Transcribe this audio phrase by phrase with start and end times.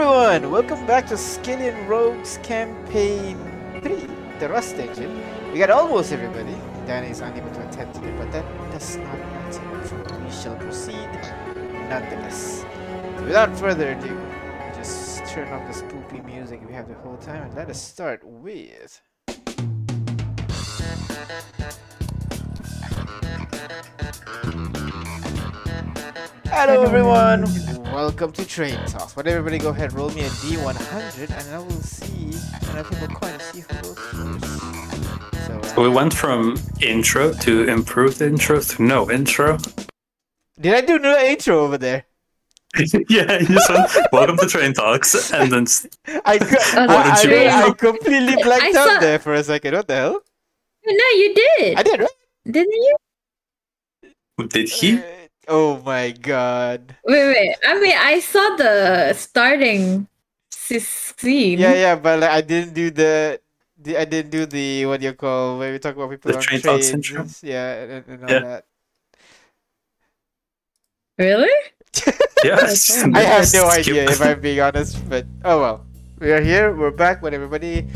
[0.00, 0.50] everyone!
[0.50, 3.36] Welcome back to Skillion Rogues Campaign
[3.82, 3.96] 3,
[4.38, 5.22] the Rust Engine.
[5.52, 6.56] We got almost everybody.
[6.86, 8.42] Danny is unable to attend today, but that
[8.72, 10.24] does not matter.
[10.24, 10.96] We shall proceed
[11.90, 12.64] nonetheless.
[13.24, 14.18] Without further ado,
[14.74, 18.22] just turn off the spoopy music we have the whole time and let us start
[18.24, 19.02] with.
[26.46, 27.69] Hello everyone!
[28.20, 29.14] Welcome to Train Talks.
[29.14, 32.36] But everybody go ahead, roll me a D100 and I will see,
[32.68, 35.46] and I think we'll coin see who goes first.
[35.46, 39.56] So, uh, We went from intro to improved intro to no intro.
[40.60, 42.04] did I do no intro over there?
[43.08, 45.86] yeah, you just went, welcome to Train Talks, and then s-
[46.26, 47.68] I, co- I, I.
[47.68, 49.72] I completely blanked I out there for a second.
[49.72, 50.20] What the hell?
[50.84, 51.78] No, you did.
[51.78, 52.08] I did, right?
[52.44, 52.96] Didn't you?
[54.46, 54.98] did he?
[54.98, 55.02] Uh,
[55.50, 56.96] oh my god.
[57.04, 57.56] Wait, wait.
[57.66, 60.06] I mean, I saw the starting
[60.50, 61.58] scene.
[61.58, 63.40] Yeah, yeah, but like, I didn't do the,
[63.78, 63.96] the.
[63.98, 66.42] I didn't do the what do you call when we talk about people The on
[66.42, 66.94] train talks trains.
[66.94, 67.26] intro?
[67.42, 68.40] Yeah, and, and all Yeah.
[68.40, 68.66] that.
[71.18, 71.50] Really?
[72.42, 73.04] Yes.
[73.14, 75.86] I have no idea if I'm being honest, but oh well.
[76.20, 77.86] We are here, we're back, but everybody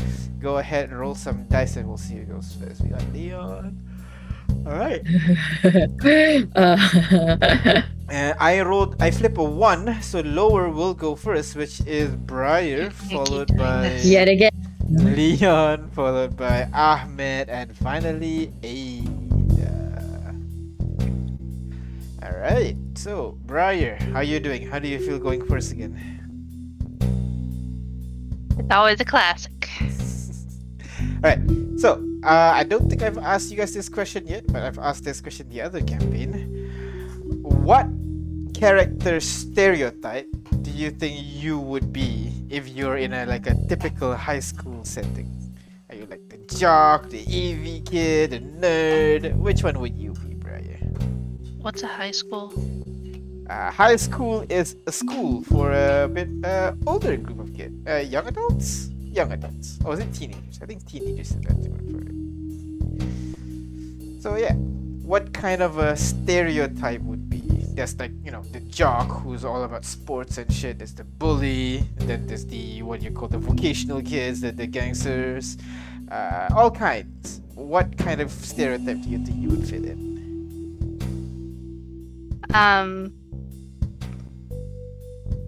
[0.41, 2.81] go ahead and roll some dice and we'll see who goes first.
[2.81, 3.84] We got Leon.
[4.65, 5.05] Alright.
[6.55, 12.15] uh, And I rolled I flip a one, so lower will go first, which is
[12.15, 14.51] Briar, followed by yet again.
[14.87, 20.35] Leon, followed by Ahmed, and finally Ada.
[22.21, 24.67] Alright, so Briar, how are you doing?
[24.67, 25.97] How do you feel going first again?
[28.59, 29.67] It's always a classic.
[31.25, 31.41] Alright,
[31.77, 35.03] so uh, I don't think I've asked you guys this question yet, but I've asked
[35.03, 36.49] this question the other campaign.
[37.43, 37.85] What
[38.55, 44.15] character stereotype do you think you would be if you're in a like a typical
[44.15, 45.29] high school setting?
[45.89, 49.37] Are you like the jock, the AV kid, the nerd?
[49.37, 50.81] Which one would you be, Briar?
[51.61, 52.49] What's a high school?
[53.49, 57.75] Uh, high school is a school for a bit uh, older group of kids.
[57.85, 58.89] Uh, young adults?
[59.03, 59.77] Young adults.
[59.85, 60.59] Or was it teenagers?
[60.63, 62.14] I think teenagers is that word for it.
[64.19, 67.41] So yeah, what kind of a stereotype would be?
[67.75, 70.79] There's like, you know, the jock who's all about sports and shit.
[70.79, 71.83] There's the bully.
[71.97, 75.57] Then there's the, what you call the vocational kids, the, the gangsters.
[76.09, 77.41] Uh, all kinds.
[77.53, 80.15] What kind of stereotype do you think you would fit in?
[82.53, 83.13] Um.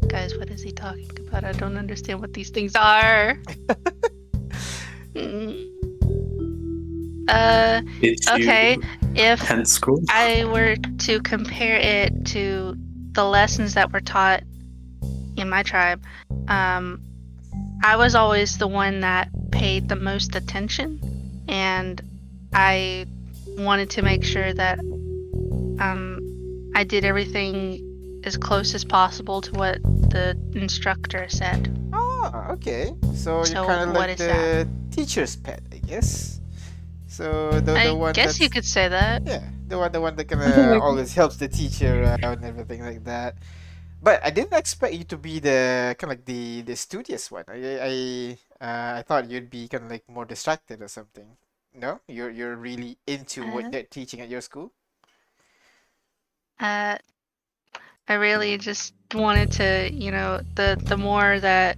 [0.07, 1.43] Guys, what is he talking about?
[1.43, 3.37] I don't understand what these things are.
[5.17, 5.76] Mm.
[7.27, 8.77] Uh, Did okay.
[9.15, 10.01] If attend school?
[10.09, 12.75] I were to compare it to
[13.11, 14.43] the lessons that were taught
[15.35, 16.03] in my tribe,
[16.47, 17.01] um,
[17.83, 20.99] I was always the one that paid the most attention,
[21.47, 22.01] and
[22.53, 23.05] I
[23.57, 24.79] wanted to make sure that
[25.79, 31.75] um, I did everything as close as possible to what the instructor said.
[31.93, 32.93] Oh, okay.
[33.13, 36.36] So, So you're kind of what like is the teacher's pet, I guess.
[37.17, 39.23] So the, the I one guess you could say that.
[39.25, 42.81] Yeah, the one the one that kind of always helps the teacher out and everything
[42.85, 43.35] like that.
[44.01, 47.45] But I didn't expect you to be the kind of like the the studious one.
[47.49, 47.93] I I
[48.61, 51.37] uh, I thought you'd be kind of like more distracted or something.
[51.73, 54.73] No, you're you're really into Uh, what they're teaching at your school.
[56.59, 56.97] Uh,
[58.07, 61.77] I really just wanted to, you know, the the more that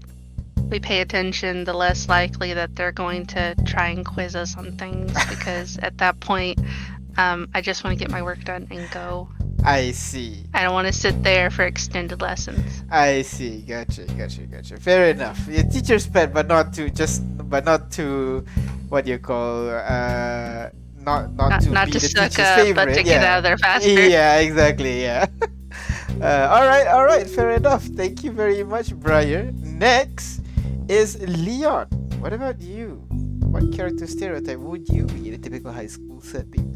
[0.70, 4.78] we pay attention, the less likely that they're going to try and quiz us on
[4.78, 5.12] things.
[5.30, 6.60] Because at that point,
[7.18, 9.30] um, I just want to get my work done and go.
[9.64, 10.44] I see.
[10.54, 12.84] I don't want to sit there for extended lessons.
[12.92, 13.62] I see.
[13.62, 14.06] Gotcha.
[14.06, 14.42] Gotcha.
[14.42, 14.78] Gotcha.
[14.78, 15.48] Fair enough.
[15.48, 18.46] Your teacher's pet, but not to just, but not to,
[18.90, 22.46] what do you call, uh, not not, Not, to not be to the suck teacher's
[22.46, 22.86] up, favorite.
[22.86, 23.04] but to yeah.
[23.04, 23.90] get out of there faster.
[24.10, 25.02] Yeah, exactly.
[25.02, 25.26] Yeah.
[26.22, 26.88] uh, all right.
[26.88, 27.28] All right.
[27.28, 27.84] Fair enough.
[27.84, 29.52] Thank you very much, Briar.
[29.54, 30.42] Next
[30.90, 31.88] is Leon.
[32.20, 33.04] What about you?
[33.46, 36.76] What character stereotype would you be in a typical high school setting?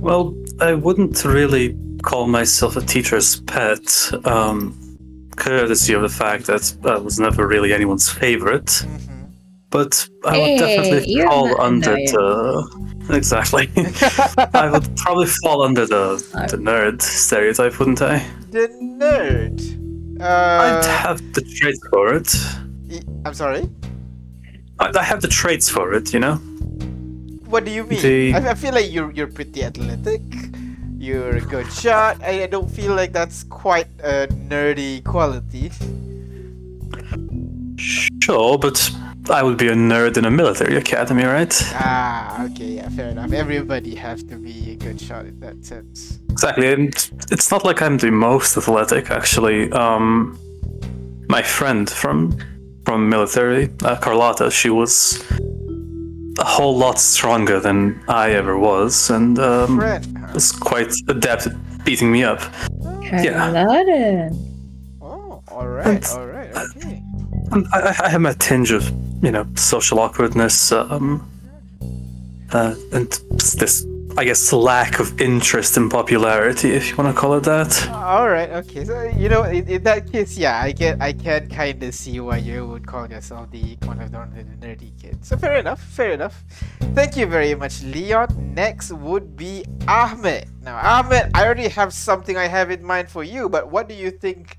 [0.00, 4.78] Well, I wouldn't really call myself a teacher's pet, um,
[5.36, 8.66] courtesy of the fact that I was never really anyone's favorite.
[8.66, 9.08] Mm-hmm.
[9.70, 12.66] But I would Hey, definitely fall not- under no,
[13.06, 13.70] the exactly.
[14.54, 16.16] I would probably fall under the
[16.50, 18.18] the nerd stereotype, wouldn't I?
[18.50, 19.78] the nerd.
[20.22, 22.28] I'd Uh, have the traits for it.
[23.24, 23.68] I'm sorry.
[24.78, 26.36] I I have the traits for it, you know.
[27.50, 28.00] What do you mean?
[28.02, 30.22] The- I, I feel like you're you're pretty athletic.
[30.98, 32.22] You're a good shot.
[32.22, 35.70] I, I don't feel like that's quite a nerdy quality.
[38.22, 38.78] Sure, but
[39.30, 41.54] I would be a nerd in a military academy, right?
[41.74, 43.32] Ah, okay, yeah, fair enough.
[43.32, 46.18] Everybody has to be a good shot in that sense.
[46.30, 46.88] Exactly, and
[47.30, 49.70] it's not like I'm the most athletic, actually.
[49.72, 50.38] Um,
[51.28, 52.36] my friend from
[52.84, 55.22] from military, uh, Carlotta, she was
[56.40, 60.32] a whole lot stronger than I ever was, and um, Friend.
[60.34, 62.40] was quite adept at beating me up.
[63.02, 63.34] Yeah.
[63.52, 64.30] Carlotta.
[65.00, 67.00] Oh, all right, And- all right, okay.
[67.52, 68.90] Um, I, I- I have my tinge of,
[69.22, 71.28] you know, social awkwardness, um,
[72.52, 73.08] uh, and
[73.56, 73.86] this,
[74.18, 77.88] I guess, lack of interest and popularity, if you want to call it that.
[77.88, 78.84] All right, okay.
[78.84, 82.20] So you know, in, in that case, yeah, I get, I can kind of see
[82.20, 84.18] why you would call yourself the kind of the
[84.66, 85.24] nerdy kid.
[85.24, 86.44] So fair enough, fair enough.
[86.94, 88.54] Thank you very much, Leon.
[88.54, 90.48] Next would be Ahmed.
[90.62, 93.94] Now, Ahmed, I already have something I have in mind for you, but what do
[93.94, 94.58] you think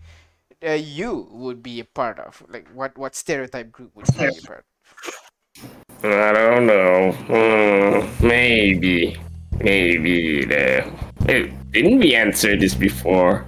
[0.65, 2.43] uh, you would be a part of?
[2.49, 4.65] Like, what what stereotype group would you be a part?
[6.03, 7.11] I don't know.
[7.29, 9.17] Hmm, maybe.
[9.59, 10.83] Maybe the.
[11.25, 13.45] Hey, didn't we answer this before?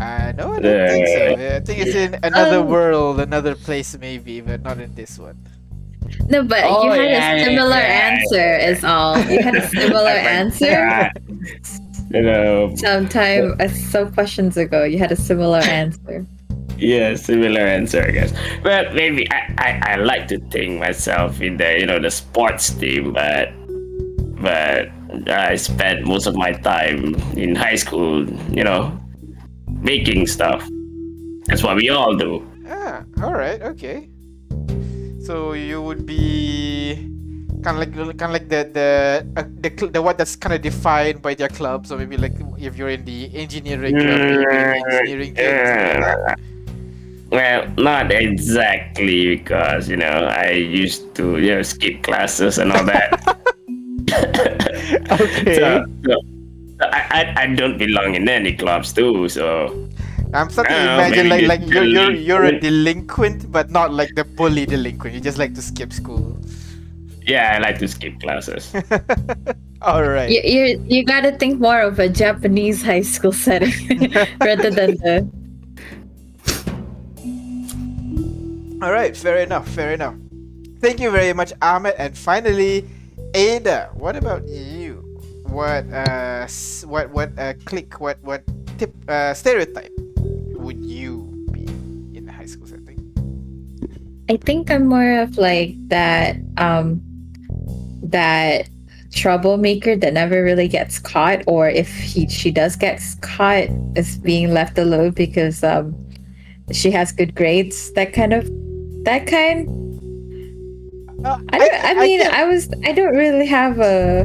[0.00, 1.24] Uh, no, I don't think so.
[1.36, 5.18] Uh, I think it's in another Um, world, another place, maybe, but not in this
[5.18, 5.36] one.
[6.30, 8.08] No, but Oh, you had yeah, a similar yeah.
[8.08, 9.18] answer, is all.
[9.28, 11.10] You had a similar answer Yeah.
[12.10, 14.84] You know, sometime, uh, some questions ago.
[14.84, 16.24] You had a similar answer.
[16.78, 18.32] Yeah, similar answer, I guess.
[18.62, 22.70] But maybe I, I, I like to think myself in the you know the sports
[22.70, 23.52] team, but
[24.40, 24.88] but
[25.28, 28.98] I spent most of my time in high school, you know,
[29.68, 30.66] making stuff.
[31.46, 32.46] That's what we all do.
[32.68, 34.08] Ah, all right, okay.
[35.20, 37.10] So you would be
[37.62, 38.88] kind of like kind of like the the
[39.36, 41.86] uh, the the one that's kind of defined by their club.
[41.86, 46.38] So maybe like if you're in the engineering club, you'd engineering like.
[47.30, 52.84] Well, not exactly because you know I used to you know skip classes and all
[52.84, 53.38] that.
[55.10, 55.54] Okay.
[55.54, 56.14] so, so
[56.80, 59.28] I, I I don't belong in any clubs too.
[59.28, 59.88] So
[60.32, 63.40] I'm starting to imagine like like you're you're you're a delinquent.
[63.40, 65.14] delinquent, but not like the bully delinquent.
[65.14, 66.38] You just like to skip school.
[67.26, 68.74] yeah, I like to skip classes.
[69.82, 70.30] all right.
[70.30, 73.72] You, you, you gotta think more of a Japanese high school setting
[74.40, 75.30] rather than the.
[78.82, 80.16] All right, fair enough, fair enough.
[80.80, 81.94] Thank you very much, Ahmed.
[81.98, 82.88] And finally,
[83.34, 85.04] Ada, what about you?
[85.52, 86.48] What uh,
[86.88, 88.00] what what uh, click?
[88.00, 88.40] What what
[88.78, 89.92] tip uh, stereotype
[90.56, 91.68] would you be
[92.16, 92.96] in a high school setting?
[94.30, 97.04] I think I'm more of like that um
[98.00, 98.64] that
[99.12, 104.54] troublemaker that never really gets caught or if he she does get caught is being
[104.54, 105.92] left alone because um
[106.72, 108.48] she has good grades that kind of
[109.04, 109.68] that kind
[111.24, 114.24] Uh, I don't I, mean can- I, was I don't really have a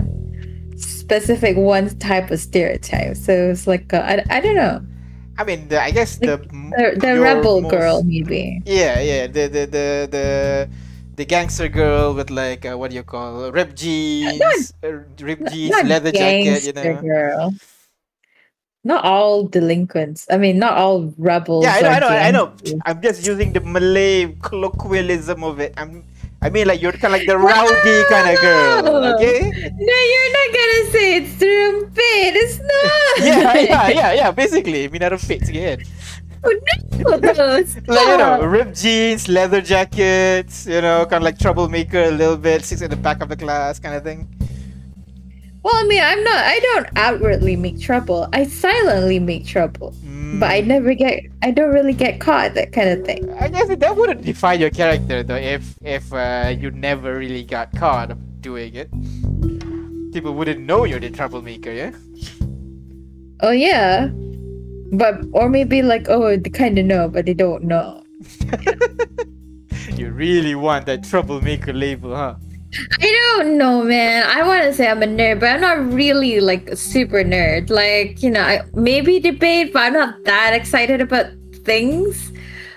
[0.78, 4.80] specific one type of stereotype so it's like uh, I, I don't know
[5.38, 6.40] I mean, the, I guess the
[6.78, 10.28] the, the rebel most- girl maybe Yeah, yeah, the the the the
[11.20, 15.72] the gangster girl with like uh, what do you call ripped jeans, uh, ripped jeans,
[15.76, 17.02] Not leather jacket, you know.
[17.04, 17.54] girl.
[18.86, 20.28] Not all delinquents.
[20.30, 21.66] I mean, not all rebels.
[21.66, 22.54] Yeah, I know, I know, I know.
[22.86, 25.74] I'm just using the Malay colloquialism of it.
[25.76, 26.06] I'm,
[26.44, 28.86] I mean, like you're kind of like the rowdy kind of girl,
[29.18, 29.42] okay?
[29.42, 32.32] No, you're not gonna say it's trumpet.
[32.38, 33.02] It's not.
[33.26, 34.32] Yeah, yeah, yeah, yeah.
[34.32, 35.82] Basically, Minaro fits again.
[36.44, 36.52] No,
[37.18, 40.68] Like you know, ripped jeans, leather jackets.
[40.68, 43.36] You know, kind of like troublemaker a little bit, sits in the back of the
[43.36, 44.30] class, kind of thing.
[45.66, 46.46] Well, I mean, I'm not.
[46.46, 48.30] I don't outwardly make trouble.
[48.34, 49.96] I silently make trouble,
[50.38, 51.26] but I Mm, never get.
[51.42, 52.54] I don't really get caught.
[52.54, 53.26] That kind of thing.
[53.34, 55.42] I guess that wouldn't define your character though.
[55.42, 58.14] If if uh, you never really got caught
[58.46, 58.94] doing it,
[60.14, 61.74] people wouldn't know you're the troublemaker.
[61.74, 61.98] Yeah.
[63.42, 64.14] Oh yeah,
[64.94, 68.06] but or maybe like oh they kind of know, but they don't know.
[69.98, 72.36] You really want that troublemaker label, huh?
[73.00, 74.24] I don't know, man.
[74.28, 77.70] I want to say I'm a nerd, but I'm not really like a super nerd.
[77.70, 81.28] Like, you know, I maybe debate, but I'm not that excited about
[81.64, 82.32] things.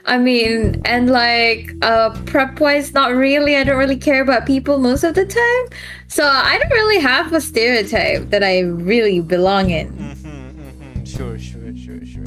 [0.04, 3.56] I mean, and like uh prep wise, not really.
[3.56, 5.78] I don't really care about people most of the time.
[6.08, 9.92] So I don't really have a stereotype that I really belong in.
[9.92, 11.04] Mm-hmm, mm-hmm.
[11.04, 12.24] Sure, sure, sure, sure.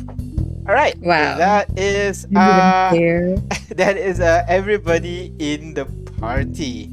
[0.68, 0.96] All right.
[1.00, 1.38] Wow.
[1.38, 2.92] That is uh.
[2.92, 3.38] Care.
[3.72, 5.86] That is uh, everybody in the
[6.20, 6.90] party.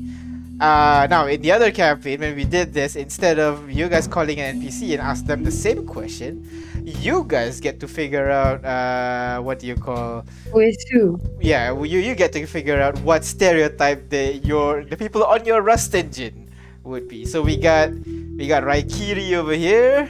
[0.60, 4.40] Uh, now in the other campaign when we did this, instead of you guys calling
[4.40, 6.42] an NPC and ask them the same question,
[6.84, 11.20] you guys get to figure out uh, what do you call With who?
[11.40, 15.60] yeah you you get to figure out what stereotype the your the people on your
[15.62, 16.48] Rust engine
[16.84, 17.24] would be.
[17.26, 17.90] So we got
[18.38, 20.08] we got Raikiri over here.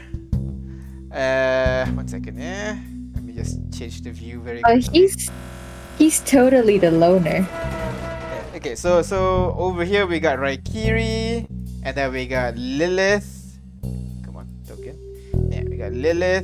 [1.11, 2.77] Uh, one second, eh?
[3.15, 4.63] Let me just change the view very.
[4.65, 5.01] Oh, quickly.
[5.01, 5.31] he's
[5.99, 7.43] he's totally the loner.
[8.59, 11.47] Okay, so so over here we got Raikiri,
[11.87, 13.55] and then we got Lilith.
[14.27, 14.99] Come on, token.
[15.47, 16.43] Yeah, we got Lilith.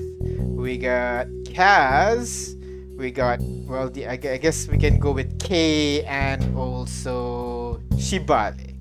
[0.54, 2.54] We got Kaz.
[2.94, 8.78] We got well, the I, guess we can go with K and also Shibale.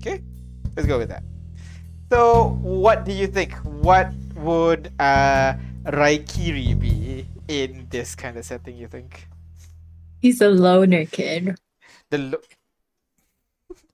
[0.00, 0.24] Okay,
[0.80, 1.28] let's go with that.
[2.08, 3.52] So, what do you think?
[3.84, 4.08] What
[4.40, 8.80] would uh Raikiri be in this kind of setting?
[8.80, 9.28] You think?
[10.24, 11.52] He's a loner kid.
[12.10, 12.44] The look.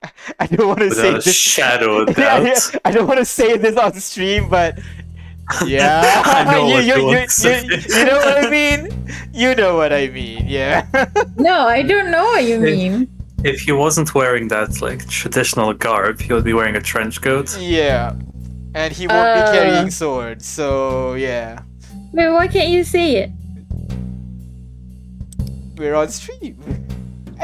[0.41, 1.35] I don't want to say Without a this.
[1.35, 2.79] shadow of Yeah, yeah.
[2.85, 4.79] I don't want to say this on stream, but
[5.67, 7.65] yeah, I know you, what you, you you, want to say.
[7.65, 9.09] you, you know what I mean.
[9.33, 10.45] You know what I mean.
[10.47, 10.87] Yeah.
[11.37, 13.09] No, I don't know what you mean.
[13.45, 17.57] If he wasn't wearing that like traditional garb, he would be wearing a trench coat.
[17.61, 18.15] yeah.
[18.75, 19.53] And he won't be Uh.
[19.53, 21.61] carrying swords, so yeah.
[22.13, 23.31] Wait, why can't you say it?
[25.77, 26.57] We're on stream.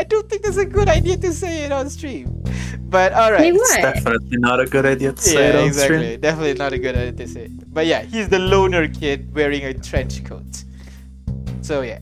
[0.00, 2.42] I don't think that's a good idea to say it on stream.
[2.88, 3.52] But alright.
[3.54, 5.96] It's definitely not a good idea to say it on exactly.
[5.98, 6.20] stream.
[6.20, 7.44] Definitely not a good idea to say.
[7.44, 7.74] It.
[7.74, 10.64] But yeah, he's the loner kid wearing a trench coat.
[11.60, 11.98] So yeah.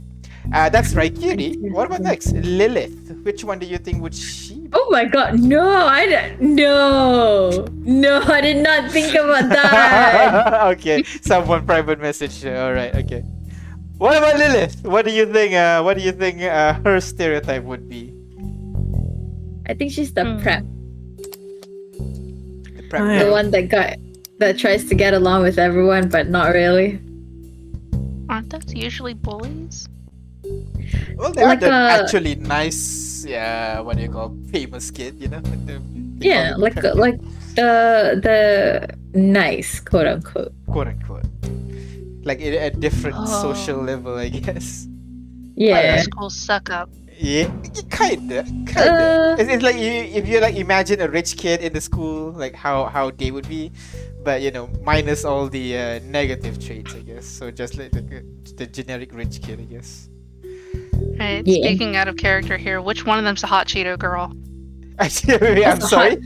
[0.54, 1.72] Uh, that's Raikiri.
[1.72, 2.30] What about next?
[2.34, 3.10] Lilith.
[3.24, 4.68] Which one do you think would she be?
[4.72, 10.62] Oh my god, no, I don't, no, no, I did not think about that.
[10.78, 12.46] okay, someone private message.
[12.46, 13.24] All right, okay.
[13.98, 14.84] What about Lilith?
[14.86, 15.54] What do you think?
[15.54, 18.14] Uh, what do you think uh, her stereotype would be?
[19.66, 20.38] I think she's the Hmm.
[20.42, 20.64] prep,
[22.78, 23.18] The prep Oh, the yeah.
[23.26, 23.32] girl.
[23.32, 23.98] one that got
[24.38, 27.00] that tries to get along with everyone, but not really.
[28.30, 29.88] Aren't those usually bullies?
[31.18, 33.24] Well, they are like the a- actually nice.
[33.26, 35.18] Yeah, what do you call famous kid?
[35.18, 35.42] You know.
[35.50, 35.82] Like the,
[36.22, 37.18] they Yeah, like them like
[37.58, 37.70] the
[38.22, 38.38] the
[39.18, 40.54] nice quote unquote.
[40.70, 41.26] quote unquote.
[42.28, 43.24] Like in a different Oh.
[43.42, 44.86] social level, I guess.
[45.56, 46.02] Yeah.
[46.02, 46.90] School suck up.
[47.18, 47.50] Yeah,
[47.90, 49.34] kinda, kinda.
[49.34, 52.30] Uh, it's, it's like you, if you like imagine a rich kid in the school,
[52.30, 53.72] like how how they would be,
[54.22, 57.26] but you know, minus all the uh, negative traits, I guess.
[57.26, 58.22] So just like the,
[58.54, 60.08] the generic rich kid, I guess.
[61.18, 61.42] Right.
[61.44, 61.66] Yeah.
[61.66, 64.30] Speaking out of character here, which one of them's a hot Cheeto girl?
[64.98, 66.16] Actually, I'm What's sorry.
[66.16, 66.18] hot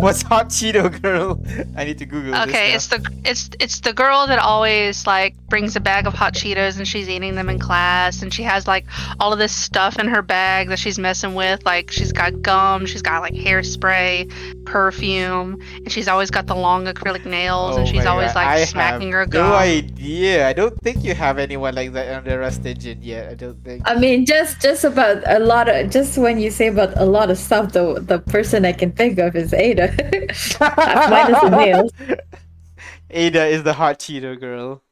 [0.00, 1.42] What's hot Cheeto girl?
[1.76, 2.74] I need to Google Okay, this.
[2.74, 6.78] it's the it's it's the girl that always like brings a bag of hot Cheetos
[6.78, 8.86] and she's eating them in class and she has like
[9.20, 11.64] all of this stuff in her bag that she's messing with.
[11.64, 16.86] Like she's got gum, she's got like hairspray, perfume, and she's always got the long
[16.86, 19.50] acrylic nails and Oh she's always God, like I smacking have her gum.
[19.50, 20.48] No idea.
[20.48, 23.28] I don't think you have anyone like that on the Rust engine yet.
[23.30, 23.82] I don't think.
[23.84, 27.30] I mean, just just about a lot of just when you say about a lot
[27.30, 29.88] of stuff, the the person I can think of is Ada.
[30.60, 31.92] Minus the nails.
[33.10, 34.82] Ada is the hot Cheeto girl.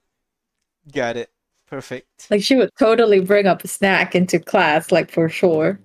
[0.92, 1.30] Got it.
[1.68, 2.06] Perfect.
[2.30, 5.78] Like she would totally bring up a snack into class, like for sure.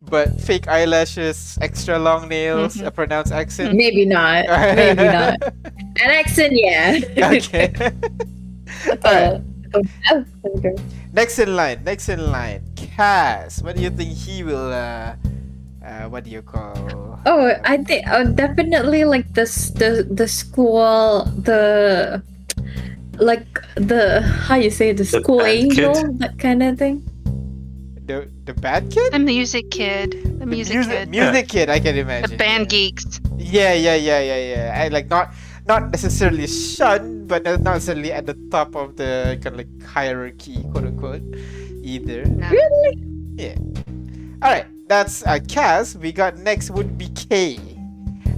[0.00, 2.86] But fake eyelashes, extra long nails, Mhm.
[2.86, 3.74] a pronounced accent.
[3.74, 4.46] Maybe not.
[4.74, 5.42] Maybe not.
[6.02, 6.98] An accent, yeah.
[7.34, 7.72] okay.
[9.04, 9.38] Uh,
[9.74, 10.24] oh.
[11.12, 11.84] Next in line.
[11.84, 12.64] Next in line.
[12.74, 13.62] Kaz.
[13.62, 14.72] What do you think he will?
[14.72, 15.14] Uh,
[15.92, 17.20] uh, what do you call?
[17.26, 19.44] Oh, I think uh, definitely like the
[19.76, 22.22] the the school the
[23.18, 26.18] like the how you say the The school bad angel kid?
[26.18, 27.02] that kind of thing.
[28.06, 29.12] The the bad kid.
[29.12, 30.18] The music kid.
[30.40, 31.08] The The music, music, kid.
[31.08, 31.68] music kid.
[31.70, 32.30] I can imagine.
[32.30, 32.74] The band yeah.
[32.74, 33.20] geeks.
[33.38, 34.80] Yeah, yeah, yeah, yeah, yeah.
[34.82, 35.30] I like not
[35.68, 40.64] not necessarily shunned, but not necessarily at the top of the kind of like hierarchy,
[40.74, 41.22] quote unquote,
[41.82, 42.24] either.
[42.26, 42.48] No.
[42.50, 42.92] Really?
[43.38, 43.56] Yeah.
[44.42, 45.96] All right, that's uh, Kaz.
[45.96, 47.56] We got next would be K.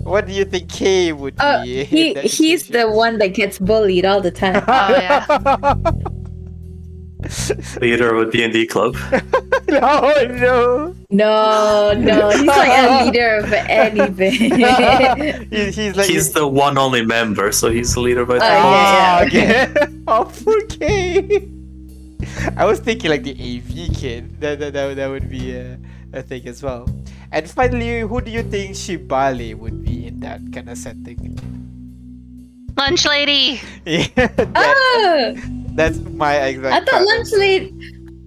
[0.05, 1.81] What do you think K would Uh, be?
[1.81, 4.63] in He, he's the one that gets bullied all the time.
[4.69, 5.27] Oh, yeah.
[7.81, 8.97] Leader of a D&D club.
[9.69, 10.95] no, no.
[11.11, 14.33] No, no, he's like a leader of anything.
[15.51, 19.33] He- he's like He's the one only member, so he's the leader by Oh, default.
[19.33, 19.75] yeah,
[20.07, 20.07] Oh, okay.
[20.07, 21.49] oh, poor K.
[22.59, 24.39] I was thinking like the AV kid.
[24.41, 25.79] That that, that, that would be a,
[26.17, 26.89] a thing as well.
[27.33, 31.39] And finally, who do you think Shibali would be in that kind of setting?
[32.77, 33.61] Lunch lady.
[33.85, 35.35] Yeah, that- oh,
[35.75, 36.75] that's my exact.
[36.75, 37.07] I thought thought.
[37.07, 37.75] lunch lady.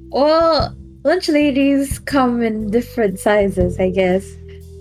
[0.10, 4.24] Well, lunch ladies come in different sizes, I guess.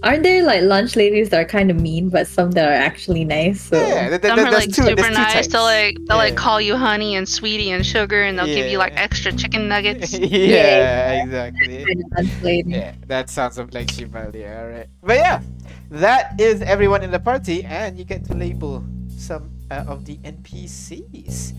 [0.03, 3.25] Aren't there like lunch ladies that are kind of mean, but some that are actually
[3.25, 3.61] nice?
[3.61, 5.33] So Yeah, that, that, Some that, are that's like two, super nice.
[5.33, 5.49] types.
[5.49, 8.79] They'll like they'll like call you honey and sweetie and sugar, and they'll give you
[8.79, 10.13] like extra chicken nuggets.
[10.19, 11.85] yeah, exactly.
[11.85, 12.71] kind of lunch lady.
[12.73, 14.89] Yeah, that sounds of like Shivalia, alright.
[15.03, 15.43] But yeah,
[15.91, 18.85] that is everyone in the party, and you get to label
[19.17, 21.53] some uh, of the NPCs.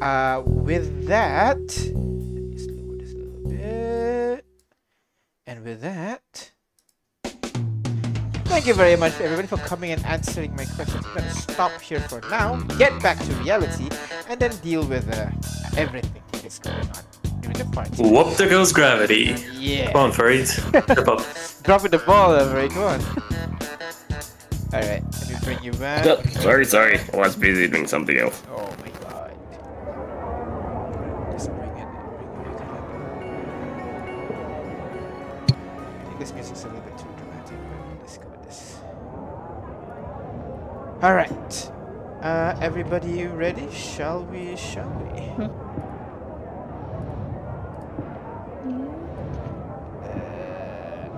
[0.00, 4.44] Uh, with that, let me slow this a little bit.
[5.46, 6.51] And with that,
[8.52, 11.06] thank you very much everybody for coming and answering my questions.
[11.06, 13.88] I'm gonna stop here for now, get back to reality,
[14.28, 15.30] and then deal with uh,
[15.78, 17.02] everything that is going on
[17.40, 17.90] during the party.
[18.02, 19.34] Whoop, there goes gravity.
[19.54, 19.92] Yeah.
[19.92, 20.46] Come on, Farid.
[20.46, 21.24] Step up.
[21.62, 22.72] Dropping the ball, Everett.
[22.72, 23.00] Come on.
[24.74, 26.04] Alright, let me bring you back.
[26.32, 26.98] Sorry, sorry.
[27.14, 28.42] I was busy doing something else.
[28.50, 28.91] Oh my
[41.02, 41.72] Alright.
[42.22, 43.68] Uh, everybody ready?
[43.72, 44.54] Shall we?
[44.54, 45.18] Shall we?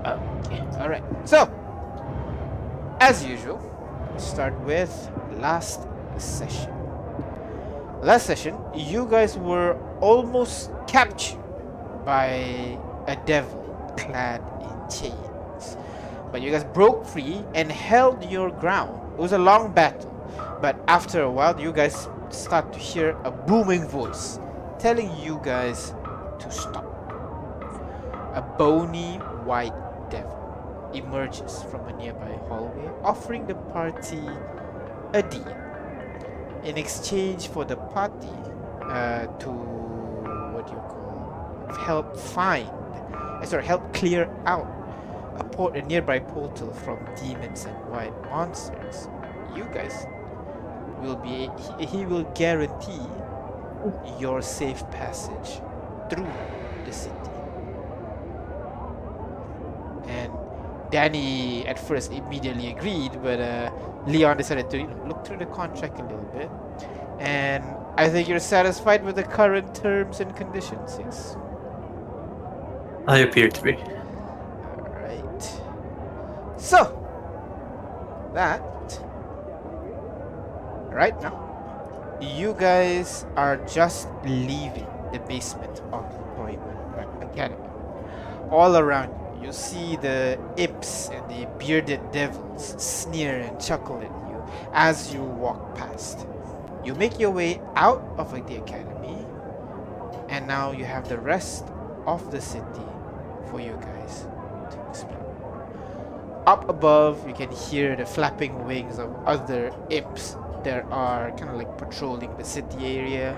[0.03, 0.61] Uh, okay.
[0.81, 1.05] Alright.
[1.27, 1.53] So,
[2.99, 3.61] as usual,
[4.16, 4.90] start with
[5.33, 5.83] last
[6.16, 6.73] session.
[8.01, 11.44] Last session, you guys were almost captured
[12.07, 15.77] by a devil clad in chains.
[16.33, 19.04] But you guys broke free and held your ground.
[19.14, 20.11] It was a long battle,
[20.61, 24.40] but after a while, you guys start to hear a booming voice
[24.81, 25.94] telling you guys
[26.40, 26.85] to stop.
[28.35, 29.72] A bony white
[30.11, 34.20] devil emerges from a nearby hallway, offering the party
[35.12, 35.57] a deal.
[36.64, 38.35] In exchange for the party
[38.83, 41.05] uh, to what do you call
[41.77, 42.68] help find,
[43.14, 44.66] uh, sorry, help clear out
[45.37, 49.09] a port, a nearby portal from demons and white monsters,
[49.55, 50.07] you guys
[51.01, 51.51] will be.
[51.79, 53.07] He, he will guarantee
[54.18, 55.61] your safe passage
[56.11, 56.31] through
[56.85, 57.31] the city.
[60.07, 60.33] And
[60.90, 63.70] Danny at first immediately agreed, but uh,
[64.07, 66.51] Leon decided to you know, look through the contract a little bit.
[67.18, 67.64] And
[67.97, 71.37] I think you're satisfied with the current terms and conditions, yes?
[73.07, 73.79] I appear to be.
[76.64, 76.96] So,
[78.33, 78.62] that.
[80.88, 87.68] Right now, you guys are just leaving the basement of the Toyman Academy.
[88.50, 94.31] All around you, you see the imps and the bearded devils sneer and chuckle at
[94.31, 96.27] you as you walk past.
[96.83, 99.27] You make your way out of the academy,
[100.31, 101.66] and now you have the rest
[102.07, 102.88] of the city
[103.50, 104.27] for you guys.
[106.46, 111.57] Up above, you can hear the flapping wings of other imps that are kind of
[111.57, 113.35] like patrolling the city area.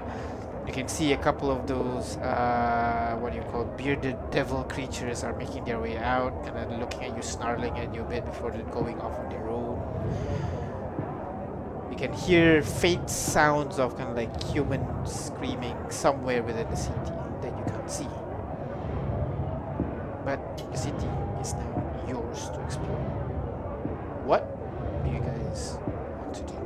[0.66, 5.23] You can see a couple of those, uh, what do you call, bearded devil creatures
[5.23, 8.25] are making their way out, kind of looking at you, snarling at you a bit
[8.27, 9.81] before going off on their own.
[11.88, 17.12] You can hear faint sounds of kind of like human screaming somewhere within the city
[17.42, 18.09] that you can't see.
[20.25, 21.07] But the city
[21.40, 21.86] is now
[22.37, 22.96] yours to explore.
[24.27, 24.42] What
[25.05, 25.79] do you guys
[26.18, 26.57] want to do?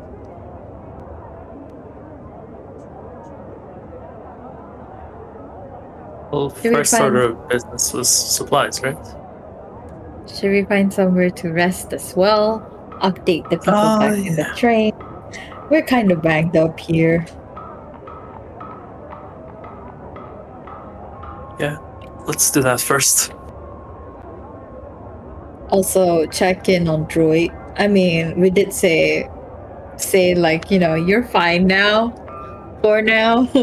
[6.32, 8.96] Well, we first find- order of business was supplies, right?
[10.32, 12.62] Should we find somewhere to rest as well?
[13.02, 14.92] Update the people Oh, back in the train.
[15.70, 17.26] We're kind of banged up here.
[21.58, 21.78] Yeah,
[22.26, 23.32] let's do that first.
[25.70, 27.54] Also, check in on Droid.
[27.78, 29.28] I mean, we did say,
[29.96, 32.12] say like you know you're fine now,
[32.82, 33.48] for now.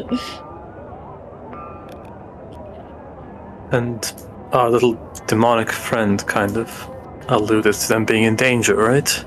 [3.70, 4.14] And
[4.54, 6.90] our little demonic friend kind of
[7.28, 9.26] alluded to them being in danger, right?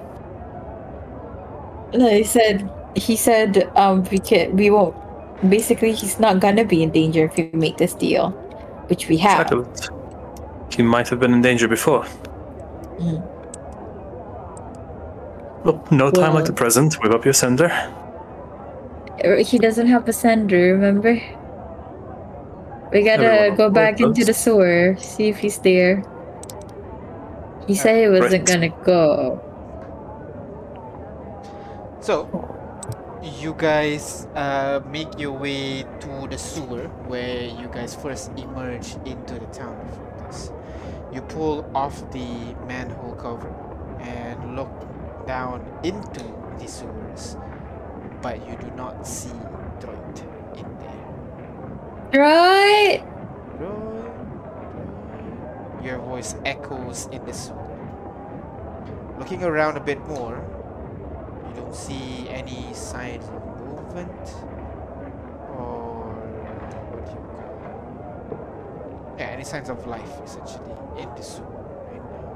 [1.92, 4.54] no, he said he said um we can't.
[4.54, 4.96] we won't.
[5.48, 8.30] Basically, he's not gonna be in danger if we make this deal,
[8.88, 9.50] which we have.
[9.52, 9.96] Exactly.
[10.70, 12.06] He might have been in danger before.
[13.00, 13.22] Mhm.
[15.64, 16.94] Well, no time like the Well- present.
[17.02, 17.70] Whip up your sender.
[19.24, 21.20] Uh, He doesn't have a sender, remember?
[22.92, 26.02] We gotta Everyone go back board into the sewer, see if he's there.
[27.66, 28.72] He said he wasn't Right.
[28.72, 29.38] gonna go.
[32.00, 32.26] So,
[33.38, 39.34] you guys uh, make your way to the sewer where you guys first emerge into
[39.38, 39.89] the town before this.
[41.12, 43.52] You pull off the manhole cover
[44.00, 44.70] and look
[45.26, 46.24] down into
[46.58, 47.36] the sewers,
[48.22, 49.30] but you do not see
[49.80, 50.22] Droid
[50.56, 51.06] in there.
[52.12, 53.06] Droid.
[55.82, 57.56] Your voice echoes in the sewer.
[59.18, 60.44] Looking around a bit more,
[61.48, 64.34] you don't see any signs of movement
[65.56, 66.04] or
[66.90, 69.09] what do you call it?
[69.20, 72.32] Yeah, any signs of life essentially in the sewer right now.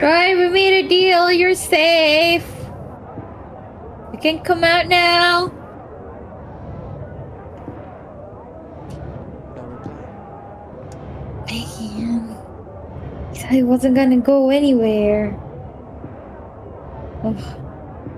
[0.00, 1.30] Right, we made a deal.
[1.30, 2.48] You're safe.
[4.14, 5.52] You can come out now.
[9.54, 9.92] No reply.
[11.44, 11.52] Man.
[13.34, 15.32] He said he wasn't gonna go anywhere.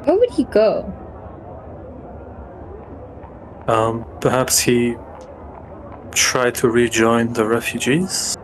[0.05, 0.87] Where would he go?
[3.67, 4.95] Um, perhaps he
[6.21, 8.37] tried to rejoin the refugees.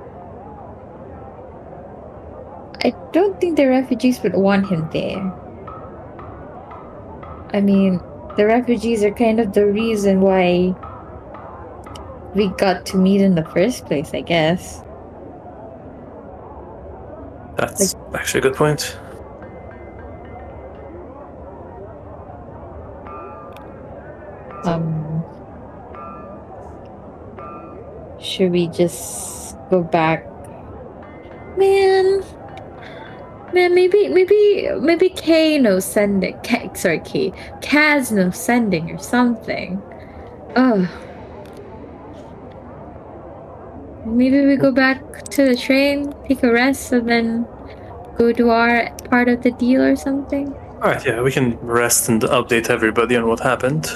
[2.83, 5.21] I don't think the refugees would want him there.
[7.53, 8.01] I mean,
[8.37, 10.75] the refugees are kind of the reason why
[12.35, 14.83] we got to meet in the first place, I guess.
[17.57, 18.99] That's actually a good point.
[24.65, 24.96] Um,
[28.27, 30.27] should we just go back?
[31.57, 32.23] Man,
[33.55, 36.39] man, maybe, maybe, maybe K knows sending.
[36.43, 37.31] K, sorry, K.
[37.63, 39.81] Kaz knows sending or something.
[40.57, 40.89] Oh.
[44.05, 47.47] Maybe we go back to the train, take a rest, and then
[48.17, 50.53] go to our part of the deal or something.
[50.77, 53.87] Alright, yeah, we can rest and update everybody on what happened.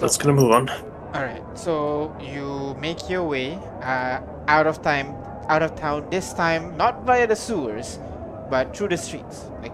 [0.00, 0.70] Let's gonna move on.
[1.12, 5.14] All right, so you make your way uh, out of time,
[5.48, 6.08] out of town.
[6.10, 7.98] This time, not via the sewers,
[8.48, 9.72] but through the streets, like.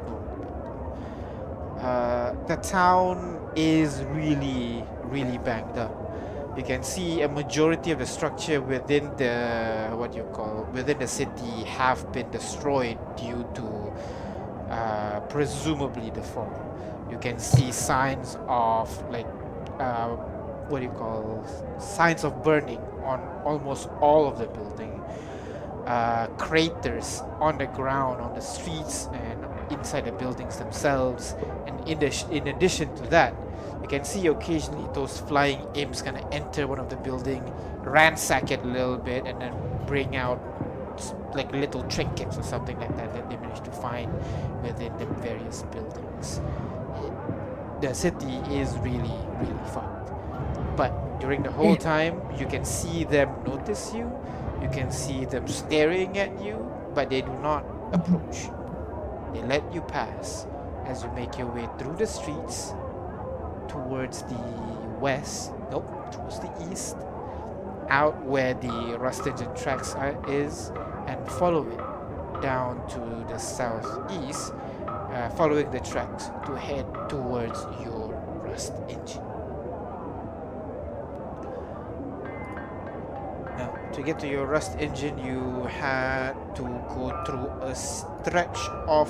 [1.79, 5.95] Uh, the town is really, really banged up.
[6.57, 11.07] You can see a majority of the structure within the what you call within the
[11.07, 13.93] city have been destroyed due to
[14.73, 16.51] uh, presumably the fall.
[17.11, 19.29] You can see signs of like
[19.79, 20.09] uh,
[20.69, 21.45] what do you call
[21.79, 25.03] signs of burning on almost all of the building.
[25.87, 31.37] Uh, craters on the ground on the streets and inside the buildings themselves.
[31.67, 33.35] And in, the sh- in addition to that
[33.87, 37.41] you can see occasionally those flying imps of enter one of the building
[37.83, 39.55] ransack it a little bit and then
[39.87, 40.41] bring out
[41.37, 44.13] like little trinkets or something like that that they managed to find
[44.63, 46.41] within the various buildings
[47.81, 50.11] the city is really really fucked.
[50.77, 51.81] But during the whole mm.
[51.81, 54.11] time you can see them notice you
[54.63, 56.57] you can see them staring at you
[56.95, 58.49] but they do not approach.
[59.33, 60.47] They let you pass
[60.87, 62.73] as you make your way through the streets
[63.69, 64.41] towards the
[65.01, 66.97] west nope towards the east
[67.89, 70.73] out where the rust engine tracks are, is
[71.07, 72.99] and follow it down to
[73.33, 74.53] the southeast
[75.17, 78.13] uh, following the tracks to head towards your
[78.45, 79.25] rust engine
[83.57, 89.09] Now, to get to your rust engine, you had to go through a stretch of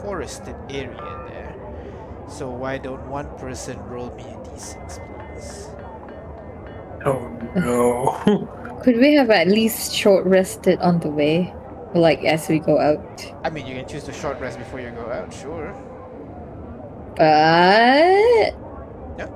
[0.00, 1.54] forested area there.
[2.26, 4.96] So why don't one person roll me a d6,
[5.34, 5.68] please?
[7.04, 8.48] Oh no.
[8.82, 11.54] Could we have at least short rested on the way?
[11.94, 13.32] Like as we go out?
[13.44, 15.74] I mean, you can choose to short rest before you go out, sure.
[17.16, 18.54] But
[19.18, 19.28] Yeah.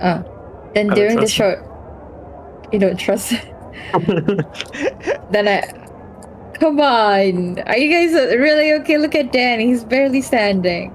[0.00, 0.70] oh.
[0.74, 1.70] Then I during the trust short
[2.72, 3.30] you don't trust
[5.30, 5.62] then I
[6.54, 7.58] Come on.
[7.60, 8.96] Are you guys really okay?
[8.96, 10.92] Look at Dan, he's barely standing.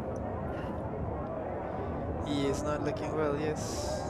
[2.26, 4.02] He is not looking well, yes.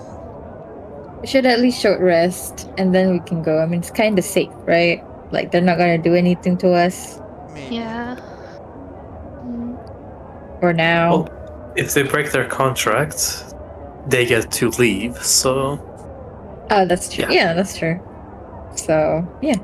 [1.22, 3.60] We should at least short rest and then we can go.
[3.60, 5.04] I mean it's kinda safe, right?
[5.32, 7.20] Like they're not gonna do anything to us
[7.54, 7.76] Maybe.
[7.76, 8.16] Yeah.
[9.46, 10.60] Mm.
[10.60, 11.12] for now.
[11.12, 13.46] Well, if they break their contract,
[14.08, 15.86] they get to leave, so
[16.72, 17.26] Oh, that's true.
[17.26, 17.32] Yeah.
[17.32, 17.54] Yeah.
[17.54, 18.00] that's true.
[18.76, 19.58] So yeah,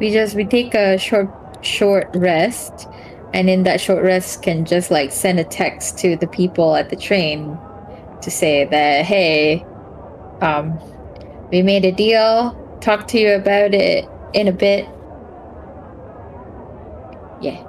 [0.00, 1.28] we just we take a short
[1.62, 2.88] short rest,
[3.32, 6.90] and in that short rest, can just like send a text to the people at
[6.90, 7.58] the train
[8.22, 9.64] to say that hey,
[10.40, 10.78] um,
[11.50, 12.58] we made a deal.
[12.80, 14.88] Talk to you about it in a bit.
[17.40, 17.66] Yeah.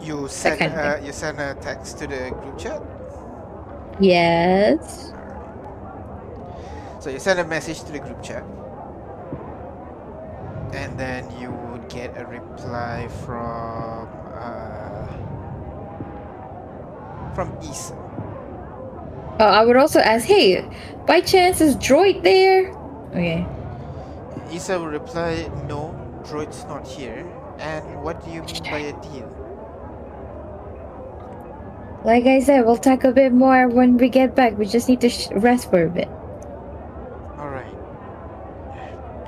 [0.00, 2.82] You send kind of you send a text to the group chat.
[3.98, 5.12] Yes.
[7.00, 8.44] So you send a message to the group chat,
[10.74, 15.06] and then you would get a reply from uh,
[17.34, 17.94] from Isa.
[19.38, 20.64] Uh, I would also ask, hey,
[21.06, 22.72] by chance is Droid there?
[23.10, 23.46] Okay.
[24.52, 25.95] Isa will reply, "No,
[26.28, 27.24] droid's not here."
[27.58, 29.30] And what do you mean by a deal?
[32.04, 34.56] Like I said, we'll talk a bit more when we get back.
[34.58, 36.08] We just need to sh- rest for a bit.
[37.38, 37.74] All right,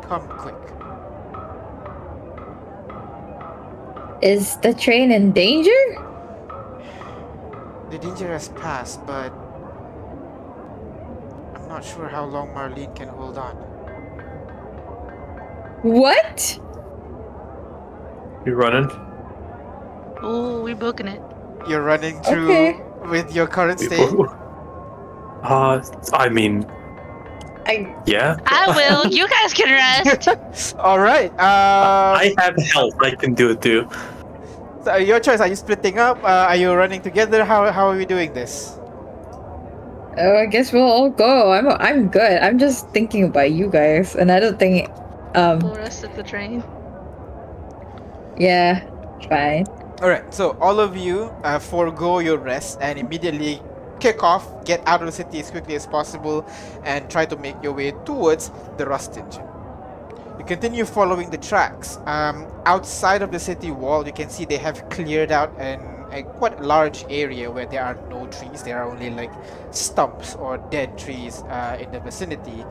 [0.03, 0.55] come quick.
[4.23, 5.81] Is the train in danger?
[7.91, 9.33] The danger has passed, but
[11.55, 13.55] I'm not sure how long Marlene can hold on.
[15.83, 16.61] What?
[18.49, 18.89] You running?
[20.25, 21.21] Ooh, we're booking it.
[21.69, 22.81] You're running through Okay.
[23.13, 24.09] with your current state.
[25.45, 25.85] Uh,
[26.15, 26.65] I mean,
[27.67, 28.37] I yeah.
[28.47, 29.13] I will.
[29.13, 30.75] you guys can rest.
[30.79, 31.31] All right.
[31.33, 32.95] Uh, I have health.
[33.03, 33.87] I can do it too.
[34.83, 35.41] so your choice.
[35.41, 36.17] Are you splitting up?
[36.25, 37.45] Uh, are you running together?
[37.45, 38.81] How how are we doing this?
[40.17, 41.53] oh, I guess we'll all go.
[41.53, 42.41] I'm I'm good.
[42.41, 44.89] I'm just thinking about you guys, and I don't think,
[45.37, 46.65] um, Full rest of the train.
[48.39, 48.89] Yeah,
[49.29, 49.67] fine.
[50.01, 50.33] All right.
[50.33, 53.61] So all of you uh, forego your rest and immediately
[54.01, 54.65] kick off.
[54.65, 56.47] Get out of the city as quickly as possible,
[56.85, 59.45] and try to make your way towards the rust engine.
[60.39, 61.99] You continue following the tracks.
[62.07, 65.81] Um, outside of the city wall, you can see they have cleared out an,
[66.13, 68.63] a quite large area where there are no trees.
[68.63, 69.33] There are only like
[69.73, 72.65] stumps or dead trees uh, in the vicinity.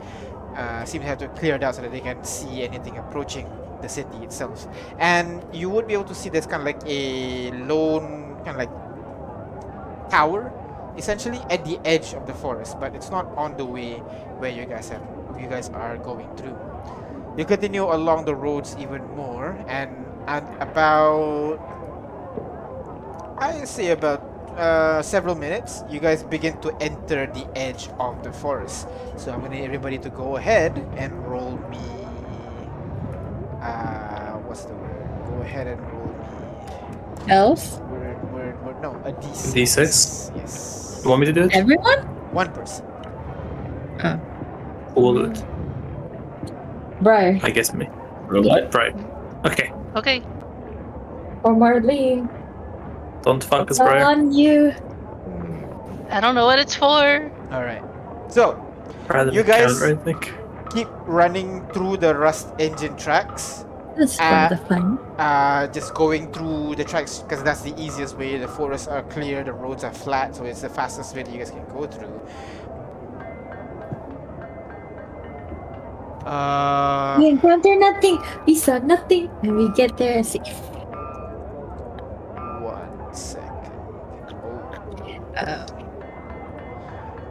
[0.56, 3.46] Uh, seem to have to clear it out so that they can see anything approaching
[3.82, 4.66] the city itself.
[4.98, 8.56] And you would be able to see there's kind of like a lone kind of
[8.56, 10.52] like tower,
[10.96, 13.94] essentially at the edge of the forest, but it's not on the way
[14.38, 15.02] where you guys have
[15.38, 16.56] you guys are going through.
[17.36, 19.94] You continue along the roads even more, and
[20.26, 21.62] at about
[23.38, 24.20] I say about
[24.58, 28.88] uh, several minutes, you guys begin to enter the edge of the forest.
[29.16, 31.97] So I'm gonna need everybody to go ahead and roll me.
[33.62, 35.08] Uh, what's the word?
[35.28, 37.32] Go ahead and roll me.
[37.32, 38.82] Else, Word, word, word.
[38.82, 39.54] No, a d6.
[39.54, 40.36] D6?
[40.36, 41.00] Yes.
[41.04, 41.54] You want me to do it?
[41.54, 41.98] everyone?
[42.32, 42.84] One person.
[44.94, 45.44] Who will do it?
[47.00, 47.86] Briar I guess me.
[48.30, 48.74] What?
[48.74, 48.94] Right.
[49.44, 49.72] Okay.
[49.96, 50.22] Okay.
[51.44, 52.28] or Marlene?
[53.22, 54.04] Don't fuck us, Briar.
[54.04, 54.74] On you.
[56.10, 57.30] I don't know what it's for.
[57.52, 57.82] All right.
[58.28, 58.64] So
[59.08, 60.32] Rather You guys- counter, I think.
[60.70, 63.64] Keep running through the rust engine tracks.
[63.96, 64.98] That's Uh, fun.
[65.18, 68.38] uh, just going through the tracks because that's the easiest way.
[68.38, 71.38] The forests are clear, the roads are flat, so it's the fastest way that you
[71.38, 72.20] guys can go through.
[76.26, 78.18] Uh, We encounter nothing.
[78.46, 80.60] We saw nothing, and we get there safe.
[82.60, 83.72] one second.
[85.38, 85.38] Oh.
[85.38, 85.66] Uh,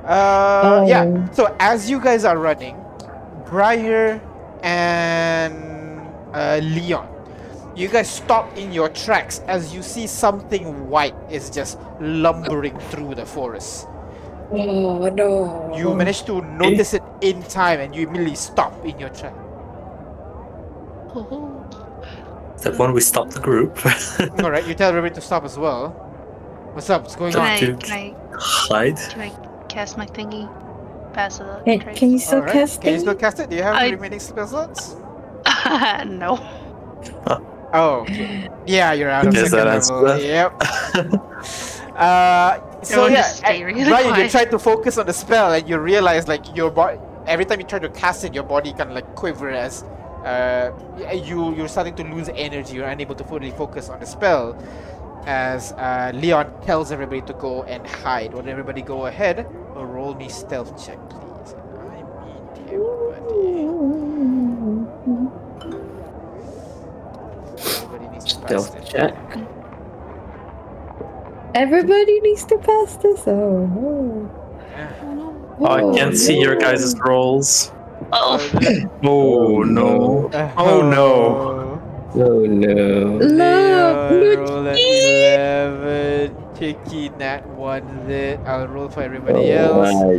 [0.08, 1.28] Uh, yeah.
[1.34, 2.80] So as you guys are running,
[3.50, 4.20] Briar
[4.62, 6.02] and
[6.34, 7.08] uh, Leon,
[7.76, 13.16] you guys stop in your tracks as you see something white is just lumbering through
[13.16, 13.88] the forest.
[14.52, 15.74] oh no!
[15.78, 19.36] You manage to notice it in time, and you immediately stop in your track.
[21.16, 21.64] Ooh.
[22.64, 23.78] That when we stop the group.
[24.44, 25.92] All right, you tell everybody to stop as well.
[26.74, 27.04] What's up?
[27.04, 27.48] What's going Can on?
[27.48, 28.98] I, can I Hide.
[28.98, 29.30] can I
[29.68, 30.48] cast my thingy?
[31.18, 31.98] Pass the Can, trace?
[31.98, 32.54] can you still All right.
[32.54, 33.50] cast Can you still cast it?
[33.50, 34.94] Do you have I- remaining spell slots?
[36.06, 36.38] no.
[37.74, 38.06] Oh,
[38.68, 40.06] yeah, you're out of Guess second that level.
[40.06, 40.22] that.
[40.22, 41.24] Yep.
[41.98, 45.80] Uh, so yeah, just really Briar, you try to focus on the spell, and you
[45.80, 47.00] realize like your body.
[47.26, 49.82] Every time you try to cast it, your body kind of like quiver as
[50.24, 50.72] uh,
[51.12, 52.76] you you're starting to lose energy.
[52.76, 54.54] You're unable to fully focus on the spell.
[55.28, 58.34] As uh, Leon tells everybody to go and hide.
[58.34, 61.54] Would everybody go ahead or roll me stealth check, please?
[61.54, 62.06] I mean
[62.70, 63.38] everybody.
[67.58, 68.86] Everybody needs Stealth it.
[68.86, 69.16] check.
[71.56, 73.28] Everybody needs to pass this.
[73.28, 74.32] Oh no!
[75.60, 77.72] Oh, I can't Oh, see your guys' rolls.
[78.14, 78.38] Oh,
[79.04, 80.30] Oh no.
[80.56, 81.57] Oh no.
[82.16, 83.22] Oh no.
[83.22, 84.02] Look,
[84.36, 84.90] roll at Luigi!
[84.90, 86.36] 11.
[86.58, 88.40] Chicky, nat 1 lit.
[88.46, 89.94] I'll roll for everybody Oh else.
[89.94, 90.18] my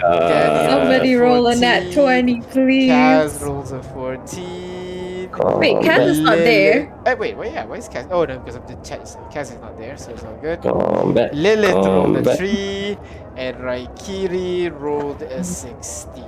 [0.00, 0.28] god.
[0.28, 2.90] Danny, Somebody roll a nat twenty, please.
[2.90, 5.30] Kaz rolls a 14.
[5.58, 6.92] Wait, Kaz is not there.
[7.06, 8.08] Eh, wait, wait, yeah, why is Kaz?
[8.10, 9.08] Oh, no, because of the chat.
[9.08, 10.62] so Kaz is not there, so it's all good.
[10.62, 11.34] Combat.
[11.34, 12.98] Lilith rolled a 3,
[13.36, 16.24] and Raikiri rolled a 16.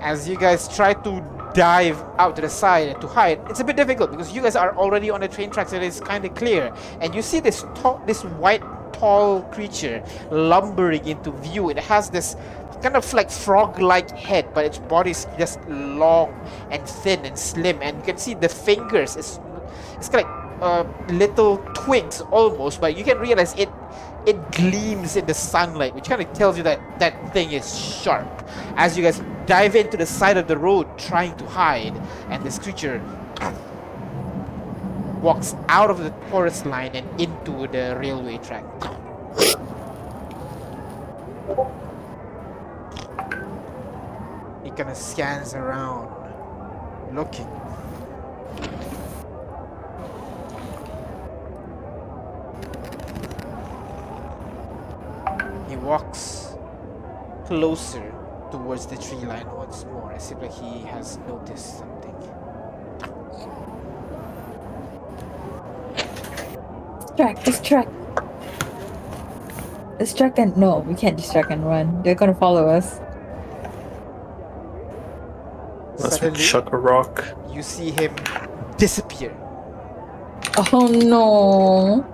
[0.00, 1.22] as you guys try to
[1.56, 3.40] dive out to the side to hide.
[3.48, 6.00] It's a bit difficult because you guys are already on the train tracks and it's
[6.00, 6.72] kind of clear.
[7.00, 11.70] And you see this tall, this white tall creature lumbering into view.
[11.70, 12.36] It has this
[12.82, 16.30] kind of like frog-like head, but its body is just long
[16.70, 17.80] and thin and slim.
[17.80, 19.16] And you can see the fingers.
[19.16, 19.40] It's
[19.96, 20.84] it's kind of like uh,
[21.14, 23.70] little twigs almost, but you can realize it
[24.26, 28.26] it gleams in the sunlight, which kind of tells you that that thing is sharp.
[28.76, 31.94] As you guys dive into the side of the road trying to hide,
[32.28, 33.00] and this creature
[35.22, 38.64] walks out of the forest line and into the railway track.
[44.64, 46.10] He kind of scans around,
[47.14, 47.48] looking.
[55.68, 56.54] He walks
[57.46, 58.12] closer
[58.50, 60.12] towards the tree line once more.
[60.12, 62.14] It seems like he has noticed something.
[67.00, 67.90] Distract, distract.
[69.98, 72.02] Distract and no, we can't distract and run.
[72.02, 73.00] They're gonna follow us.
[75.98, 77.24] Unless we Suddenly, chuck a rock.
[77.50, 78.14] you see him
[78.78, 79.34] disappear.
[80.72, 82.06] Oh no.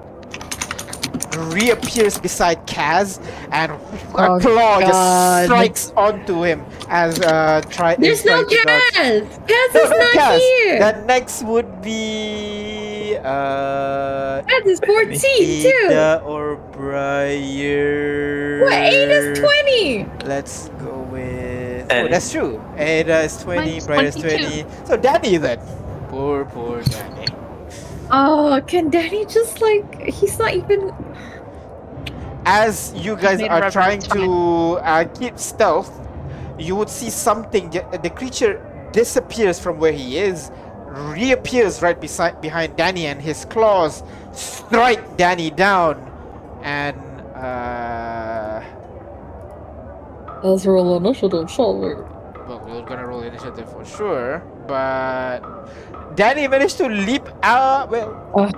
[1.52, 3.18] Reappears beside Kaz
[3.50, 3.78] and a
[4.14, 4.86] Oh, claw God.
[4.86, 8.92] just strikes onto him as uh try There's no trying dodge.
[8.94, 9.46] Kaz!
[9.46, 10.38] Kaz No, is no, not Kaz.
[10.38, 10.78] here!
[10.78, 15.16] That next would be uh Kaz is 14
[15.62, 15.68] too!
[15.90, 18.60] Ada or Briar.
[18.62, 18.72] What?
[18.72, 20.06] Ada's 20!
[20.24, 22.62] Let's go with Oh, that's true.
[22.76, 24.64] Ada is 20, Mine's Briar is 20.
[24.84, 25.58] So Danny then.
[26.08, 27.26] Poor poor Danny.
[28.12, 30.02] Oh, can Danny just like.
[30.02, 30.92] He's not even.
[32.44, 35.90] as you guys are trying to uh, keep stealth,
[36.58, 37.70] you would see something.
[37.70, 38.60] The creature
[38.92, 40.50] disappears from where he is,
[40.86, 44.02] reappears right beside behind Danny, and his claws
[44.32, 45.96] strike Danny down.
[46.62, 46.96] And
[47.36, 48.62] uh,
[50.42, 51.94] Let's roll initiative, shall we?
[52.82, 54.42] Well, gonna roll initiative for sure.
[54.66, 55.40] But
[56.16, 57.90] Danny managed to leap out.
[57.90, 58.50] Well, Uh.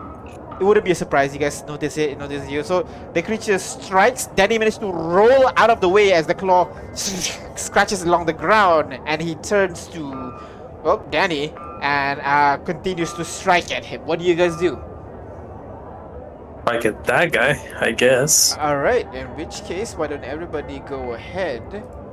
[0.61, 1.33] it wouldn't be a surprise.
[1.35, 2.11] You guys notice it.
[2.11, 2.63] It notices you.
[2.63, 4.27] So the creature strikes.
[4.35, 8.99] Danny managed to roll out of the way as the claw scratches along the ground,
[9.07, 10.33] and he turns to,
[10.83, 11.53] well, Danny,
[11.83, 14.07] and uh, continues to strike at him.
[14.07, 14.79] What do you guys do?
[16.67, 18.57] I get that guy, I guess.
[18.59, 19.07] All right.
[19.15, 22.04] In which case, why don't everybody go ahead and roll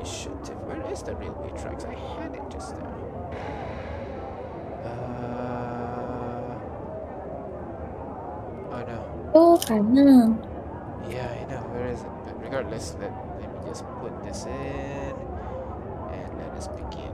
[0.00, 0.56] initiative?
[0.66, 1.84] Where is the railway tracks?
[1.84, 2.94] I had it just now.
[4.84, 6.58] Uh,
[8.72, 9.30] oh no.
[9.34, 10.38] Oh, I know.
[11.08, 11.62] Yeah, I know.
[11.72, 12.08] Where is it?
[12.24, 17.12] But regardless, let, let me just put this in and let us begin.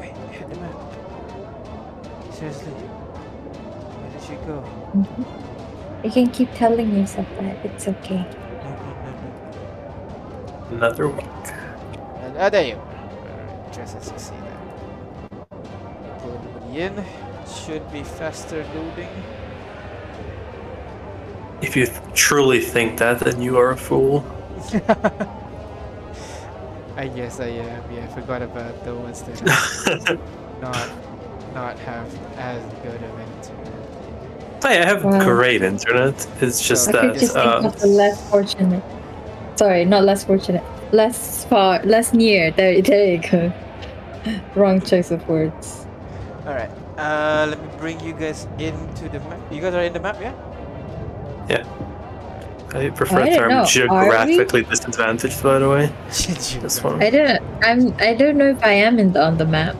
[0.00, 0.76] Wait, I had the map.
[2.34, 2.72] Seriously?
[2.72, 5.47] Where did she go?
[6.04, 7.64] You can keep telling yourself that.
[7.64, 8.26] It's okay.
[8.62, 10.76] No, no, no, no.
[10.76, 11.26] Another week.
[12.22, 12.80] And, ah, you
[13.72, 14.60] Just as you see that.
[16.20, 17.04] Pull everybody in.
[17.46, 19.10] Should be faster loading.
[21.62, 24.24] If you th- truly think that, then you are a fool.
[26.96, 27.92] I guess I am.
[27.92, 29.42] Yeah, I forgot about the ones that
[30.60, 30.90] not
[31.54, 33.97] not have as good of internet.
[34.68, 35.24] Hey, I have Wow.
[35.24, 36.26] great internet.
[36.42, 38.84] It's just I that could just uh, think of the less fortunate.
[39.56, 40.62] Sorry, not less fortunate.
[40.92, 42.50] Less far, less near.
[42.50, 43.50] There, there you go.
[44.54, 45.86] Wrong choice of words.
[46.44, 46.68] All right.
[46.98, 49.40] Uh, let me bring you guys into the map.
[49.50, 50.34] You guys are in the map, yeah?
[51.48, 51.64] Yeah.
[52.74, 53.64] I prefer I the term know.
[53.64, 55.90] Geographically disadvantaged, by the way.
[56.60, 57.02] This one.
[57.02, 57.40] I don't.
[57.62, 57.94] I'm.
[58.00, 59.76] I don't know if I am in the, on the map.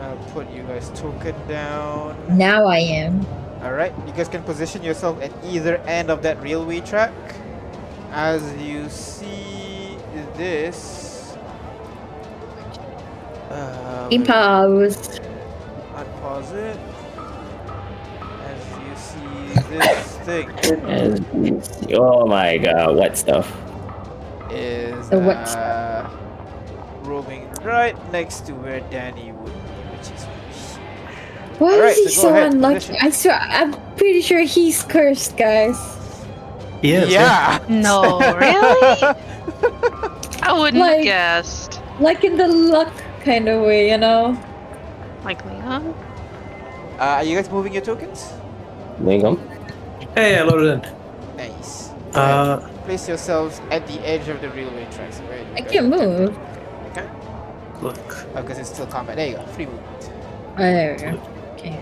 [0.00, 2.16] I'll put you guys token down.
[2.36, 3.24] Now I am.
[3.62, 3.92] All right.
[4.06, 7.12] You guys can position yourself at either end of that railway track.
[8.10, 9.98] As you see
[10.36, 11.36] this.
[13.50, 15.20] Uh, wait, Impulse.
[15.94, 16.78] Unpause it.
[18.30, 20.50] As you see this thing
[21.94, 23.52] oh my god, what stuff?
[24.50, 26.08] is uh,
[27.02, 29.52] roaming right next to where Danny would
[31.58, 32.74] Why Alright, is he so so ahead, unlucky?
[32.76, 32.96] position.
[33.00, 35.78] I swear, I'm pretty sure he's cursed, guys.
[36.82, 37.64] He is, yeah.
[37.68, 39.16] No, really?
[40.42, 41.80] I wouldn't Like- have guessed.
[41.98, 42.92] Like in the luck
[43.24, 44.36] kind of way, you know.
[45.24, 45.94] Like Leon?
[46.98, 48.32] Uh, are you guys moving your tokens?
[49.00, 49.38] Lingham?
[50.14, 51.36] Hey, I loaded in.
[51.36, 51.90] Nice.
[52.14, 55.18] Uh, Place yourselves at the edge of the railway tracks.
[55.20, 56.36] Where I guys- can't move.
[56.90, 57.08] Okay.
[57.82, 57.96] look.
[58.34, 59.16] Oh, because it's still combat.
[59.16, 59.46] There you go.
[59.46, 60.10] Free movement.
[60.58, 61.20] Oh, there we go.
[61.66, 61.80] Okay.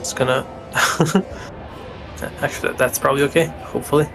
[0.00, 0.46] It's gonna.
[2.40, 3.46] Actually, that's probably okay.
[3.64, 4.08] Hopefully.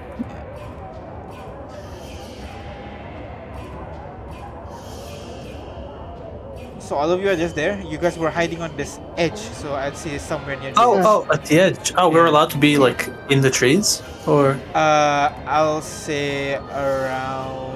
[6.79, 7.81] So all of you are just there.
[7.81, 10.71] You guys were hiding on this edge, so I'd say somewhere near.
[10.77, 11.05] Oh, edge.
[11.05, 11.93] oh, at the edge.
[11.97, 17.66] Oh, we're allowed to be like in the trees, or Uh, I'll say around.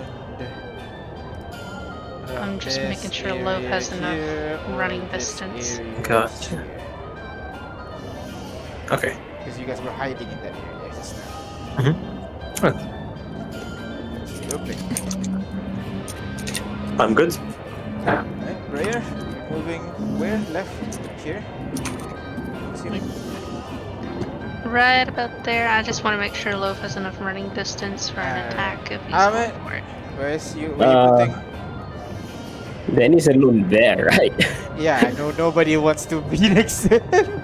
[2.40, 5.80] I'm just making sure Loaf has enough running distance.
[6.04, 6.64] Gotcha.
[8.92, 9.18] okay.
[9.40, 11.96] Because you guys were hiding in that area just now.
[12.62, 12.76] Right.
[14.52, 14.76] Lovely.
[17.00, 17.36] I'm good.
[18.06, 19.82] Right, Raya, moving
[20.20, 20.38] where?
[20.52, 21.22] Left?
[21.24, 21.44] Here?
[22.74, 23.02] Assuming.
[24.66, 25.68] Right about there.
[25.70, 28.54] I just want to make sure Loaf has enough running distance for an Alright.
[28.54, 29.84] attack if he's going for it.
[30.18, 30.70] Where's you?
[30.74, 31.51] Where Uh, you putting?
[32.96, 34.34] Danny's alone there, right?
[34.78, 37.44] Yeah, I know nobody wants to be next to him.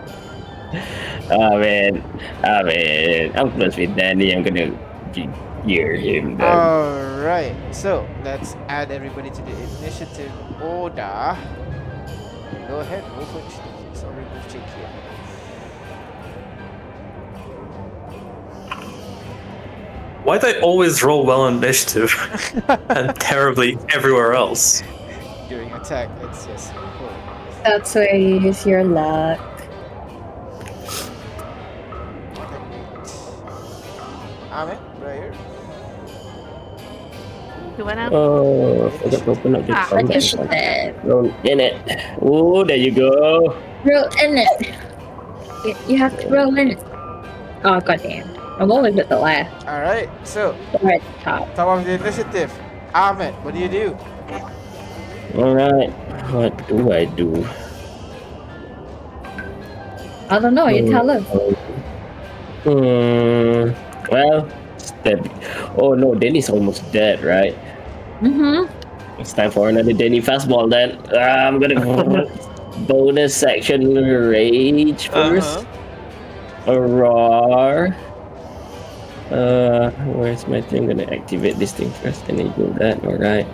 [1.29, 2.03] Ah man,
[2.43, 4.33] ah man, I'm close with Danny.
[4.35, 4.71] I'm gonna
[5.11, 5.29] ge-
[5.67, 6.37] gear him.
[6.37, 6.47] Then.
[6.47, 10.31] Alright, so let's add everybody to the initiative
[10.61, 11.37] order.
[12.67, 13.71] Go ahead, move for Chick.
[13.93, 14.89] So remove Chick here.
[20.23, 22.11] Why do I always roll well on initiative
[22.89, 24.83] and terribly everywhere else?
[25.77, 27.09] During attack, it's just cool.
[27.63, 29.39] That's where you use your luck.
[34.51, 35.35] Amen, Raya.
[37.77, 38.11] You went out?
[38.13, 41.05] Oh, forgot to open up the Ah, combat.
[41.05, 41.75] Roll in it.
[42.21, 43.55] Oh, there you go.
[43.85, 44.75] Roll in it.
[45.63, 46.79] You, you have to roll in it.
[47.63, 48.35] Oh, goddamn.
[48.59, 49.67] I'm always at the left.
[49.67, 51.53] Alright, so Or at the top.
[51.53, 52.51] top of the initiative.
[52.95, 53.95] Ahmed, what do you do?
[55.35, 55.89] All right.
[56.31, 57.45] What do I do?
[60.29, 60.67] I don't know.
[60.67, 61.23] You tell us.
[62.63, 63.71] Hmm.
[64.11, 64.47] Well,
[64.77, 65.23] step.
[65.77, 67.55] Oh no, Danny's almost dead, right?
[68.21, 68.67] Mm-hmm.
[69.21, 70.99] It's time for another Danny fastball then.
[71.15, 71.79] Ah, I'm gonna
[72.87, 76.71] bonus section rage 1st Uh-huh.
[76.73, 77.95] A roar.
[79.31, 80.89] Uh, where's my thing?
[80.89, 82.27] I'm gonna activate this thing first.
[82.27, 83.03] Enable that.
[83.05, 83.47] All right.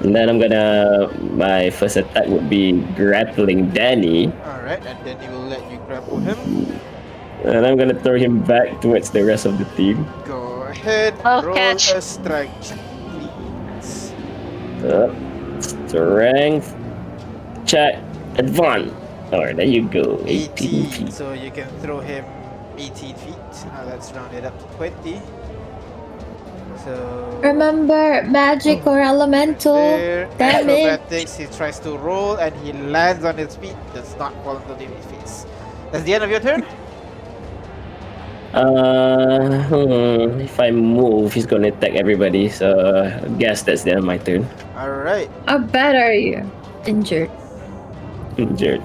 [0.00, 1.08] And then I'm gonna.
[1.32, 6.18] My first attack would be grappling Danny, Alright, and then you will let you grapple
[6.20, 6.36] him.
[7.44, 10.04] and I'm gonna throw him back towards the rest of the team.
[10.26, 11.92] Go ahead, Oh, roll catch.
[11.92, 12.78] a strike check,
[13.08, 14.12] please.
[14.84, 15.08] Uh,
[15.60, 16.76] strength
[17.64, 17.96] check
[18.36, 18.92] advance.
[19.32, 20.20] Alright, there you go.
[20.26, 21.12] 18 18, feet.
[21.12, 22.24] so you can throw him
[22.78, 23.34] 18 feet.
[23.72, 25.20] Now let's round it up to 20.
[26.86, 27.40] So.
[27.42, 29.74] Remember, magic or elemental.
[29.74, 30.86] There, Damn it.
[30.86, 34.78] acrobatics, he tries to roll and he lands on his feet, does not fall into
[34.78, 35.46] the face.
[35.90, 36.62] That's the end of your turn?
[38.54, 42.48] Uh, hmm, if I move, he's gonna attack everybody.
[42.48, 42.70] So
[43.02, 44.46] I guess that's the end of my turn.
[44.78, 45.28] Alright.
[45.48, 46.48] How bad are you?
[46.86, 47.32] Injured.
[48.38, 48.80] Injured.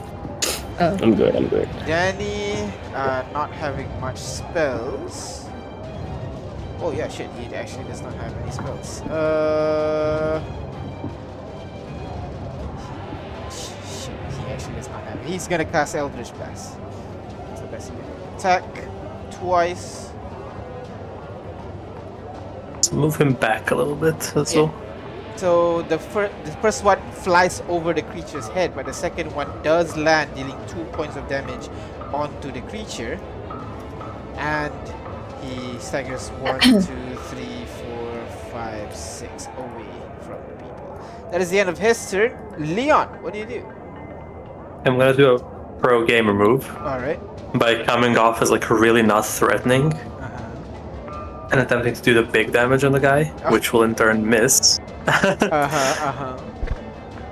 [0.81, 0.97] Oh.
[1.03, 1.35] I'm good.
[1.35, 1.69] I'm good.
[1.85, 5.40] Danny, uh, not having much spells.
[6.83, 9.01] Oh yeah, shit, he actually does not have any spells.
[9.01, 10.41] Uh...
[13.51, 15.23] Shit, he actually does not have.
[15.25, 16.77] He's gonna cast Eldritch Blast.
[17.47, 18.35] That's the best he can.
[18.37, 18.63] Attack
[19.29, 20.09] twice.
[22.73, 24.61] Let's move him back a little bit as Yeah.
[24.63, 24.73] well.
[25.35, 29.47] So the first, the first one flies over the creature's head, but the second one
[29.63, 31.69] does land, dealing two points of damage
[32.11, 33.19] onto the creature.
[34.37, 34.73] And
[35.43, 36.79] he staggers one, two,
[37.29, 39.85] three, four, five, six away
[40.21, 40.99] from the people.
[41.31, 42.37] That is the end of his turn.
[42.57, 43.65] Leon, what do you do?
[44.85, 45.39] I'm gonna do a
[45.79, 47.19] pro gamer move All right.
[47.57, 51.47] by coming off as like really not threatening Uh-huh.
[51.51, 54.79] and attempting to do the big damage on the guy, which will in turn miss.
[55.07, 55.47] Uh-huh.
[55.51, 56.37] Uh-huh.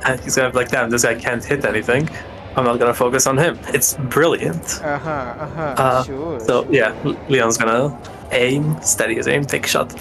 [0.06, 2.08] and he's gonna be like, damn, this guy can't hit anything.
[2.56, 3.58] I'm not gonna focus on him.
[3.70, 4.82] It's brilliant.
[4.84, 5.10] Uh-huh.
[5.10, 5.62] Uh-huh.
[5.78, 6.40] Uh, sure.
[6.40, 6.74] So sure.
[6.74, 6.94] yeah,
[7.30, 7.98] Leon's gonna
[8.32, 9.94] aim, steady his aim, take a shot.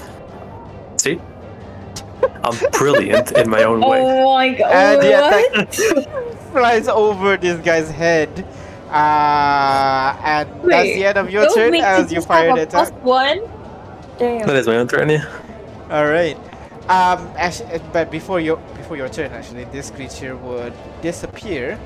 [0.96, 1.20] See?
[2.44, 4.00] I'm brilliant in my own way.
[4.00, 4.72] Oh my god.
[4.72, 8.44] And the attack flies over this guy's head.
[8.90, 12.82] Uh, and that's the end of your turn as you just fire have the a
[12.82, 13.04] attack.
[13.04, 13.40] one.
[14.18, 14.46] Damn.
[14.46, 15.26] That is my own turn, yeah.
[15.90, 16.36] All right.
[16.88, 20.72] Um, actually, but before your before your turn, actually, this creature would
[21.02, 21.78] disappear,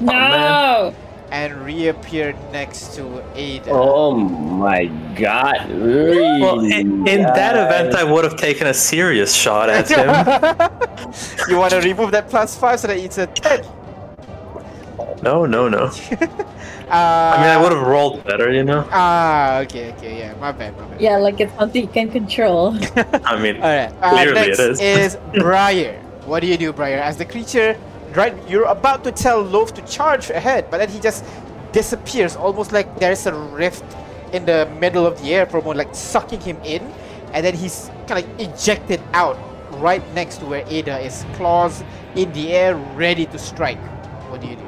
[0.00, 0.94] No.
[1.30, 3.70] and reappeared next to Ada.
[3.70, 4.86] Oh my
[5.16, 5.68] god!
[5.70, 6.40] Really?
[6.40, 10.08] Well, in, in that event, I would have taken a serious shot at him.
[11.48, 13.64] you want to remove that plus five so that it's a ten.
[15.22, 15.90] no, no, no.
[16.84, 18.86] Uh, I mean, I would have rolled better, you know.
[18.92, 21.00] Ah, okay, okay, yeah, my bad, my bad.
[21.00, 22.76] Yeah, like it's something you can control.
[23.24, 23.90] I mean, All right.
[24.02, 25.14] Uh, Clearly next it is.
[25.14, 25.98] is Briar.
[26.26, 26.98] What do you do, Briar?
[26.98, 27.76] As the creature,
[28.16, 28.34] right?
[28.48, 31.24] You're about to tell Loaf to charge ahead, but then he just
[31.72, 33.84] disappears, almost like there's a rift
[34.32, 36.82] in the middle of the air for a moment, like sucking him in,
[37.32, 39.36] and then he's kind of ejected out
[39.80, 41.82] right next to where Ada is, claws
[42.14, 43.80] in the air, ready to strike.
[44.30, 44.64] What do you do?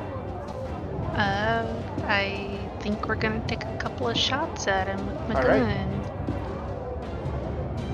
[1.17, 1.65] Uh,
[2.07, 5.63] I think we're gonna take a couple of shots at him with my Alright.
[5.63, 6.03] gun.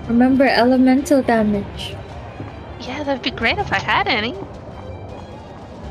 [0.08, 1.96] Remember elemental damage.
[2.80, 4.34] Yeah, that'd be great if I had any.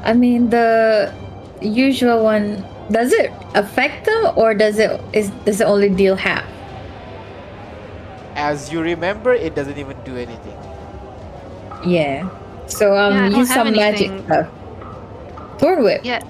[0.04, 1.14] I mean the
[1.62, 2.66] usual one.
[2.91, 6.43] Does it affect them or does it is does it only deal half?
[8.36, 10.58] As you remember, it doesn't even do anything.
[11.86, 12.28] Yeah.
[12.68, 14.47] So um, Yeah, I don't use have some magic stuff.
[15.60, 16.22] Thorn whip, Yeah.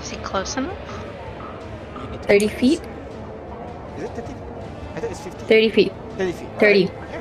[0.00, 0.76] Is he close enough?
[2.02, 2.80] You need to- thirty feet.
[3.98, 4.32] Is it 30?
[4.96, 5.44] I thought it's 50.
[5.46, 5.92] Thirty feet.
[6.18, 6.48] 30 feet.
[6.58, 6.88] 30.
[6.88, 6.90] Alright.
[7.12, 7.20] Yeah,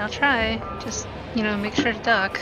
[0.00, 0.56] I'll try.
[0.82, 2.40] Just, you know, make sure to duck.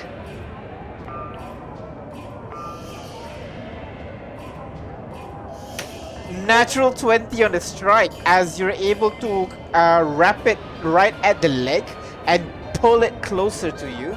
[6.47, 11.49] natural 20 on the strike as you're able to uh, wrap it right at the
[11.49, 11.85] leg
[12.27, 12.45] and
[12.75, 14.11] pull it closer to you.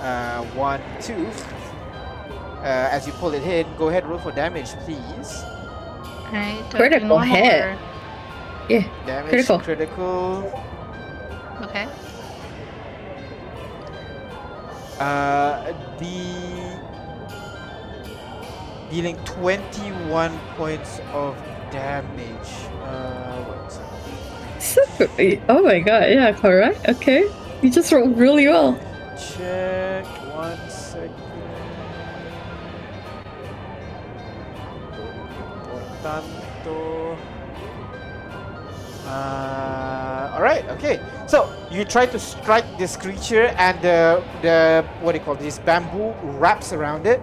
[0.00, 1.26] Uh, one, two.
[2.62, 5.42] Uh, as you pull it in, go ahead, roll for damage, please.
[6.26, 7.64] Alright, do I do Critical hit.
[7.64, 7.78] or-
[8.68, 9.06] Yeah.
[9.06, 9.58] Damage, Critical.
[9.60, 10.62] critical.
[11.62, 11.86] Okay.
[14.98, 16.80] Uh, the
[18.90, 21.36] dealing 21 points of
[21.70, 22.48] damage.
[22.82, 24.60] Uh, one second.
[24.60, 25.08] Super.
[25.48, 26.10] Oh my god.
[26.10, 26.32] Yeah.
[26.32, 26.88] Correct.
[26.88, 27.24] Okay.
[27.62, 28.78] You just rolled really well.
[29.18, 31.12] Check one second.
[36.02, 36.95] Tanto.
[39.06, 40.66] Uh, all right.
[40.70, 41.00] Okay.
[41.26, 45.58] So you try to strike this creature, and the the what do you call this
[45.58, 47.20] bamboo wraps around it.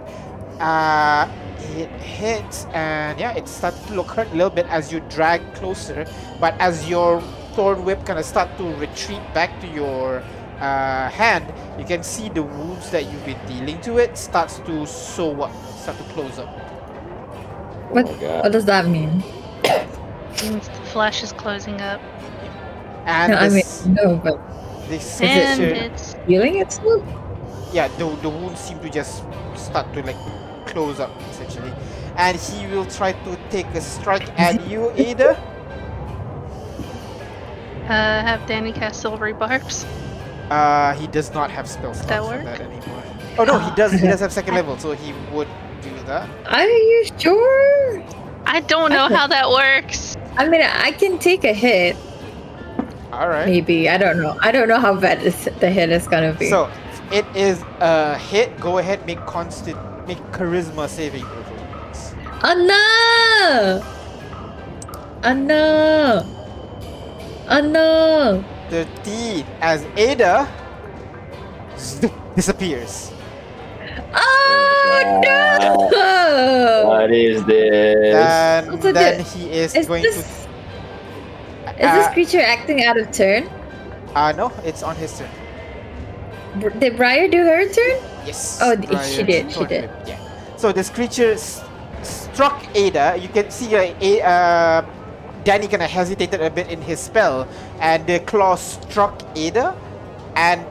[0.59, 1.27] Uh,
[1.75, 5.41] it hits, and yeah, it starts to look hurt a little bit as you drag
[5.55, 6.05] closer.
[6.39, 7.21] But as your
[7.55, 10.23] thorn whip kind of start to retreat back to your
[10.59, 14.85] uh, hand, you can see the wounds that you've been dealing to it starts to
[14.85, 16.49] sew up, start to close up.
[17.91, 18.07] What?
[18.07, 18.41] Oh.
[18.41, 19.23] What does that mean?
[20.41, 22.01] Means the flesh is closing up.
[23.05, 24.39] And No, I mean this, no, but
[24.89, 27.03] this And creature- it's healing itself.
[27.73, 29.23] yeah, the, the wounds seem to just
[29.55, 30.17] start to like
[30.65, 31.71] close up essentially.
[32.15, 35.35] And he will try to take a strike at you, Ada.
[37.85, 39.85] uh have Danny cast silvery barbs.
[40.49, 42.43] Uh, he does not have spell slots That work?
[42.45, 43.03] that anymore.
[43.39, 43.91] Oh no, he does.
[43.93, 45.47] He does have second level, so he would
[45.81, 46.29] do that.
[46.47, 48.03] Are you sure?
[48.45, 50.15] I don't know how that works.
[50.37, 51.95] I mean, I can take a hit.
[53.11, 53.45] All right.
[53.45, 54.37] Maybe I don't know.
[54.41, 56.49] I don't know how bad this, the hit is gonna be.
[56.49, 56.69] So
[57.11, 58.59] it is a hit.
[58.59, 59.77] Go ahead, make constant,
[60.07, 61.43] make charisma saving throw.
[61.43, 62.15] for me, please.
[62.43, 63.83] oh no!
[65.23, 66.25] Oh no!
[67.49, 68.43] Oh no!
[68.69, 70.49] 13 as Ada
[72.35, 73.12] disappears.
[74.15, 76.87] Oh no!
[76.87, 78.15] What is this?
[78.15, 80.21] And Also, then the- he is, Is going this to.
[80.21, 83.49] is this uh, creature acting out of turn?
[84.15, 85.29] Uh, no, it's on his turn.
[86.59, 87.97] Br- Did Briar do her turn?
[88.25, 88.59] Yes.
[88.61, 89.89] Oh, d- she did, she Thornwhip, did.
[90.07, 90.19] Yeah.
[90.57, 91.63] So this creature s-
[92.03, 93.17] struck Ada.
[93.19, 94.85] You can see uh, A- uh,
[95.43, 97.47] Danny kind of hesitated a bit in his spell,
[97.81, 99.75] and the claw struck Ada,
[100.35, 100.63] and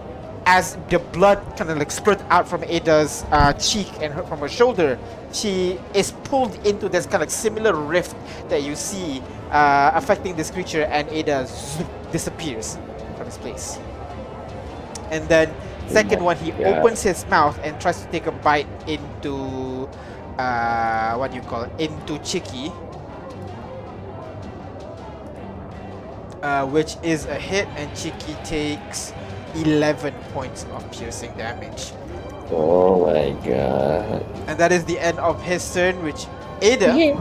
[0.47, 4.41] as the blood kind of like spurted out from Ada's uh, cheek and her, from
[4.41, 4.99] her shoulder,
[5.33, 8.17] she is pulled into this kind of similar rift
[8.49, 12.79] that you see uh, affecting this creature, and Ada zoop, disappears
[13.17, 13.79] from his place.
[15.11, 15.55] And then,
[15.89, 16.79] second one, he God.
[16.79, 19.89] opens his mouth and tries to take a bite into
[20.39, 21.71] uh, what do you call it?
[21.79, 22.73] Into Chicky.
[26.43, 29.13] Uh, which is a hit, and Chicky takes
[29.55, 31.93] 11 points of piercing damage.
[32.51, 34.25] Oh my god.
[34.47, 36.27] And that is the end of his turn, which
[36.61, 37.19] Ada, Yeah.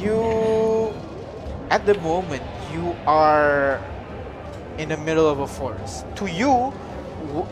[0.00, 0.92] you
[1.70, 3.80] at the moment you are
[4.78, 6.04] in the middle of a forest.
[6.16, 6.72] To you,
[7.34, 7.46] w-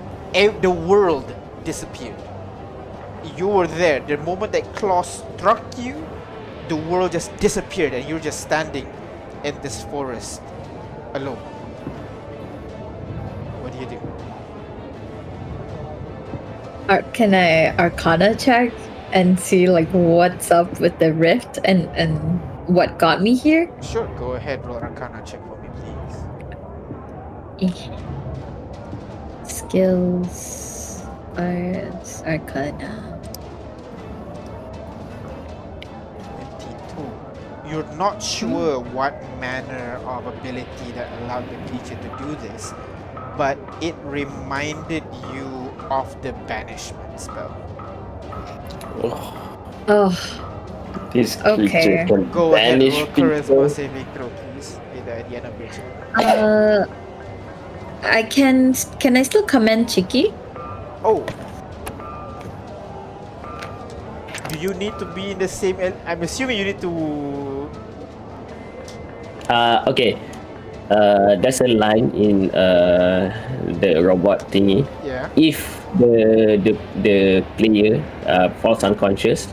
[0.61, 1.27] the world
[1.65, 2.15] disappeared.
[3.39, 5.97] you were there, the moment that claw struck you,
[6.69, 8.87] the world just disappeared and you're just standing
[9.45, 10.43] in this forest
[11.15, 11.41] alone.
[16.89, 18.73] Ar- can I Arcana check
[19.13, 22.19] and see like what's up with the rift and and
[22.69, 23.71] what got me here?
[23.83, 26.45] Sure, go ahead, roll Arcana check for me, please.
[29.51, 31.03] Skills,
[31.37, 33.21] arts, Arcana.
[36.21, 37.71] 22.
[37.71, 42.75] You're not sure what manner of ability that allowed the creature to do this,
[43.39, 47.53] but it reminded you of the banishment spell.
[49.89, 50.11] Oh,
[51.13, 51.69] This Okay.
[51.69, 53.69] creature can Go ahead, banish roll charisma people.
[53.71, 54.79] saving throw, please.
[54.99, 55.91] At the, at the end of your turn.
[56.19, 56.81] uh,
[58.03, 58.75] I can.
[58.99, 60.33] Can I still commend Chiki?
[61.07, 61.23] Oh.
[64.51, 65.79] Do you need to be in the same?
[65.81, 66.93] El- I'm assuming you need to.
[69.49, 70.19] Uh, okay.
[70.91, 73.33] Uh, there's a line in uh,
[73.81, 74.85] the robot thingy.
[75.03, 75.29] Yeah.
[75.37, 76.73] If the the,
[77.03, 79.53] the player uh, falls unconscious,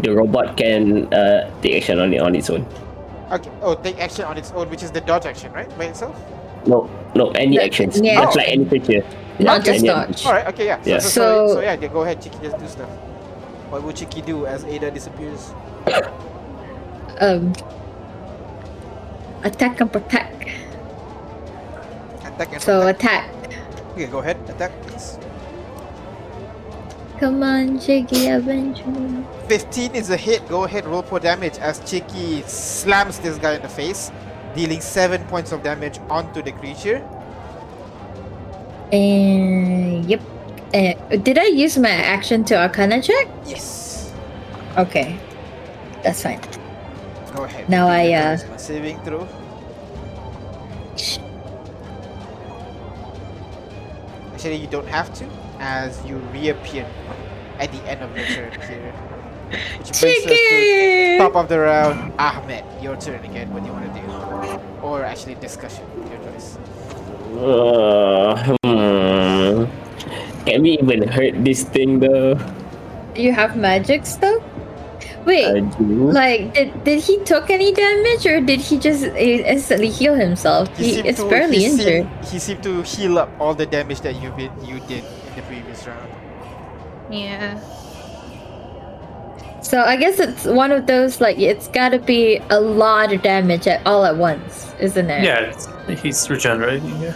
[0.00, 2.66] the robot can uh, take action on it on its own.
[3.30, 3.50] Okay.
[3.62, 5.68] Oh, take action on its own, which is the dodge action, right?
[5.78, 6.14] By itself.
[6.66, 8.00] No, no, any The- actions.
[8.00, 8.20] yeah.
[8.24, 9.02] Just like any creature.
[9.40, 10.24] Not just any dodge.
[10.26, 10.46] All right.
[10.48, 10.66] Okay.
[10.66, 10.80] Yeah.
[10.82, 10.98] So, Yeah.
[10.98, 11.74] so, so, So- so yeah.
[11.80, 12.40] yeah, Go ahead, Chiki.
[12.42, 12.88] Just do stuff.
[13.70, 15.54] What would Chiki do as Ada disappears?
[17.20, 17.52] Um,
[19.44, 20.44] attack and protect.
[22.24, 23.32] Attack and So attack.
[23.44, 23.56] attack.
[23.92, 24.06] Okay.
[24.06, 24.36] Go ahead.
[24.48, 25.16] Attack, please.
[27.22, 29.24] Come on, Chiki, avenge me.
[29.46, 30.42] 15 is a hit.
[30.48, 34.10] Go ahead, roll for damage as Chicky slams this guy in the face,
[34.56, 36.96] dealing 7 points of damage onto the creature.
[38.90, 40.20] And yep.
[40.74, 43.28] Uh, did I use my action to Arcana check?
[43.46, 44.12] Yes.
[44.76, 45.16] Okay,
[46.02, 46.40] that's fine.
[47.36, 47.68] Go ahead.
[47.68, 49.28] Now I, uh, charisma saving throw.
[54.34, 55.24] Actually, you don't have to,
[55.62, 56.84] as you reappear
[57.58, 58.92] at the end of your turn here.
[59.78, 62.12] Which brings us to top of the round.
[62.18, 63.52] Ahmed, your turn again.
[63.54, 64.06] What do you want to do?
[64.82, 65.86] Or actually, discussion.
[66.10, 66.58] Your choice.
[67.38, 69.64] Uh, hmm.
[70.44, 72.34] Can we even hurt this thing though?
[73.14, 74.42] You have magic stuff?
[75.24, 76.10] Wait, I do.
[76.10, 80.66] like did, did he took any damage or did he just instantly heal himself?
[80.76, 82.08] He, seemed is to- barely he injured.
[82.10, 85.04] Seemed, he seemed to heal up all the damage that you been you did
[87.12, 87.60] Yeah.
[89.62, 93.66] So I guess it's one of those like it's gotta be a lot of damage
[93.68, 95.22] at all at once, isn't it?
[95.24, 97.00] Yeah, it's- he's regenerating.
[97.00, 97.14] Yeah.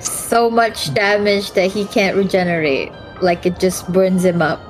[0.00, 2.90] So much damage that he can't regenerate.
[3.20, 4.60] Like it just burns him up.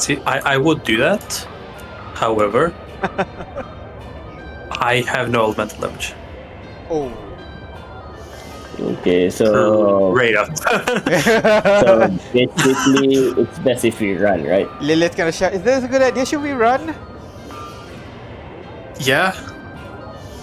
[0.00, 1.46] See, I, I would do that.
[2.14, 2.72] However,
[4.70, 6.14] I have no elemental damage.
[6.90, 7.12] Oh.
[8.80, 10.56] Okay, so Right up.
[10.58, 14.68] so basically it's best if we run, right?
[14.80, 16.24] Lilith gonna shout, is this a good idea?
[16.26, 16.94] Should we run?
[19.00, 19.32] yeah.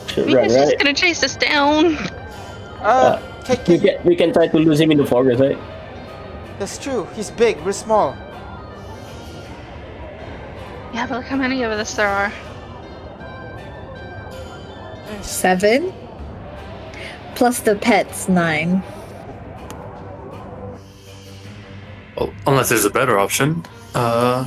[0.07, 0.77] Should Because run, he's right?
[0.77, 1.97] gonna chase us down.
[2.81, 5.57] Uh, can, We can, can we can try to lose him in the forest, right?
[6.59, 7.05] that's true.
[7.15, 8.15] He's big, we're small.
[10.93, 12.31] Yeah, but look how many of us there are.
[15.21, 15.93] Seven?
[17.39, 18.83] Plus the pets, nine.
[22.19, 23.63] Well, unless there's a better option.
[23.95, 24.43] Uh,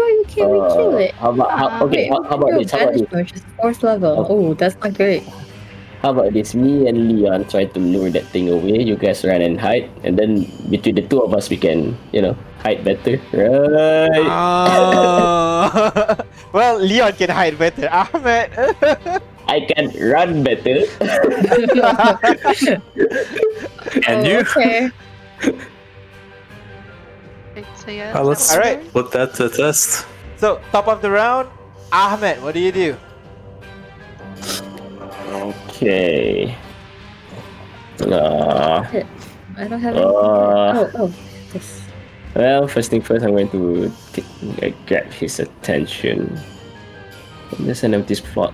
[0.00, 1.12] Why you can't we kill Uh, it?
[1.20, 2.08] How about how, Uh, okay?
[2.08, 2.70] Wait, How, how about this?
[2.72, 3.02] How about this?
[3.04, 4.24] Banishment is fourth level.
[4.32, 5.28] Oh, that's not great.
[6.00, 6.56] How about this?
[6.56, 8.80] Me and Leon try to lure that thing away.
[8.80, 12.24] You guys run and hide, and then between the two of us, we can, you
[12.24, 12.32] know,
[12.64, 14.24] hide better, right?
[14.24, 15.68] Ah.
[16.56, 17.92] well, Leon can hide better.
[17.92, 18.48] Ahmed.
[19.54, 20.82] I can run better.
[24.10, 24.90] and oh, you Okay.
[27.54, 28.18] Okay, so yeah.
[28.18, 28.82] Uh, let's- Alright.
[28.90, 30.06] put that to test.
[30.42, 31.46] so, top of the round,
[31.92, 32.96] Ahmed, what do you do?
[35.30, 36.56] okay.
[38.02, 38.82] Uh,
[39.56, 39.94] I don't have.
[39.94, 41.14] Uh, oh, oh,
[41.54, 41.86] this.
[42.34, 44.26] well, first thing first, I'm going to get,
[44.66, 46.34] uh, grab his attention.
[47.60, 48.50] There's an empty spot.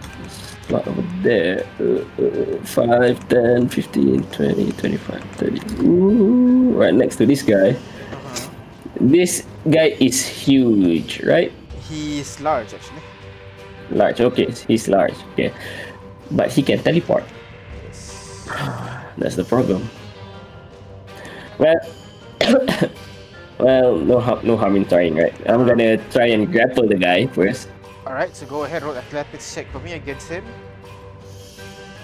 [0.71, 1.67] Spot over there.
[1.83, 5.83] Uh, uh, 5, 10, 15, 20, 25, 30.
[5.83, 7.75] Ooh, right next to this guy.
[9.01, 11.51] This guy is huge, right?
[11.89, 13.03] He's large, actually.
[13.91, 15.53] Large, okay, he's large, okay.
[16.31, 17.25] But he can teleport.
[19.19, 19.91] That's the problem.
[21.59, 21.81] Well,
[23.59, 25.35] well, no, no harm in trying, right?
[25.51, 27.67] I'm gonna try and grapple the guy first.
[28.11, 30.45] Alright, so go ahead, roll athletics check for me against him.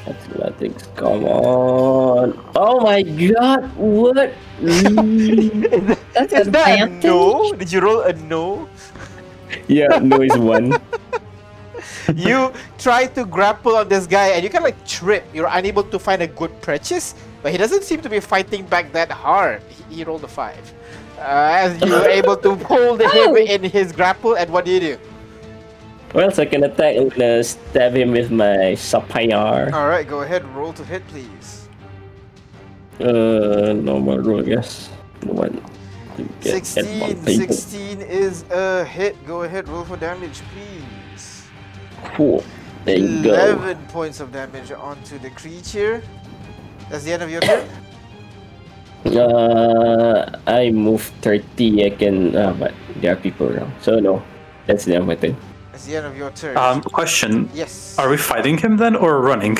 [0.06, 2.38] Athletics, come on.
[2.54, 4.32] Oh my god, what?
[4.62, 5.98] Mm.
[6.14, 7.52] That's Is that a no?
[7.54, 8.68] Did you roll a no?
[9.66, 10.78] yeah, no is one.
[12.14, 15.26] you try to grapple on this guy and you kind of like trip.
[15.34, 18.92] You're unable to find a good purchase, but he doesn't seem to be fighting back
[18.92, 19.60] that hard.
[19.90, 20.62] He, he rolled a five.
[21.18, 23.34] Uh, as you're able to hold him Oh.
[23.34, 24.98] in his grapple, and what do you do?
[26.14, 29.70] Well, second attack, I'm gonna stab him with my sapphire.
[29.72, 31.68] Alright, go ahead, roll to hit, please.
[33.00, 34.88] Uh, normal roll, yes.
[35.24, 35.60] One.
[36.16, 37.50] to get 16, advantage.
[37.50, 39.14] 16 is a hit.
[39.26, 41.44] Go ahead, roll for damage, please.
[42.14, 42.42] Cool.
[42.84, 43.34] There you go.
[43.34, 46.02] 11 points of damage onto the creature.
[46.88, 47.68] That's the end of your turn.
[49.06, 53.72] Uh, I move 30, I can, uh, but there are people around.
[53.80, 54.20] So no,
[54.66, 55.36] that's the end of my turn.
[55.76, 56.56] That's the end of your turn.
[56.56, 57.98] Um, question: yes.
[57.98, 59.58] Are we fighting him then, or running?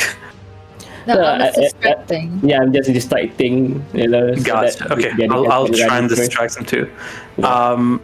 [1.07, 2.41] No, Uh, I'm I- I- distracting.
[2.43, 4.35] Yeah, I'm just distracting, you know.
[4.35, 4.85] so Gotcha.
[4.85, 6.23] that Okay, I'll, I'll try and running first.
[6.23, 6.91] distract him too.
[7.37, 7.47] Yeah.
[7.53, 8.01] Um,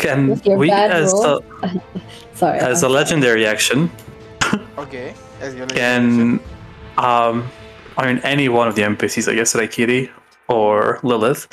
[0.00, 1.44] can we, as roll?
[1.62, 1.70] a,
[2.34, 2.58] Sorry.
[2.58, 3.90] as a I'm- legendary action,
[4.78, 5.12] Okay.
[5.42, 6.40] As your can
[6.96, 7.44] um,
[7.98, 10.10] I mean any one of the NPCs, I guess, like Kiri
[10.48, 11.48] or Lilith,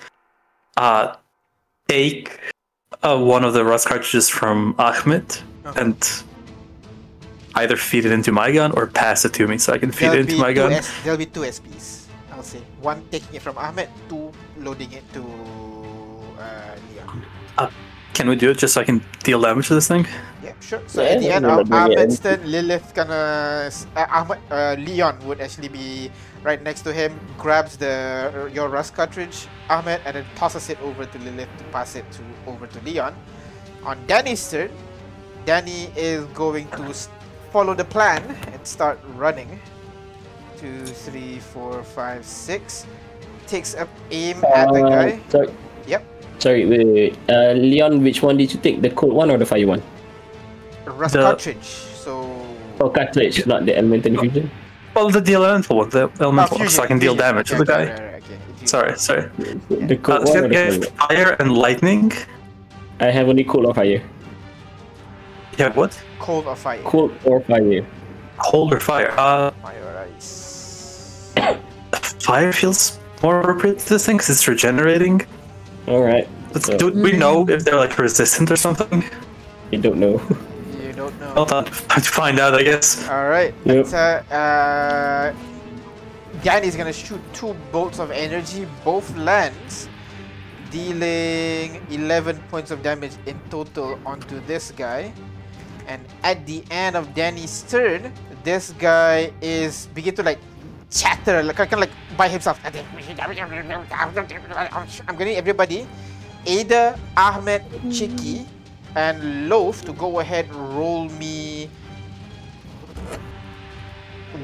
[0.78, 1.16] uh,
[1.90, 2.40] take
[3.04, 5.26] uh, one of the rust cartridges from Ahmed
[5.66, 5.80] Okay.
[5.82, 6.24] and
[7.56, 10.10] either feed it into my gun or pass it to me so I can feed
[10.12, 10.74] There'll it into my gun.
[10.74, 12.08] S- there'll be two SPs.
[12.32, 15.22] I'll say one taking it from Ahmed, two loading it to
[16.40, 17.72] uh, Leon.
[18.14, 20.06] Can we do it just so I can deal damage to this thing?
[20.44, 20.82] Yeah, sure.
[20.86, 21.98] So Yeah, at the end we'll of bring it in.
[21.98, 26.12] Ahmed's turn, Lilith gonna uh, Ahmed, uh, Leon would actually be
[26.44, 31.06] right next to him, grabs the your rust cartridge, Ahmed, and then tosses it over
[31.06, 33.16] to Lilith to pass it to over to Leon.
[33.84, 34.70] On Danny's turn,
[35.46, 36.94] Danny is going to
[37.52, 39.60] follow the plan and start running.
[40.58, 42.86] Two, three, four, five, six.
[43.48, 45.20] Takes up aim at the Uh, guy.
[45.28, 45.50] Sorry.
[45.86, 46.02] Yep.
[46.40, 47.14] Sorry, wait, wait, wait.
[47.28, 48.82] Uh, Leon, which one did you take?
[48.82, 49.84] The cold one or the fire one?
[50.88, 51.68] Rust the- cartridge.
[52.00, 52.24] So
[52.80, 54.50] Oh, cartridge, not the elemental infusion.
[54.94, 57.66] Well, the, the elemental one, the elemental one, so I can deal damage to the
[57.66, 57.86] guy.
[57.90, 58.66] right, right, okay.
[58.66, 59.30] Sorry, sorry.
[59.70, 61.36] The Uh, so one or the you fire one?
[61.40, 62.12] and lightning.
[63.00, 64.02] I have only cold or fire.
[65.58, 66.00] Yeah, what?
[66.20, 66.82] Cold or fire?
[66.84, 67.86] Cold or fire.
[68.38, 69.12] Cold or fire?
[69.18, 71.34] Uh, Fire ice.
[72.20, 75.22] fire feels more appropriate to this thing because it's regenerating.
[75.88, 76.28] Alright.
[76.62, 79.04] So- do we know if they're like resistant or something?
[79.72, 80.22] You don't know.
[81.24, 81.36] You don't.
[81.36, 83.08] Well, time to time to find out, I guess.
[83.08, 83.56] Alright.
[83.64, 83.86] Yep.
[83.88, 85.34] So, uh,
[86.44, 89.88] Danny's gonna shoot two bolts of energy, both lands,
[90.70, 95.14] dealing 11 points of damage in total onto this guy.
[95.88, 98.12] And at the end of Danny's turn,
[98.44, 100.40] this guy is begin to like
[100.92, 102.60] chatter, like kind of like by himself.
[102.64, 102.76] I'm
[105.16, 105.88] getting everybody,
[106.46, 108.46] Ada, Ahmed, Chiki,
[108.96, 111.70] and Loaf to go ahead roll me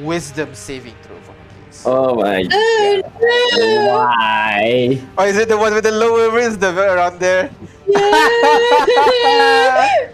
[0.02, 1.84] wisdom saving throw for me, please.
[1.86, 3.04] Oh my Oh, god.
[3.54, 3.60] no.
[3.60, 5.02] Why?
[5.18, 7.52] Or is it the one with the lower wisdom around there?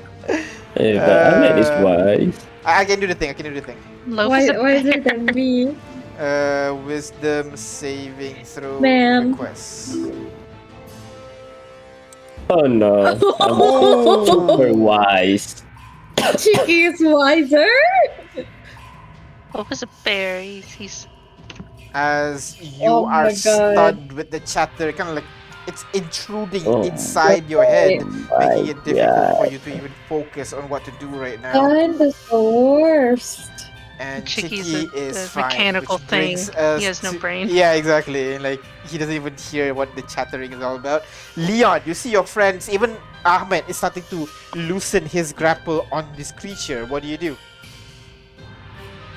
[0.78, 2.46] Eh, but Ahmed is Uh, wise.
[2.66, 3.30] I, I can do the thing.
[3.30, 3.78] I can do the thing.
[4.06, 4.84] Loaf why, is why is bear.
[4.84, 5.78] it on me?
[6.18, 9.12] Uh, wisdom saving throw Man.
[9.12, 9.98] request.
[12.50, 13.06] Oh no.
[13.06, 13.20] I'm
[14.26, 15.64] super wise.
[16.38, 17.68] Cheeky is wiser.
[19.54, 20.42] Loaf is a bear.
[20.42, 21.08] He's, he's
[21.94, 25.30] As you Oh are my stunned with the chatter, kind of like
[25.68, 26.84] it's intruding Oh.
[26.84, 30.92] inside your head, oh making it difficult for you to even focus on what to
[31.00, 31.54] do right now.
[31.54, 33.50] Kind is the worst.
[34.00, 36.36] And Chicky's Chicky a- is a fine, mechanical thing.
[36.38, 37.48] us He has no to- brain.
[37.50, 38.38] Yeah, exactly.
[38.40, 41.04] Like he doesn't even hear what the chattering is all about.
[41.38, 46.32] Leon, you see your friends, even Ahmed is starting to loosen his grapple on this
[46.32, 46.86] creature.
[46.86, 47.38] What do you do?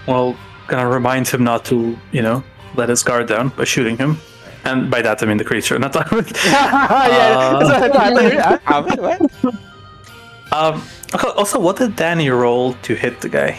[0.07, 0.37] Well,
[0.69, 2.43] gonna remind him not to, you know,
[2.77, 4.19] let his guard down by shooting him.
[4.65, 6.27] And by that I mean the creature, not Ahmed.
[6.45, 8.61] yeah, that's what I thought.
[8.67, 9.59] I thought you- Ahmed,
[10.51, 10.83] um,
[11.37, 13.59] also, what did Danny roll to hit the guy?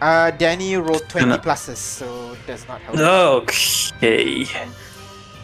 [0.00, 1.38] Uh, Danny rolled 20 No.
[1.38, 2.98] pluses, so it does not help.
[3.48, 4.44] Okay.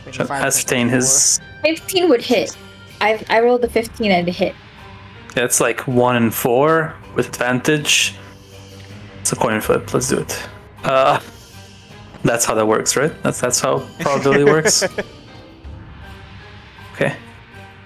[0.02, 0.96] 25, Ascertain 24.
[0.96, 1.40] his.
[1.64, 2.56] 15 would hit.
[3.00, 4.54] I, I rolled a 15 and it hit.
[5.36, 8.14] Yeah, it's like one and four with advantage.
[9.20, 9.92] It's a coin flip.
[9.94, 10.48] Let's do it.
[10.84, 11.20] Uh,
[12.24, 13.12] that's how that works, right?
[13.22, 14.84] That's that's how probability works.
[16.94, 17.16] Okay.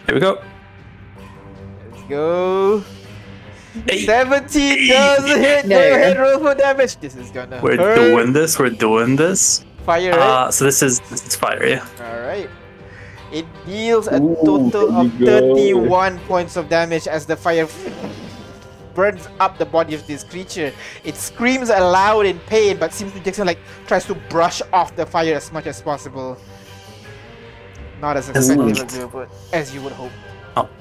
[0.07, 0.43] Here we go.
[1.93, 2.85] Let's go.
[3.85, 5.62] Hey, 17 does hit.
[5.62, 5.99] Go There.
[6.01, 6.97] ahead, roll for damage.
[6.97, 7.97] This is gonna we're hurt.
[7.97, 8.59] doing this.
[8.59, 9.64] We're doing this.
[9.85, 10.18] Fire it.
[10.18, 11.87] Uh, so this is this is fire, yeah.
[12.01, 12.51] Alright.
[13.33, 17.66] It deals a Ooh, total there of 31 points of damage as the fire
[18.95, 20.72] burns up the body of this creature.
[21.05, 25.05] It screams aloud in pain, but seems to just like tries to brush off the
[25.05, 26.39] fire as much as possible.
[28.01, 30.12] Not as effective as you would, as you would hope.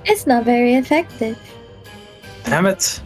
[0.06, 1.38] It's not very effective.
[2.46, 3.02] Damn it.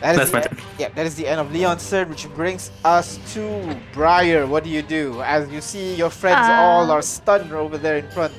[0.00, 0.58] That is That's my turn.
[0.78, 4.46] Yeah, that is the end of Leon's turn, which brings us to Briar.
[4.46, 5.22] What do you do?
[5.22, 8.34] As you see, your friends all Uh, are stunned over there in front.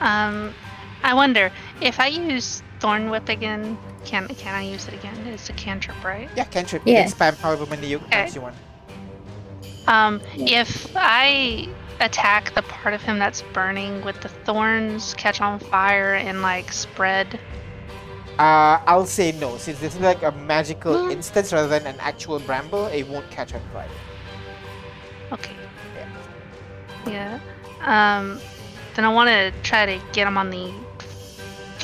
[0.00, 0.54] Um,
[1.02, 3.78] I wonder if I use Thorn Whip again.
[4.04, 5.16] Can can I use it again?
[5.26, 6.28] It's a cantrip, right?
[6.36, 6.82] Yeah, cantrip.
[6.84, 7.04] Yeah.
[7.04, 8.54] You can spam however many you, times you want.
[9.86, 11.68] Um, if I
[12.00, 16.72] attack the part of him that's burning, with the thorns catch on fire and like
[16.72, 17.38] spread?
[18.38, 21.10] Uh, I'll say no, since this is like a magical Hmm.
[21.10, 23.88] instance rather than an actual bramble, it won't catch on fire.
[25.32, 25.56] Okay.
[27.06, 27.40] Yeah.
[27.80, 28.40] Um,
[28.94, 30.72] then I want to try to get him on the,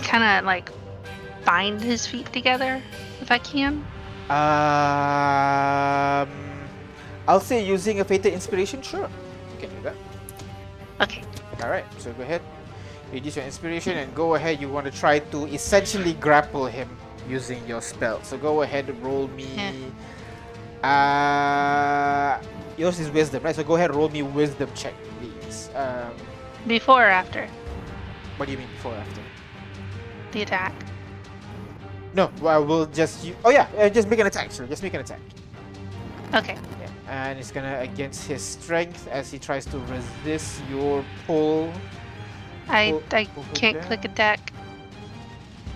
[0.02, 0.70] kind of like,
[1.44, 2.80] bind his feet together
[3.20, 3.84] if I can.
[4.30, 4.38] Um,
[7.28, 8.80] I'll say using a fated inspiration.
[8.80, 9.10] Sure,
[11.01, 11.22] Okay.
[11.62, 12.42] All right, so go ahead,
[13.12, 14.61] reduce your inspiration, and go ahead.
[14.61, 16.88] You want to try to essentially grapple him
[17.28, 18.22] using your spell.
[18.22, 19.49] So go ahead, roll me.
[20.82, 22.38] Uh,
[22.76, 23.55] yours is wisdom, right?
[23.57, 25.70] So go ahead, roll me wisdom check, please.
[25.74, 26.12] Um,
[26.66, 27.49] Before or after
[28.36, 29.20] what do you mean before or after?
[30.32, 30.74] the attack?
[32.14, 33.30] No, well, we'll just.
[33.45, 34.51] Oh yeah, uh, just make an attack.
[34.51, 35.20] Sure, just make an attack.
[36.34, 36.59] Okay.
[37.09, 41.72] And it's gonna against his strength as he tries to resist your pull.
[42.68, 43.86] I Pull- I pull can't down.
[43.86, 44.52] click attack.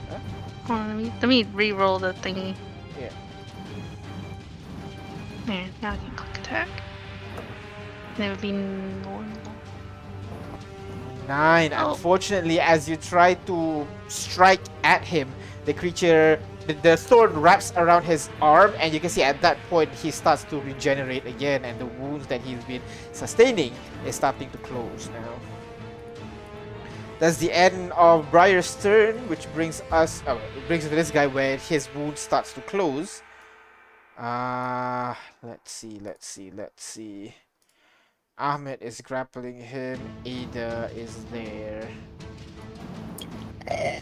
[0.08, 0.18] Huh?
[0.64, 2.54] Hold on, let me let me re-roll the thingy.
[2.98, 3.10] Yeah.
[5.46, 6.68] There, now I can click attack.
[8.18, 9.28] It would be normal.
[11.28, 11.72] Nine.
[11.74, 11.92] Oh.
[11.92, 15.30] Unfortunately, as you try to strike at him,
[15.66, 16.40] the creature,
[16.74, 20.44] the, sword wraps around his arm, and you can see at that point he starts
[20.44, 23.72] to regenerate again, and the wounds that he's been sustaining
[24.06, 25.34] is starting to close now.
[27.18, 31.56] That's the end of Briar's turn, which brings us, oh, brings to this guy where
[31.56, 33.22] his wound starts to close.
[34.16, 37.34] Uh, let's see, let's see, let's see.
[38.38, 39.98] Ahmed is grappling him.
[40.24, 41.88] Ada is there.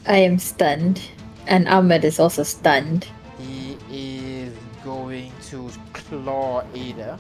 [0.07, 1.01] I am stunned.
[1.47, 3.09] And Ahmed is also stunned.
[3.39, 4.53] He is
[4.85, 7.19] going to claw Ada.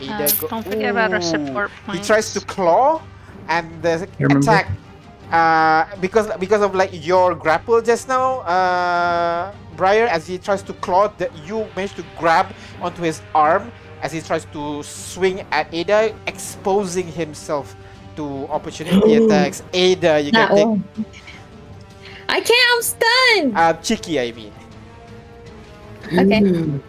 [0.00, 1.22] Ada Uh, go- don't forget about our Ooh.
[1.22, 3.00] support He tries to claw,
[3.48, 4.66] and the You attack.
[5.30, 10.72] Uh, because because of like your grapple just now, uh, Briar, as he tries to
[10.84, 12.52] claw, that you manage to grab
[12.82, 13.72] onto his arm
[14.02, 17.74] as he tries to swing at Ada, exposing himself
[18.16, 19.62] to opportunity attacks.
[19.72, 20.84] Ada, you That can take one.
[22.34, 23.56] I can't, I'm stunned!
[23.56, 24.52] uh, Chiki, I mean.
[26.18, 26.80] Okay.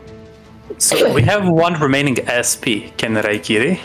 [0.80, 2.90] So we have one remaining SP.
[2.98, 3.80] Can Raikiri?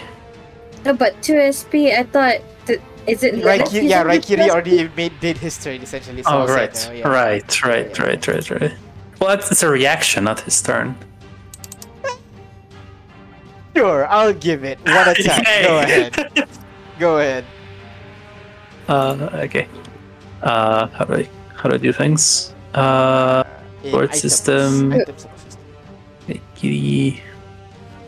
[0.86, 2.40] No, but 2 SP, I thought.
[2.64, 3.34] Th- is it.
[3.44, 6.22] Lennox Raikiri, yeah, the Raikiri 2 already made did his turn essentially.
[6.22, 7.08] So Oh I'll say right, no, yeah.
[7.08, 8.74] right, right, right, right, right.
[9.20, 10.96] Well, it's, it's a reaction, not his turn.
[13.76, 15.44] Sure, I'll give it one attack.
[15.62, 16.48] Go ahead.
[16.98, 17.44] Go ahead.
[18.88, 19.68] Uh, okay.
[20.42, 21.28] Uh, how do I
[21.60, 22.54] how do I do things?
[22.74, 23.44] Uh,
[23.84, 24.92] In Sword items- system.
[24.92, 25.30] items of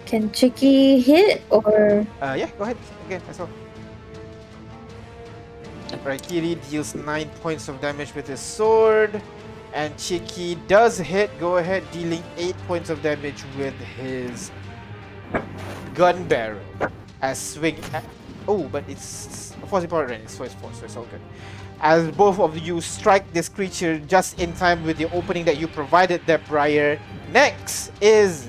[0.06, 2.06] Can Chicky hit or.
[2.20, 2.76] Uh, yeah, go ahead.
[3.06, 3.48] Again, that's all.
[6.04, 9.20] Raikiri deals 9 points of damage with his sword.
[9.74, 11.30] And Chiki does hit.
[11.40, 14.50] Go ahead, dealing 8 points of damage with his
[15.94, 16.60] gun barrel.
[17.22, 17.78] As swing.
[17.92, 18.04] At,
[18.48, 21.20] oh, but it's force important range, so it's force, so it's all good.
[21.82, 25.66] As both of you strike this creature just in time with the opening that you
[25.66, 26.98] provided there, Briar.
[27.32, 28.48] Next is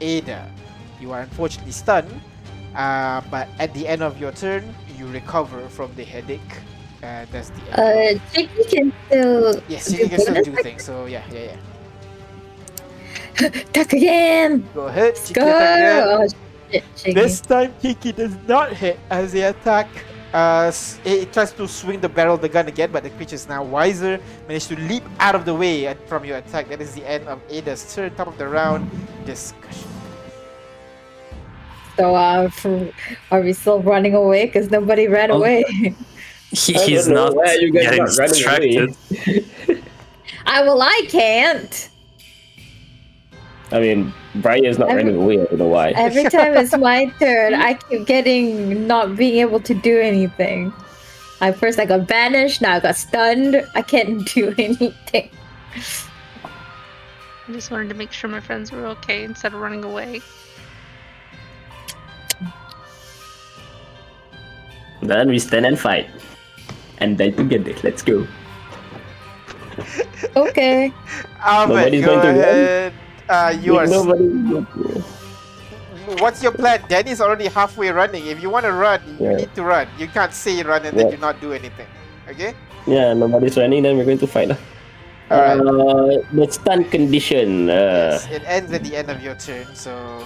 [0.00, 0.50] Ada.
[1.00, 2.12] You are unfortunately stunned.
[2.74, 6.40] Uh, but at the end of your turn, you recover from the headache.
[7.02, 8.20] And that's the end.
[8.20, 9.62] Uh, Chicky can still.
[9.68, 10.84] yes, you can still do things.
[10.84, 11.56] So yeah, yeah, yeah.
[13.46, 14.68] Attack again!
[14.74, 15.14] Go ahead.
[15.14, 15.42] Chiki go!
[15.46, 16.08] again.
[16.08, 16.28] Oh,
[16.96, 19.88] shit, This time, Kiki does not hit as the attack.
[20.36, 20.70] Uh,
[21.04, 23.48] it, it tries to swing the barrel of the gun again, but the creature is
[23.48, 24.20] now wiser.
[24.46, 26.68] Managed to leap out of the way from your attack.
[26.68, 28.14] That is the end of Ada's turn.
[28.14, 28.90] Top of the round.
[29.24, 29.88] Discussion.
[31.96, 32.92] So, uh, f-
[33.30, 34.44] are we still running away?
[34.44, 35.38] Because nobody ran Oh.
[35.38, 35.64] away.
[36.52, 38.96] He, he's not why you guys getting not running distracted.
[40.46, 41.88] I well, I can't.
[43.72, 45.40] I mean, Briar's not Every- running away.
[45.40, 45.90] I don't know why.
[45.90, 50.72] Every time it's my turn, I keep getting not being able to do anything.
[51.40, 53.62] I first I got banished, now I got stunned.
[53.74, 55.30] I can't do anything.
[57.48, 60.20] I just wanted to make sure my friends were okay instead of running away.
[65.02, 66.08] Then we stand and fight.
[66.98, 67.74] And die together.
[67.84, 68.26] Let's go.
[70.34, 70.90] Okay.
[71.44, 72.92] Oh Ahmed, Nobody's go going to run?
[73.28, 73.90] Uh, yours.
[76.22, 76.82] What's your plan?
[76.88, 78.26] Danny's already halfway running.
[78.26, 79.88] If you want to run, you need to run.
[79.98, 81.16] You can't say run and then Yeah.
[81.16, 81.86] do not do anything.
[82.30, 82.54] Okay?
[82.86, 83.82] Yeah, nobody's running.
[83.82, 84.48] Then we're going to fight.
[84.54, 84.58] lah.
[85.30, 85.58] Alright.
[85.58, 87.66] Uh, the stun condition.
[87.68, 90.22] Uh, Yes, it ends at the end of your turn, so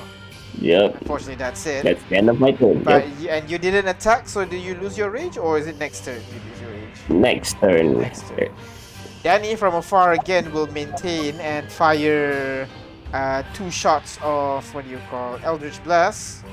[0.60, 1.00] Yep.
[1.00, 1.80] unfortunately that's it.
[1.88, 2.84] That's the end of my turn.
[2.84, 3.16] But Yep.
[3.16, 6.04] you, and you didn't attack, so do you lose your rage, or is it next
[6.04, 6.98] turn you lose your rage?
[7.08, 7.96] Next turn.
[8.04, 8.52] Next turn.
[9.24, 12.68] Danny from afar again will maintain and fire
[13.12, 16.44] uh, two shots of what do you call Eldritch Blast.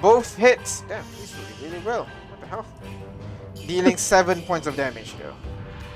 [0.00, 0.82] Both hits.
[0.88, 2.04] Damn, he's doing really well.
[2.28, 2.66] What the hell?
[3.66, 5.34] Dealing seven points of damage though.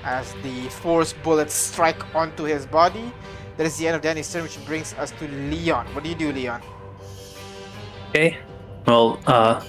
[0.05, 3.13] As the force bullets strike onto his body.
[3.57, 5.87] That is the end of Danny's turn, which brings us to Leon.
[5.95, 6.63] What do you do, Leon?
[8.09, 8.39] Okay.
[8.87, 9.63] Well, uh,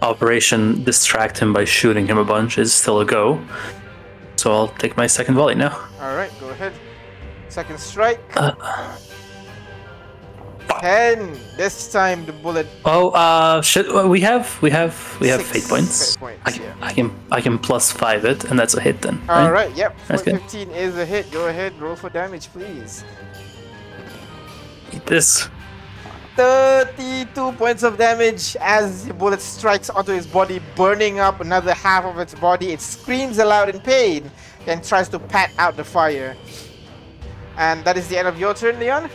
[0.00, 3.44] Operation Distract him by shooting him a bunch is still a go.
[4.36, 5.76] So I'll take my second volley now.
[6.00, 6.72] Alright, go ahead.
[7.56, 8.20] Second strike.
[8.36, 8.52] Uh,
[10.78, 11.40] 10.
[11.56, 12.66] This time the bullet.
[12.84, 14.92] oh, uh, should, well, we have we have
[15.22, 16.16] we have fate points.
[16.16, 16.74] fate points, I, can- yeah.
[16.82, 19.16] I can I can plus five it, and that's a hit then.
[19.26, 19.46] right?
[19.46, 19.96] Alright, yep.
[20.06, 20.38] That's good.
[20.42, 21.30] 15 is a hit.
[21.30, 23.04] Go ahead, roll for damage, please.
[24.92, 25.48] Eat this.
[26.36, 32.04] 32 points of damage as the bullet strikes onto his body, burning up another half
[32.04, 32.72] of its body.
[32.72, 34.30] It screams aloud in pain,
[34.66, 36.36] then tries to pat out the fire.
[37.56, 39.10] And that is the end of your turn, Leon?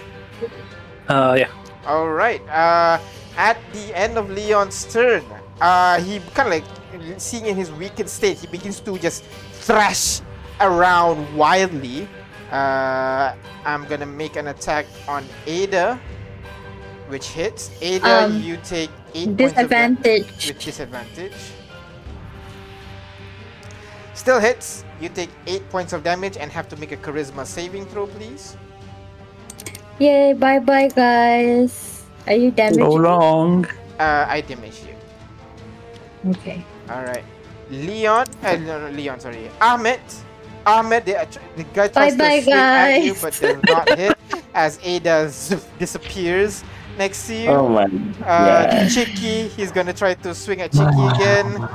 [1.07, 1.49] Uh, yeah.
[1.85, 2.99] Alright, uh,
[3.37, 5.23] at the end of Leon's turn,
[5.59, 9.23] uh, he kind of like, seeing in his weakened state, he begins to just
[9.65, 10.21] thrash
[10.59, 12.07] around wildly.
[12.51, 13.33] Uh,
[13.65, 15.99] I'm gonna make an attack on Ada,
[17.07, 17.71] which hits.
[17.81, 21.33] Ada, Um, you take 8 points of damage with disadvantage.
[24.13, 24.83] Still hits.
[25.01, 28.55] You take 8 points of damage and have to make a charisma saving throw, please.
[29.99, 30.33] Yay!
[30.33, 32.03] Bye bye, guys.
[32.27, 32.77] Are you damaged?
[32.79, 33.65] So long.
[33.99, 34.95] Uh, I damage you.
[36.31, 36.63] Okay.
[36.89, 37.23] Alright.
[37.69, 39.49] Leon, uh, no, no, Leon, sorry.
[39.59, 39.99] Ahmed.
[40.65, 43.21] Ahmed, the, the guy tries Bye-bye, to swing at you, guys.
[43.21, 44.17] but does not hit
[44.53, 46.63] as Ada z- disappears
[46.97, 47.49] next to you.
[47.49, 47.85] Oh my.
[47.85, 47.87] uh,
[48.69, 48.87] yeah.
[48.89, 51.67] Chicky, he's gonna try to swing at Chicky again.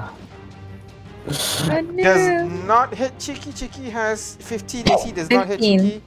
[1.28, 2.02] Oh, no.
[2.02, 3.52] Does not hit Chicky.
[3.52, 5.78] Chicky has 15 AC, does not hit 15.
[5.80, 6.02] Chicky.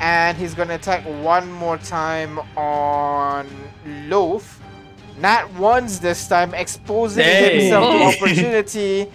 [0.00, 3.46] And he's gonna attack one more time on
[4.08, 4.60] Loaf.
[5.20, 7.60] Not once this time, exposing Hey.
[7.62, 9.08] himself to opportunity.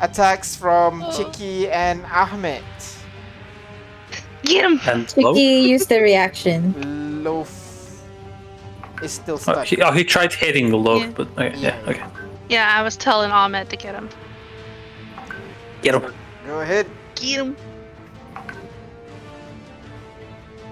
[0.00, 1.10] Attacks from oh.
[1.10, 2.62] Chiki and Ahmed.
[4.44, 4.80] Get him!
[4.86, 7.22] And Vicky used the reaction.
[7.24, 7.50] Loaf
[9.02, 9.66] is still Oh, stuck.
[9.66, 11.10] he, oh, he tried hitting the loaf, Yeah.
[11.16, 11.90] but okay, yeah, Yeah.
[11.90, 12.02] okay.
[12.48, 14.08] Yeah, I was telling Ahmed to get him.
[15.82, 16.12] Get him.
[16.46, 16.86] Go ahead.
[17.14, 17.56] Get him!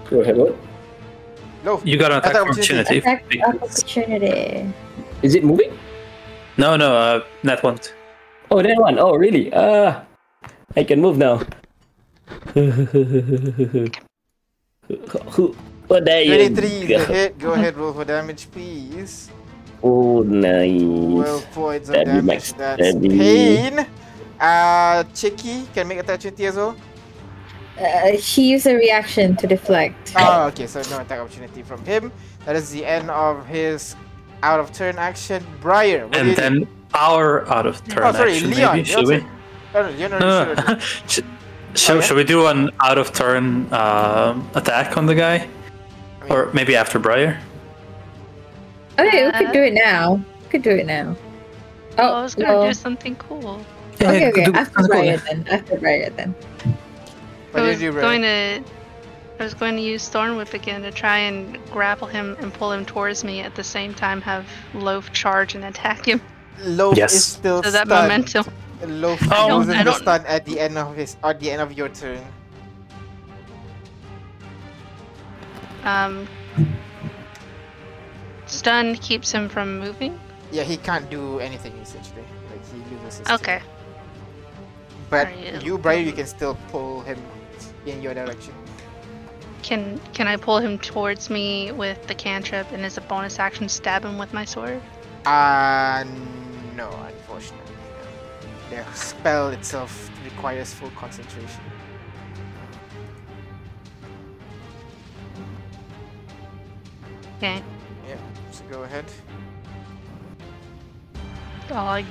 [0.09, 0.37] Go ahead.
[0.37, 0.55] What?
[1.63, 1.81] No.
[1.83, 2.97] You got an attack Attack opportunity.
[2.99, 4.73] Attack opportunity.
[5.21, 5.77] Is it moving?
[6.57, 7.79] No, no, uh, net one.
[8.49, 8.97] Oh, that one.
[8.99, 9.51] Oh, really?
[9.53, 10.03] Ah,
[10.75, 11.41] I can move now.
[12.55, 12.61] oh,
[15.99, 16.99] there you 23 go.
[16.99, 17.39] the hit.
[17.39, 19.29] Go ahead, roll for damage, please.
[19.83, 20.81] Oh, nice.
[20.81, 22.53] 12 points of That'd be damage.
[22.53, 23.85] That's that'd be- pain.
[24.39, 26.75] Uh, Chicky can make attack opportunity as well.
[27.79, 30.13] Uh, he used a reaction to deflect.
[30.17, 32.11] Oh, okay, so no attack opportunity from him.
[32.45, 33.95] That is the end of his
[34.43, 35.45] out of turn action.
[35.61, 36.67] Briar, what do And then do?
[36.93, 38.75] our out of turn Oh, sorry, action, Leon.
[38.77, 38.89] maybe.
[38.89, 39.19] your Should we?
[39.19, 39.29] turn.
[39.75, 40.55] Oh, no, you're No, sure.
[40.55, 40.79] no.
[41.07, 41.19] Sh-
[41.75, 42.01] Shall, yeah?
[42.01, 45.39] shall we do an out of turn um attack on the guy?
[46.23, 47.39] mean- Or maybe after Briar?
[48.97, 50.15] Okay, we could do it now.
[50.43, 51.15] We could do it now.
[51.99, 53.63] Oh, Oh, I was gonna well, do something cool.
[54.05, 54.45] Okay, okay.
[54.45, 55.45] do- After do- Briar then.
[55.49, 56.35] After Briar then.
[57.51, 58.63] What I was you do, going to.
[59.39, 62.71] I was going to use Thorn Whip again to try and grapple him and pull
[62.71, 64.19] him towards me at the same time.
[64.21, 66.21] Have Loaf charge and attack him.
[66.63, 67.13] Loaf Yes.
[67.13, 68.01] is still So that stunned.
[68.09, 68.45] momentum.
[68.87, 71.51] Loaf I don't- loses I the don't- stun at the end of his at the
[71.51, 72.19] end of your turn.
[75.83, 76.27] Um.
[78.45, 80.19] stun keeps him from moving.
[80.51, 82.23] Yeah, he can't do anything essentially.
[82.51, 83.27] Like he loses his.
[83.27, 83.61] turn.
[85.09, 85.63] But Alright.
[85.63, 87.17] you, Briar, you can still pull him
[87.85, 88.53] in your direction.
[89.63, 93.67] Can can I pull him towards me with the cantrip and as a bonus action
[93.69, 94.81] stab him with my sword?
[95.25, 96.05] Uh,
[96.75, 97.73] no, unfortunately.
[98.71, 98.77] no.
[98.77, 101.61] The spell itself requires full concentration.
[107.37, 107.61] Okay.
[108.07, 108.17] Yeah,
[108.51, 109.05] so go ahead.
[111.71, 112.05] All I,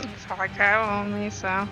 [0.00, 1.68] that's all I got on me, so.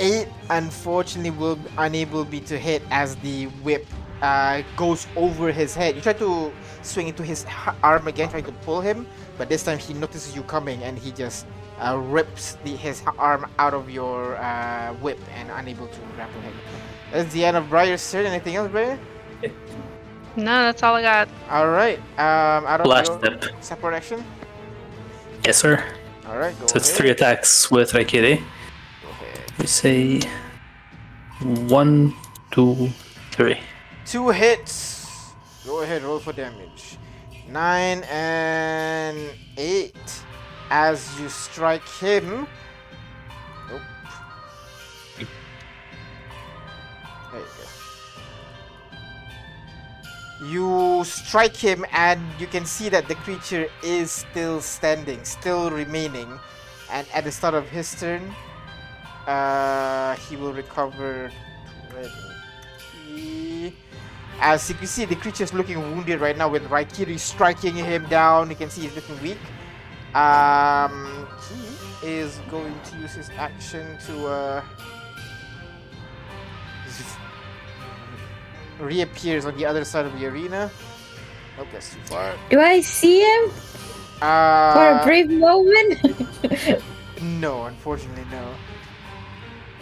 [0.00, 3.86] Eight, unfortunately, will unable be to hit as the whip
[4.22, 5.94] uh, goes over his head.
[5.94, 6.52] You try to
[6.82, 7.46] swing into his
[7.82, 9.06] arm again, trying to pull him,
[9.38, 11.46] but this time he notices you coming and he just
[11.78, 16.54] uh, rips the, his arm out of your uh, whip and unable to grapple him.
[17.12, 18.26] That's the end of Briar's turn.
[18.26, 18.98] Anything else, Briar?
[20.36, 21.28] No, that's all I got.
[21.48, 21.98] All right.
[22.18, 23.62] Um, out of Last your step.
[23.62, 24.24] Separate action.
[25.44, 25.84] Yes, sir.
[26.26, 28.42] All right, go So it's three attacks with Raikiri.
[29.58, 30.20] We say
[31.42, 32.14] one,
[32.50, 32.88] two,
[33.30, 33.60] three.
[34.04, 35.32] Two hits.
[35.64, 36.98] Go ahead, roll for damage.
[37.48, 39.94] Nine and eight.
[40.70, 42.48] As you strike him.
[43.70, 43.80] Nope.
[47.30, 47.46] There you
[50.40, 50.46] go.
[50.46, 56.40] You strike him, and you can see that the creature is still standing, still remaining.
[56.90, 58.34] And at the start of his turn,
[59.26, 61.30] uh, he will recover
[63.08, 63.74] 20.
[64.40, 68.04] As you can see, the creature is looking wounded right now with Raikiri striking him
[68.08, 68.50] down.
[68.50, 69.38] You can see he's looking weak.
[70.14, 71.26] Um,
[72.02, 74.62] he is going to use his action to uh,
[78.80, 80.70] reappears on the other side of the arena.
[81.56, 82.34] Nope, that's too far.
[82.50, 86.82] Do I see him for Uh, a brief moment?
[87.22, 88.54] no, unfortunately, no.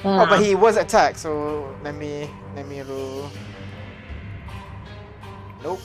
[0.04, 3.30] Ah, Oh, but he was attacked, so let me let me roll.
[5.62, 5.80] Nope.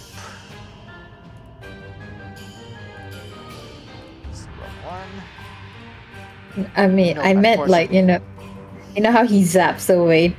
[4.84, 6.68] One.
[6.76, 8.20] I mean, No, I meant like you know,
[8.96, 10.36] you know how he zaps away,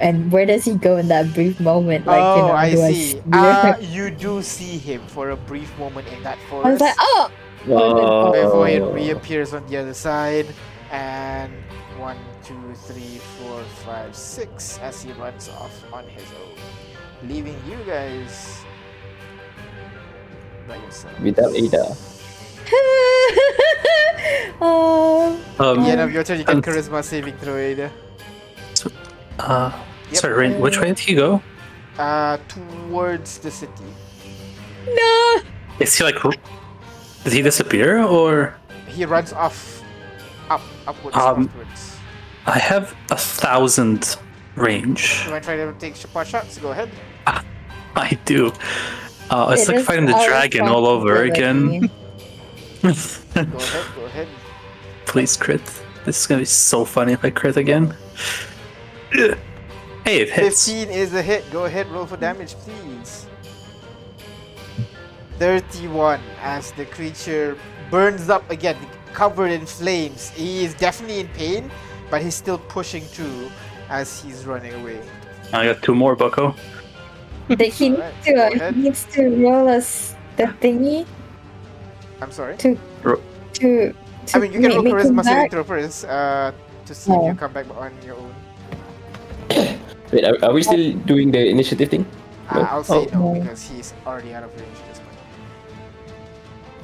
[0.00, 2.06] and where does he go in that brief moment?
[2.06, 2.94] Like oh, you know, I do see.
[3.12, 6.80] see Uh, you do see him for a brief moment in that I forest was
[6.80, 7.30] like, oh,
[7.70, 8.32] Oh.
[8.32, 10.46] before it reappears on the other side.
[10.90, 11.50] And
[11.96, 16.56] one, two, three, four, five, six as he runs off on his own,
[17.28, 18.60] leaving you guys
[20.68, 21.18] by yourself.
[21.20, 21.96] Without Ada.
[24.60, 27.90] oh, Um, At the end of your turn, you can Um, charisma saving throw Ada.
[29.38, 29.72] uh,
[30.10, 30.16] Yep.
[30.20, 31.42] Sorry, Rain, which way did he go?
[31.98, 33.88] Uh, towards the city.
[34.86, 35.40] no!
[35.80, 36.22] Is he like.
[36.24, 36.32] r-
[37.24, 38.54] Did he disappear or.
[38.86, 39.82] He runs off,
[40.50, 41.63] up, upwards, Um, upwards.
[42.46, 44.16] I have a thousand
[44.56, 45.22] range.
[45.24, 46.58] You want to try to take pot shots?
[46.58, 46.90] Go ahead.
[47.96, 48.52] I do.
[49.30, 51.80] Uh, it's It like fighting the dragon all over again.
[52.82, 53.52] Go ahead.
[53.94, 54.28] Go ahead.
[55.06, 55.62] Please crit.
[56.04, 57.96] This is gonna be so funny if I crit again.
[60.04, 60.66] Hey, it hits.
[60.66, 61.50] 15 is a hit.
[61.50, 63.26] Go ahead, roll for damage, please.
[65.38, 67.56] 31 as the creature
[67.90, 68.76] burns up again,
[69.14, 70.28] covered in flames.
[70.28, 71.70] He is definitely in pain,
[72.10, 73.50] but he's still pushing through
[73.88, 75.00] as he's running away.
[75.52, 76.54] I got two more, Bucko.
[77.48, 81.06] That he needs Alright, to, uh, he needs to roll us the thingy
[82.20, 82.56] I'm sorry.
[82.58, 83.20] to Ro-
[83.54, 83.92] to.
[83.92, 86.52] to I mean, you can make roll me come charisma saving throw first uh,
[86.86, 88.34] to see if you come back on your own.
[90.12, 92.06] Wait, are, are we still doing the initiative thing?
[92.50, 93.04] Uh, I'll say Oh.
[93.12, 93.40] no No.
[93.40, 94.73] because he's already out of range at this point.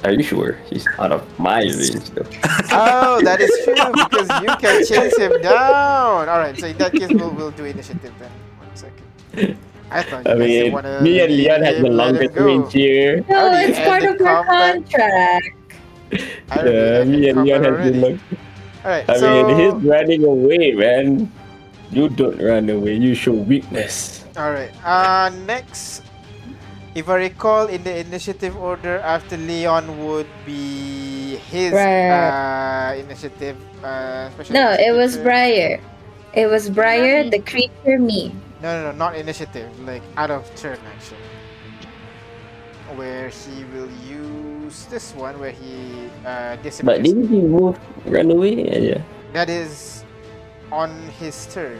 [0.03, 0.57] Are you sure?
[0.69, 2.25] He's out of my range though.
[2.73, 6.27] Oh, that is true because you can chase him down.
[6.29, 8.31] All right, so in that case, we'll, we'll do initiative then.
[8.57, 9.57] One second.
[9.91, 12.15] I thought you I guys mean, wanna me and Leon has him, the let him
[12.15, 13.25] longest range here.
[13.29, 15.45] No, Already it's part of our contract.
[16.11, 17.99] Yeah, me and Leon combat has the already.
[17.99, 18.23] longest.
[18.83, 21.31] All right, I so mean, he's running away, man.
[21.91, 22.95] You don't run away.
[22.95, 24.23] You show weakness.
[24.37, 24.71] all right.
[24.83, 26.03] Uh, next,
[26.95, 32.11] if I recall, in the initiative order, after Leon would be his Right.
[32.11, 33.55] uh, initiative.
[33.83, 35.23] Uh, special No, it was creature.
[35.23, 35.79] Briar.
[36.33, 38.35] It was Briar, the creature, me.
[38.61, 39.67] No, no, no, not initiative.
[39.87, 41.17] Like out of turn action.
[42.95, 46.99] Where he will use this one, where he uh, disappears.
[46.99, 48.67] But didn't he move, run away?
[48.67, 49.01] Yeah, yeah.
[49.31, 50.03] That is
[50.71, 51.79] on his turn.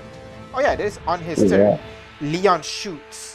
[0.55, 1.75] Oh yeah, that is on his Yeah.
[1.75, 1.79] turn.
[2.21, 3.30] Leon shoots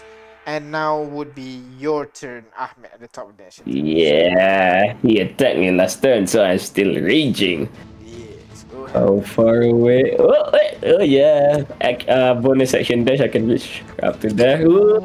[0.47, 3.67] And now would be your turn, Ahmed, at the top of the initiative.
[3.75, 7.69] Yeah, he attacked me last turn, so I'm still raging.
[8.07, 8.95] Yes, go ahead.
[8.95, 10.15] How far away?
[10.17, 11.65] Oh, wait, oh yeah.
[11.81, 14.63] Ac- uh, bonus action dash, I can reach up to there.
[14.65, 15.01] Ooh.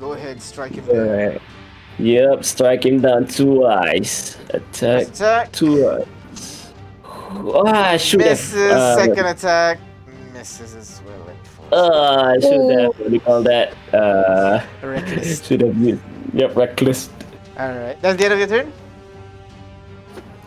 [0.00, 0.96] Go ahead, strike him down.
[0.96, 1.42] Alright.
[1.98, 4.38] Yep, strike him down twice.
[4.50, 5.52] Attack Attack.
[5.52, 6.72] twice.
[7.04, 8.16] Ah, have.
[8.16, 8.54] Misses.
[8.56, 9.78] uh, second attack.
[10.32, 11.23] Misses as well.
[11.72, 11.72] Unfortunately.
[11.72, 12.98] Uh, I should have.
[12.98, 13.74] What do you call that?
[13.92, 15.44] Uh, Reckless.
[15.46, 16.02] should have used.
[16.34, 17.10] Yep, reckless.
[17.58, 18.00] Alright.
[18.02, 18.72] That's the end of your turn?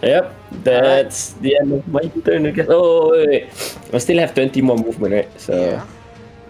[0.04, 2.46] Yep, that's the end of my turn.
[2.46, 2.68] I guess.
[2.70, 3.94] Oh, wait, wait.
[3.94, 5.42] I still have 20 more movement, right?
[5.42, 5.86] So Yeah.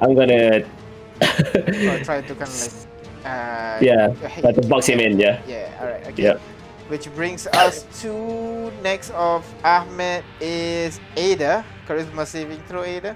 [0.01, 0.65] I'm gonna.
[1.21, 2.73] So I try to kind of like.
[3.23, 4.07] Uh, yeah,
[4.39, 5.41] try to box him in, yeah.
[5.47, 6.23] Yeah, alright, okay.
[6.23, 6.41] Yep.
[6.87, 11.65] Which brings us to next of Ahmed is Ada.
[11.87, 13.15] Charisma saving throw, Ada.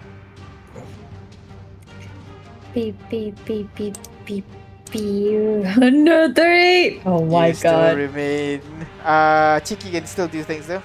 [2.73, 4.45] Beep beep beep beep beep
[4.91, 5.65] beep.
[5.77, 7.02] Another eight.
[7.06, 7.98] Oh my you still god.
[7.98, 8.61] remain.
[9.03, 10.81] Uh, Chiki can still do things though.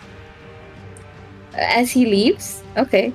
[1.55, 3.13] As he leaves, okay.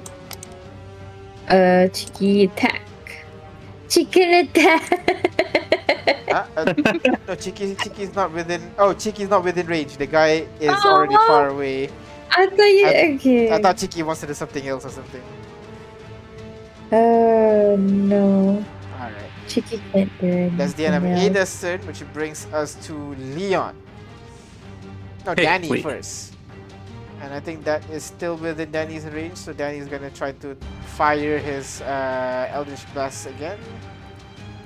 [1.47, 2.81] Uh, cheeky attack.
[3.89, 4.91] Chicken attack.
[6.31, 6.63] Uh, uh,
[7.27, 8.61] no, Chiki, Chiki's not within.
[8.79, 9.97] Oh, Chiki's not within range.
[9.97, 10.93] The guy is Oh.
[10.93, 11.89] already far away.
[12.31, 13.51] I thought you I- okay.
[13.51, 15.21] I thought Chiki wants to do something else or something.
[16.91, 18.65] Uh no.
[18.99, 19.31] Alright.
[19.47, 20.57] Chicky can't do anything.
[20.57, 21.19] That's the end of else.
[21.21, 23.75] Ada's turn, which brings us to Leon.
[25.25, 25.83] No, Hey, Danny wait.
[25.83, 26.35] first.
[27.21, 30.55] And I think that is still within Danny's range, so Danny's gonna try to
[30.97, 33.59] fire his uh, Eldritch Blast again.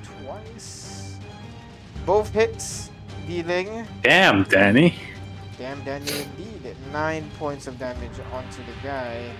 [0.03, 1.17] Twice.
[2.05, 2.91] Both hits,
[3.27, 3.85] dealing.
[4.03, 4.95] Damn, Danny.
[5.57, 6.75] Damn, Danny indeed.
[6.93, 9.31] Nine points of damage onto the guy,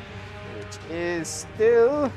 [0.57, 2.11] which is still.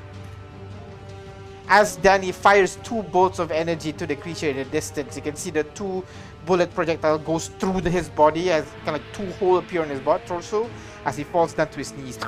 [1.71, 5.37] As Danny fires two bolts of energy to the creature in the distance, you can
[5.37, 6.03] see the two
[6.47, 9.89] bullet projectile goes through the- his body as kind of like two holes appear on
[9.91, 10.69] his butt torso
[11.05, 12.19] as he falls down to his knees.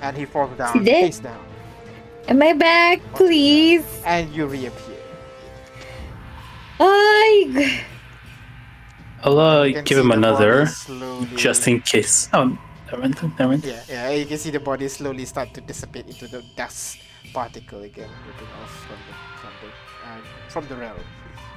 [0.00, 1.04] And he falls down, he dead?
[1.04, 1.38] face down,
[2.28, 3.84] Am I back, please?
[4.06, 4.96] and you reappear.
[6.80, 7.82] I.
[9.24, 10.66] I'll uh, give him another,
[11.34, 12.28] just in case.
[12.32, 12.56] Oh,
[12.86, 13.20] never mind.
[13.38, 13.64] Never mind.
[13.64, 16.98] Yeah, yeah, you can see the body slowly start to dissipate into the dust
[17.32, 19.68] particle again, ripping off from the from the
[20.06, 21.04] uh, from the realm,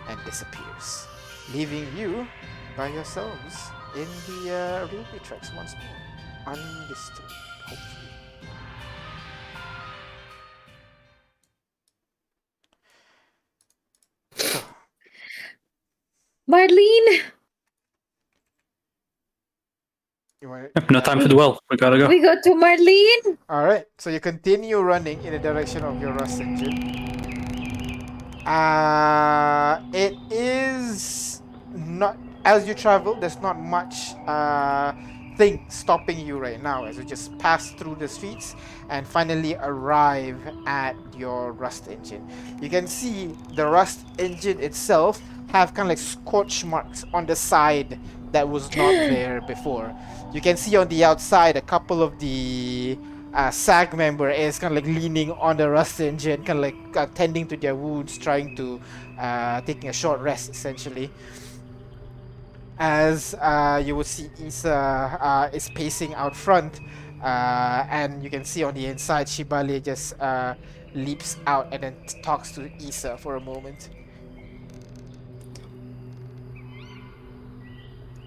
[0.10, 1.08] and disappears,
[1.54, 2.28] leaving you
[2.76, 3.56] by yourselves
[3.96, 7.34] in the uh, railway tracks once more, undisturbed,
[7.68, 8.10] hopefully.
[16.50, 17.22] Marlene,
[20.42, 21.60] You want Yep, No time to dwell.
[21.70, 22.08] We gotta go.
[22.08, 23.38] we go to Marlene.
[23.48, 26.74] All right, so you continue running in the direction of your rust engine.
[28.44, 31.44] Uh, it is
[31.76, 33.14] not as you travel.
[33.14, 34.94] There's not much uh,
[35.38, 38.56] thing stopping you right now as you just pass through the streets
[38.90, 42.28] and finally arrive at your rust engine.
[42.60, 47.36] You can see the rust engine itself have kind of like scorch marks on the
[47.36, 48.00] side
[48.32, 49.94] that was not there before.
[50.34, 52.98] You can see on the outside a couple of the
[53.34, 56.98] uh, SAG member is kind of like leaning on the rust engine, kind of like
[56.98, 58.80] uh, tending to their wounds, trying to
[59.20, 61.10] uh, taking a short rest essentially.
[62.78, 66.82] As uh, you would see, Isa uh, is pacing out front,
[67.22, 70.56] uh, and you can see on the inside, Shibali just uh,
[70.96, 73.90] leaps out and then talks to Isa for a moment.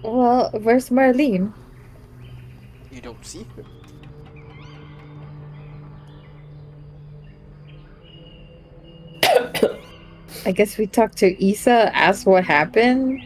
[0.05, 1.51] Well, where's Marlene?
[2.91, 3.63] You don't see her.
[10.45, 13.21] I guess we talked to Isa, ask what happened.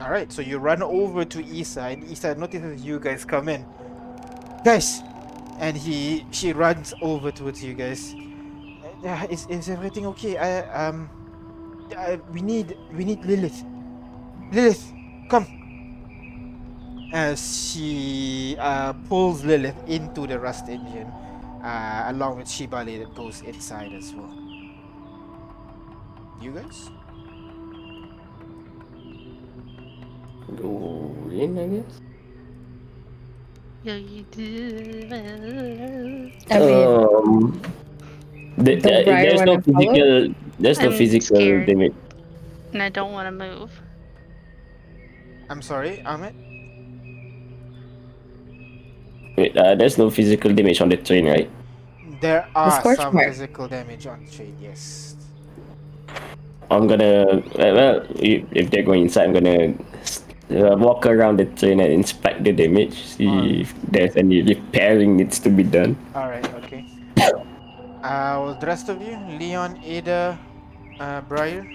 [0.00, 3.64] All right, so you run over to Isa, and Isa notices you guys come in.
[4.64, 5.02] Guys,
[5.58, 8.14] and he she runs over towards you guys.
[9.04, 10.36] Uh, is is everything okay?
[10.36, 11.08] I um,
[11.96, 13.64] I, we need we need Lilith.
[14.52, 14.92] Lilith,
[15.28, 15.46] come.
[17.12, 21.08] As she uh, pulls Lilith into the rust engine,
[21.62, 24.34] uh, along with Shibali that goes inside as well.
[26.40, 26.90] You guys?
[30.56, 32.00] Go in, I guess.
[33.82, 36.32] Yeah, you do.
[36.50, 37.62] I mean, um,
[38.64, 39.64] th- Don't th- Briar there's no wanna follow?
[39.64, 40.34] physical.
[40.58, 41.66] There's no I'm physical scared.
[41.66, 41.94] damage.
[42.72, 43.82] And I don't want to move.
[45.48, 46.34] I'm sorry, Ahmed.
[49.36, 51.50] Wait, uh, there's no physical damage on the train, right?
[52.20, 53.28] There are scorch some mark.
[53.28, 55.14] physical damage on the train, yes.
[56.70, 59.72] I'm gonna well, well, if they're going inside, I'm gonna
[60.50, 63.60] uh, walk around the train and inspect the damage, see Alright.
[63.62, 65.96] if there's any repairing needs to be done.
[66.14, 66.84] Alright, okay.
[67.98, 70.38] Uh, well, the rest of you, Leon, Ada,
[71.00, 71.66] uh, Briar.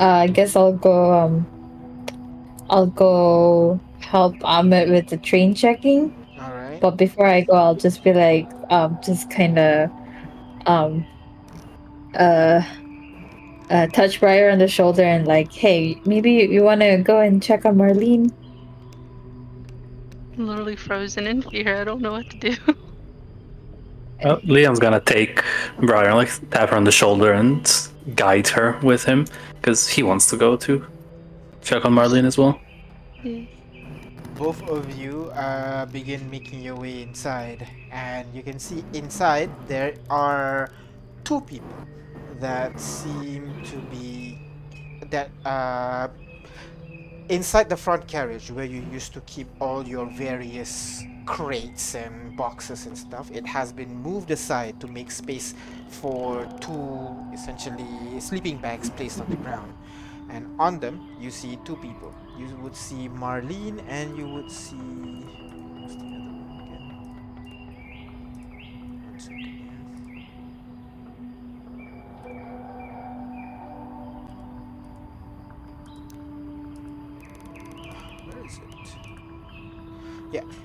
[0.00, 1.12] Uh, I guess I'll go.
[1.12, 1.46] Um,
[2.70, 6.14] I'll go help Ahmed with the train checking.
[6.40, 6.80] Alright.
[6.80, 9.90] But before I go, I'll just be like, um, just kind of,
[10.66, 11.06] um,
[12.14, 12.62] uh,
[13.70, 17.20] uh, touch Briar on the shoulder and like, hey, maybe you, you want to go
[17.20, 18.32] and check on Marlene.
[20.36, 21.80] I'm literally frozen in fear.
[21.80, 22.56] I don't know what to do.
[24.22, 25.42] Uh, Leon's gonna take
[25.80, 29.26] Briar, like tap her on the shoulder and guide her with him,
[29.64, 30.84] because he wants to go to
[31.62, 32.60] check on Marlene as well.
[34.36, 39.94] both of you uh, begin making your way inside and you can see inside there
[40.10, 40.68] are
[41.24, 41.72] two people
[42.40, 44.36] that seem to be
[45.08, 46.08] that uh,
[47.30, 52.86] inside the front carriage where you used to keep all your various crates and boxes
[52.86, 55.54] and stuff it has been moved aside to make space
[55.88, 59.72] for two essentially sleeping bags placed on the ground.
[60.30, 62.14] And on them you see two people.
[62.36, 65.24] You would see Marlene and you would see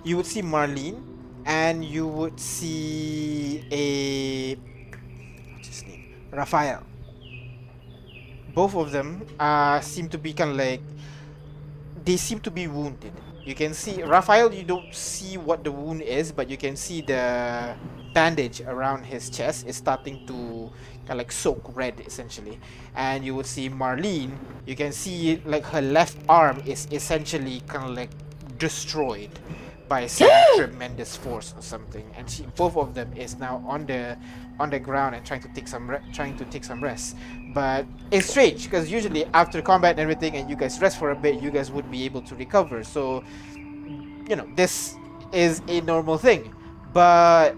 [0.09, 0.97] you would see Marlene
[1.45, 4.55] and you would see a
[5.53, 6.09] what's his name?
[6.31, 6.83] Raphael
[8.55, 10.81] both of them uh, seem to be kind of like
[12.03, 13.13] they seem to be wounded.
[13.45, 14.53] You can see Raphael.
[14.53, 17.75] You don't see what the wound is, but you can see the
[18.13, 20.71] bandage around his chest is starting to
[21.05, 22.59] kind of like soak red, essentially.
[22.95, 24.37] And you would see Marlene.
[24.65, 28.09] You can see like her left arm is essentially kind of like
[28.57, 29.31] destroyed
[29.89, 32.09] by some tremendous force or something.
[32.15, 34.17] And she, both of them is now on the
[34.59, 37.17] on the ground and trying to take some re- trying to take some rest.
[37.53, 41.15] But it's strange because usually after combat and everything, and you guys rest for a
[41.15, 42.83] bit, you guys would be able to recover.
[42.83, 43.23] So,
[43.55, 44.95] you know, this
[45.33, 46.53] is a normal thing.
[46.93, 47.55] But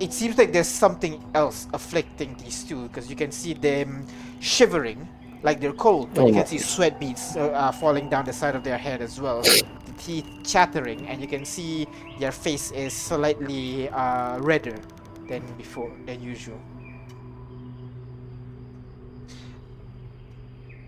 [0.00, 4.06] it seems like there's something else afflicting these two because you can see them
[4.40, 5.06] shivering
[5.42, 8.54] like they're cold, but you can see sweat beads uh, uh, falling down the side
[8.54, 9.42] of their head as well.
[10.00, 11.86] Teeth chattering, and you can see
[12.18, 14.78] their face is slightly uh, redder
[15.28, 16.58] than before, than usual.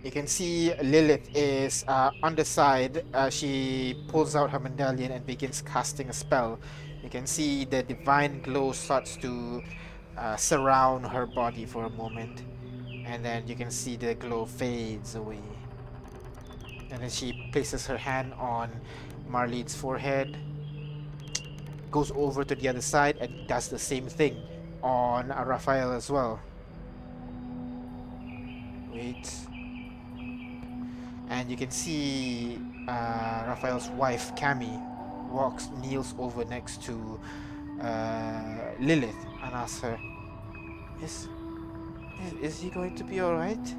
[0.03, 3.05] You can see Lilith is uh, on the side.
[3.15, 6.59] Uh, she pulls out her medallion and begins casting a spell.
[7.03, 9.63] You can see the divine glow starts to
[10.17, 12.43] uh, surround her body for a moment,
[13.07, 15.43] and then you can see the glow fades away.
[16.93, 18.71] And then she places her hand on
[19.27, 20.37] Marlene's forehead,
[21.91, 24.37] goes over to the other side, and does the same thing
[24.83, 26.39] on Raphael as well.
[28.93, 29.35] Wait.
[31.31, 34.77] And you can see uh, Raphael's wife, Cami,
[35.31, 37.19] walks, kneels over next to
[37.81, 39.99] uh, Lilith and asks her,
[41.03, 41.27] is,
[42.27, 43.75] is, is he going to be alright?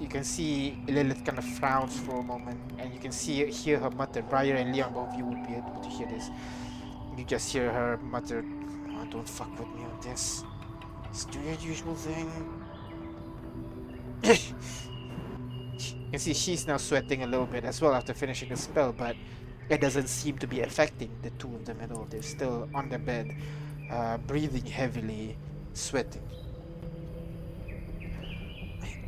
[0.00, 3.78] You can see Lilith kind of frowns for a moment, and you can see hear
[3.78, 4.22] her mutter.
[4.22, 6.30] Briar and Leon, both you would be able to hear this.
[7.16, 8.44] You just hear her mutter,
[8.90, 10.44] oh, "Don't fuck with me on this.
[11.12, 12.30] Just do your usual thing."
[14.22, 18.92] you can see she's now sweating a little bit as well after finishing the spell,
[18.92, 19.16] but
[19.68, 22.06] it doesn't seem to be affecting the two of them at all.
[22.08, 23.34] They're still on the bed,
[23.90, 25.36] uh, breathing heavily,
[25.74, 26.22] sweating.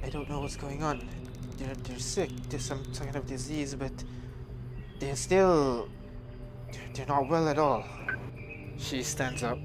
[0.03, 1.07] I, don't know what's going on.
[1.59, 2.31] They're, they're sick.
[2.49, 3.93] There's some, kind of disease, but
[4.99, 5.89] they're still.
[6.73, 7.85] They're, they're not well at all.
[8.79, 9.59] She stands up.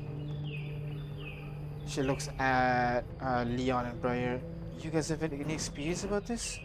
[1.87, 4.41] She looks at uh, Leon and Briar.
[4.79, 6.59] You guys have any experience about this?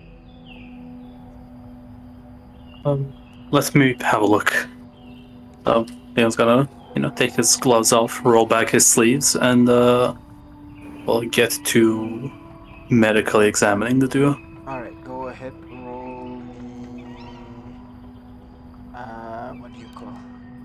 [2.85, 3.13] Um,
[3.51, 4.67] let me have a look.
[5.67, 5.87] Um,
[6.17, 10.15] Leon's gonna, you know, take his gloves off, roll back his sleeves, and uh,
[11.07, 12.33] well, get to
[12.91, 14.41] medically examining the duo.
[14.67, 15.53] Alright, go ahead.
[15.71, 16.43] Roll.
[18.95, 20.13] Uh, what do you call?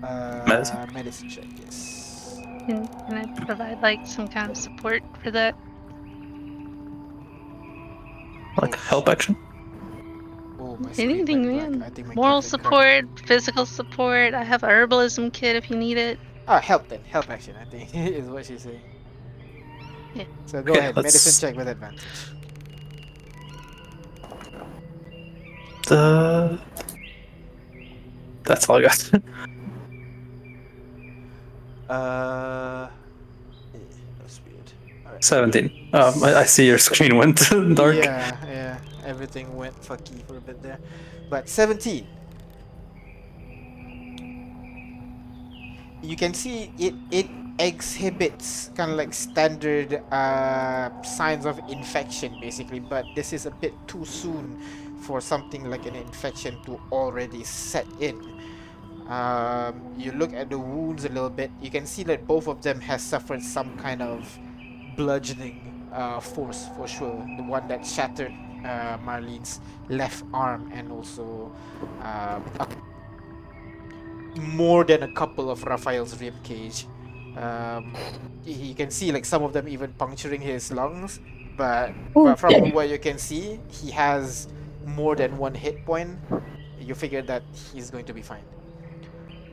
[0.02, 0.92] Uh, Medicine?
[0.92, 2.40] Medicine check, yes.
[2.66, 5.56] Can, can I provide like some kind of support for that?
[8.60, 9.36] Like a help action.
[10.58, 11.82] Oh, full my screen Anything, man.
[11.82, 12.44] I Moral graphic cracked.
[12.44, 14.34] support, physical support.
[14.34, 16.18] I have a herbalism kit if you need it.
[16.48, 17.02] Oh, help then.
[17.04, 18.80] Help action, I think, is what she's saying.
[20.46, 22.00] So go Okay, ahead, let's- medicine check with advantage.
[25.90, 26.56] Uh,
[28.42, 29.10] that's all I got.
[31.88, 32.88] Uh,
[34.18, 34.72] that's weird.
[35.06, 35.22] Alright.
[35.22, 35.90] 17.
[35.92, 37.38] Um, I, I see your screen went
[37.76, 37.94] dark.
[37.94, 38.78] Yeah, yeah.
[39.04, 40.80] Everything went fucky for a bit there.
[41.30, 42.04] But 17.
[46.02, 47.28] You can see it it
[47.58, 53.72] exhibits kind of like standard uh, signs of infection basically, but this is a bit
[53.86, 54.60] too soon
[55.00, 58.20] for something like an infection to already set in.
[59.08, 62.60] Um, you look at the wounds a little bit, you can see that both of
[62.62, 64.38] them has suffered some kind of
[64.96, 67.24] bludgeoning uh, force for sure.
[67.36, 68.32] The one that shattered
[68.64, 71.52] uh, Marlene's left arm and also
[72.02, 72.42] a,
[74.40, 76.86] more than a couple of Raphael's rib cage.
[77.36, 77.94] Um,
[78.44, 81.20] you can see like some of them even puncturing his lungs,
[81.56, 84.48] but, but from what you can see, he has
[84.86, 86.18] more than one hit point.
[86.80, 87.42] You figure that
[87.72, 88.44] he's going to be fine.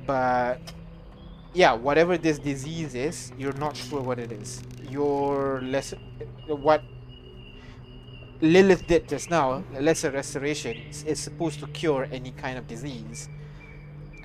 [0.05, 0.59] But
[1.53, 4.61] yeah, whatever this disease is, you're not sure what it is.
[4.89, 5.97] Your lesser,
[6.47, 6.83] what
[8.41, 13.29] Lilith did just now, lesser restoration, is, is supposed to cure any kind of disease.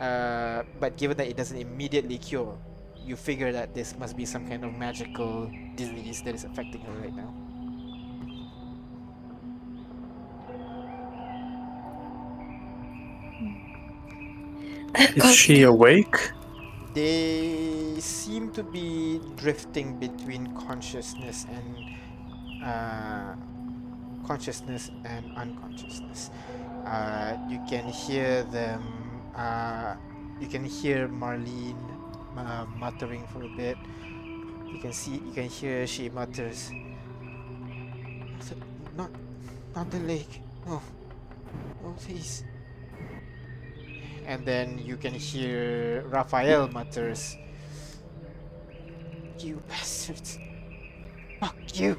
[0.00, 2.56] Uh, but given that it doesn't immediately cure,
[3.08, 6.92] you figure that this must be some kind of magical disease that is affecting her
[7.00, 7.32] right now.
[15.16, 16.32] Is she awake?
[16.94, 23.34] They seem to be drifting between consciousness and uh,
[24.26, 26.30] consciousness and unconsciousness.
[26.84, 28.82] Uh, you can hear them.
[29.36, 29.94] Uh,
[30.40, 31.97] you can hear Marlene
[32.38, 33.76] uh, muttering for a bit.
[34.70, 35.18] You can see.
[35.26, 36.70] You can hear she mutters.
[38.96, 39.10] Not,
[39.74, 40.42] not the lake.
[40.66, 40.82] No,
[41.82, 42.44] no, please.
[44.26, 47.36] And then you can hear Raphael mutters,
[49.38, 50.38] You bastards.
[51.40, 51.96] Fuck you.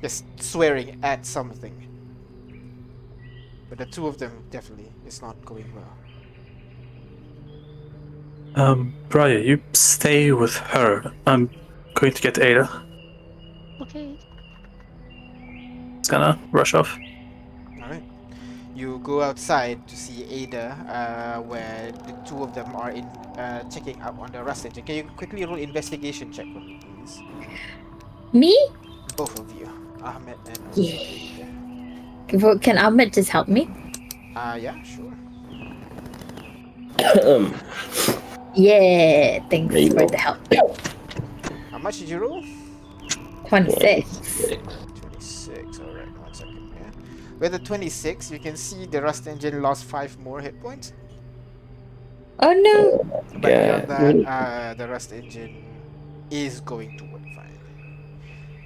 [0.00, 1.76] Just swearing at something.
[3.68, 6.01] But the two of them definitely is not going well.
[8.54, 11.12] Um, Briar, you stay with her.
[11.26, 11.48] I'm
[11.94, 12.68] going to get Ada.
[13.80, 14.16] Okay.
[15.98, 16.98] It's gonna rush off.
[17.80, 18.02] Alright.
[18.74, 23.04] You go outside to see Ada, uh, where the two of them are in
[23.38, 24.84] uh, checking up on the rust engine.
[24.84, 27.20] Can you quickly roll investigation check for me, please?
[28.32, 28.52] Me?
[29.16, 29.68] Both of you.
[30.02, 30.98] Ahmed and Yeah.
[30.98, 32.38] Ada.
[32.38, 33.68] Well, Can Ahmed just help me?
[34.34, 35.12] Uh, yeah, sure.
[38.54, 40.06] Yeah, thanks you for go.
[40.08, 40.38] the help.
[41.70, 42.44] How much did you roll?
[43.48, 44.18] 26.
[44.60, 46.90] 26, alright, one second yeah.
[47.38, 50.92] With the 26, you can see the rust engine lost 5 more hit points.
[52.40, 53.22] Oh no!
[53.40, 53.84] But Yeah.
[53.84, 55.64] beyond that, uh, the rust engine
[56.30, 57.58] is going to work fine.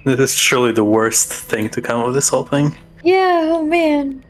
[0.05, 2.75] This is surely the worst thing to come of this whole thing.
[3.03, 4.23] Yeah, oh man.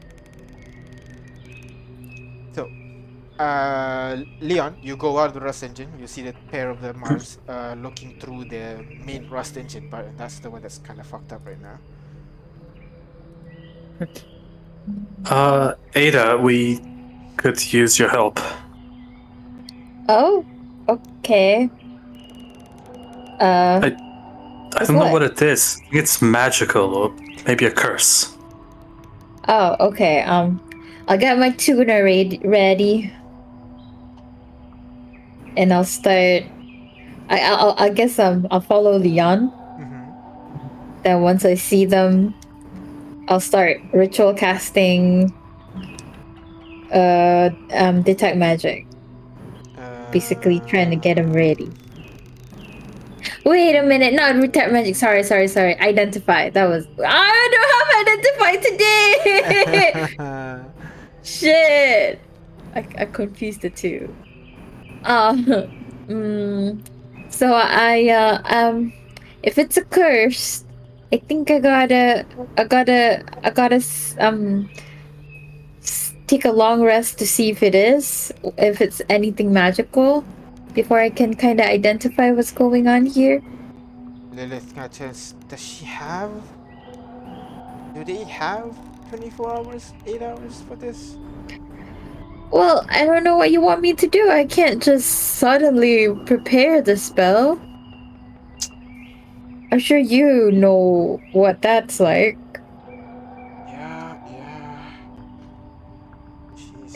[3.38, 5.92] Uh, Leon, you go out of the rust engine.
[5.98, 6.90] You see the pair of the
[7.48, 11.06] are uh, looking through the main rust engine, but that's the one that's kind of
[11.06, 11.78] fucked up right now.
[15.26, 16.80] Uh, Ada, we
[17.36, 18.40] could use your help.
[20.08, 20.44] Oh,
[20.88, 21.68] okay.
[23.40, 25.12] Uh, I don't know What?
[25.12, 25.80] what it is.
[25.92, 27.14] It's magical or
[27.46, 28.34] maybe a curse.
[29.48, 30.22] oh, okay.
[30.22, 30.60] Um,
[31.08, 33.12] I'll get my tuner read- ready,
[35.58, 36.44] and I'll start.
[37.28, 39.50] I I'll, I guess um I'll follow Leon.
[39.50, 41.02] Mm-hmm.
[41.02, 42.32] Then once I see them,
[43.28, 45.34] I'll start ritual casting.
[46.94, 48.86] Uh, um, detect magic.
[49.76, 51.70] Uh, Basically, trying to get them ready.
[53.44, 54.96] Wait a minute, not detect magic.
[54.96, 55.78] Sorry, sorry, sorry.
[55.80, 56.48] Identify.
[56.50, 56.86] That was.
[57.04, 58.52] I don't have identify
[60.16, 60.64] today.
[61.22, 62.20] Shit.
[62.74, 64.14] I, I confused the two.
[65.04, 65.44] Um.
[66.08, 66.80] mm,
[67.28, 68.92] so I uh um,
[69.42, 70.64] if it's a curse,
[71.12, 72.26] I think I gotta
[72.56, 73.80] I gotta I gotta
[74.18, 74.68] um
[76.26, 80.24] take a long rest to see if it is if it's anything magical
[80.74, 83.42] before I can kind of identify what's going on here.
[84.32, 86.30] Lilith does she have?
[87.94, 88.76] Do they have
[89.08, 91.16] 24 hours, 8 hours for this?
[92.50, 94.30] Well, I don't know what you want me to do.
[94.30, 97.60] I can't just suddenly prepare the spell.
[99.70, 102.38] I'm sure you know what that's like.
[102.88, 104.92] Yeah, yeah.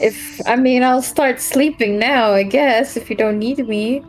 [0.00, 4.02] If I mean, I'll start sleeping now, I guess, if you don't need me.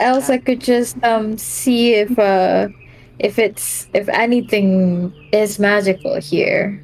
[0.00, 2.68] Else, I could just um see if uh
[3.20, 6.82] if it's if anything is magical here,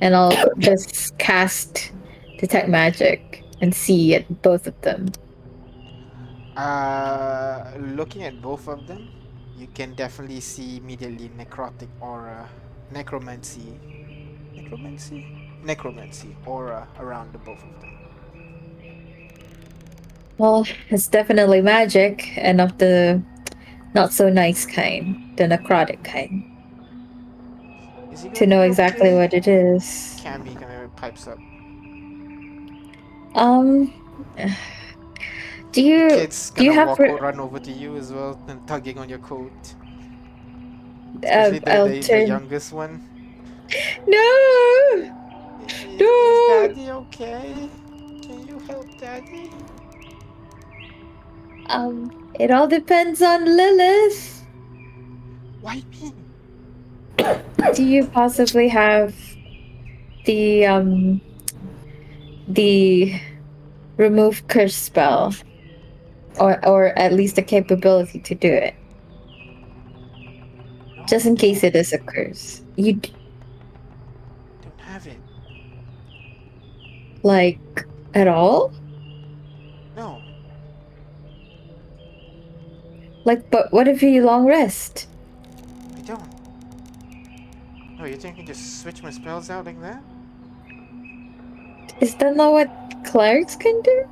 [0.00, 1.92] and I'll just cast
[2.38, 5.08] detect magic and see at both of them.
[6.56, 9.08] Uh, looking at both of them,
[9.56, 12.48] you can definitely see immediately necrotic aura,
[12.90, 13.78] necromancy,
[14.54, 15.26] necromancy,
[15.62, 17.98] necromancy aura around the both of them.
[20.38, 23.20] Well, it's definitely magic, and of the
[23.94, 26.44] not so nice kind, the necrotic kind.
[28.12, 30.16] Is To know exactly what it is.
[30.22, 31.38] Cammy kind of pipes up.
[33.34, 33.92] Um,
[35.72, 38.40] do you Kids do you gonna have walk re- run over to you as well
[38.48, 39.74] and tugging on your coat.
[41.24, 42.26] uh, Especially the, I'll the, the turn.
[42.26, 43.02] youngest one.
[44.06, 45.14] No.
[45.68, 46.46] Is, is No.
[46.46, 47.70] daddy okay?
[48.22, 49.50] Can you help daddy?
[51.66, 54.44] Um, it all depends on Lilith.
[55.60, 56.12] Why me?
[57.74, 59.14] Do you possibly have
[60.24, 61.20] the um
[62.48, 63.20] the
[63.96, 65.34] remove curse spell,
[66.40, 68.74] or or at least the capability to do it,
[71.08, 72.62] just in case it is a curse?
[72.76, 73.12] You d-
[74.62, 75.18] don't have it.
[77.22, 77.60] like
[78.14, 78.72] at all?
[79.96, 80.22] No.
[83.24, 85.06] Like, but what if you long rest?
[85.96, 86.37] I don't.
[88.00, 90.02] Oh, you think I can just switch my spells out like that?
[92.00, 92.70] Is that not what
[93.04, 94.04] clerics can do?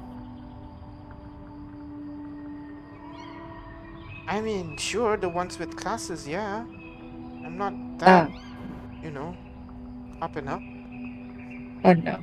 [4.29, 6.65] I mean, sure, the ones with classes, yeah.
[7.45, 8.31] I'm not that, Ah,
[9.03, 9.37] you know,
[10.23, 10.63] up and up.
[11.85, 12.19] oh no.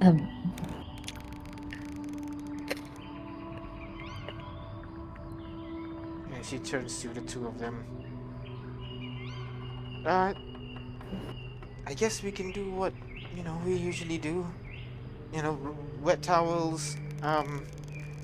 [0.00, 0.28] Um,
[6.52, 7.82] she turns to the two of them.
[10.04, 10.34] Uh,
[11.86, 12.92] I guess we can do what,
[13.34, 14.46] you know, we usually do.
[15.32, 15.58] You know,
[16.02, 17.64] wet towels, um,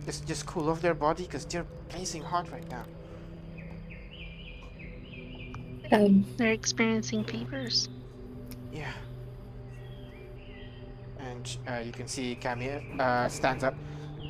[0.04, 2.84] just, just cool off their body because they're blazing hot right now.
[5.90, 7.88] um, They're experiencing fevers.
[8.70, 8.92] Yeah.
[11.18, 13.74] And uh, you can see Camille uh, stands up.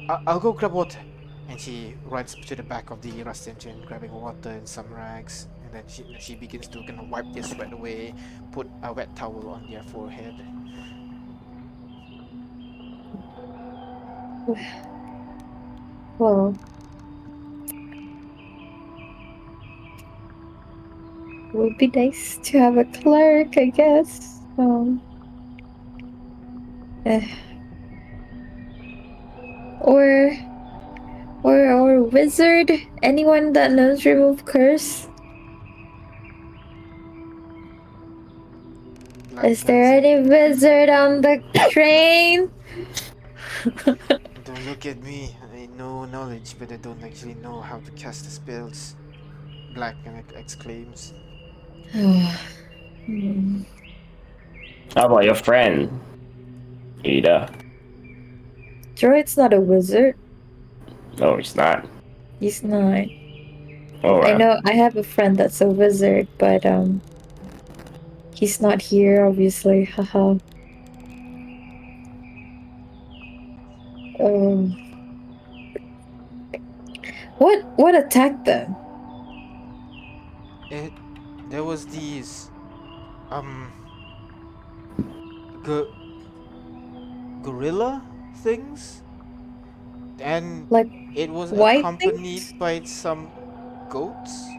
[0.09, 1.01] I- I'll go grab water.
[1.49, 5.49] And she runs to the back of the rust engine, grabbing water and some rags.
[5.65, 8.15] And then she, she begins to kind of wipe their sweat away,
[8.53, 10.35] put a wet towel on their forehead.
[16.19, 16.55] well.
[21.53, 24.41] Would be nice to have a clerk, I guess.
[24.59, 25.01] Um,
[27.07, 27.27] eh.
[29.81, 30.37] Or,
[31.43, 32.70] or, or wizard.
[33.02, 35.09] Anyone that knows remove curse.
[39.32, 42.51] Black Is there any wizard on the train?
[43.85, 45.36] Don't look at me.
[45.55, 48.97] I know knowledge, but I don't actually know how to cast the spells.
[49.74, 49.97] Black
[50.35, 51.15] exclaims.
[51.93, 52.27] Hmm.
[54.97, 56.01] How about your friend,
[57.05, 57.52] Ada?
[58.97, 60.16] Droid's not a wizard.
[61.19, 61.86] No, he's not.
[62.40, 63.07] He's not.
[64.05, 67.01] Oh, I know I have a friend that's a wizard, but um
[68.35, 69.85] he's not here obviously.
[69.85, 70.36] Haha.
[74.20, 74.77] um
[77.39, 78.77] What what attacked them?
[80.70, 80.93] It
[81.51, 82.51] there was these
[83.31, 83.73] um
[85.65, 85.90] go-
[87.43, 88.03] gorilla
[88.43, 89.03] things
[90.20, 92.53] and Like it was accompanied things?
[92.59, 93.32] by some
[93.89, 94.59] goats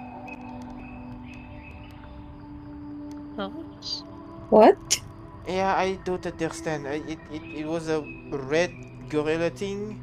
[3.35, 4.03] Goats.
[4.49, 4.99] what?
[5.45, 8.71] yeah i don't understand I, it, it, it was a red
[9.07, 9.99] gorilla thing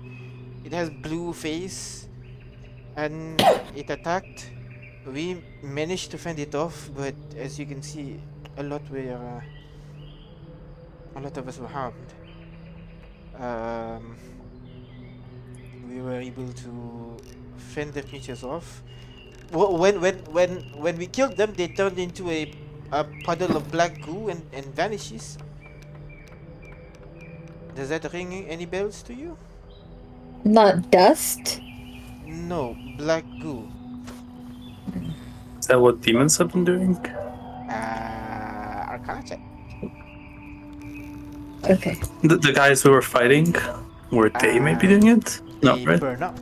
[0.65, 2.09] it has blue face
[2.97, 3.41] and
[3.74, 4.53] it attacked
[5.07, 8.23] we managed to fend it off but as you can see
[8.57, 9.43] a lot were uh,
[11.16, 12.15] a lot of us were harmed
[13.35, 14.16] um,
[15.89, 17.17] we were able to
[17.57, 18.83] fend the creatures off.
[19.53, 22.53] When when when when we killed them, they turned into a
[22.93, 25.39] a puddle of black goo and, and vanishes.
[27.75, 29.39] Does that ring any bells to you?
[30.45, 31.61] Not dust.
[32.27, 33.69] No, black goo.
[35.61, 36.97] Is that what demons have been doing?
[37.71, 39.41] Uh, Arcana check.
[41.69, 41.97] Okay.
[42.23, 43.55] The, the guys who were fighting,
[44.11, 45.41] were they maybe Uh, doing it?
[45.66, 46.38] No, They burn up.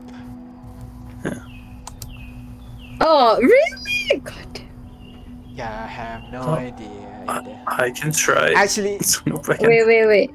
[1.25, 1.41] Yeah.
[3.01, 4.21] Oh, really?
[4.23, 4.61] God.
[5.55, 6.55] Yeah, I have no Oh.
[6.55, 7.25] idea.
[7.29, 7.41] I.
[7.67, 8.53] I can try.
[8.53, 10.31] Actually, So if I Wait, wait, wait.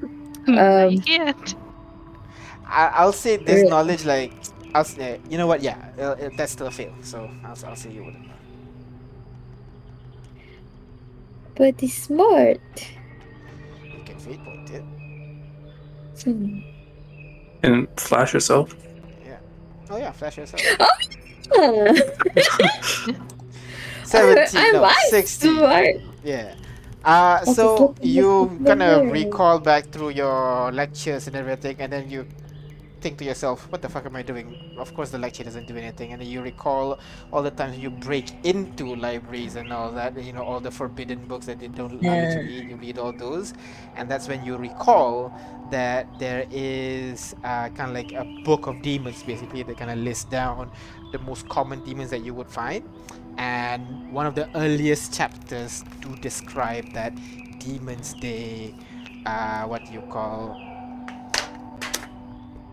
[0.47, 1.55] Um, you can't.
[2.65, 3.69] I, I'll say this Really?
[3.69, 4.33] knowledge, like,
[4.73, 5.61] I'll say, you know what?
[5.61, 6.93] Yeah, uh, uh, that's still a fail.
[7.01, 8.25] So I'll, I'll say you wouldn't.
[11.55, 12.61] But he's smart.
[13.93, 14.83] You can fate point it.
[16.23, 16.59] Hmm.
[17.64, 18.76] And flash yourself.
[19.26, 19.38] Yeah.
[19.90, 20.61] Oh yeah, flash yourself.
[20.80, 20.88] Ah,
[24.03, 25.57] Seventeen, I'm no, sixteen.
[25.57, 25.88] smart.
[26.23, 26.56] Yeah.
[27.03, 31.91] Uh, so you at the kind of recall back through your lectures and everything, and
[31.94, 32.26] then you
[33.01, 35.76] think to yourself, "What the fuck am I doing?" Of course, the lecture doesn't do
[35.77, 36.99] anything, and then you recall
[37.31, 40.21] all the times you break into libraries and all that.
[40.21, 42.69] You know, all the forbidden books that they don't allow you to read.
[42.69, 43.53] You read all those,
[43.95, 45.34] and that's when you recall
[45.71, 49.97] that there is uh, kind of like a book of demons, basically, that kind of
[49.99, 50.71] lists down
[51.11, 52.84] the most common demons that you would find
[53.38, 57.13] and one of the earliest chapters do describe that
[57.59, 58.73] demons they
[59.26, 60.59] uh what you call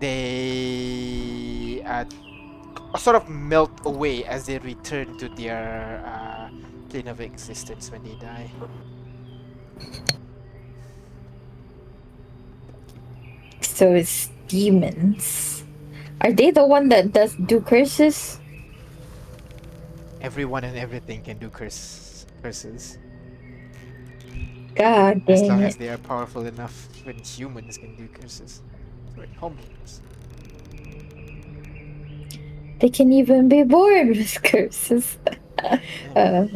[0.00, 2.04] they uh,
[2.96, 6.50] sort of melt away as they return to their uh,
[6.88, 8.50] plane of existence when they die
[13.62, 15.64] So it's demons.
[16.22, 18.40] Are they the one that does do curses?
[20.20, 22.98] everyone and everything can do curse curses
[24.76, 25.64] God as long it.
[25.64, 28.62] as they are powerful enough when humans can do curses
[29.38, 30.02] Homunculus.
[32.80, 35.18] They can even be born with curses.
[36.16, 36.46] uh,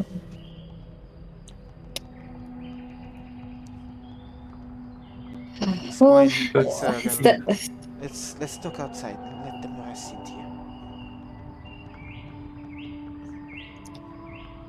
[5.61, 6.93] It's well, it's, uh,
[7.23, 7.71] that,
[8.01, 10.51] Let's let's look outside and let them rest in here.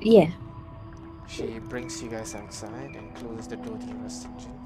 [0.00, 0.30] yeah.
[1.28, 4.61] She brings you guys outside and closes the door to the rust engine.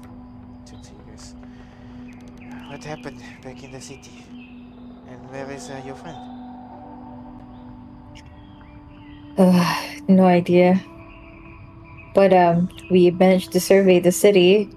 [2.67, 4.25] What happened back in the city?
[5.07, 6.17] And where is uh, your friend?
[9.37, 10.81] Uh, no idea.
[12.13, 14.69] But um, we managed to survey the city.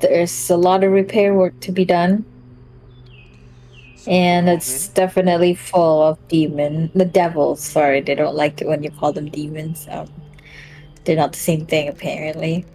[0.00, 2.24] There's a lot of repair work to be done,
[3.96, 7.62] So and it's definitely full of demon, the devils.
[7.62, 9.86] Sorry, they don't like it when you call them demons.
[9.90, 10.08] Um,
[11.04, 12.66] they're not the same thing apparently.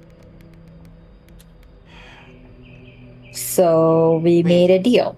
[3.31, 4.45] So we Wait.
[4.45, 5.15] made a deal.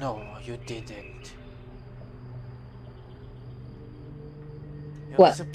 [0.00, 1.32] No, you didn't.
[5.10, 5.34] You're What?
[5.36, 5.46] sup-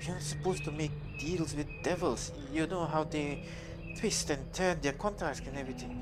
[0.00, 2.32] you're not supposed to make deals with devils.
[2.52, 3.42] You know how they
[3.98, 5.92] twist and turn their contracts and everything.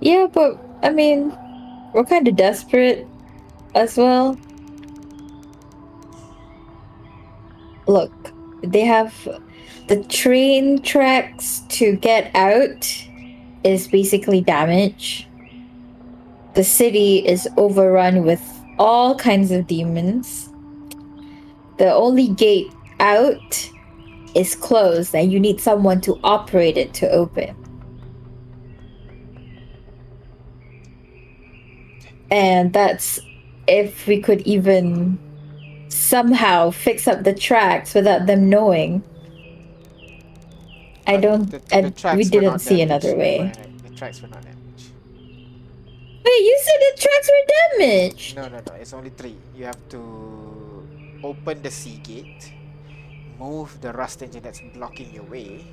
[0.00, 1.36] Yeah, but I mean,
[1.92, 3.06] we're kind of desperate
[3.74, 4.36] as well.
[7.86, 8.29] Look,
[8.62, 9.28] they have
[9.88, 13.06] the train tracks to get out
[13.64, 15.26] is basically damaged.
[16.54, 18.42] The city is overrun with
[18.78, 20.48] all kinds of demons.
[21.78, 23.70] The only gate out
[24.34, 27.56] is closed, and you need someone to operate it to open.
[32.30, 33.20] and that's
[33.66, 35.18] if we could even
[35.90, 39.02] somehow fix up the tracks without them knowing.
[41.06, 43.52] I don't, the- the and we didn't see another way.
[43.84, 44.92] The tracks were not damaged.
[46.24, 47.46] Wait, you said the tracks were
[47.78, 48.36] damaged.
[48.36, 48.72] No, no, no.
[48.74, 49.36] It's only three.
[49.56, 50.88] You have to
[51.24, 52.52] open the sea gate,
[53.38, 55.66] move the rust engine that's blocking your way,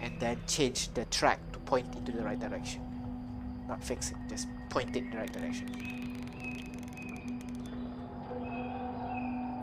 [0.00, 2.80] and then change the track to point into the right direction.
[3.68, 5.68] Not fix it, just point it in the right direction.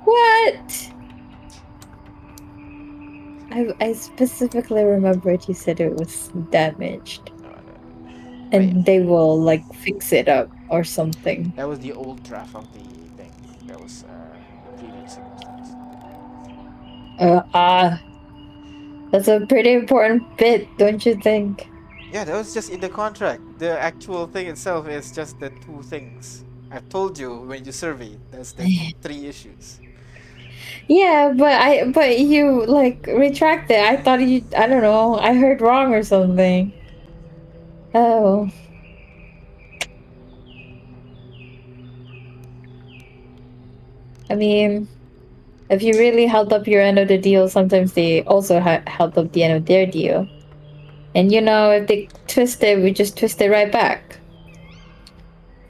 [0.05, 0.91] What?
[3.51, 7.59] I, I specifically remembered you said it was damaged, No, no.
[8.51, 8.85] and Wait.
[8.85, 11.51] they will like fix it up or something.
[11.55, 12.79] That was the old draft of the
[13.17, 13.31] thing.
[13.65, 14.37] That was uh,
[14.77, 15.69] previous circumstance.
[17.19, 18.01] Uh, ah,
[19.11, 21.67] that's a pretty important bit, don't you think?
[22.11, 23.41] Yeah, that was just in the contract.
[23.57, 26.45] The actual thing itself is just the two things.
[26.71, 28.19] I've told you when you surveyed.
[28.31, 29.79] That's the three issues.
[30.89, 33.77] Yeah, but I but you like retracted.
[33.77, 35.19] I thought you I don't know.
[35.19, 36.73] I heard wrong or something.
[37.93, 38.49] Oh.
[44.31, 44.87] I mean,
[45.69, 49.15] if you really held up your end of the deal, sometimes they also ha- held
[49.17, 50.27] up the end of their deal.
[51.13, 54.17] And you know, if they twist it, we just twist it right back.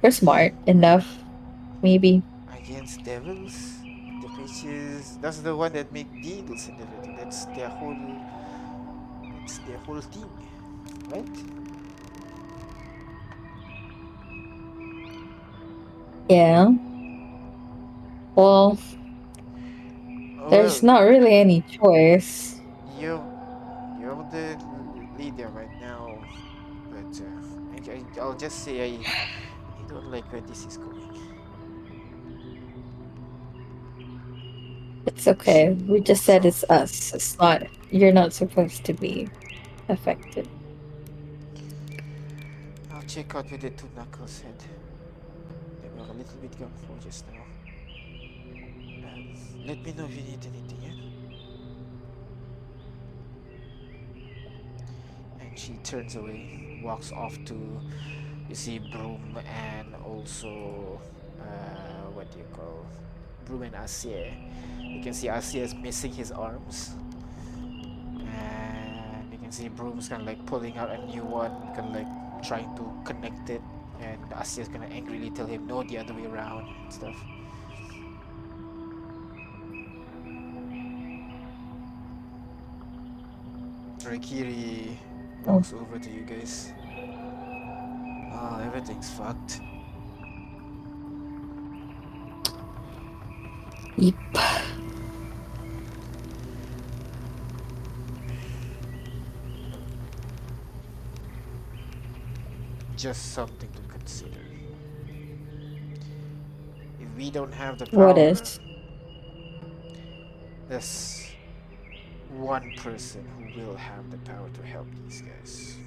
[0.01, 1.07] We're smart enough,
[1.81, 2.23] maybe.
[2.55, 3.68] Against devils.
[5.21, 7.15] That's the one that make deals and everything.
[7.15, 7.95] That's their whole.
[9.43, 10.29] It's their whole thing,
[11.09, 11.27] right?
[16.29, 16.69] Yeah.
[18.35, 18.77] Well,
[20.47, 22.61] there's Well, not really any choice.
[22.97, 23.23] You,
[23.99, 24.57] you're the
[25.17, 26.25] leader right now,
[26.89, 27.41] but uh,
[27.71, 29.07] I, I, I'll just say I,
[29.77, 30.98] I don't like where this is going.
[35.10, 35.73] It's okay.
[35.88, 37.15] We just said it's us.
[37.15, 37.64] It's not.
[37.90, 39.27] You're not supposed to be
[39.90, 40.48] affected.
[42.94, 44.53] I'll check out with the two knuckles head.
[45.81, 47.41] They were a little bit gun for just now.
[49.07, 49.34] Um,
[49.65, 50.94] let me know if you need anything, yeah?
[55.41, 57.81] And she turns away, walks off to
[58.48, 61.02] you see Broom and also
[61.41, 62.86] uh, what do you call
[63.49, 64.31] Broom and Asier.
[64.80, 66.91] You can see Asier is missing his arms.
[68.38, 71.95] And you can see Broom's kind of like pulling out a new one, kind of
[71.95, 73.61] like trying to connect it.
[73.99, 77.15] And Asier's gonna angrily tell him no, the other way around and stuff.
[83.99, 84.95] Rakiri
[85.43, 85.80] walks oh.
[85.80, 86.71] over to you guys.
[88.31, 89.61] Oh, everything's fucked.
[93.99, 94.15] Yep.
[102.95, 104.39] Just something to consider.
[106.99, 108.59] If we don't have the power, What is?
[110.67, 111.31] there's
[112.30, 115.77] one person who will have the power to help these guys.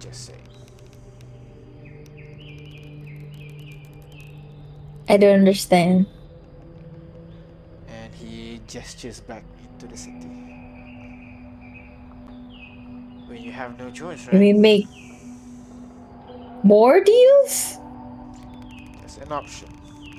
[0.00, 0.59] Just saying.
[5.10, 6.06] I don't understand.
[7.88, 10.30] And he gestures back into the city.
[13.26, 14.38] When you have no choice, right?
[14.38, 14.86] We make
[16.62, 17.78] more deals?
[19.00, 19.68] That's an option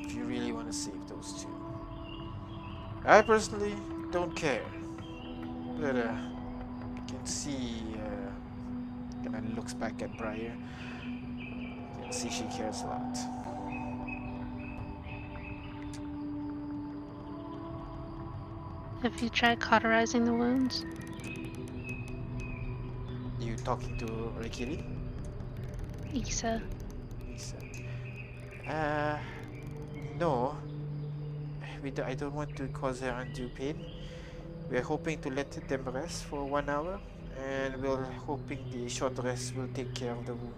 [0.04, 1.48] if you really want to save those two.
[3.06, 3.76] I personally
[4.12, 4.66] don't care,
[5.80, 6.12] but uh,
[6.98, 10.54] you can see, uh, kind of looks back at Briar.
[11.06, 13.41] You can see she cares a lot.
[19.02, 20.86] Have you tried cauterizing the wounds?
[23.40, 24.06] You talking to
[24.38, 24.84] Rikiri?
[26.14, 26.62] Isa.
[27.28, 27.58] Lisa.
[28.70, 29.18] Uh,
[30.20, 30.56] no.
[31.82, 33.84] We do, I don't want to cause her undue pain.
[34.70, 37.00] We're hoping to let them rest for one hour,
[37.44, 40.54] and we're hoping the short rest will take care of the wound.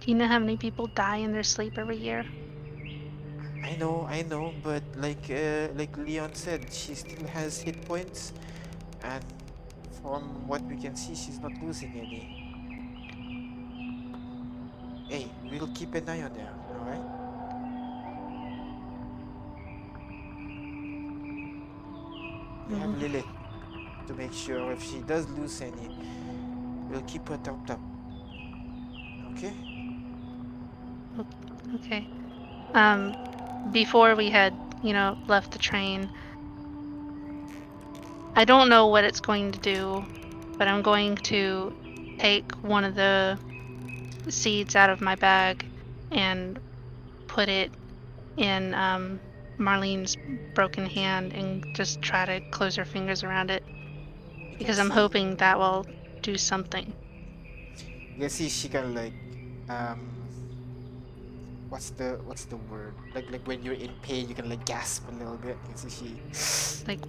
[0.00, 2.26] Do you know how many people die in their sleep every year?
[3.62, 8.32] I know, I know, but like uh, like Leon said, she still has hit points,
[9.02, 9.24] and
[10.02, 12.52] from what we can see, she's not losing any.
[15.08, 17.06] Hey, we'll keep an eye on her, alright?
[22.68, 23.26] We have Lilith
[24.06, 25.90] to make sure if she does lose any,
[26.90, 27.80] we'll keep her topped up.
[29.32, 29.52] Okay?
[31.76, 32.08] Okay.
[32.74, 33.14] Um,
[33.70, 36.10] before we had, you know, left the train,
[38.34, 40.04] I don't know what it's going to do,
[40.56, 41.74] but I'm going to
[42.18, 43.38] take one of the
[44.28, 45.66] seeds out of my bag
[46.10, 46.58] and
[47.26, 47.70] put it
[48.36, 49.20] in um,
[49.58, 50.16] Marlene's
[50.54, 53.62] broken hand and just try to close her fingers around it
[54.58, 55.86] because I'm hoping that will
[56.22, 56.92] do something.
[58.14, 59.12] You can see she of like,
[59.68, 60.11] um,
[61.72, 62.92] what's the what's the word?
[63.14, 65.56] Like like when you're in pain, you can like gasp a little bit.
[65.62, 67.00] You can see she like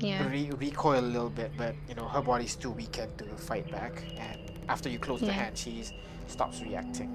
[0.00, 0.28] Yeah.
[0.28, 4.02] re- recoil a little bit, but you know her body's too weakened to fight back.
[4.18, 5.84] And after you close the hand, she
[6.26, 7.10] stops reacting.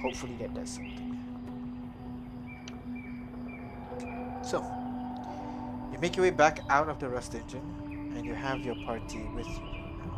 [0.00, 1.10] Hopefully that does something.
[4.42, 4.60] So,
[5.90, 9.24] you make your way back out of the rust engine, and you have your party
[9.34, 9.64] with you
[10.02, 10.14] now.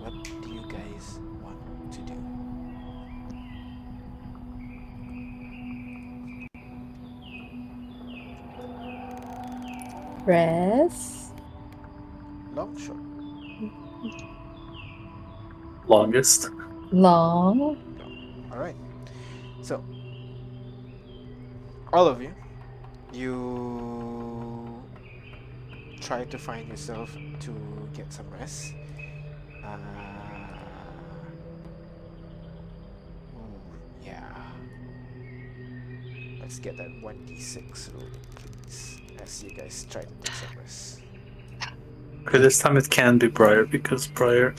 [0.00, 1.60] What do you guys want
[1.92, 2.23] to do?
[10.26, 11.32] Rest.
[12.54, 12.98] Long, short.
[15.86, 16.50] Longest.
[16.92, 17.76] Long.
[18.50, 18.76] All right.
[19.62, 19.84] So,
[21.92, 22.32] all of you,
[23.12, 24.82] you
[26.00, 27.54] try to find yourself to
[27.94, 28.74] get some rest.
[29.64, 29.78] Uh,
[34.02, 34.34] yeah.
[36.40, 38.23] Let's get that 1d6 rolling, please,
[39.22, 40.48] as you guys try to take some.
[42.26, 44.54] Okay, this time it can be Briar because Briar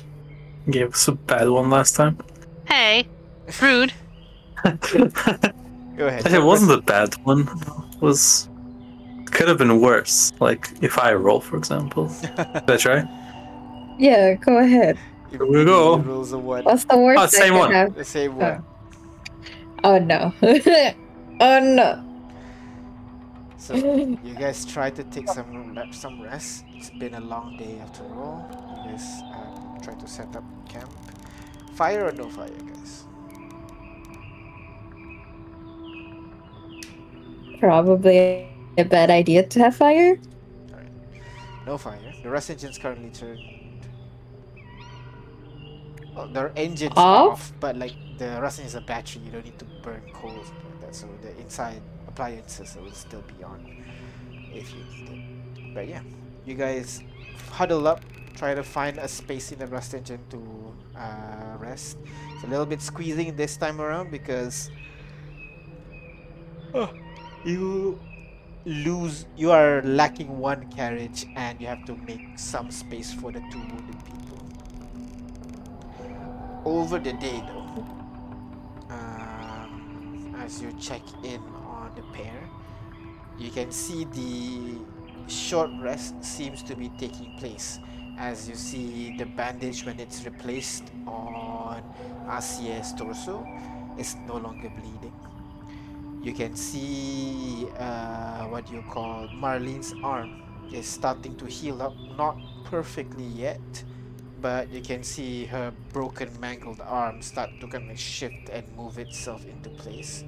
[0.70, 2.18] gave us a bad one last time.
[2.66, 3.08] Hey,
[3.62, 3.94] rude.
[5.98, 6.28] Go ahead.
[6.28, 7.42] It wasn't a bad one.
[7.42, 8.50] It was
[9.26, 10.32] could have been worse.
[10.40, 12.08] Like if I roll, for example.
[12.08, 13.96] Did I try?
[13.98, 14.98] Yeah, go ahead.
[15.32, 15.98] Here we go.
[15.98, 16.64] Rolls a one.
[16.66, 17.22] What's the worst?
[17.22, 17.72] Oh, same one.
[17.72, 17.96] have?
[17.96, 18.64] The same one.
[19.84, 20.34] Oh no.
[21.40, 22.02] oh no.
[22.12, 22.15] Oh,
[23.66, 26.66] So you guys try to take some some rest.
[26.78, 28.46] It's been a long day after all.
[28.86, 30.94] You guys um, try to set up camp.
[31.74, 33.06] Fire or no fire, guys?
[37.58, 38.48] Probably
[38.78, 40.20] a bad idea to have fire.
[41.66, 42.14] No fire.
[42.22, 43.42] The rust engine's currently turned.
[46.14, 47.50] Well, their engine's Off?
[47.50, 49.24] off, but like the rust engine is a battery.
[49.26, 50.94] You don't need to burn coal or something like that.
[50.94, 51.82] So the inside
[52.16, 53.60] appliances will still be on
[54.54, 55.74] if you need it.
[55.74, 56.02] But yeah,
[56.46, 57.04] you guys
[57.52, 58.00] huddle up,
[58.36, 60.40] try to find a space in the rust engine to
[60.98, 61.98] uh, rest.
[62.34, 64.72] It's a little bit squeezing this time around because
[66.74, 66.90] oh,
[67.44, 68.00] you
[68.64, 73.40] lose you are lacking one carriage and you have to make some space for the
[73.52, 74.40] two wounded people
[76.66, 77.86] over the day though
[78.90, 81.40] um, as you check in
[81.96, 82.50] the pair.
[83.38, 84.80] You can see the
[85.28, 87.80] short rest seems to be taking place.
[88.18, 91.84] As you see the bandage when it's replaced on
[92.32, 93.46] Asia's torso
[93.98, 95.14] is no longer bleeding.
[96.24, 100.42] You can see uh, what you call Marlene's arm
[100.74, 103.62] is starting to heal up, not perfectly yet,
[104.42, 108.98] but you can see her broken, mangled arm start to kind of shift and move
[108.98, 110.24] itself into place.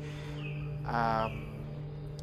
[0.86, 1.47] Um,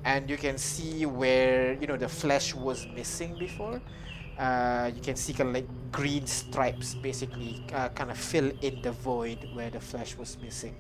[0.05, 3.81] and you can see where you know the flesh was missing before.
[4.39, 8.83] Uh, you can see kind of like green stripes basically uh, kind of fill in
[8.83, 10.75] the void where the flesh was missing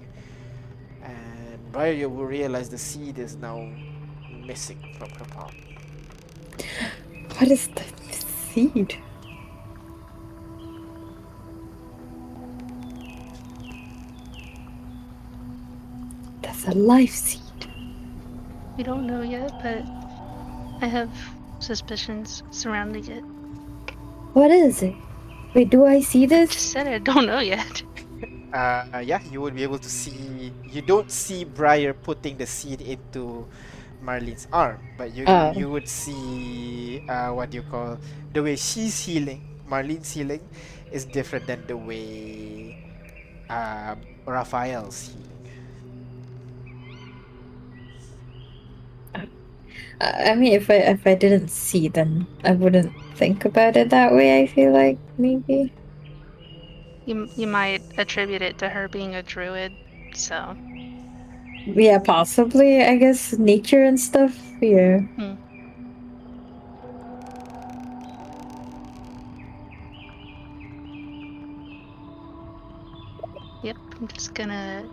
[1.04, 3.68] and you will realize the seed is now
[4.46, 5.50] missing from her palm.
[7.36, 7.82] What is the
[8.12, 8.96] seed?
[16.42, 17.43] That's a life seed.
[18.76, 19.82] We don't know yet, but
[20.82, 21.10] I have
[21.60, 23.24] suspicions surrounding it.
[24.34, 24.94] What is it?
[25.54, 26.50] Wait, do I see this?
[26.52, 27.82] Just said I don't know yet.
[28.52, 30.52] Uh, yeah, you would be able to see.
[30.64, 33.46] You don't see Briar putting the seed into
[34.02, 35.52] Marlene's arm, but you Oh.
[35.52, 37.98] you would see uh, what do you call
[38.32, 39.42] the way she's healing.
[39.68, 40.42] Marlene's healing
[40.92, 42.78] is different than the way
[43.50, 43.96] uh,
[44.26, 45.33] Raphael's healing.
[50.00, 54.12] I mean, if I if I didn't see, then I wouldn't think about it that
[54.12, 54.42] way.
[54.42, 55.72] I feel like maybe.
[57.06, 59.72] You you might attribute it to her being a druid,
[60.14, 60.56] so
[61.66, 62.82] Yeah, possibly.
[62.82, 64.36] I guess nature and stuff.
[64.60, 65.00] Yeah.
[65.16, 65.34] Hmm.
[73.62, 73.76] yep.
[74.00, 74.88] I'm just gonna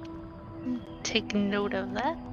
[1.03, 2.31] take note of that.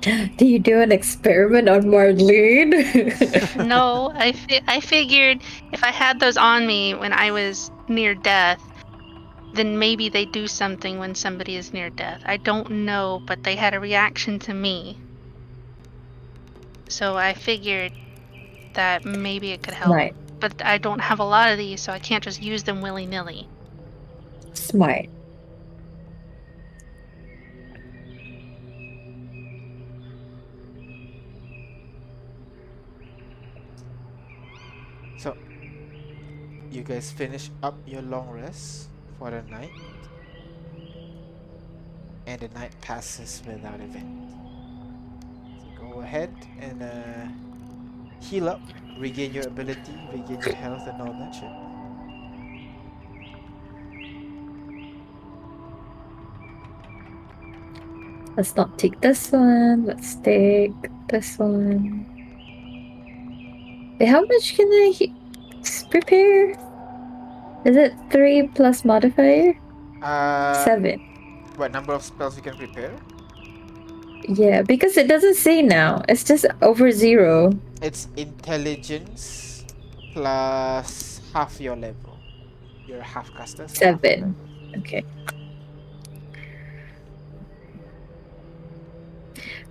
[0.00, 3.66] Do you do an experiment on Marlene?
[3.66, 5.40] no, I fi- I figured
[5.72, 8.62] if I had those on me when I was near death,
[9.54, 12.22] then maybe they do something when somebody is near death.
[12.24, 14.98] I don't know, but they had a reaction to me.
[16.88, 17.92] So I figured
[18.74, 19.94] that maybe it could help.
[19.94, 20.14] Right.
[20.38, 23.06] But I don't have a lot of these, so I can't just use them willy
[23.06, 23.48] nilly.
[24.52, 25.06] Smart.
[36.78, 38.86] You guys finish up your long rest
[39.18, 39.74] for the night,
[42.24, 44.30] and the night passes without event.
[45.74, 46.30] So go ahead
[46.60, 47.26] and uh,
[48.22, 48.60] heal up,
[48.96, 51.50] regain your ability, regain your health, and all that shit.
[58.36, 59.86] Let's not take this one.
[59.86, 60.78] Let's take
[61.08, 62.06] this one.
[63.98, 64.94] Wait, how much can I
[65.90, 66.67] prepare?
[67.64, 69.58] Is it three plus modifier?
[70.02, 70.98] Uh, Seven.
[71.56, 72.92] What number of spells you can prepare?
[74.28, 76.02] Yeah, because it doesn't say now.
[76.08, 77.52] It's just over zero.
[77.82, 79.64] It's intelligence
[80.12, 82.18] plus half your level.
[82.86, 83.66] You're a half caster.
[83.68, 84.34] so Seven.
[84.70, 84.80] level.
[84.80, 85.04] Okay.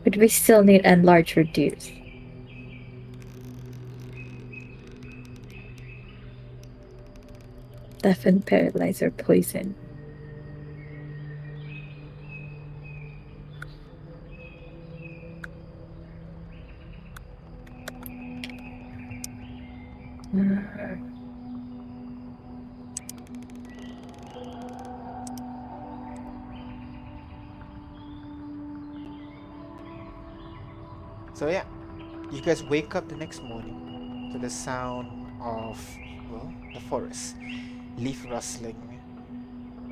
[0.04, 1.92] But we still need enlarge reduce.
[8.02, 9.76] Deafen, paralyzer, poison.
[31.34, 31.66] So yeah,
[32.32, 35.08] you guys wake up the next morning to the sound
[35.40, 35.80] of
[36.32, 37.36] well the forest,
[37.98, 38.78] leaf rustling.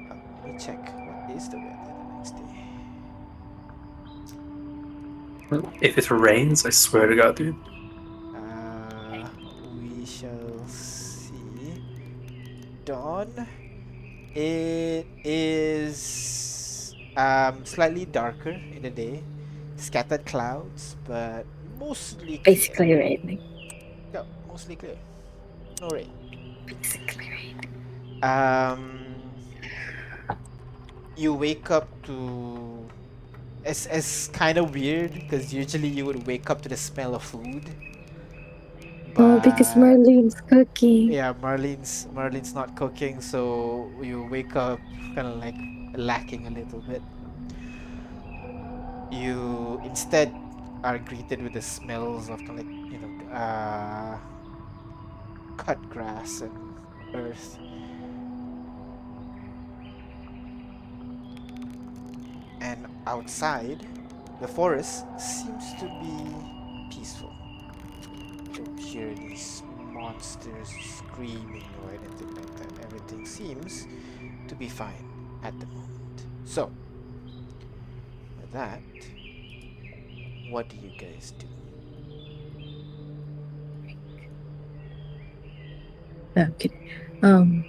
[0.10, 2.66] Uh, let me check what is the weather the next day.
[5.82, 7.56] If it rains, I swear to God, dude.
[8.36, 9.28] Uh,
[9.80, 11.82] we shall see.
[12.86, 13.48] Dawn.
[14.36, 19.24] It is um slightly darker in the day,
[19.78, 21.46] scattered clouds, but
[21.80, 22.44] mostly clear.
[22.44, 23.42] basically raining.
[24.14, 24.98] Yeah, mostly clear.
[25.82, 26.12] No rain.
[26.66, 27.35] Basically raining.
[28.22, 29.00] Um,
[31.16, 32.88] you wake up to.
[33.64, 37.24] It's, it's kind of weird because usually you would wake up to the smell of
[37.24, 37.64] food.
[39.18, 41.12] Oh, because but- Marlene's cooking.
[41.12, 44.80] Yeah, Marlene's Marlene's not cooking, so you wake up
[45.16, 45.56] kind of like
[45.96, 47.02] lacking a little bit.
[49.12, 50.34] You instead
[50.84, 54.18] are greeted with the smells of kind of like you know uh,
[55.58, 56.52] cut grass and
[57.16, 57.58] earth.
[63.08, 63.86] Outside,
[64.42, 67.34] the forest seems to be peaceful.
[68.48, 72.86] You don't hear these monsters screaming or anything like that.
[72.86, 73.88] Everything seems
[74.48, 75.10] to be fine
[75.44, 76.26] at the moment.
[76.46, 76.72] So,
[78.42, 78.82] with that,
[80.50, 81.48] what do you guys do?
[86.38, 86.72] Okay.
[87.24, 87.66] Um,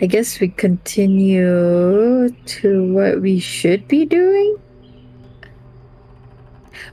[0.00, 4.56] I guess we continue to what we should be doing.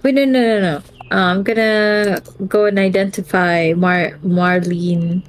[0.03, 0.77] Wait, no, no, no, no.
[1.11, 5.21] Uh, I'm gonna go and identify Mar Marlene,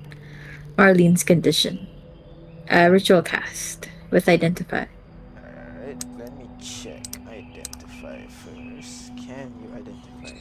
[0.78, 1.86] Marlene's condition.
[2.70, 4.86] Uh, ritual cast with identify.
[5.36, 7.04] Alright, let me check.
[7.28, 9.12] Identify first.
[9.18, 10.40] Can you identify?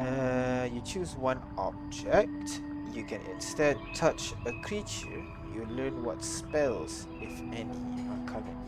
[0.00, 2.60] Uh, you choose one object.
[2.92, 5.22] You can instead touch a creature.
[5.54, 7.70] You learn what spells, if any,
[8.10, 8.61] are affecting.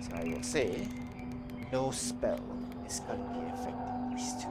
[0.00, 0.88] So I will say,
[1.72, 2.40] no spell
[2.86, 4.48] is currently affecting these two.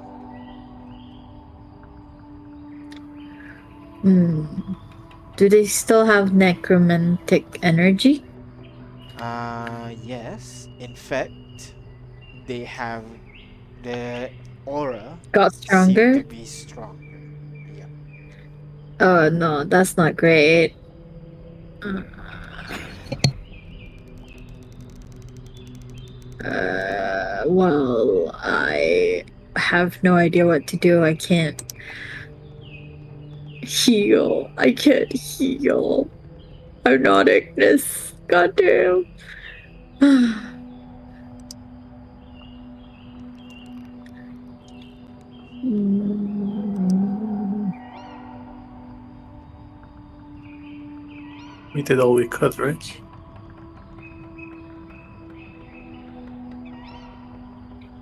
[4.01, 4.45] Hmm.
[5.35, 8.23] Do they still have necromantic energy?
[9.17, 10.67] Uh, yes.
[10.79, 11.73] In fact,
[12.47, 13.03] they have
[13.83, 14.29] the
[14.65, 16.21] aura Got stronger?
[16.21, 17.19] to be stronger.
[17.75, 17.85] Yeah.
[18.99, 20.75] Oh no, that's not great.
[21.81, 22.03] Uh,
[26.43, 29.25] Uh, well, I
[29.55, 31.03] have no idea what to do.
[31.03, 31.61] I can't
[33.61, 34.49] heal.
[34.57, 36.09] I can't heal.
[36.85, 38.13] I'm not Ignis.
[38.27, 39.05] Goddamn.
[51.75, 53.01] We did all we could, right?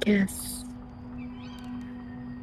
[0.07, 0.63] Yes.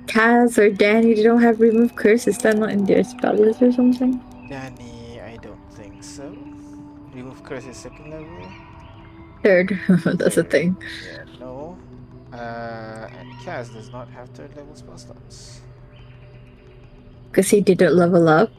[0.04, 2.28] Kaz or Danny, they don't have remove curse.
[2.28, 4.20] Is that not in their spell list or something?
[4.50, 6.28] Danny, I don't think so.
[7.14, 8.52] Remove curse is second level.
[9.42, 9.80] Third.
[10.04, 10.76] That's a thing.
[11.08, 11.78] Yeah, no.
[12.34, 15.62] Uh, and Kaz does not have third level spell slots.
[17.30, 18.52] Because he didn't level up.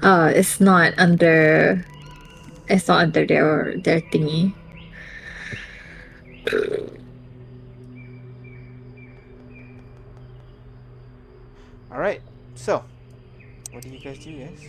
[0.00, 1.84] Uh, it's not under.
[2.68, 4.54] It's not under their their thingy.
[11.92, 12.20] All right.
[12.54, 12.84] So,
[13.72, 14.64] what do you guys do, guys?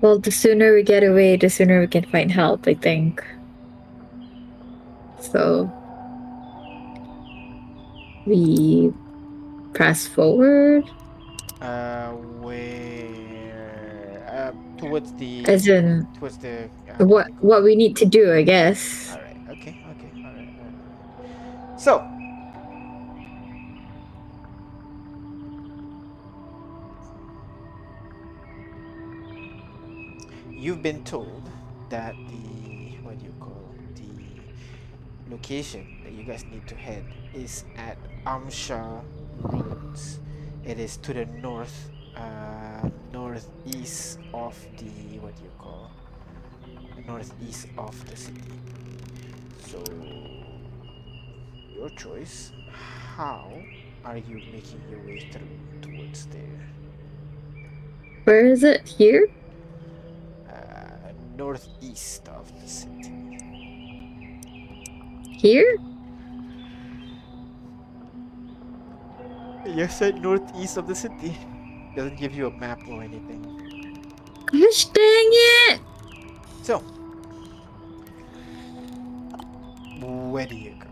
[0.00, 3.22] Well, the sooner we get away, the sooner we can find help, I think.
[5.20, 5.70] So
[8.26, 8.92] we
[9.74, 10.84] press forward
[11.60, 12.12] Uh,
[12.50, 14.26] where?
[14.26, 15.46] Uh, towards the.
[15.46, 16.68] as in towards the.
[16.98, 19.12] Uh, what what we need to do, I guess.
[19.12, 19.36] All right.
[19.50, 19.74] Okay.
[19.94, 20.10] Okay.
[20.16, 20.50] All right.
[20.58, 21.80] All right.
[21.80, 22.02] So.
[30.50, 31.48] You've been told
[31.88, 33.64] that the what do you call
[33.96, 37.02] the location that you guys need to head
[37.32, 37.96] is at
[38.26, 39.02] Amsha
[39.40, 40.20] Ruins.
[40.62, 41.88] It is to the north,
[42.20, 45.90] uh, northeast of the what do you call
[47.06, 48.40] northeast of the city.
[49.66, 49.82] So,
[51.74, 52.52] your choice.
[53.16, 53.50] How
[54.04, 55.48] are you making your way through
[55.82, 56.68] towards there?
[58.24, 58.86] Where is it?
[58.86, 59.28] Here?
[60.48, 63.38] Uh, northeast of the city.
[65.32, 65.76] Here?
[69.66, 71.36] You said northeast of the city.
[71.96, 73.42] Doesn't give you a map or anything.
[74.46, 75.30] Gosh dang
[75.70, 75.80] it!
[76.62, 76.78] So,
[80.00, 80.86] where do you go?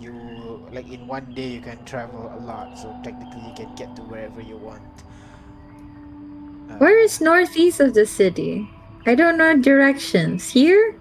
[0.00, 3.94] You like in one day you can travel a lot, so technically you can get
[3.96, 4.82] to wherever you want.
[6.70, 8.68] Uh, Where is northeast of the city?
[9.06, 10.50] I don't know directions.
[10.50, 10.96] Here?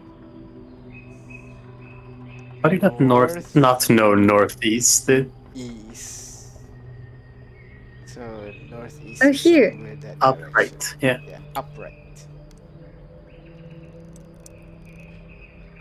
[2.64, 3.56] How do you not north, North.
[3.56, 5.08] not know northeast?
[5.08, 5.32] dude?
[8.98, 9.24] Northeast.
[9.24, 9.98] Oh, here.
[10.22, 10.96] Upright.
[11.02, 11.20] Yeah.
[11.28, 11.94] Yeah, upright.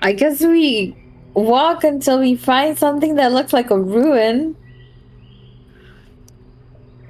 [0.00, 0.96] I guess we
[1.34, 4.56] walk until we find something that looks like a ruin.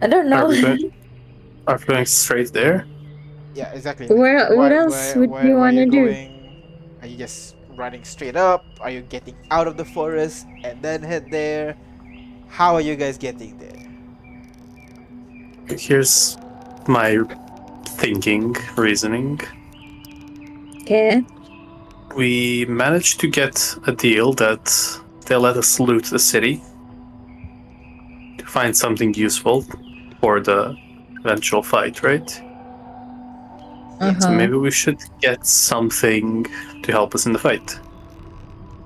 [0.01, 0.49] I don't Are know.
[0.49, 0.93] we going,
[1.67, 2.87] are we going straight there?
[3.55, 4.07] Yeah, exactly.
[4.07, 6.07] Where- what else would you wanna do?
[6.07, 6.35] going?
[7.03, 8.65] Are you just running straight up?
[8.81, 11.77] Are you getting out of the forest and then head there?
[12.49, 13.88] How are you guys getting there?
[15.71, 16.37] Here's
[16.87, 17.19] my
[17.85, 19.41] thinking, reasoning.
[20.83, 21.23] Okay.
[22.17, 26.63] We managed to get a deal that they let us loot the city
[28.39, 29.65] to find something useful
[30.21, 30.75] for the
[31.21, 32.43] eventual fight, right?
[34.01, 34.31] Uh-huh.
[34.31, 36.47] maybe we should get something
[36.85, 37.79] to help us in the fight.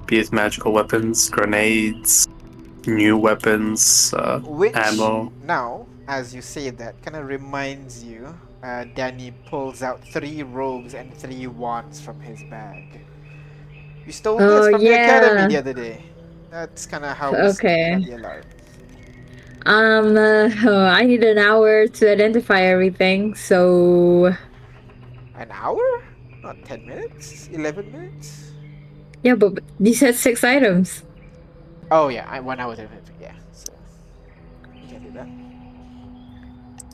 [0.06, 2.26] Be it magical weapons, grenades,
[2.86, 5.30] new weapons, uh, Which ammo.
[5.44, 8.38] now, as you say that, kind of reminds you.
[8.62, 13.06] Uh, Danny pulls out three robes and three wands from his bag.
[14.04, 16.04] You stole this Oh, from the academy the other day.
[16.50, 17.34] That's kind of how.
[17.34, 17.90] we Okay.
[17.90, 18.44] got the alarm.
[19.64, 24.34] Um, uh, oh, I need an hour to identify everything, so
[25.34, 26.02] An hour?
[26.42, 27.48] Not ten minutes.
[27.48, 28.54] Eleven minutes.
[29.22, 31.04] yeah, but you said six items.
[31.90, 32.74] Oh yeah, I one hour.
[33.20, 33.72] Yeah, so
[34.74, 35.28] you can do that.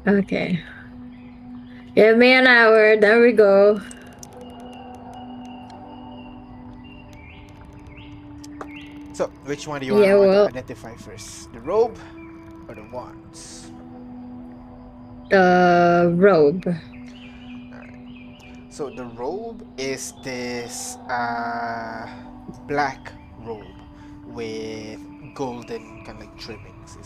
[0.06, 0.60] Okay.
[1.94, 2.96] Give me an hour.
[2.96, 3.80] There we go.
[9.12, 11.52] So which one do you Yeah, want well- to identify first?
[11.52, 11.98] The robe
[12.68, 13.70] or the wands?
[15.30, 16.64] The robe.
[18.70, 22.06] So the robe is this uh,
[22.68, 23.66] black robe
[24.26, 25.00] with
[25.34, 26.96] golden kind of like trimmings,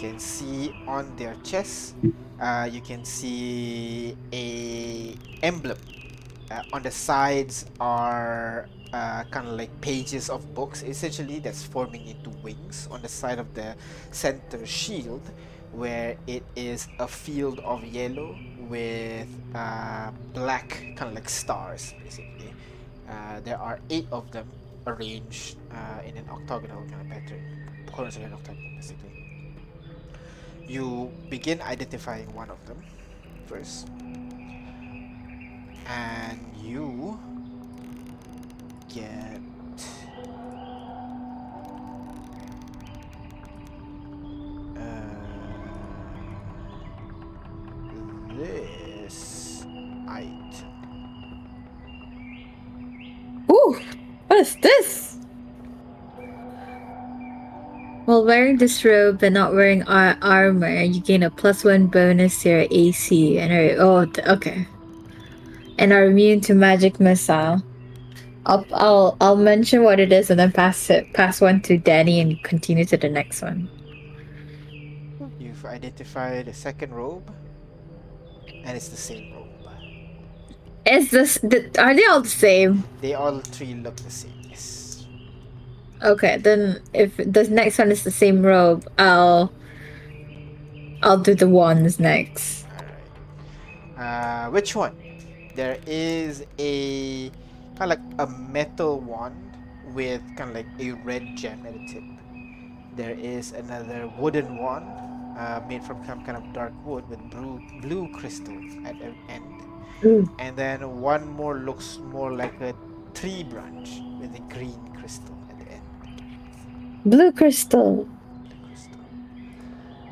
[0.00, 1.94] can see on their chest,
[2.40, 5.76] uh, you can see a emblem.
[6.50, 12.06] Uh, on the sides are uh, kind of like pages of books, essentially that's forming
[12.08, 12.88] into wings.
[12.90, 13.76] On the side of the
[14.10, 15.22] center shield,
[15.72, 18.36] where it is a field of yellow
[18.68, 22.52] with uh, black kind of like stars basically
[23.08, 24.48] uh, there are eight of them
[24.86, 27.42] arranged uh, in an octagonal kind of pattern
[28.32, 29.09] octagon basically
[30.70, 32.80] you begin identifying one of them
[33.46, 33.88] first
[35.86, 37.18] and you
[38.88, 39.40] get
[44.76, 44.80] uh,
[48.38, 49.66] this
[50.06, 50.30] item.
[53.50, 53.80] Ooh,
[54.28, 55.09] what is this?
[58.10, 62.42] While wearing this robe and not wearing ar- armor, you gain a plus one bonus
[62.42, 64.66] to your AC and are oh okay,
[65.78, 67.62] and are immune to magic missile.
[68.46, 72.18] I'll I'll I'll mention what it is and then pass it pass one to Danny
[72.18, 73.70] and continue to the next one.
[75.38, 77.30] You've identified a second robe,
[78.48, 79.46] and it's the same robe.
[80.84, 82.82] Is this the, are they all the same?
[83.02, 84.39] They all three look the same.
[86.02, 89.52] Okay, then if the next one is the same robe, I'll
[91.02, 92.64] I'll do the wands next.
[93.96, 94.46] Right.
[94.46, 94.96] Uh, which one?
[95.54, 97.30] There is a
[97.76, 99.36] kind of like a metal wand
[99.92, 102.04] with kind of like a red gem at the tip.
[102.96, 104.88] There is another wooden wand
[105.38, 108.56] uh, made from some kind of dark wood with blue blue crystal
[108.86, 109.62] at the end.
[110.04, 110.28] Ooh.
[110.38, 112.74] And then one more looks more like a
[113.12, 114.89] tree branch with a green
[117.04, 118.06] Blue crystal.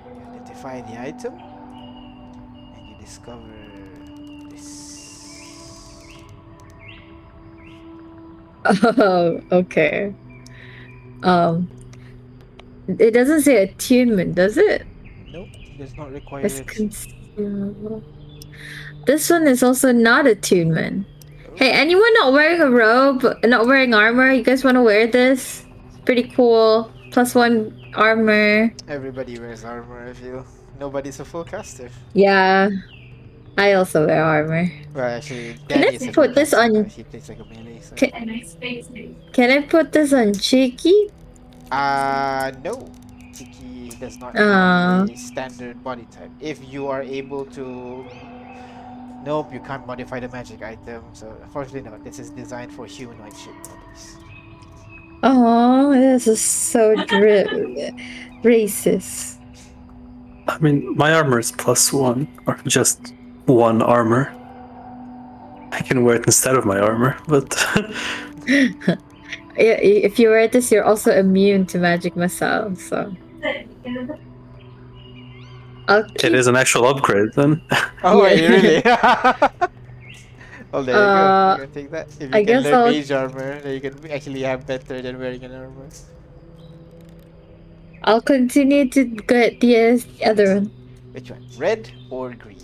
[0.06, 3.42] You identify the item, and you discover
[4.50, 6.06] this.
[8.64, 10.14] Oh, okay.
[11.22, 11.70] Um,
[12.88, 14.86] it doesn't say attunement, does it?
[15.30, 18.02] Nope, does not require It's concealable.
[19.04, 21.06] This one is also not attunement.
[21.56, 24.30] Hey, anyone not wearing a robe, not wearing armor?
[24.30, 25.66] You guys want to wear this?
[26.08, 26.90] It's pretty cool.
[27.12, 28.72] Plus one armor.
[28.88, 30.40] Everybody wears armor, I feel.
[30.80, 31.90] Nobody's a full caster.
[32.14, 32.70] Yeah.
[33.58, 34.72] I also wear armor.
[34.94, 37.80] Well, actually, Can I Danny is a put this on- He plays like a melee.
[37.82, 37.94] So.
[37.96, 38.40] Can,
[39.34, 41.10] can I put this on Cheeky?
[41.70, 42.88] Uh, no.
[43.34, 45.04] Tiki does not Ah.
[45.04, 46.30] have a standard body type.
[46.40, 48.06] If you are able to.
[49.26, 51.04] Nope, you can't modify the magic item.
[51.12, 51.98] So, unfortunately, no.
[51.98, 54.16] This is designed for humanoid shaped bodies.
[55.22, 57.92] Oh, this is so dri-
[58.42, 59.36] racist.
[60.46, 63.12] I mean, my armor is plus one, or just
[63.46, 64.32] one armor.
[65.72, 67.54] I can wear it instead of my armor, but
[68.48, 68.96] I-
[69.58, 72.74] i- If you wear this, you're also immune to magic missile.
[72.76, 73.14] So
[75.88, 77.60] I'll keep is an actual upgrade then.
[78.04, 78.82] Oh, are you really?
[80.72, 81.62] oh, there you Uh, go.
[81.62, 82.08] You can take that.
[82.20, 85.44] If you I can learn mage armor, then you can actually have better than wearing
[85.44, 85.88] an armor.
[88.02, 90.70] I'll continue to get the uh, other one.
[91.12, 91.44] Which one?
[91.56, 92.62] Red or green?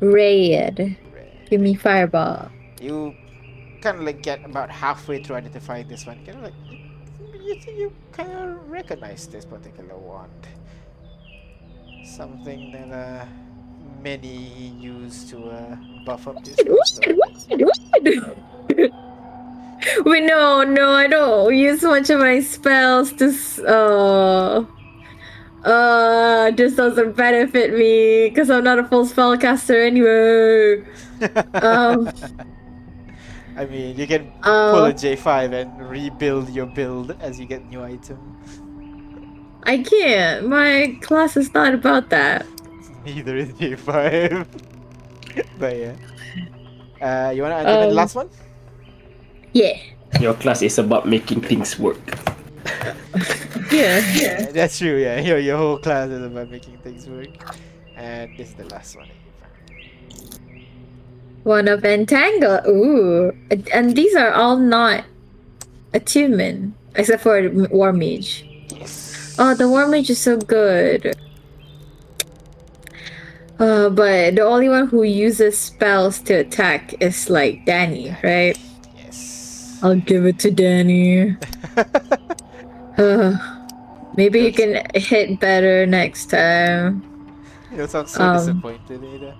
[0.00, 0.96] Red.
[1.12, 1.48] Red.
[1.50, 2.50] Give me fireball.
[2.80, 3.14] You
[3.80, 6.24] kind of like get about halfway through identifying this one.
[6.24, 10.46] Kind of like you, you think you kind of recognize this particular wand.
[12.04, 13.26] Something that uh,
[14.06, 15.76] many use to uh,
[16.06, 16.54] buff up this.
[20.04, 23.26] Wait, no, no, I don't use much of my spells to.
[23.34, 24.64] s- Uh,
[25.64, 30.86] uh, this doesn't benefit me because I'm not a full spellcaster anyway.
[31.58, 32.06] Um,
[33.58, 37.66] I mean, you can pull a uh, J5 and rebuild your build as you get
[37.66, 38.20] new item.
[39.64, 40.46] I can't.
[40.46, 42.46] My class is not about that.
[43.06, 44.46] Neither is J5.
[45.58, 45.94] but yeah.
[47.00, 48.28] Uh, you wanna answer the Um, last one?
[49.52, 49.78] Yeah.
[50.20, 52.00] Your class is about making things work.
[53.72, 53.98] Yeah.
[54.14, 54.96] Yeah, that's true.
[55.02, 57.34] Yeah, your your whole class is about making things work,
[57.98, 59.10] and this is the last one.
[59.10, 60.62] that you found.
[61.44, 62.62] Wand of Entangle.
[62.68, 63.34] Ooh.
[63.50, 65.02] And- And these are all not
[65.92, 68.46] attunement, except for M- War Mage.
[68.70, 69.34] Yes.
[69.38, 71.18] Oh, the War Mage is so good.
[73.58, 78.58] Uh, but the only one who uses spells to attack is like Danny, right?
[78.96, 79.78] Yes.
[79.82, 81.36] I'll give it to Danny.
[82.96, 83.36] Uh,
[84.16, 87.04] maybe you can hit better next time.
[87.70, 89.36] you don't sound so um, disappointed, Ada.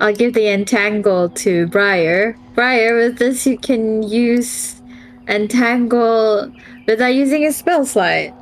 [0.00, 2.38] I'll give the entangle to Briar.
[2.54, 4.80] Briar, with this you can use
[5.28, 6.50] entangle
[6.86, 8.32] without using a spell slot.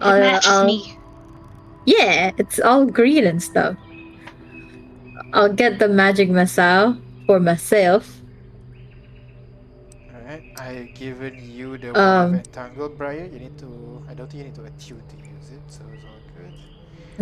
[0.00, 0.98] It Uh, matches I'll- me.
[1.84, 3.76] Yeah, it's all green and stuff.
[5.32, 6.96] I'll get the magic missile
[7.26, 8.20] for myself.
[10.14, 13.24] Alright, I've given you the Um, one of entangled briar.
[13.32, 14.02] You need to.
[14.08, 16.52] I don't think you need to attune to use it, so it's all good.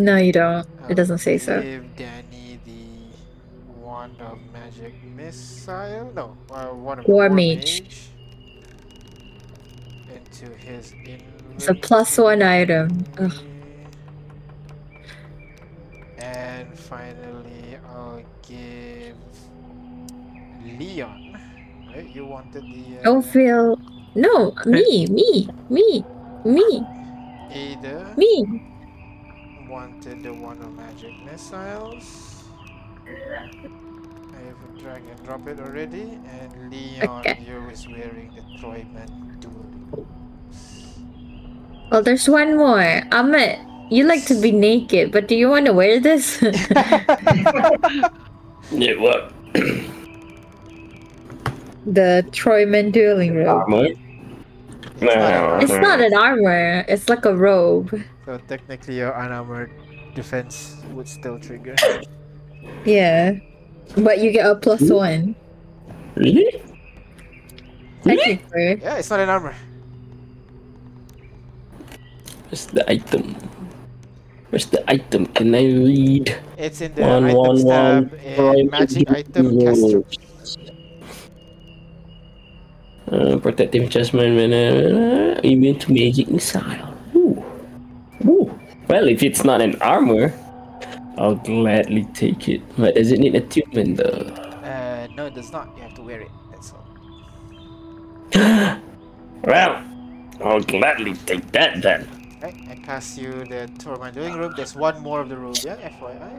[0.03, 0.67] No, you don't.
[0.83, 1.61] I'll It doesn't say so.
[1.61, 6.11] Give Danny the wand of magic missile.
[6.15, 7.81] No, uh, wand of War war mage.
[7.81, 8.09] mage.
[10.13, 10.93] Into his
[11.55, 13.03] It's a plus one item.
[13.19, 13.33] Ugh.
[16.17, 19.15] And finally, I'll give
[20.79, 21.27] Leon
[21.97, 22.15] right?
[22.15, 22.99] You wanted the.
[22.99, 23.79] Uh, Don't feel.
[24.15, 26.03] No, me, me, me,
[26.45, 26.83] me,
[27.51, 28.63] Ada me.
[29.69, 32.43] wanted the one of magic missiles.
[33.05, 37.43] I have a drag and drop it already, and Leon, Okay.
[37.47, 40.07] you is wearing the Troyman duel.
[41.91, 43.01] Well, there's one more.
[43.11, 46.41] Amit, you like to be naked, but do you want to wear this?
[48.71, 49.31] Yeah, what?
[51.87, 53.47] the Troyman dueling robe.
[53.47, 53.87] Armor?
[54.99, 55.59] No.
[55.61, 56.83] It's not an armor.
[56.87, 58.03] It's like a robe.
[58.25, 59.71] So technically, your unarmored
[60.15, 61.75] defense would still trigger.
[62.83, 63.39] Yeah,
[63.95, 64.95] but you get a plus hmm?
[64.95, 65.35] one.
[66.15, 66.61] Really?
[68.03, 68.81] Technically.
[68.81, 69.55] yeah, it's not an armor.
[72.49, 73.35] Where's the item?
[74.49, 75.25] Where's the item?
[75.27, 76.35] Can I read?
[76.57, 78.59] It's in the One, item one, tab one.
[78.59, 80.03] in magic item caster.
[83.11, 86.93] Uh, protective adjustment when uh, immune to magic missile.
[87.15, 87.43] Ooh.
[88.25, 88.59] Ooh.
[88.89, 90.33] Well, if it's not an armor,
[91.17, 92.61] I'll gladly take it.
[92.77, 94.27] But does it need attunement though?
[94.63, 95.71] Uh, no, it does not.
[95.77, 96.31] You have to wear it.
[96.51, 96.85] That's all.
[99.43, 99.81] Well,
[100.43, 102.05] I'll gladly take that then.
[102.47, 104.53] Right, I pass you the Torment Doing room.
[104.55, 106.31] There's one more of the robe, yeah, FYI.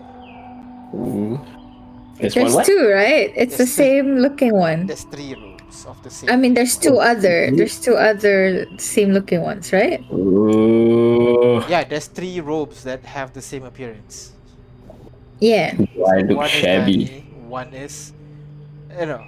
[0.96, 1.36] Ooh.
[2.16, 2.64] This There's what?
[2.64, 3.28] two, right?
[3.36, 3.84] It's the There's two.
[3.84, 4.86] same looking one.
[4.86, 6.30] There's three robes of the same.
[6.30, 7.04] I mean, there's two oh.
[7.12, 7.52] other.
[7.52, 10.00] There's two other same looking ones, right?
[10.10, 11.60] Ooh.
[11.68, 14.32] yeah, there's three robes that have the same appearance.
[15.40, 15.76] Yeah.
[15.76, 17.04] Do I look one is shabby?
[17.04, 17.20] Danny,
[17.52, 18.14] one is,
[18.98, 19.20] you know,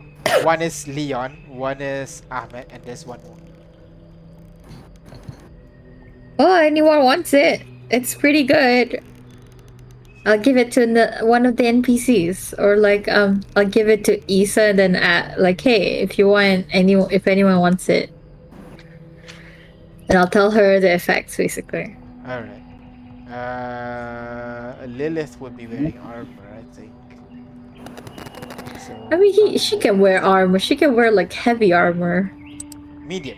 [0.48, 3.36] one is Leon, one is Ahmed, and there's one more.
[6.42, 7.60] Oh, anyone wants it?
[7.90, 9.04] It's pretty good.
[10.24, 14.04] I'll give it to the, one of the NPCs, or like um, I'll give it
[14.04, 14.62] to Isa.
[14.72, 18.10] And then uh, like, hey, if you want any, if anyone wants it,
[20.08, 21.94] and I'll tell her the effects basically.
[22.26, 22.62] All right.
[23.30, 26.92] Uh, Lilith would be wearing armor, I think.
[28.80, 30.58] So, I mean, he, she can wear armor.
[30.58, 32.32] She can wear like heavy armor.
[33.04, 33.36] medium,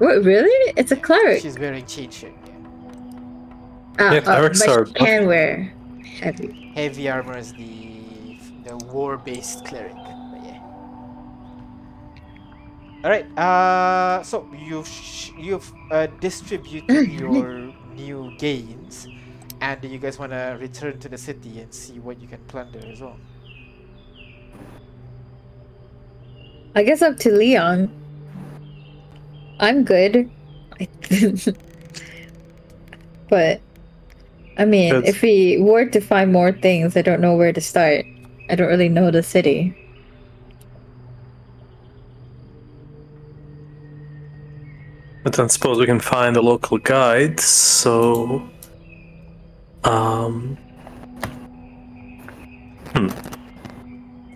[0.00, 0.72] What really?
[0.78, 1.42] It's a cleric.
[1.42, 2.32] She's wearing chain shirt.
[2.46, 4.08] Yeah.
[4.08, 5.72] Uh, Yeah, uh, clerics but are- can wear
[6.20, 6.72] heavy.
[6.74, 9.92] Heavy armor is the the war-based cleric.
[9.92, 10.60] But yeah.
[13.04, 13.26] All right.
[13.38, 19.06] Uh, so you've sh- you've uh, distributed your new gains,
[19.60, 22.80] and you guys want to return to the city and see what you can plunder
[22.88, 23.16] as well.
[26.74, 27.90] I guess up to Leon.
[29.60, 30.28] I'm good.
[33.30, 33.60] But
[34.58, 38.04] I mean, if we were to find more things, I don't know where to start.
[38.50, 39.74] I don't really know the city.
[45.22, 48.42] But then suppose we can find a local guide, so
[49.84, 50.58] um
[52.94, 53.08] Hmm.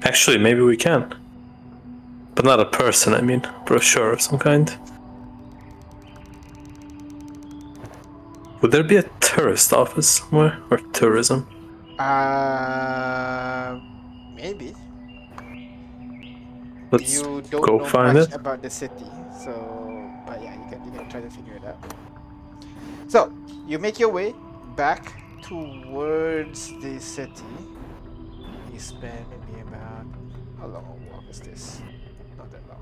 [0.04, 1.12] Actually maybe we can.
[2.36, 4.72] But not a person, I mean brochure of some kind.
[8.64, 10.56] Would there be a tourist office somewhere?
[10.70, 11.46] Or tourism?
[11.98, 13.78] Uh,
[14.34, 14.74] maybe.
[16.90, 18.34] Let's you don't go know find much it.
[18.34, 19.04] about the city,
[19.36, 19.52] so
[20.26, 21.76] but yeah, you can you can try to figure it out.
[23.06, 23.30] So
[23.68, 24.32] you make your way
[24.76, 25.12] back
[25.42, 27.44] towards the city.
[28.72, 30.06] You spend maybe about
[30.58, 31.82] how long a walk is this?
[32.38, 32.80] Not that long.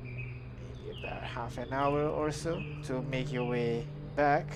[0.00, 2.56] Maybe about half an hour or so
[2.86, 3.84] to make your way
[4.18, 4.46] back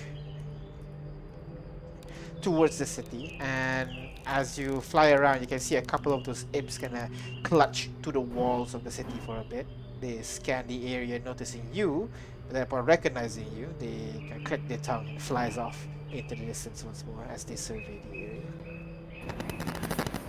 [2.41, 3.89] towards the city and
[4.25, 7.09] as you fly around you can see a couple of those imps gonna
[7.43, 9.65] clutch to the walls of the city for a bit.
[10.01, 12.09] They scan the area noticing you
[12.45, 16.45] but then upon recognizing you they can click their tongue and flies off into the
[16.45, 18.41] distance once more as they survey the area.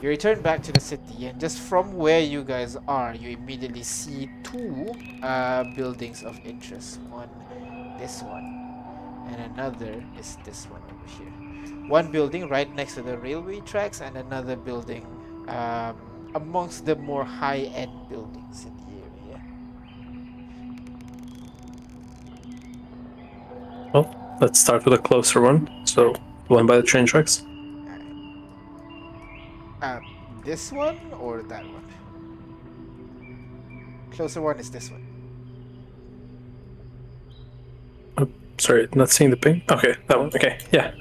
[0.01, 3.83] You return back to the city and just from where you guys are you immediately
[3.83, 4.95] see two
[5.25, 7.01] uh, buildings of interest.
[7.11, 7.29] One
[7.99, 8.64] this one
[9.29, 11.45] and another is this one over here
[11.89, 15.07] one building right next to the railway tracks and another building
[15.49, 15.97] um,
[16.35, 19.43] amongst the more high-end buildings in the area.
[23.93, 25.71] Well, let's start with a closer one.
[25.85, 26.15] So
[26.49, 27.45] the one by the train tracks.
[29.83, 30.01] Uh,
[30.45, 31.85] this one or that one?
[34.11, 35.04] Closer one is this one.
[38.59, 39.63] Sorry, not seeing the ping.
[39.71, 40.29] Okay, that one.
[40.29, 40.93] Okay, yeah.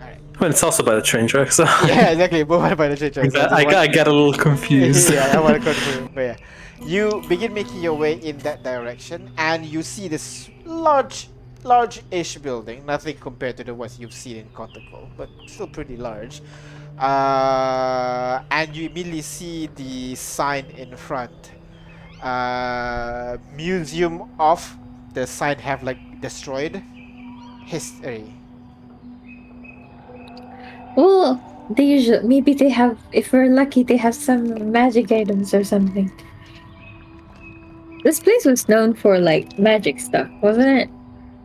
[0.00, 0.18] Alright.
[0.36, 2.44] I mean, it's also by the train track, so yeah, exactly.
[2.50, 3.34] Move by the train tracks.
[3.34, 5.10] I, I, got- I get a little confused.
[5.14, 6.10] yeah, I want to confirm.
[6.14, 6.36] But yeah,
[6.84, 11.28] you begin making your way in that direction, and you see this large,
[11.64, 12.84] large-ish building.
[12.86, 16.40] Nothing compared to the ones you've seen in Kotakol, but still pretty large.
[16.98, 21.52] Uh, and you immediately see the sign in front.
[22.22, 24.76] Uh, Museum of
[25.12, 26.82] the sign have like destroyed
[27.72, 28.28] history.
[30.94, 31.40] Well,
[31.70, 33.00] they usually maybe they have.
[33.12, 36.12] If we're lucky, they have some magic items or something.
[38.04, 40.88] This place was known for like magic stuff, wasn't it?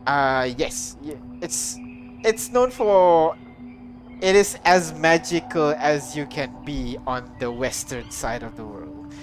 [0.06, 0.96] Uh, yes.
[1.00, 1.80] Yeah, it's
[2.28, 3.34] it's known for.
[4.20, 9.14] It is as magical as you can be on the western side of the world.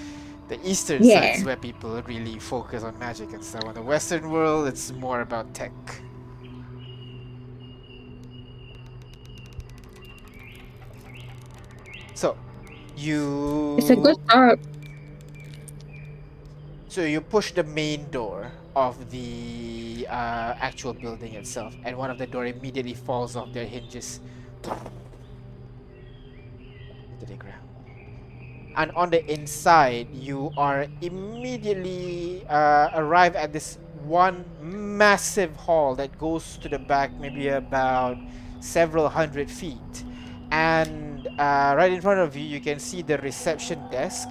[0.48, 3.66] The eastern side is where people really focus on magic and stuff.
[3.66, 5.74] On the western world, it's more about tech.
[12.16, 12.38] So,
[12.98, 13.76] you.
[13.78, 14.60] It's a good start.
[16.88, 22.18] So you push the main door of the uh, actual building itself, and one of
[22.18, 24.20] the door immediately falls off their hinges
[27.12, 27.62] into the ground.
[28.76, 36.18] And on the inside, you are immediately uh, arrive at this one massive hall that
[36.18, 38.18] goes to the back, maybe about
[38.60, 40.04] several hundred feet.
[40.56, 44.30] And uh, right in front of you, you can see the reception desk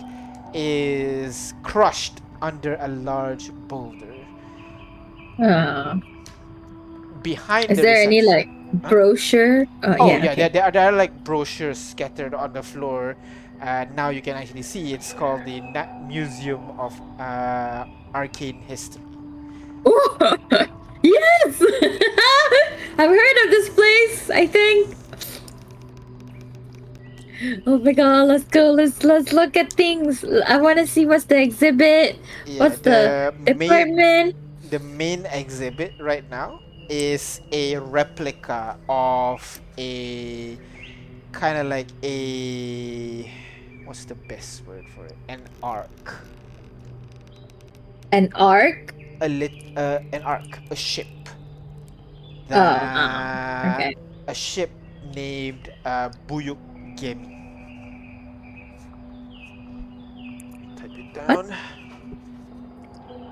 [0.55, 4.15] is crushed under a large boulder.
[5.37, 5.97] Uh,
[7.23, 9.67] Behind is the there any like brochure?
[9.83, 10.17] Uh, Oh yeah.
[10.25, 10.35] yeah, okay.
[10.35, 13.17] there, there, are, there are like brochures scattered on the floor.
[13.61, 17.85] Uh, now you can actually see it's called the Na- Museum of uh,
[18.15, 19.03] Arcane History.
[19.87, 20.17] Ooh,
[21.03, 21.61] yes!
[22.99, 24.97] I've heard of this place, I think.
[27.67, 28.71] Oh my god, let's go.
[28.73, 30.25] Let's let's look at things.
[30.47, 34.37] I want to see what's the exhibit, Yeah, what's the, main, department.
[34.71, 40.59] the main exhibit right now is a replica of a
[41.33, 43.31] kind of like a
[43.85, 45.17] what's the best word for it?
[45.29, 46.15] An ark.
[48.13, 48.95] An arc.
[49.21, 51.09] A lit uh, an ark, a ship.
[52.51, 53.97] Oh, uh, okay.
[54.29, 54.71] a ship
[55.15, 56.59] named uh, Buyuk
[56.97, 57.34] Gemi.
[61.15, 61.57] Type down.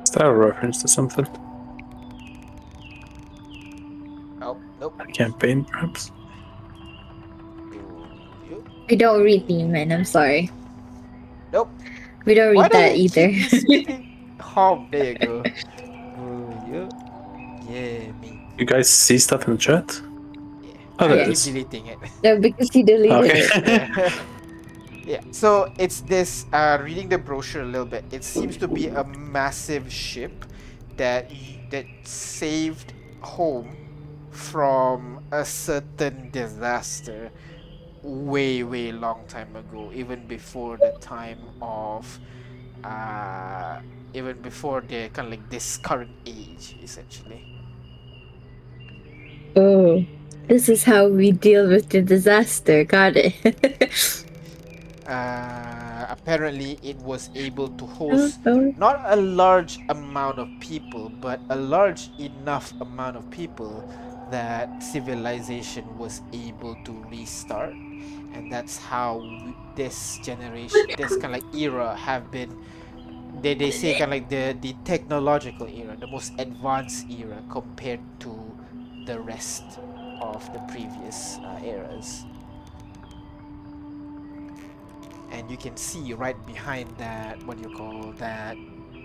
[0.02, 1.27] Is that a reference to something?
[4.41, 4.94] Oh, nope.
[5.01, 6.11] A campaign, perhaps?
[7.70, 8.65] Buyuk.
[8.89, 9.93] We don't read Demon.
[9.93, 10.51] I'm sorry.
[11.52, 11.70] Nope.
[12.25, 13.28] We don't Why read do that either.
[13.31, 14.09] keep speaking
[14.41, 15.43] Hom, oh, there you go.
[15.43, 16.91] Buyuk
[17.67, 18.39] Gemi.
[18.59, 20.01] You guys see stuff in the chat?
[20.62, 20.70] Yeah.
[20.99, 21.99] Oh, I there oh, it deleting it.
[22.23, 23.49] no, because he deleted Okay.
[23.55, 24.12] it.
[25.05, 28.89] yeah so it's this uh reading the brochure a little bit it seems to be
[28.89, 30.44] a massive ship
[30.97, 31.31] that
[31.70, 33.76] that saved home
[34.31, 37.31] from a certain disaster
[38.02, 42.20] way way long time ago even before the time of
[42.84, 43.81] uh
[44.14, 47.44] even before the kind of like this current age essentially
[49.56, 50.05] Oh,
[50.48, 52.84] this is how we deal with the disaster.
[52.84, 54.24] Got it.
[55.12, 61.41] uh apparently it was able to host Oh, not a large amount of people, but
[61.50, 63.84] a large enough amount of people
[64.31, 67.76] that civilization was able to restart.
[68.32, 69.28] And that's how
[69.76, 72.57] this generation, this kind of like era, have been.
[73.42, 78.00] They, they say kind of like the, the technological era, the most advanced era compared
[78.20, 78.57] to
[79.07, 79.81] the rest
[80.20, 82.26] of the previous uh, eras.
[85.33, 88.57] And you can see right behind that what do you call that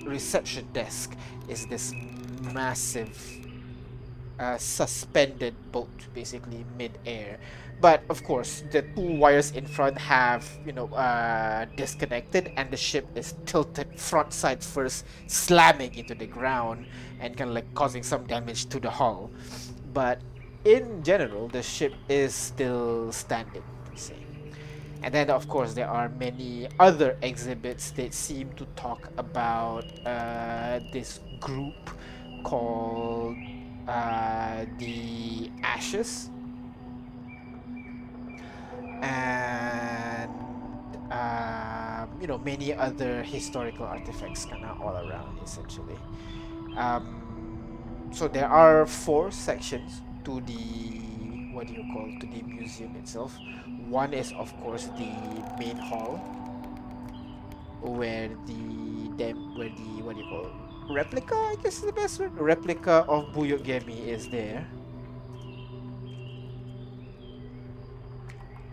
[0.06, 1.16] reception desk
[1.48, 1.94] is this
[2.54, 3.16] massive
[4.40, 7.40] uh, suspended boat basically mid-air.
[7.80, 12.78] But of course the two wires in front have you know uh, disconnected and the
[12.78, 16.86] ship is tilted front side first slamming into the ground
[17.20, 19.32] and kind of like causing some damage to the hull.
[19.94, 20.22] But
[20.66, 23.64] in general the ship is still standing
[25.04, 30.80] and then, of course, there are many other exhibits that seem to talk about uh,
[30.92, 31.90] this group
[32.44, 33.36] called
[33.88, 36.30] uh, the Ashes.
[39.02, 40.32] And,
[41.12, 45.98] um, you know, many other historical artifacts kind of all around, essentially.
[46.76, 51.02] Um, so there are four sections to the
[51.58, 53.36] what do you call to the museum itself.
[53.90, 55.10] One is of course the
[55.58, 56.22] main hall,
[57.82, 60.52] where the dem where the what do you call
[60.94, 61.34] replica?
[61.34, 62.38] I guess is the best word.
[62.38, 64.68] Replica of Buyuk Gemi is there.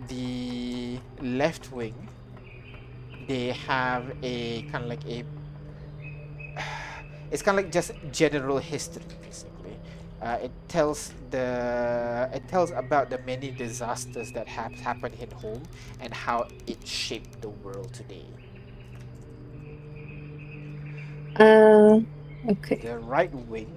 [0.08, 1.96] The left wing,
[3.26, 5.24] they have a kind of like a.
[7.32, 9.53] It's kind of like just general history, basically.
[10.24, 15.62] Uh, it tells the it tells about the many disasters that have happened in home
[16.00, 18.24] and how it shaped the world today.
[21.36, 22.00] Uh,
[22.48, 22.76] okay.
[22.82, 23.74] The right wing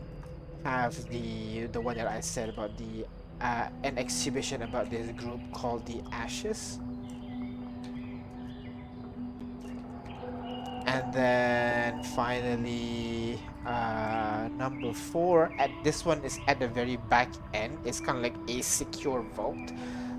[0.64, 3.06] have the the one that I said about the
[3.42, 6.80] uh, an exhibition about this group called the Ashes.
[10.88, 15.51] And then finally, uh, number four.
[15.59, 17.77] At this one is at the very back end.
[17.83, 19.59] It's kind of like a secure vault.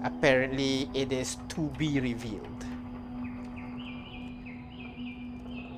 [0.05, 2.44] Apparently, it is to be revealed.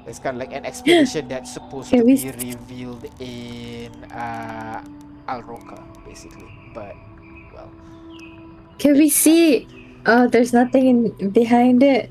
[0.06, 4.82] It's kind of like an expedition that's supposed to be revealed in uh,
[5.28, 6.50] Al Roca, basically.
[6.74, 6.96] But
[7.54, 7.70] well,
[8.78, 9.68] Can we see?
[10.04, 12.10] Oh, there's nothing in behind it.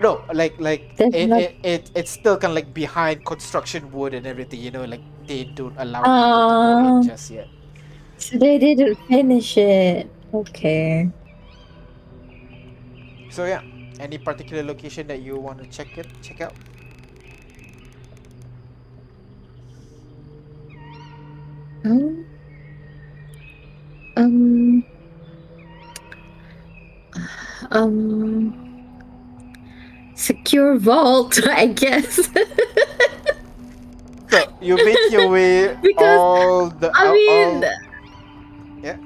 [0.00, 4.14] No, like like it, not- it, it it's still kind of like behind construction wood
[4.14, 4.60] and everything.
[4.60, 6.08] You know, like they don't allow
[6.46, 7.50] to go in just yet.
[8.16, 10.12] So they didn't finish it.
[10.32, 11.12] Okay.
[13.28, 13.62] So yeah,
[13.98, 16.56] any particular location that you want to check it check out?
[21.84, 22.26] Um.
[24.16, 24.84] Um.
[27.70, 28.67] Um.
[30.18, 32.28] Secure vault, I guess.
[34.30, 37.70] So you make your way Because, all the I all- mean, all-
[38.82, 38.96] yeah.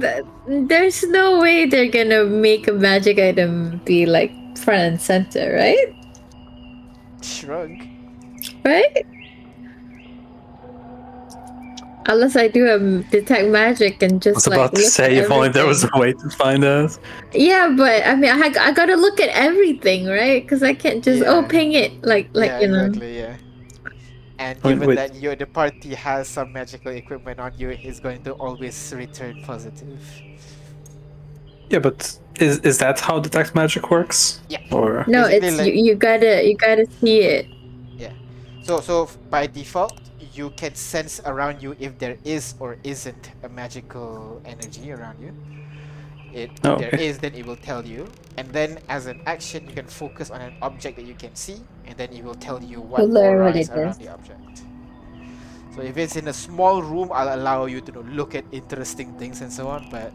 [0.00, 0.26] th-
[0.68, 5.94] there's no way they're gonna make a magic item be like front and center, right?
[7.22, 7.70] shrug.
[8.64, 9.06] Right?
[12.08, 12.78] Unless I do a
[13.10, 14.28] detect magic and just.
[14.28, 16.14] I just was like about to look say at if only there was a way
[16.14, 16.98] to find us.
[17.32, 20.42] Yeah, but I mean, I, I gotta look at everything, right?
[20.42, 22.84] Because I can't just oh ping it like like yeah, you know.
[22.86, 23.18] exactly.
[23.18, 23.36] Yeah.
[24.38, 24.94] And Wait, given wait.
[24.94, 29.42] that you the party has some magical equipment on you, it's going to always return
[29.42, 30.00] positive.
[31.68, 34.40] Yeah, but is is that how detect magic works?
[34.48, 34.60] Yeah.
[34.72, 37.46] Or No, Basically, it's like- you, you gotta you gotta see it.
[37.96, 38.12] Yeah.
[38.62, 40.00] So, so by default,
[40.38, 45.34] you can sense around you if there is or isn't a magical energy around you.
[46.32, 46.98] It, if Oh, there okay.
[46.98, 48.12] is, then it will tell you.
[48.38, 51.68] And then, as an action, you can focus on an object that you can see,
[51.86, 54.64] and then it will tell you what Will what is around the object.
[55.70, 59.14] So, if it's in a small room, I'll allow you to know, look at interesting
[59.14, 59.88] things and so on.
[59.90, 60.14] But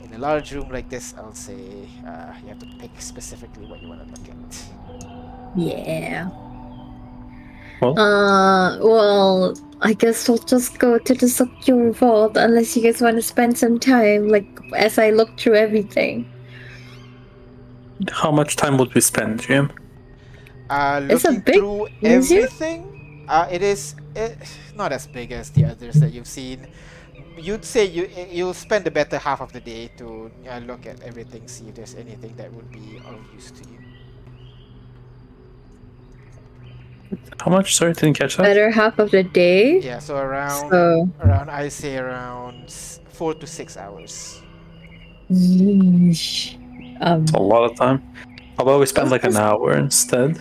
[0.00, 3.82] in a large room like this, I'll say uh, you have to pick specifically what
[3.82, 4.70] you want to look at.
[5.54, 6.30] Yeah.
[7.80, 13.00] Well- Uh, well, I guess we'll just go to the secure vault unless you guys
[13.00, 16.26] want to spend some time, like as I look through everything.
[18.12, 19.70] how much time would we spend, Jim?
[20.70, 22.44] Uh, It's a big through museum?
[22.44, 24.38] everything, uh, it is it,
[24.74, 26.66] not as big as the others that you've seen.
[27.36, 31.00] You'd say you you'll spend the better half of the day to uh, look at
[31.02, 33.78] everything, see if there's anything that would be of use to you.
[37.40, 37.74] How much?
[37.74, 38.42] Sorry, didn't catch that.
[38.44, 39.80] Better half of the day.
[39.80, 42.70] Yeah, so around So, around I say around
[43.10, 44.40] four to six hours.
[45.30, 46.56] yeesh.
[47.00, 48.02] um, A lot of time.
[48.56, 50.38] How about we spend like an hour instead?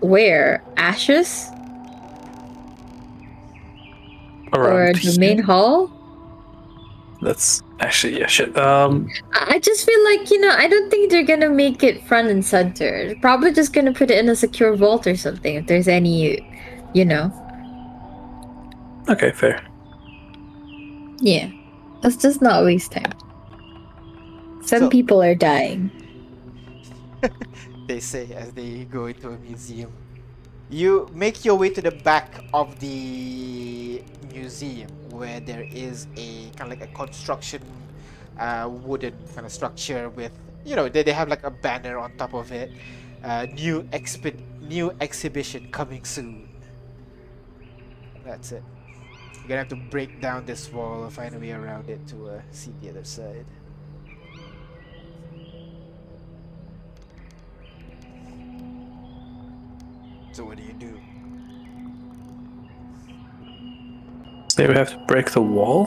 [0.00, 1.50] where ashes
[4.52, 5.90] or Around the main hall?
[7.20, 8.56] That's actually yeah shit.
[8.58, 12.04] Um, I I just feel like you know I don't think they're gonna make it
[12.06, 13.06] front and center.
[13.06, 15.54] They're probably just gonna put it in a secure vault or something.
[15.56, 16.42] If there's any,
[16.94, 17.32] you know,
[19.08, 19.62] okay, fair.
[21.20, 21.50] yeah.
[22.02, 23.12] Let's just not waste time.
[24.62, 25.90] Some So- people are dying.
[27.88, 29.90] They say as they go into a museum.
[30.70, 36.70] You make your way to the back of the museum where there is a kind
[36.70, 37.62] of like a construction
[38.38, 40.32] uh, wooden kind of structure with
[40.64, 42.70] you know they, they have like a banner on top of it.
[43.24, 46.48] Uh, new expi- new exhibition coming soon.
[48.24, 48.62] That's it.
[49.34, 52.28] You're gonna have to break down this wall and find a way around it to
[52.28, 53.46] uh, see the other side
[60.38, 60.94] so what do you do
[64.54, 65.86] They we have to break the wall.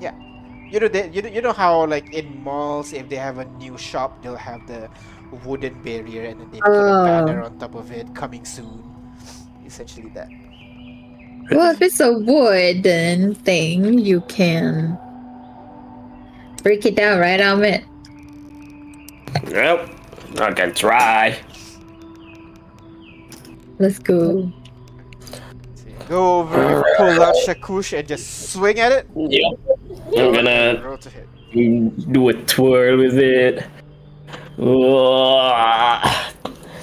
[0.00, 0.12] Yeah.
[0.70, 3.46] You know, they, you know, you know how like in malls, if they have a
[3.56, 4.90] new shop, they'll have the
[5.44, 7.04] wooden barrier and then they put a Oh.
[7.04, 8.84] banner on top of it, coming soon.
[9.64, 10.28] Essentially that.
[11.50, 14.98] Well, if it's a wooden thing, you can
[16.62, 17.84] break it down, right, Amit?
[19.48, 19.88] Yep.
[20.38, 21.40] I can try.
[23.78, 24.52] Let's go.
[26.08, 29.08] Go over, pull out Shakush, and just swing at it.
[29.14, 29.58] Yep.
[30.18, 32.12] I'm gonna to hit.
[32.12, 33.64] do a twirl with it.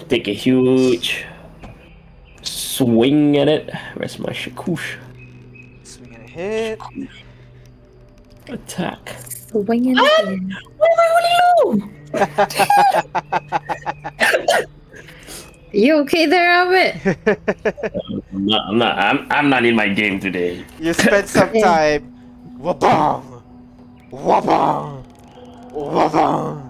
[0.10, 1.26] Take a huge
[2.42, 3.74] swing at it.
[3.96, 4.98] Where's my shakush?
[5.84, 6.80] Swing and a hit.
[8.48, 9.16] Attack.
[9.52, 10.20] Swing Swinging ah!
[10.24, 10.58] again.
[15.72, 16.98] You okay there, Amit?
[18.34, 20.66] I'm not, I'm not, I'm, I'm not in my game today.
[20.80, 22.14] you spent some time.
[22.58, 23.44] Wabong!
[24.12, 25.04] Wabong!
[25.72, 26.70] Wabong!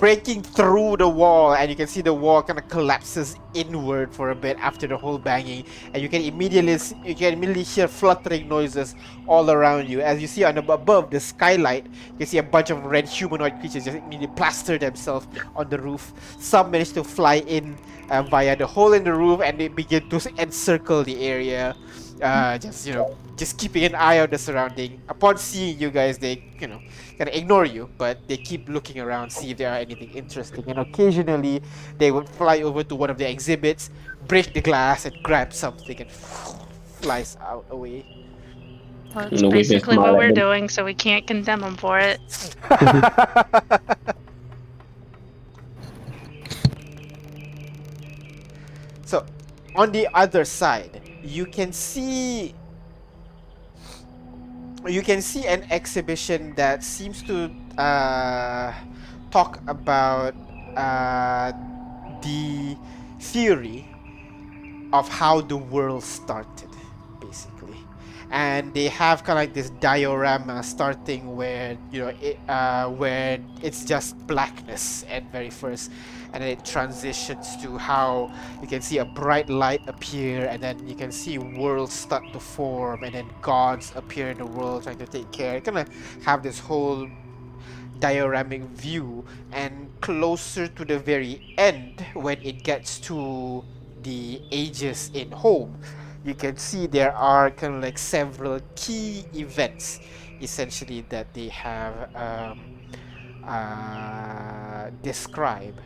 [0.00, 4.30] Breaking through the wall, and you can see the wall kind of collapses inward for
[4.30, 6.72] a bit after the whole banging, and you can immediately
[7.04, 8.94] you can immediately hear fluttering noises
[9.28, 10.00] all around you.
[10.00, 13.60] As you see on above the skylight, you can see a bunch of red humanoid
[13.60, 16.14] creatures just immediately plaster themselves on the roof.
[16.38, 17.76] Some manage to fly in
[18.08, 21.76] uh, via the hole in the roof, and they begin to encircle the area.
[22.22, 25.00] Uh, just you know, just keeping an eye on the surrounding.
[25.08, 26.80] Upon seeing you guys, they you know
[27.18, 30.64] kind of ignore you, but they keep looking around, see if there are anything interesting.
[30.68, 31.62] And occasionally,
[31.98, 33.90] they would fly over to one of the exhibits,
[34.26, 38.04] break the glass, and grab something, and flies out away.
[39.14, 42.20] Well, that's No, basically what we're doing, so we can't condemn them for it.
[49.04, 49.26] so,
[49.74, 52.54] on the other side, you can see
[54.86, 58.72] you can see an exhibition that seems to uh,
[59.30, 60.34] talk about
[60.76, 61.52] uh,
[62.22, 62.76] the
[63.20, 63.86] theory
[64.92, 66.68] of how the world started,
[67.20, 67.76] basically.
[68.30, 73.40] And they have kind of like this diorama starting where you know it, uh, where
[73.62, 75.90] it's just blackness at very first,
[76.32, 80.86] and then it transitions to how you can see a bright light appear, and then
[80.86, 84.98] you can see worlds start to form, and then gods appear in the world trying
[84.98, 85.60] to take care.
[85.60, 85.88] Kind of
[86.24, 87.08] have this whole
[87.98, 93.62] dioramic view and closer to the very end when it gets to
[94.02, 95.78] the ages in home
[96.24, 100.00] you can see there are kind of like several key events
[100.40, 102.60] essentially that they have um,
[103.46, 105.80] uh, described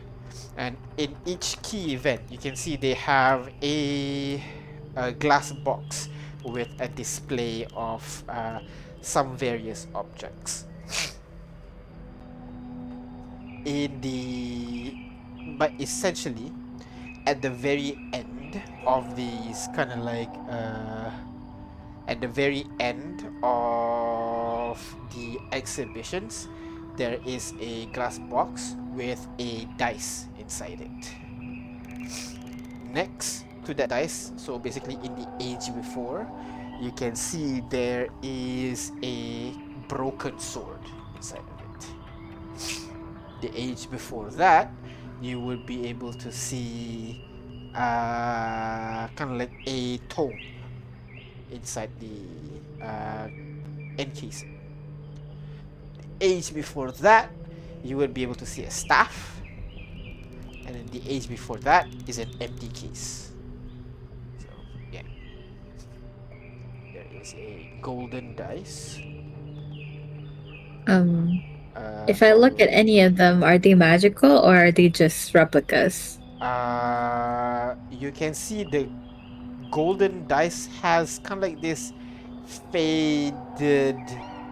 [0.57, 4.41] and in each key event you can see they have a,
[4.95, 6.09] a glass box
[6.43, 8.59] with a display of uh,
[9.01, 10.65] some various objects.
[13.65, 14.95] In the
[15.57, 16.51] but essentially
[17.25, 21.09] at the very end of these kind of like uh
[22.07, 24.77] at the very end of
[25.15, 26.47] the exhibitions
[26.97, 31.15] there is a glass box with a dice inside it
[32.93, 36.27] next to that dice so basically in the age before
[36.81, 39.51] you can see there is a
[39.87, 40.79] broken sword
[41.15, 41.65] inside of it
[43.41, 44.71] the age before that,
[45.21, 47.23] you would be able to see
[47.75, 50.39] uh, kind of like a tome
[51.51, 53.27] inside the uh.
[53.97, 54.54] The
[56.25, 57.31] age before that,
[57.83, 59.43] you would be able to see a staff,
[60.65, 63.31] and then the age before that is an empty case.
[64.39, 64.47] So
[64.91, 65.03] yeah,
[66.93, 69.03] there is a golden dice.
[70.87, 71.43] Um,
[71.75, 75.33] Uh, if I look at any of them, are they magical or are they just
[75.35, 76.19] replicas?
[76.41, 78.89] uh, you can see the
[79.71, 81.93] golden dice has kind of like this
[82.71, 83.97] faded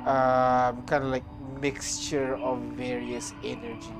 [0.05, 1.23] um, kind of like
[1.61, 3.93] mixture of various energy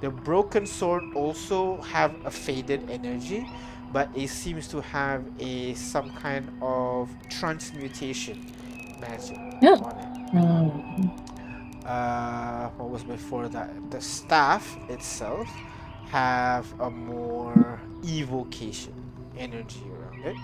[0.00, 3.46] the broken sword also have a faded energy
[3.92, 8.38] but it seems to have a some kind of transmutation
[9.00, 9.72] magic Yeah.
[9.74, 11.12] on it Um,
[11.84, 13.68] uh, what was before that?
[13.90, 15.48] The staff itself
[16.10, 18.94] have a more evocation
[19.36, 20.36] energy around it.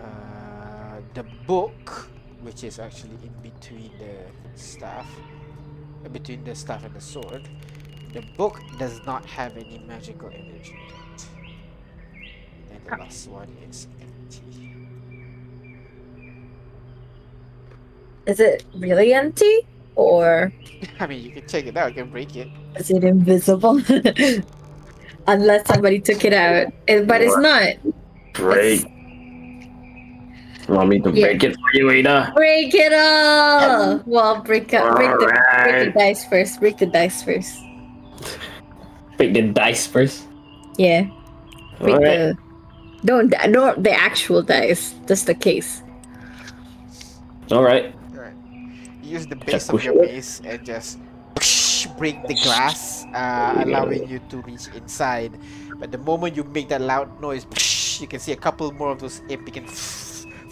[0.00, 2.08] Uh, the book,
[2.42, 5.08] which is actually in between the staff,
[6.12, 7.48] between the staff and the sword,
[8.12, 11.26] the book does not have any magical energy in it.
[12.70, 14.74] And the last one is empty.
[18.26, 19.66] Is it really empty?
[19.94, 20.52] Or
[21.00, 21.96] I mean, you can check it out.
[21.96, 22.48] You can break it.
[22.76, 23.82] is it invisible?
[25.26, 26.72] Unless somebody took it out.
[26.86, 27.74] But it's not.
[28.32, 28.86] Break.
[30.68, 31.32] Want me to Yeah.
[31.32, 32.32] break it for you, Ada?
[32.36, 34.02] Break it all!
[34.04, 34.96] Well, break up.
[34.96, 35.26] Break the,
[35.64, 36.60] break the dice first.
[36.60, 37.56] Break the dice first.
[39.16, 40.28] Break the dice first.
[40.76, 41.08] Yeah.
[41.80, 42.36] Break Alright.
[42.36, 42.38] the.
[43.04, 44.92] Don't don't the actual dice.
[45.08, 45.82] Just the case.
[47.50, 47.94] Alright.
[48.12, 48.36] Alright.
[49.02, 50.12] Use the base of push your it.
[50.12, 50.98] base and just
[51.96, 55.32] break the glass, uh, allowing you to reach inside.
[55.80, 57.46] But the moment you make that loud noise,
[58.02, 59.64] you can see a couple more of those imp begin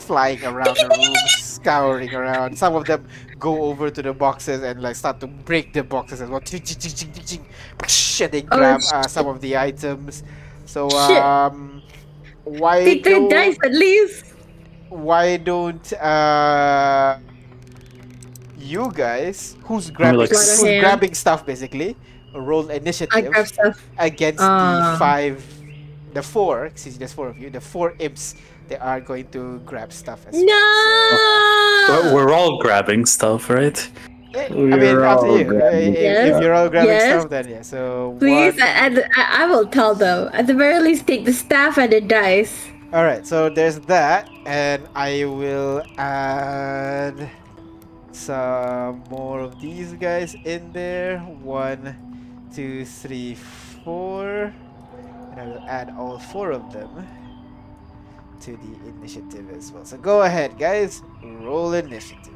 [0.06, 2.56] flying around the room, scouring around.
[2.56, 3.06] Some of them
[3.38, 6.40] go over to the boxes and like start to break the boxes as well.
[6.42, 10.22] And they Oh, grab uh, some of the items.
[10.64, 11.82] So um,
[12.44, 14.24] why Take the don't dice at least.
[14.88, 17.18] why don't uh
[18.58, 21.96] you guys who's grabbing like who's grabbing stuff basically
[22.34, 23.82] roll initiative grab stuff.
[23.98, 24.96] against the Ah.
[24.98, 25.42] five
[26.14, 28.34] the four since there's four of you the four imps
[28.68, 30.44] they are going to grab stuff as well.
[30.44, 32.02] No.
[32.02, 33.76] We're- We're all grabbing stuff, right?
[33.76, 33.90] So,
[34.34, 37.20] yeah, I mean We're up to you Uh, grabbing if, if you're all grabbing Yes.
[37.20, 40.28] stuff then yeah so Please, one- I, I, I will tell them.
[40.34, 42.68] At the very least, take the staff and the dice.
[42.92, 47.30] all right so there's that and I will add
[48.12, 51.18] some more of these guys in there.
[51.20, 51.96] One,
[52.54, 53.34] two, three,
[53.84, 54.52] four.
[55.32, 57.06] And I will add all four of them
[58.40, 59.84] to the initiative as well.
[59.84, 61.02] So go ahead, guys.
[61.22, 62.32] Roll initiative.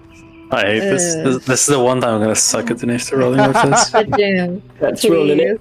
[0.53, 1.15] I hate this.
[1.15, 1.23] Uh.
[1.25, 1.45] this.
[1.45, 3.91] This is the one time I'm gonna suck at initiative rolling with this.
[3.91, 4.63] Goddamn.
[4.81, 5.61] That's rolling it.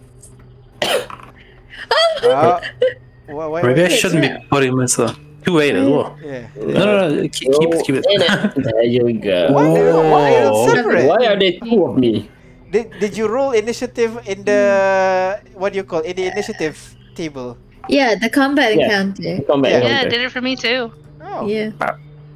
[2.24, 2.60] Uh,
[3.28, 5.18] why, why, Maybe I shouldn't be putting myself.
[5.46, 6.18] Two eight as well.
[6.22, 6.48] Yeah.
[6.58, 7.22] No, no, no.
[7.30, 8.06] Keep, keep, keep it.
[8.60, 9.54] There you go.
[9.54, 10.68] Why, why are you Oh.
[10.68, 11.06] separate?
[11.08, 12.30] Why are they two of me?
[12.70, 16.76] Did, did you roll initiative in the what do you call in the initiative
[17.16, 17.58] table?
[17.90, 18.86] Yeah, the combat Yeah.
[18.86, 19.44] encounter.
[19.44, 19.78] Combat Yeah.
[19.80, 20.08] Yeah, encounter.
[20.08, 20.92] it did it for me too.
[21.22, 21.72] Oh, Yeah.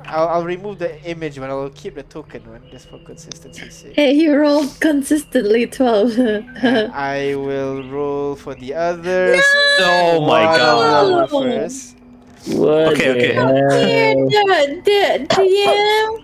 [0.06, 1.50] I'll, I'll remove the image one.
[1.50, 3.94] I'll keep the token one just for consistency's sake.
[3.96, 6.20] Hey, you rolled consistently 12.
[6.94, 9.42] I will roll for the others.
[9.80, 10.12] No!
[10.14, 11.32] Oh my god.
[11.32, 11.60] roll No.
[11.62, 11.96] first.
[12.48, 13.38] What Okay, okay.
[13.38, 14.30] Oh, hell?
[14.30, 16.20] Yeah, d- DM.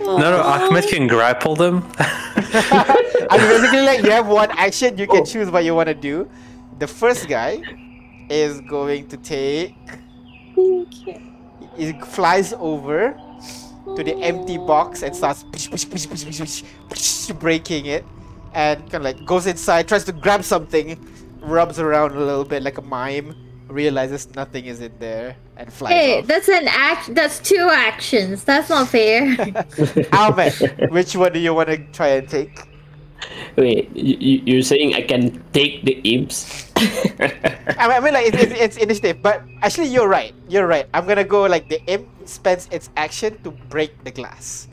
[0.00, 0.42] No, no.
[0.44, 0.68] Oh.
[0.68, 1.82] Ahmed can grapple them.
[1.98, 5.24] I mean, basically, like you have one action, you can oh.
[5.24, 6.28] choose what you want to do.
[6.78, 7.62] The first guy
[8.28, 9.74] is going to take.
[11.76, 13.16] He flies over
[13.94, 14.66] to the empty hmm.
[14.66, 18.04] box and starts push, push, push, push, push, push, breaking it,
[18.54, 20.98] and kind of like goes inside, tries to grab something,
[21.40, 23.34] rubs around a little bit like a mime,
[23.68, 26.26] realizes nothing is in there, and flies Hey, off.
[26.26, 27.14] that's an act.
[27.14, 28.44] That's two actions.
[28.44, 29.36] That's not fair.
[30.12, 32.58] Ahmed, which one do you want to try and take?
[33.56, 36.68] Wait, you, you- you're saying I can take the imps?
[36.76, 40.34] I mean, I mean like it's, it's, it's initiative, but actually you're right.
[40.48, 40.86] You're right.
[40.92, 44.68] I'm gonna go like the imp spends its action to break the glass.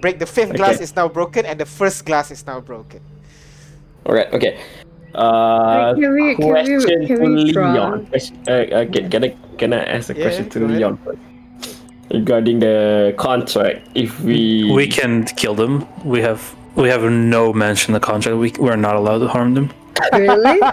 [0.00, 3.00] Break the fifth glass is now broken, and the first glass is now broken.
[4.06, 4.60] Alright, okay.
[5.14, 7.52] Uh, Can we- can we- question can to we?
[7.52, 8.06] Leon.
[8.06, 10.68] Question, uh, uh, can, can I can I ask a Yeah, question to.
[10.68, 11.18] Leon first?
[12.12, 15.84] Regarding the contract, if we We can kill them.
[16.04, 16.40] We have
[16.78, 18.38] we have no mention in the contract.
[18.38, 19.72] We we're not allowed to harm them.
[20.12, 20.60] Really?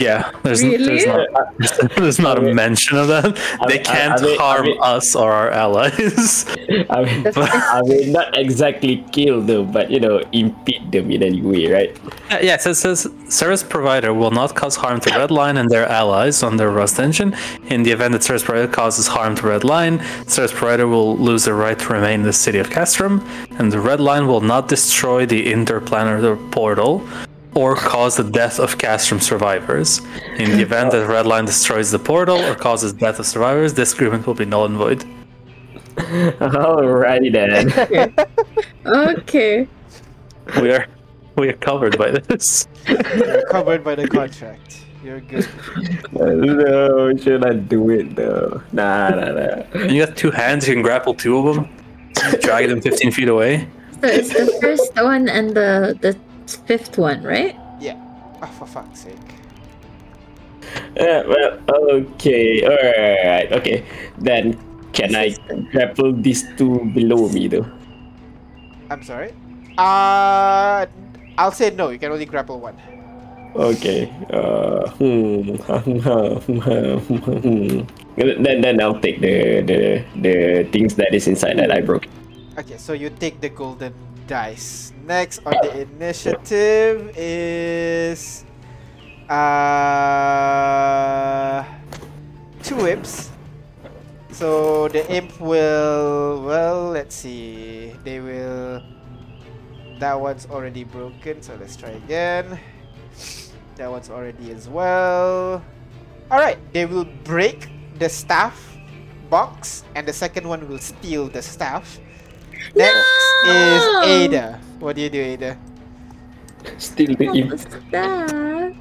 [0.00, 0.86] Yeah, there's Really?
[1.04, 1.26] there's not
[1.96, 3.36] there's not a mention of that.
[3.68, 6.46] They I- I- can't I mean- I harm mean- us or our allies.
[6.88, 11.42] I mean, I mean, not exactly kill them, but you know, impede them in any
[11.42, 11.92] way, right?
[12.30, 16.42] Uh, yes, it says service provider will not cause harm to Redline and their allies
[16.42, 17.36] on their Rust engine.
[17.66, 20.00] In the event that service provider causes harm to Redline,
[20.30, 23.20] service provider will lose the right to remain in the city of Castrum,
[23.58, 27.06] and the Redline will not destroy the interplanetary portal
[27.54, 29.98] or cause the death of Castrum survivors.
[30.38, 34.26] In the event that Redline destroys the portal or causes death of survivors, this agreement
[34.26, 35.04] will be null and void.
[35.96, 38.14] Alrighty then.
[38.86, 39.68] Okay.
[40.60, 40.86] We are
[41.36, 42.66] we are covered by this.
[42.88, 44.84] You're covered by the contract.
[45.02, 45.48] You're good.
[46.12, 48.62] no, should I do it though?
[48.72, 49.84] Nah, nah, nah.
[49.84, 51.68] You got two hands, you can grapple two of them,
[52.40, 53.68] drag them 15 feet away.
[54.00, 56.16] So it's the first one and the the
[56.56, 57.56] fifth one, right?
[57.80, 57.96] Yeah.
[58.42, 59.16] Oh, for fuck's sake.
[60.98, 63.84] Uh, well, okay, alright, okay.
[64.18, 64.58] Then,
[64.92, 65.34] can I
[65.72, 67.66] grapple these two below me though?
[68.90, 69.32] I'm sorry.
[69.78, 70.86] Uh,
[71.38, 71.90] I'll say no.
[71.90, 72.76] You can only grapple one.
[73.54, 74.12] Okay.
[74.30, 75.56] Uh, hmm.
[78.16, 82.06] then then I'll take the the the things that is inside that I broke.
[82.58, 83.94] Okay, so you take the golden
[84.30, 84.94] dice.
[85.10, 88.46] Next on the initiative is
[89.26, 89.66] uh
[92.62, 93.34] two imps.
[94.30, 97.90] So the imp will well let's see.
[98.06, 98.86] They will
[99.98, 102.54] that one's already broken, so let's try again.
[103.74, 105.60] That one's already as well.
[106.30, 107.66] Alright, they will break
[107.98, 108.78] the staff
[109.28, 111.98] box and the second one will steal the staff.
[112.74, 113.06] Next
[113.46, 114.60] is Ada.
[114.78, 115.56] What do you do, Ada?
[116.78, 117.50] Still the imp.
[117.50, 118.74] What's that?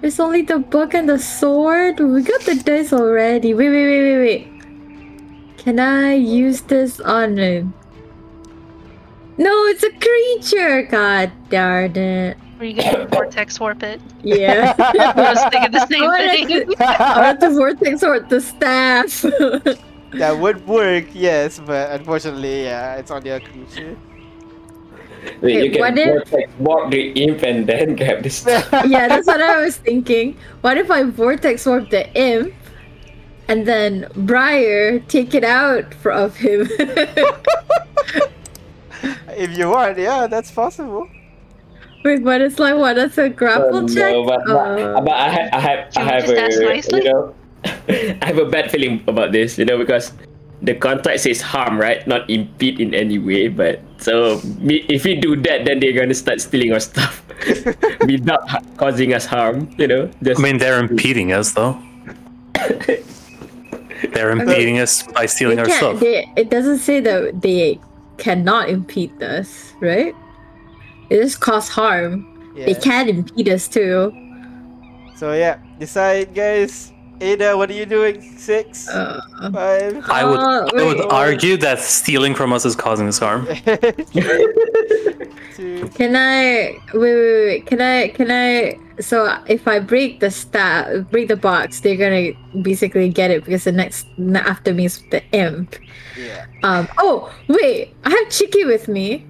[0.00, 2.00] There's only the book and the sword.
[2.00, 3.52] We got the dice already.
[3.52, 5.58] Wait, wait, wait, wait, wait.
[5.58, 7.62] Can I use this on a...
[9.36, 10.82] No, it's a creature.
[10.88, 12.38] God darn it.
[12.58, 14.00] Were you gonna vortex warp it?
[14.22, 14.74] Yeah.
[14.78, 16.76] I was thinking the same wanted thing.
[16.76, 19.24] to, I want to vortex sword the staff.
[20.14, 23.96] That would work, yes, but unfortunately, yeah, it's on their creature.
[25.42, 28.44] Wait, you Wait, what can if- vortex warp the imp and then grab this.
[28.46, 30.36] yeah, that's what I was thinking.
[30.62, 32.52] What if I vortex warp the imp
[33.48, 36.68] and then Briar take it out fr- of him?
[39.36, 41.08] if you want, yeah, that's possible.
[42.04, 42.96] Wait, but it's like what?
[42.96, 44.12] That's a grapple Oh, check.
[44.12, 47.02] no, but, but, Uh, but I, ha- I have, I Can we have a, nicely?
[47.04, 47.34] you know,
[47.88, 50.12] I have a bad feeling about this, you know, because
[50.62, 52.06] the contract says harm, right?
[52.06, 53.48] Not impede in any way.
[53.48, 57.22] But so if we do that, then they're gonna start stealing our stuff
[58.06, 60.10] without ha- causing us harm, you know.
[60.22, 61.80] Just I mean, they're impeding us, though.
[64.12, 66.00] They're impeding us by stealing they our stuff.
[66.00, 67.78] they- it doesn't say that they
[68.18, 70.14] cannot impede us, right?
[71.08, 72.26] It just cause harm.
[72.54, 74.12] They can impede us too.
[75.16, 76.92] So yeah, decide, guys.
[77.20, 78.22] Ada, what are you doing?
[78.38, 79.20] Six, Uh,
[79.52, 81.10] five, I would, Uh, I would wait.
[81.12, 83.46] argue that stealing from us is causing us harm.
[85.94, 87.66] Can I wait, wait, wait?
[87.66, 88.08] Can I?
[88.08, 88.78] Can I?
[89.00, 92.32] So if I break the stat, break the box, they're gonna
[92.62, 95.76] basically get it because the next after me is the imp.
[96.16, 96.46] Yeah.
[96.62, 96.88] Um.
[96.96, 99.26] Oh wait, I have Chicky with me.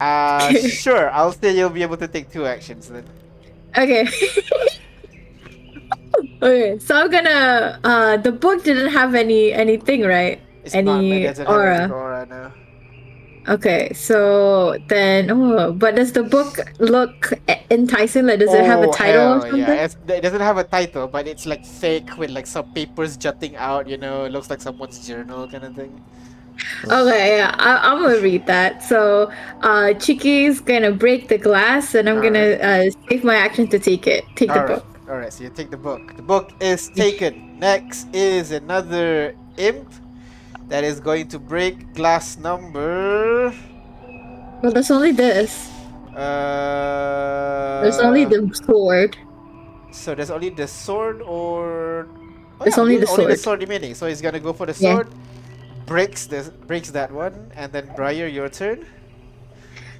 [0.00, 1.10] Uh, sure.
[1.10, 3.04] I'll say you'll be able to take two actions then.
[3.78, 4.08] Okay.
[6.42, 6.78] okay.
[6.78, 7.80] So I'm gonna.
[7.84, 10.40] Uh, the book didn't have any anything, right?
[10.64, 11.88] It's Any doesn't aura?
[11.88, 12.54] aura now.
[13.48, 13.92] Okay.
[13.94, 17.32] So then, oh, but does the book look
[17.70, 18.26] enticing?
[18.26, 19.66] Like, does it have a Oh, title or hell, something?
[19.66, 23.16] Yeah, it's, it doesn't have a title, but it's like fake with like some papers
[23.16, 23.88] jutting out.
[23.88, 26.04] You know, it looks like someone's journal kind of thing.
[26.90, 28.82] Okay, yeah, I, I'm gonna read that.
[28.82, 29.30] So,
[29.62, 34.06] uh, Chiki's gonna break the glass, and I'm gonna uh, save my action to take
[34.06, 34.34] it.
[34.36, 34.82] Take the All right.
[34.82, 34.95] book.
[35.08, 35.32] All right.
[35.32, 36.16] So you take the book.
[36.16, 37.58] The book is taken.
[37.58, 39.88] Next is another imp
[40.68, 43.54] that is going to break glass number.
[44.62, 45.70] Well, there's only this.
[46.16, 49.16] Uh, There's only the sword.
[49.92, 52.08] So there's only the sword, or
[52.58, 53.60] oh, There's only the only the sword.
[53.60, 53.94] sword remaining.
[53.94, 55.08] So he's gonna go for the sword.
[55.08, 55.12] Yeah.
[55.12, 55.86] sword.
[55.86, 58.86] Breaks this, breaks that one, and then Briar, your turn.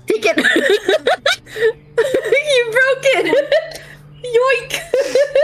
[0.06, 0.36] Take it.
[1.56, 3.82] you broke it.
[4.22, 4.72] Yoink.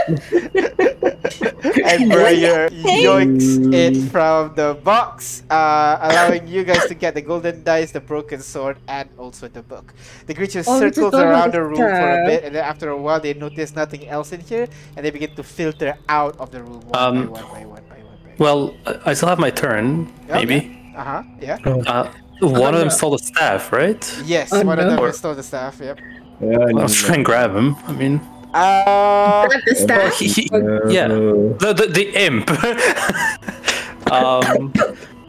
[1.85, 7.63] and Briar yoinks it from the box, uh, allowing you guys to get the golden
[7.63, 9.93] dice, the broken sword, and also the book.
[10.27, 12.97] The creature Oh, circles around the the room for a bit, and then after a
[12.97, 16.61] while, they notice nothing else in here, and they begin to filter out of the
[16.63, 18.17] room one Um, by one by one by one.
[18.25, 20.77] By Well, I- I still have my turn, maybe.
[20.95, 21.23] Uh huh.
[21.39, 21.57] Yeah.
[21.65, 22.09] Uh,
[22.41, 24.03] one of them stole the staff, right?
[24.25, 25.79] Yes, Oh, one of them stole the staff.
[25.79, 25.99] Yep.
[26.77, 27.75] I'll try and grab him.
[27.87, 28.19] I mean,
[28.53, 30.13] Uh, the staff.
[30.17, 30.49] he, he-
[30.89, 32.49] yeah, the the, the imp.
[34.11, 34.71] um,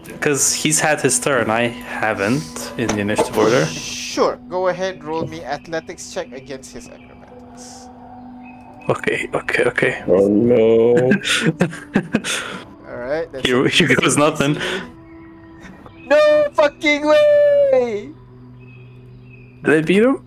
[0.07, 3.65] because he's had his turn, I haven't in the initiative order.
[3.67, 4.37] sure.
[4.49, 5.03] Go ahead.
[5.05, 7.89] Roll me athletics check against his acrobatics.
[8.89, 10.03] Okay, okay, okay.
[10.07, 10.95] Oh no.
[12.89, 13.31] All right.
[13.33, 14.57] that's Here, a here goes nothing.
[16.07, 16.21] No
[16.53, 18.13] fucking way!
[19.65, 20.21] Did I beat him?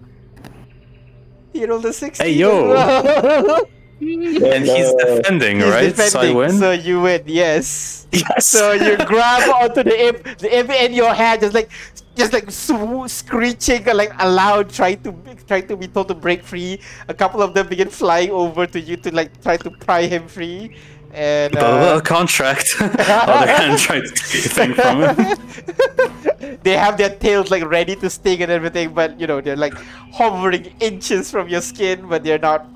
[1.57, 2.23] He rolled a 16.
[2.25, 3.65] Hey, yo.
[3.99, 5.95] And he's defending, He's right?
[5.97, 6.51] So I win.
[6.51, 8.05] so you win, yes.
[8.11, 8.45] yes.
[8.45, 11.71] So you grab onto the imp, the imp in your hand, just like,
[12.15, 15.15] just like sw- screeching, uh, like aloud, trying to
[15.47, 16.79] trying to be told to break free.
[17.07, 20.27] A couple of them begin flying over to you to like try to pry him
[20.27, 20.77] free,
[21.17, 22.75] and uh, blah, contract.
[22.79, 26.59] Other hand tried to take the thing from him.
[26.63, 29.73] they have their tails like ready to sting and everything, but you know they're like
[30.13, 32.67] hovering inches from your skin, but they're not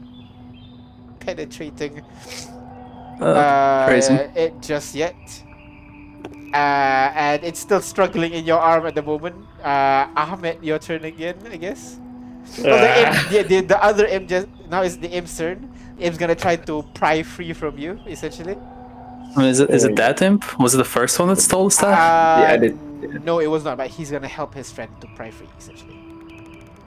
[1.20, 2.02] penetrating
[3.22, 5.14] Uh, uh, it just yet.
[6.52, 9.36] Uh, and it's still struggling in your arm at the moment.
[9.64, 12.00] Uh, Ahmed, your turn again, I guess.
[12.60, 15.71] Oh, the, imp, the, the, the other imp just now is the imp's turn.
[16.02, 18.58] The imp's gonna try to pry free from you, essentially.
[19.38, 20.42] Is it is it that imp?
[20.60, 21.94] Was it the first one that stole the staff?
[21.94, 23.78] Uh, Yeah, the- No, it was not.
[23.78, 25.94] But he's gonna help his friend to pry free, essentially.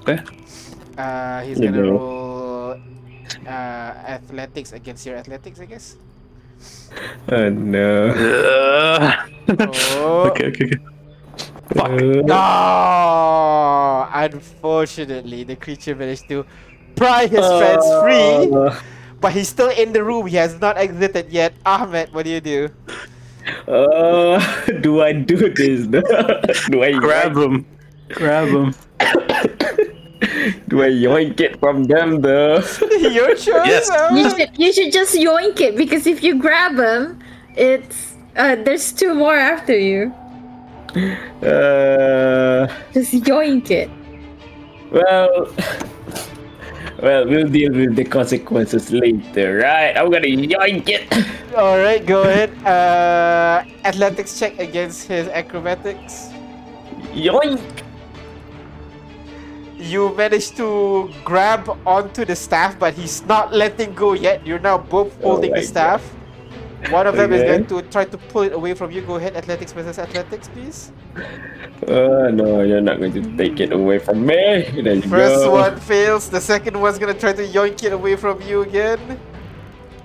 [0.03, 0.19] Okay.
[0.99, 1.91] Uh, he's Yeah, gonna bro.
[1.99, 2.71] roll
[3.47, 3.51] uh,
[4.19, 5.95] athletics against your athletics, I guess.
[7.31, 8.09] Oh no.
[8.11, 9.15] Uh,
[9.61, 10.31] Oh.
[10.31, 10.79] okay, okay, okay.
[11.77, 11.91] Fuck.
[11.91, 14.09] Uh, No!
[14.13, 16.45] Unfortunately, the creature managed to
[16.97, 18.75] pry his friends free, uh,
[19.25, 20.27] but he's still in the room.
[20.27, 21.55] He has not exited yet.
[21.65, 22.69] Ahmed, what do you do?
[23.67, 24.37] Uh,
[24.85, 25.87] do I do this?
[26.69, 27.65] do I Grab him.
[28.11, 28.75] Grab him.
[30.69, 32.57] Do I yoink it from them though?
[33.13, 33.69] Your choice.
[33.69, 33.91] Yes.
[33.91, 34.17] Ahmed.
[34.17, 37.21] You should you should just yoink it because if you grab him,
[37.57, 40.13] it's uh, there's two more after you.
[41.45, 43.91] Uh, Just yoink it.
[44.91, 45.53] well,
[47.05, 49.93] well, we'll deal with the consequences later, right?
[49.93, 51.05] I'm gonna yoink it.
[51.57, 52.51] All right, go ahead.
[52.65, 56.33] Uh, athletics check against his acrobatics.
[57.13, 57.61] Yoink!
[59.77, 64.41] You managed to grab onto the staff, but he's not letting go yet.
[64.47, 66.01] You're now both Oh holding the my staff.
[66.91, 69.01] One of them is going to try to pull it away from you.
[69.03, 70.93] Go ahead, athletics versus athletics, please.
[71.87, 74.35] Uh, no, you're not going to take it away from me.
[74.83, 75.53] There you First go.
[75.53, 76.29] one fails.
[76.31, 79.21] The second one's gonna try to yoink it away from you again.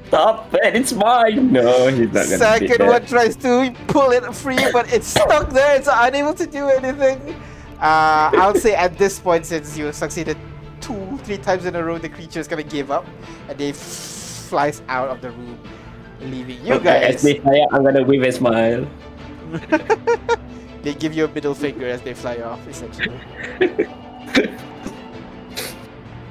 [0.08, 0.76] Stop it!
[0.76, 1.52] It's mine.
[1.52, 2.38] No, he's not gonna.
[2.38, 5.76] Second one tries to pull it free, but it's stuck there.
[5.76, 7.36] It's unable to do anything.
[7.80, 10.38] Uh, I'll say at this point, since you succeeded
[10.82, 13.06] two, three times in a row, the creature is gonna give up,
[13.48, 15.60] and they flies out of the room,
[16.22, 17.16] leaving you Okay, guys.
[17.16, 18.88] as they fly out, I'm gonna wave a smile.
[20.82, 23.20] They give you a middle finger as they fly off, essentially.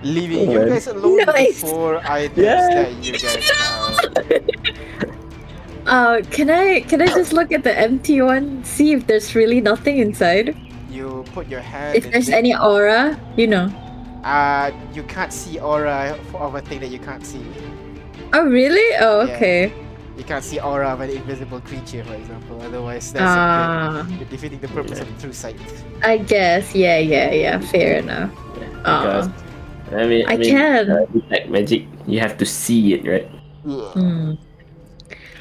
[0.03, 1.61] Leaving you guys alone with the Nice.
[1.61, 2.69] four items Yeah.
[2.71, 3.99] that you guys have.
[5.87, 9.61] Uh, can I can I just look at the empty one, see if there's really
[9.61, 10.57] nothing inside?
[10.89, 11.97] You put your hand.
[11.97, 12.35] If in there's it.
[12.35, 13.69] any aura, you know.
[14.25, 17.41] Uh, you can't see aura of a thing that you can't see.
[18.33, 18.97] Oh really?
[19.01, 19.35] Oh Yeah.
[19.35, 19.73] okay.
[20.17, 22.61] You can't see aura of an invisible creature, for example.
[22.61, 25.57] Otherwise, that's Ah, a, you're defeating the purpose of true sight.
[26.03, 26.75] I guess.
[26.75, 27.61] Yeah, yeah, yeah.
[27.61, 28.33] Fair enough.
[28.91, 29.33] Because, Uh,
[29.93, 30.91] I mean, I mean, can.
[30.91, 31.87] uh, detect magic.
[32.07, 33.29] You have to see it, right?
[33.65, 34.33] Hmm.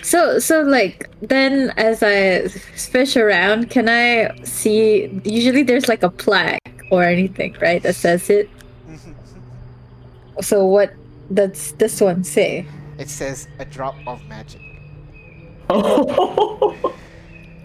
[0.02, 5.10] So so like then as I fish around, can I see?
[5.26, 7.82] Usually there's like a plaque or anything, right?
[7.84, 8.50] That says it.
[10.42, 10.94] So what
[11.34, 12.66] does this one say?
[12.98, 14.62] It says a drop of magic.
[15.70, 16.76] Oh,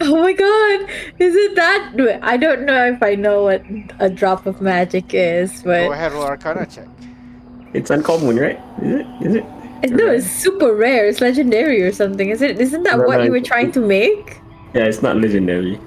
[0.04, 0.90] Oh my god!
[1.20, 1.92] Is it that?
[2.22, 3.62] I don't know if I know what
[4.00, 5.82] a drop of magic is, but.
[5.82, 6.88] Go but ahead, roll Arcana check.
[7.72, 8.58] it's uncommon, right?
[8.82, 9.06] Is it?
[9.20, 9.44] Is it?
[9.84, 11.06] I know it's super rare.
[11.06, 12.30] It's legendary or something.
[12.30, 12.60] Is it?
[12.60, 14.40] Isn't that No, what no, you were trying to make?
[14.74, 15.78] Yeah, it's not legendary.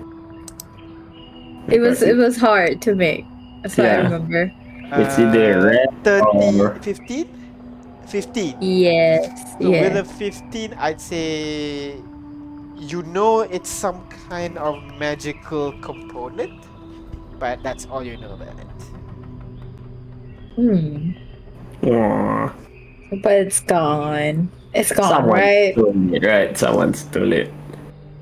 [1.68, 2.02] It was.
[2.02, 3.26] It was hard to make.
[3.64, 4.02] That's what I Yeah.
[4.04, 4.52] remember.
[4.94, 7.28] It's either Uh, red 30, or- 15?
[8.06, 8.58] 15.
[8.62, 9.58] Yes.
[9.62, 12.04] So with a 15, I'd say
[12.76, 16.68] you know it's some kind of magical component,
[17.40, 18.68] but that's all you know about it.
[20.56, 21.12] Hmm.
[21.84, 22.54] Aw,
[23.22, 24.50] But it's gone.
[24.74, 25.74] It's gone, someone right?
[25.74, 26.58] stole it, right?
[26.58, 27.52] Someone stole it.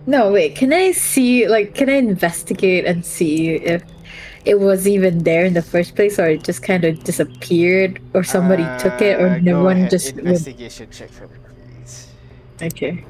[0.05, 0.55] No, wait.
[0.55, 1.47] Can I see?
[1.47, 3.83] Like, can I investigate and see if
[4.45, 8.23] it was even there in the first place, or it just kind of disappeared, or
[8.23, 10.17] somebody took it, or Uh, no one ahead, just?
[10.17, 11.37] investigation check for me,
[11.79, 12.07] please.
[12.61, 13.03] Okay.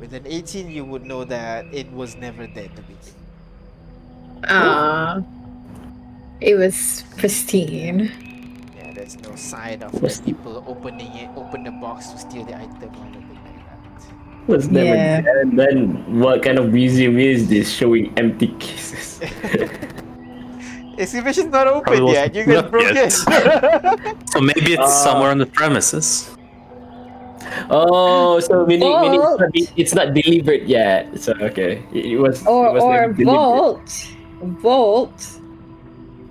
[0.00, 3.26] With an 18, you would know that it was never there in the beginning.
[4.46, 5.20] Ah.
[6.40, 8.12] It was pristine.
[8.78, 9.90] Yeah, there's no sign of
[10.24, 12.78] people opening it, open the box to steal the item
[14.48, 15.20] Was never Yeah.
[15.20, 15.40] there.
[15.42, 19.20] And then what kind of museum is this showing empty cases?
[20.98, 22.34] Exhibition's not open Probably yet.
[22.34, 23.12] You guys up broke yet.
[23.12, 24.16] in.
[24.32, 26.30] So maybe it's Uh, somewhere on the premises.
[27.70, 29.40] oh, so meaning, meaning it's, Vault.
[29.40, 31.06] not, it's not delivered yet.
[31.20, 32.44] So okay, it, it was.
[32.46, 33.88] Or it was or vault.
[34.64, 35.18] Vault.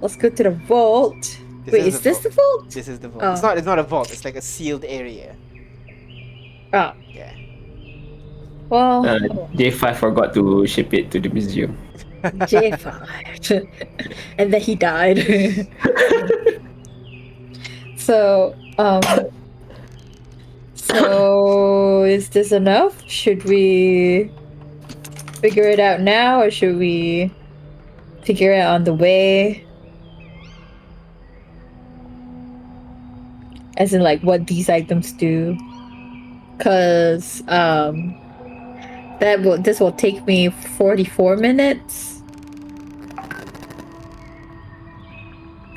[0.01, 1.21] Let's go to the vault.
[1.65, 2.69] This Wait, is is the this the vault?
[2.69, 3.23] This is the vault.
[3.23, 3.31] Oh.
[3.33, 3.57] It's not.
[3.57, 4.11] It's not a vault.
[4.11, 5.35] It's like a sealed area.
[6.73, 6.91] Oh.
[8.69, 9.19] Well, Uh,
[9.55, 11.77] J5 forgot to ship it to the museum.
[12.23, 13.67] J5.
[14.37, 15.19] and then he died.
[17.97, 19.01] so, um.
[20.75, 23.03] So, is this enough?
[23.07, 24.31] Should we
[25.41, 27.29] figure it out now or should we
[28.23, 29.63] figure it out on the way?
[33.77, 35.57] As in like what these items do.
[36.59, 38.15] Cause um
[39.19, 42.21] that will this will take me 44 minutes.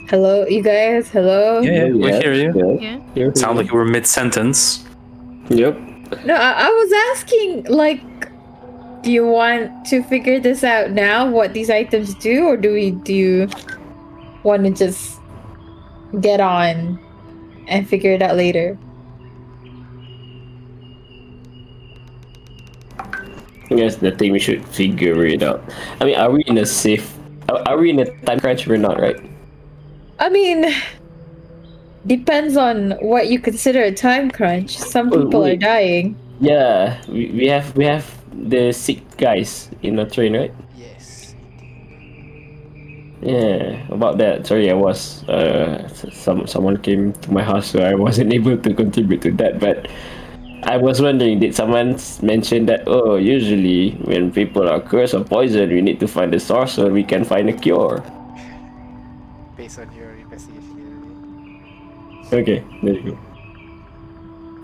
[0.09, 1.09] Hello, you guys?
[1.09, 1.61] Hello?
[1.61, 2.53] Yeah, yeah, we Yeah, hear you.
[2.81, 3.01] yeah, Yeah.
[3.27, 3.31] yeah.
[3.35, 4.85] Sound like you were mid sentence.
[5.51, 5.79] Yep.
[6.25, 8.03] No, I, I was asking, like,
[9.03, 12.91] do you want to figure this out now, what these items do, or do we
[12.91, 13.49] do you
[14.43, 15.21] want to just
[16.21, 16.99] get on
[17.69, 18.77] and figure it out later?
[23.71, 25.63] I guess the thing we should figure it out.
[26.01, 27.17] I mean, are we in a safe?
[27.49, 28.99] Are, are we in a time crunch or not?
[28.99, 29.17] Right?
[30.19, 30.67] I mean,
[32.07, 34.77] depends on what you consider a time crunch.
[34.77, 36.17] Some people are dying.
[36.41, 40.55] Yeah, we, we have we have the sick guys in the train, right?
[40.77, 41.35] Yes.
[43.23, 44.47] Yeah, about that.
[44.47, 48.75] Sorry, I was uh some someone came to my house, so I wasn't able to
[48.75, 49.61] contribute to that.
[49.61, 49.87] But
[50.63, 52.85] I was wondering, did someone mention that?
[52.87, 56.89] Oh, usually when people are cursed or poisoned, we need to find the source so
[56.89, 58.05] we can find a cure.
[59.57, 61.63] Based on your investigation.
[62.33, 63.19] Okay, there you go.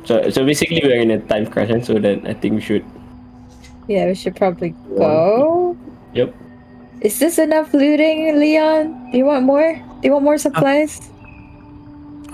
[0.05, 2.84] So so basically we're in a time crunch, and so then I think we should.
[3.89, 5.76] Yeah, we should probably go.
[6.15, 6.34] Yep.
[7.00, 9.10] Is this enough looting, Leon?
[9.10, 9.75] Do you want more?
[9.75, 11.10] Do you want more uh, supplies?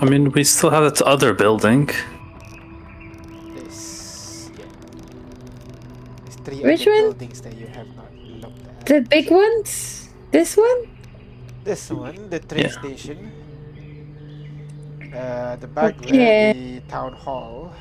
[0.01, 1.89] I mean, we still have that other building.
[6.61, 7.01] Three Which other one?
[7.03, 8.85] buildings that you have not looked at.
[8.85, 10.09] The big ones?
[10.31, 10.79] This one?
[11.63, 12.71] This one, the train Yeah.
[12.71, 13.31] station.
[15.13, 16.53] Uh, the back Okay.
[16.53, 17.71] the town hall.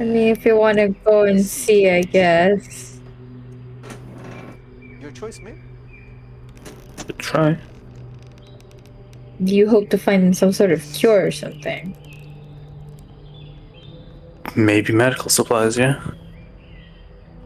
[0.00, 3.00] I mean, if you want to go and see, I guess.
[5.00, 5.60] Your choice, man.
[7.06, 7.56] Good try.
[9.44, 11.94] Do you hope to find some sort of cure or something?
[14.56, 16.00] Maybe medical supplies, yeah.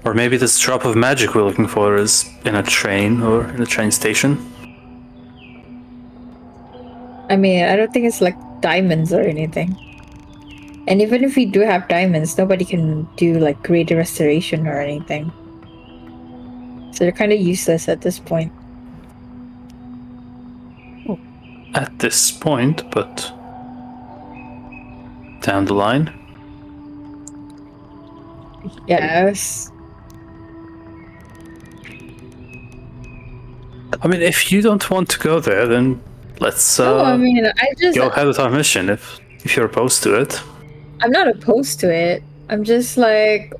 [0.04, 3.62] Or maybe this drop of magic we're looking for is in a train or in
[3.62, 4.38] a train station.
[7.30, 9.76] I mean, I don't think it's like diamonds or anything.
[10.88, 15.32] And even if we do have diamonds, nobody can do like greater restoration or anything.
[16.92, 18.52] So they're kind of useless at this point.
[21.74, 23.32] At this point, but
[25.40, 26.12] down the line.
[28.86, 29.71] Yes.
[34.00, 36.02] I mean, if you don't want to go there, then
[36.40, 38.88] let's uh, no, I mean, I just go ahead with our mission.
[38.88, 40.40] If if you're opposed to it,
[41.02, 42.22] I'm not opposed to it.
[42.48, 43.52] I'm just like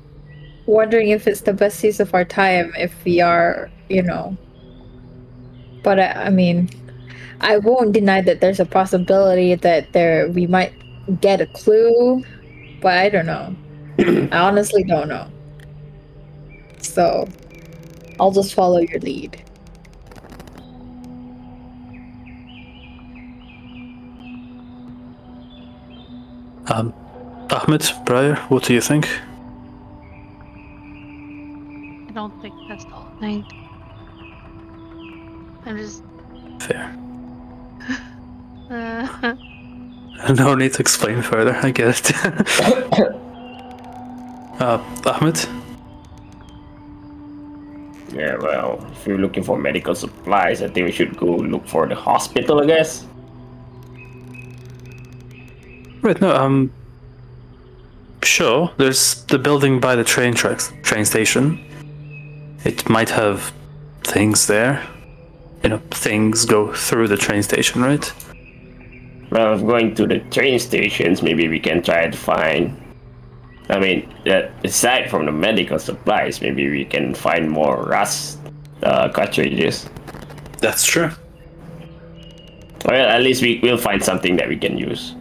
[0.65, 4.37] wondering if it's the best use of our time if we are, you know.
[5.83, 6.69] But I, I mean,
[7.41, 10.73] I won't deny that there's a possibility that there we might
[11.19, 12.23] get a clue,
[12.81, 13.55] but I don't know.
[14.31, 15.29] I honestly don't know.
[16.81, 17.27] So,
[18.19, 19.43] I'll just follow your lead.
[26.67, 26.93] Um,
[27.49, 29.07] Ahmed, Briar, what do you think?
[32.07, 33.45] I don't think that's the whole thing.
[35.65, 36.03] I'm just.
[36.59, 36.95] Fair.
[38.69, 39.35] Uh,
[40.37, 41.55] No need to explain further.
[41.61, 42.11] I get it.
[44.61, 45.45] uh, Ahmed,
[48.13, 51.87] Yeah, well, if you're looking for medical supplies, I think we should go look for
[51.87, 53.07] the hospital, I guess.
[56.03, 56.19] Right?
[56.21, 56.71] No, um,
[58.21, 58.71] sure.
[58.77, 61.63] There's the building by the train tracks, train station.
[62.63, 63.51] It might have
[64.03, 64.85] things there.
[65.63, 68.13] You know, things go through the train station, right?
[69.31, 72.79] Well, if going to the train stations, maybe we can try to find.
[73.69, 78.39] I mean, uh, aside from the medical supplies, maybe we can find more rust
[78.83, 79.89] uh, cartridges.
[80.59, 81.09] That's true.
[82.85, 85.15] Well, at least we will find something that we can use.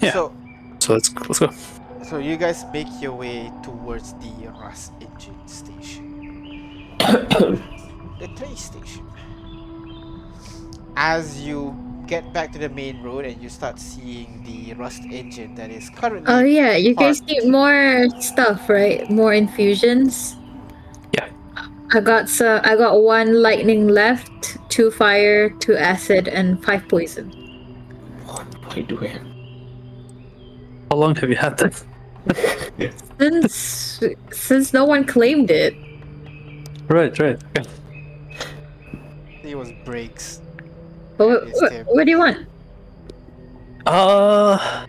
[0.00, 0.12] Yeah.
[0.12, 0.32] So,
[0.80, 1.50] So let's let's go.
[2.06, 6.96] so you guys make your way towards the Rust Engine station.
[6.98, 9.04] the train station.
[10.96, 15.54] As you get back to the main road and you start seeing the Rust Engine
[15.56, 19.08] that is currently Oh yeah, you guys parked- need more stuff, right?
[19.10, 20.36] More infusions.
[21.12, 21.28] Yeah.
[21.92, 27.30] I got so I got one lightning left, two fire, two acid, and five poison.
[28.26, 29.27] Why do I have?
[30.90, 31.84] How long have you had this?
[33.18, 34.00] Since
[34.32, 35.74] since no one claimed it.
[36.88, 37.38] Right, right.
[37.56, 37.68] Okay.
[39.42, 40.40] It was breaks.
[41.16, 42.46] What, It's what, what do you want?
[43.86, 44.86] Uh,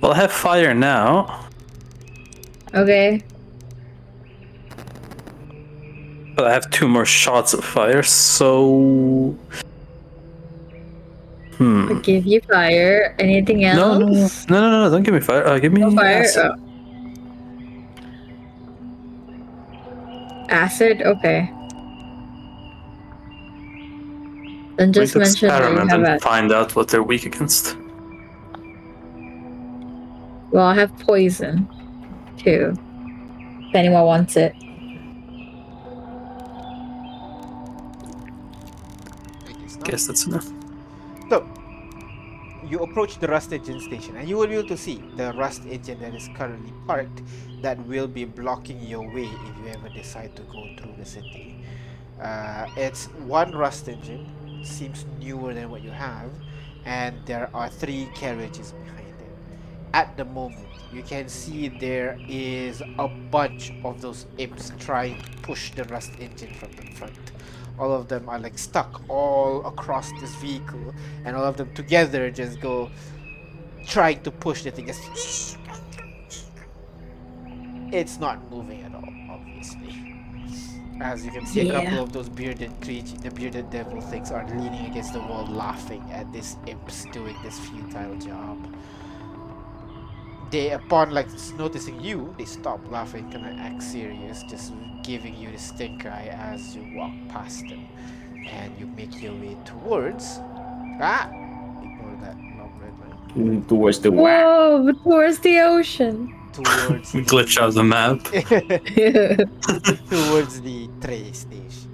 [0.00, 1.46] well, I have fire now,
[2.74, 3.22] Okay.
[6.34, 9.36] but I have two more shots of fire, so.
[11.58, 12.00] Hmm.
[12.00, 13.14] Give you fire.
[13.18, 14.48] Anything No, else?
[14.48, 15.46] no, no, no, no, don't give me fire.
[15.46, 16.22] Uh, give me No fire.
[16.22, 16.52] acid.
[16.52, 16.56] Oh.
[20.50, 21.02] Acid.
[21.02, 21.50] Okay.
[24.76, 26.22] Then just mention experiment and acid.
[26.22, 27.76] find out what they're weak against.
[30.50, 31.68] Well, I have poison
[32.36, 32.74] too.
[33.68, 34.54] If anyone wants it.
[39.84, 39.90] I.
[39.90, 40.48] Guess that's enough.
[41.30, 41.46] So,
[42.66, 45.64] you approach the rust engine station and you will be able to see the rust
[45.66, 47.22] engine that is currently parked
[47.62, 51.64] that will be blocking your way if you ever decide to go through the city.
[52.20, 54.30] Uh, it's one rust engine,
[54.64, 56.30] seems newer than what you have,
[56.84, 59.32] and there are three carriages behind it.
[59.92, 65.30] At the moment, you can see there is a bunch of those imps trying to
[65.38, 67.23] push the rust engine from the front.
[67.78, 70.94] All of them are like stuck all across this vehicle,
[71.24, 72.90] and all of them together just go
[73.86, 74.86] trying to push the thing.
[74.86, 75.58] Just
[77.92, 80.00] it's not moving at all, obviously.
[81.00, 84.46] As you can see, a couple of those bearded creatures, the bearded devil things, are
[84.48, 88.72] leaning against the wall, laughing at this imps doing this futile job.
[90.50, 91.28] They, upon like
[91.58, 94.72] noticing you, they stop laughing, kind of act serious, just
[95.04, 97.86] giving you the stink eye as you walk past them,
[98.50, 100.40] and you make your way towards.
[101.00, 103.60] Ah, ignore that long red line.
[103.62, 104.42] Mm, Towards the whack.
[104.44, 104.92] Whoa!
[105.04, 106.34] Towards the ocean.
[106.52, 108.22] Towards the- Glitch out the map.
[110.10, 111.90] towards the train station.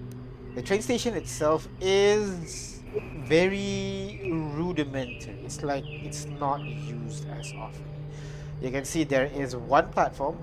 [0.54, 2.80] The train station itself is
[3.24, 4.20] very
[4.56, 5.38] rudimentary.
[5.44, 7.84] It's like it's not used as often.
[8.60, 10.36] You can see there is one platform,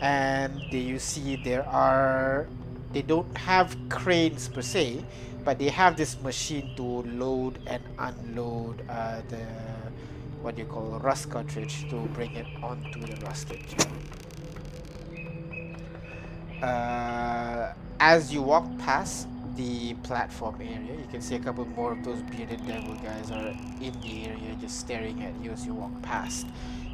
[0.00, 2.46] and there you see there are.
[2.92, 5.04] They don't have cranes per se,
[5.44, 9.44] but they have this machine to load and unload uh, the
[10.40, 13.52] what do you call rust cartridge to bring it onto the rust.
[16.62, 22.04] Uh, as you walk past the platform area, you can see a couple more of
[22.04, 23.48] those bearded devil guys are
[23.80, 26.46] in the area just staring at you as you walk past.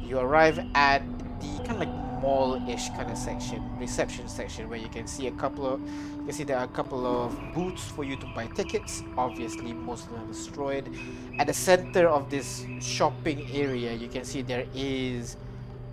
[0.05, 1.01] You arrive at
[1.39, 5.31] the kind of like mall-ish kind of section, reception section, where you can see a
[5.31, 8.47] couple of, you can see there are a couple of booths for you to buy
[8.47, 9.03] tickets.
[9.17, 10.95] Obviously, most of them are destroyed.
[11.39, 15.37] At the center of this shopping area, you can see there is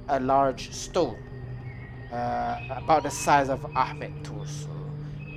[0.09, 1.19] a large stone
[2.13, 4.69] uh, about the size of Ahmed torso,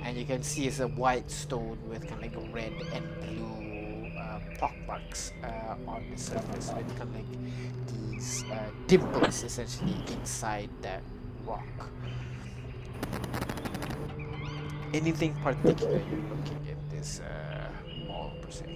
[0.04, 3.65] and you can see it's a white stone with kind of like red and blue
[4.58, 7.24] pockmarks uh, on the surface kind of like
[8.10, 11.02] these uh, dimples essentially inside that
[11.46, 11.66] rock.
[14.94, 17.68] Anything particular you're looking at this uh,
[18.06, 18.66] mall per se?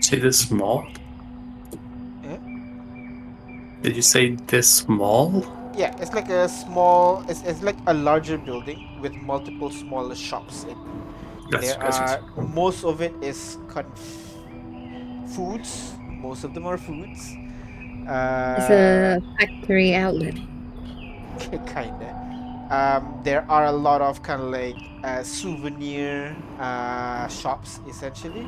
[0.00, 0.86] Say this mall?
[2.24, 2.36] Eh?
[3.82, 5.46] Did you say this mall?
[5.76, 7.24] Yeah, it's like a small.
[7.28, 10.76] It's, it's like a larger building with multiple smaller shops in
[11.52, 14.36] That's there that's- are most of it is conf-
[15.36, 15.92] foods.
[16.00, 17.34] Most of them are foods.
[18.08, 20.34] Uh, It's a factory outlet.
[21.66, 22.10] kinda.
[22.70, 28.46] Um, there are a lot of kind of like uh, souvenir uh, shops, essentially.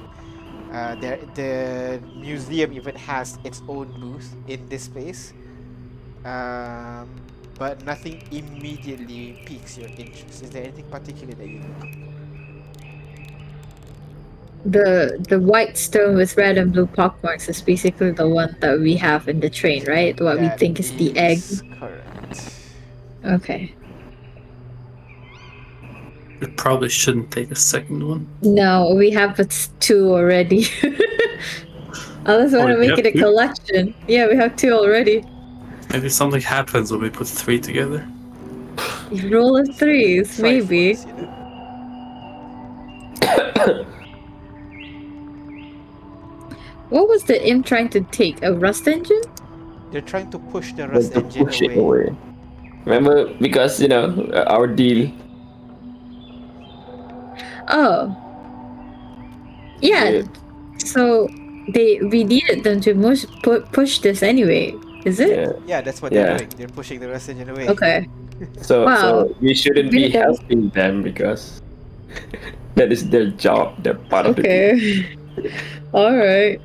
[0.72, 5.32] Uh, there, the museum even has its own booth in this space.
[6.24, 7.08] Um,
[7.58, 10.42] but nothing immediately piques your interest.
[10.42, 12.13] Is there anything particular that you look for?
[14.64, 18.96] The the white stone with red and blue pockmarks is basically the one that we
[18.96, 20.18] have in the train, right?
[20.20, 21.40] What we think is the egg.
[21.78, 22.50] Correct.
[23.24, 23.74] Okay.
[26.40, 28.26] We probably shouldn't take a second one.
[28.42, 30.66] No, we have it's two already.
[32.26, 33.18] Unless we Oh, want to make it a two?
[33.18, 33.94] collection.
[34.08, 35.22] Yeah, we have two already.
[35.92, 38.06] Maybe something happens when we put three together.
[39.10, 40.96] You roll of threes, maybe.
[46.94, 48.38] What was the imp trying to take?
[48.46, 49.20] A rust engine?
[49.90, 51.74] They're trying to push the rust to engine push away.
[51.74, 52.16] it away.
[52.86, 55.10] Remember, because you know uh, our deal.
[57.66, 58.14] Oh.
[59.80, 60.08] Yeah.
[60.08, 60.22] Yeah.
[60.78, 61.26] So
[61.74, 64.74] they we needed them to push pu- push this anyway.
[65.04, 65.34] Is it?
[65.34, 65.52] Yeah.
[65.66, 66.24] Yeah, that's what Yeah.
[66.24, 66.50] they're doing.
[66.62, 67.68] They're pushing the Western engine away.
[67.74, 68.06] Okay.
[68.62, 69.00] So, Wow.
[69.00, 70.22] so we shouldn't be Really good.
[70.22, 71.58] helping them because
[72.78, 73.82] that is their job.
[73.82, 74.54] They're part of the team.
[74.54, 75.50] Okay.
[75.92, 76.60] All right.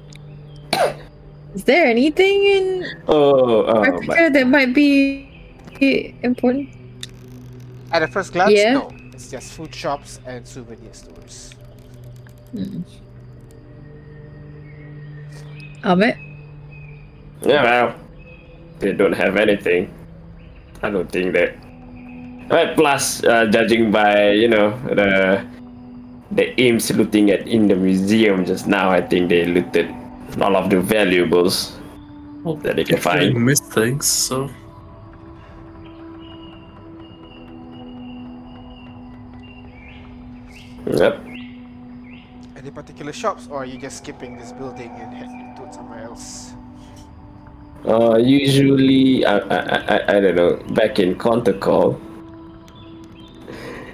[1.55, 4.29] Is there anything in Oh, oh my.
[4.29, 5.29] That might be
[6.21, 6.69] important?
[7.91, 8.73] At a first glance, Yeah.
[8.73, 8.91] no.
[9.13, 11.55] It's just food shops and souvenir stores.
[12.51, 12.81] Hmm.
[15.83, 16.15] Amit?
[17.41, 17.95] Yeah, well,
[18.79, 19.91] they don't have anything.
[20.83, 21.55] I don't think that.
[22.49, 25.45] Right, plus, uh, judging by you know the
[26.31, 29.87] the aims looting at in the museum just now, I think they looted
[30.41, 31.77] all of the valuables
[32.43, 33.33] Well, that they can They find.
[33.45, 34.49] missed things, so
[40.85, 41.25] Yep.
[42.57, 46.53] Any particular shops, or are you just skipping this building and heading to somewhere else?
[47.85, 49.59] Uh, usually, I, I,
[49.95, 50.57] I, I don't know.
[50.73, 51.97] Back in Contacol,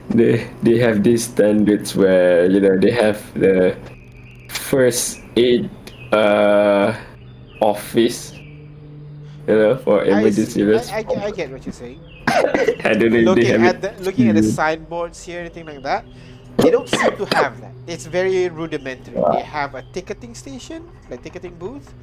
[0.09, 3.75] they they have these standards where you know they have the
[4.49, 5.69] first aid
[6.15, 6.95] uh
[7.61, 10.99] office, you know, for I, emergency see- I.
[10.99, 11.99] I, I get what you're saying.
[12.27, 14.55] I don't know looking have at the looking at the Mm.
[14.55, 16.05] signboards here, anything like that,
[16.57, 17.71] they don't seem to have that.
[17.87, 19.15] It's very rudimentary.
[19.33, 21.93] They have a ticketing station, like ticketing booth,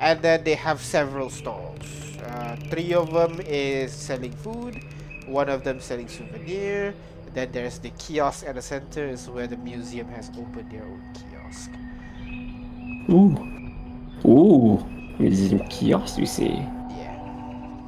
[0.00, 1.86] and then they have several stalls.
[2.24, 4.82] Uh, three of them is selling food,
[5.26, 6.94] one of them selling souvenir.
[7.32, 11.02] Then there's the kiosk at the center, is where the museum has opened their own
[11.14, 11.70] kiosk.
[13.10, 13.34] Ooh,
[14.24, 14.78] ooh,
[15.18, 16.18] museum kiosk.
[16.18, 16.54] You say?
[16.94, 17.16] Yeah.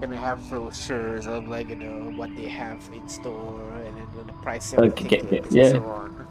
[0.01, 4.33] Gonna have brochures of like you know what they have in store and then the
[4.43, 5.79] price of Okay, yeah.
[5.79, 6.27] on.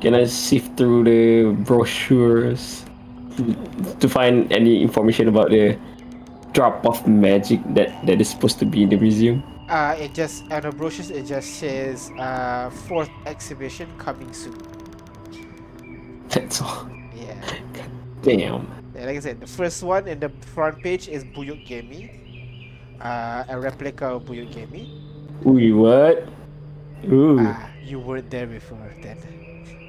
[0.00, 2.84] Can I sift through the brochures
[3.36, 5.76] to, to find any information about the
[6.52, 9.42] drop of magic that, that is supposed to be in the museum?
[9.68, 14.56] Uh, it just on the brochures it just says uh fourth exhibition coming soon.
[16.28, 16.88] That's all.
[17.12, 17.34] Yeah.
[18.22, 18.66] Damn.
[18.94, 22.10] Yeah, like I said, the first one in the front page is Buyuk Gemi.
[23.00, 24.90] Uh, a replica of Buyuk Gemi.
[25.46, 26.28] Ooh, what?
[27.10, 27.38] Ooh.
[27.40, 29.18] Ah, you weren't there before then.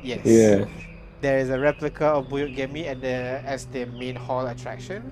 [0.03, 0.25] Yes.
[0.25, 0.65] Yeah.
[1.21, 5.11] There is a replica of Buyuk Gemi and the, as the main hall attraction.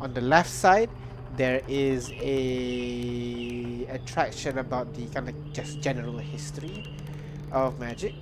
[0.00, 0.90] On the left side,
[1.36, 6.94] there is a attraction about the kind of just general history
[7.52, 8.14] of magic.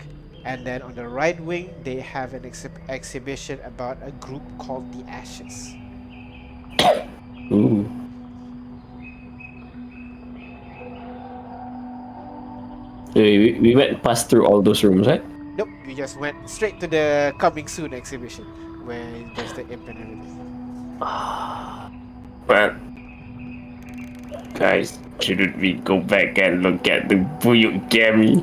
[0.45, 4.87] And then on the right wing, they have an exhib- exhibition about a group called
[4.93, 5.75] the Ashes.
[7.51, 7.91] Ooh.
[13.15, 15.25] We, we, we went past through all those rooms, right?
[15.57, 18.45] Nope, we just went straight to the coming soon exhibition
[18.87, 20.35] where there's the imp and everything.
[22.49, 22.75] Well,
[24.55, 28.41] guys, shouldn't we go back and look at the Buyuk Gemi?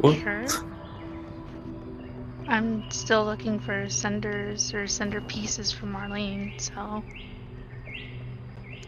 [0.00, 0.18] What?
[0.18, 0.44] Sure.
[2.48, 7.02] I'm still looking for senders or sender pieces from Marlene, so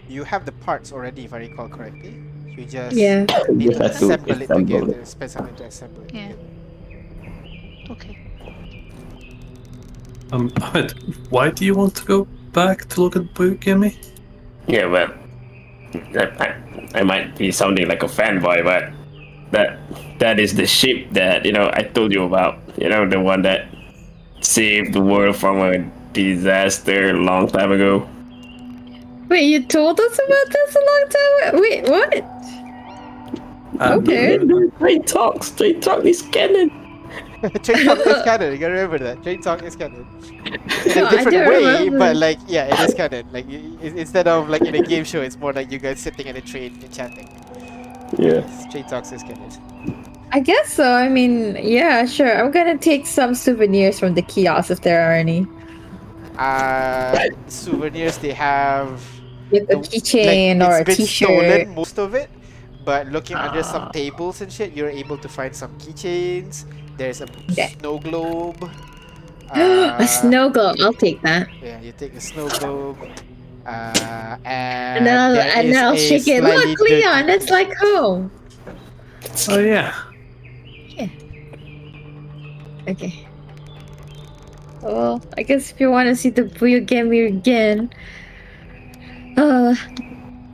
[0.08, 2.14] You have the parts already, if I recall correctly.
[2.46, 3.26] You just Yeah.
[3.48, 5.00] need to assemble it assemble together.
[5.00, 5.06] it.
[5.06, 6.14] Spend some time to assemble it.
[6.14, 6.28] Yeah.
[6.28, 7.90] together.
[7.90, 8.18] okay.
[10.32, 10.92] um, Ahmed,
[11.30, 13.96] why do you want to go back to look at Buyuk Gemi?
[14.66, 15.12] Yeah, well,
[16.14, 16.54] I, I,
[17.00, 18.92] I might be sounding like a fanboy, but
[19.52, 19.78] that
[20.18, 22.58] that is the ship that you know I told you about.
[22.78, 23.66] You know, the one that
[24.40, 25.78] saved the world from a
[26.12, 28.08] disaster a long time ago.
[29.28, 31.60] Wait, you told us about this a long time ago?
[31.60, 32.24] Wait, what?
[33.80, 34.38] Um, Okay.
[34.76, 36.70] Straight talk, straight talk is canon.
[37.62, 38.52] Train Talk is canon.
[38.52, 39.22] You gotta remember that.
[39.22, 40.06] Train Talk is canon.
[40.44, 41.98] In No, a I different way, remember.
[41.98, 43.26] but like, yeah, it is canon.
[43.32, 46.00] Like, i- i- instead of like in a game show, it's more like you guys
[46.00, 47.28] sitting in a train and chatting.
[48.16, 48.40] Yeah.
[48.70, 49.50] Train Talks is canon.
[50.32, 50.92] I guess so.
[50.92, 52.32] I mean, yeah, sure.
[52.38, 55.46] I'm gonna take some souvenirs from the kiosk if there are any.
[56.36, 59.02] Uh, souvenirs they have.
[59.50, 61.28] Like a the- keychain like, or a it's been t-shirt.
[61.28, 62.28] stolen most of it
[62.84, 63.90] but looking under some Ah.
[63.96, 66.66] tables and shit you're able to find some keychains
[66.98, 67.72] there's a Okay.
[67.80, 68.60] snow globe
[69.56, 70.76] a uh, snow globe.
[70.84, 71.48] I'll take that.
[71.62, 72.98] yeah you take a snow globe
[73.68, 76.42] uh, and, And I'll, and is I'll a shake it.
[76.42, 78.30] Look, Leon, dirty- it's like home.
[79.48, 79.94] Oh yeah.
[80.96, 81.08] Yeah.
[82.88, 83.26] Okay.
[84.82, 87.90] Well, I guess if you want to see the Buyuk Gemi again,
[89.36, 89.74] uh,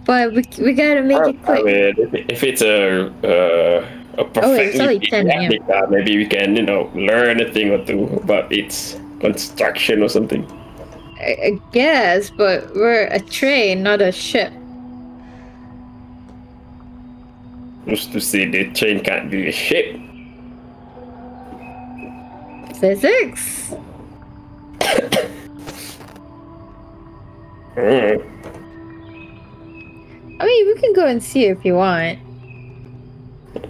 [0.05, 3.86] but we, we gotta make it I mean, if, if it's a uh,
[4.17, 7.84] a Oh, it's only perfectly 10 maybe we can, you know, learn a thing or
[7.84, 10.47] two about its construction or something.
[11.25, 14.53] I, I guess, but we're a train, not a ship.
[17.89, 19.97] Just to say the train can't be a ship.
[22.81, 23.75] Physics?
[27.75, 28.23] Mm.
[30.39, 32.20] I mean, we can go and see if you want.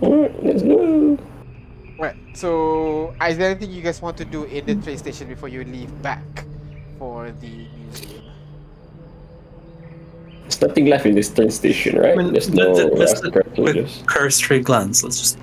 [0.05, 1.19] Mm, Let's go.
[1.99, 2.15] Right.
[2.35, 5.65] So, is there anything you guys want to do in the train station before you
[5.65, 6.45] leave back
[7.05, 8.25] for the museum?
[10.43, 12.13] There's nothing left in this train station, right?
[12.13, 13.21] I mean, There's th- no th- let's
[13.55, 15.05] quick cursory glance.
[15.05, 15.39] Let's just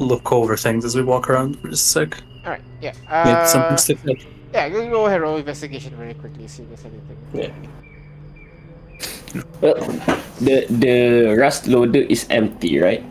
[0.00, 2.10] look over things as we walk around for just a sec.
[2.44, 2.62] All right.
[2.82, 2.94] Yeah.
[3.08, 4.18] Uh, something stick out.
[4.52, 4.68] yeah.
[4.68, 5.20] Go go ahead.
[5.22, 6.48] Roll investigation very quickly.
[6.48, 7.18] See if there's anything.
[7.32, 7.52] Yeah.
[9.60, 9.78] Well,
[10.46, 13.02] the the rust loader is empty, right?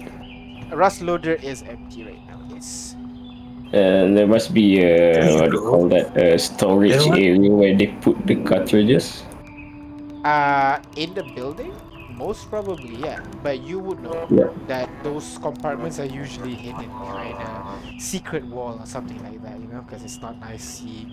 [0.71, 2.22] Rust loader is empty right now.
[2.22, 2.22] Yes.
[3.73, 7.73] And there must be a There what do you call that a storage area where
[7.75, 9.23] they put the cartridges.
[10.23, 11.73] Uh, in the building,
[12.15, 13.19] most probably, yeah.
[13.41, 14.53] But you would know Yeah.
[14.67, 19.67] that those compartments are usually hidden behind a secret wall or something like that, you
[19.67, 21.09] know, because it's not nice seeing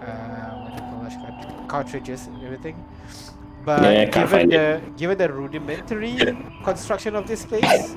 [0.00, 2.76] uh, what do you call it, cartridges and everything.
[3.64, 4.56] But Yeah, given find it.
[4.56, 6.16] the given the rudimentary
[6.64, 7.96] construction of this place,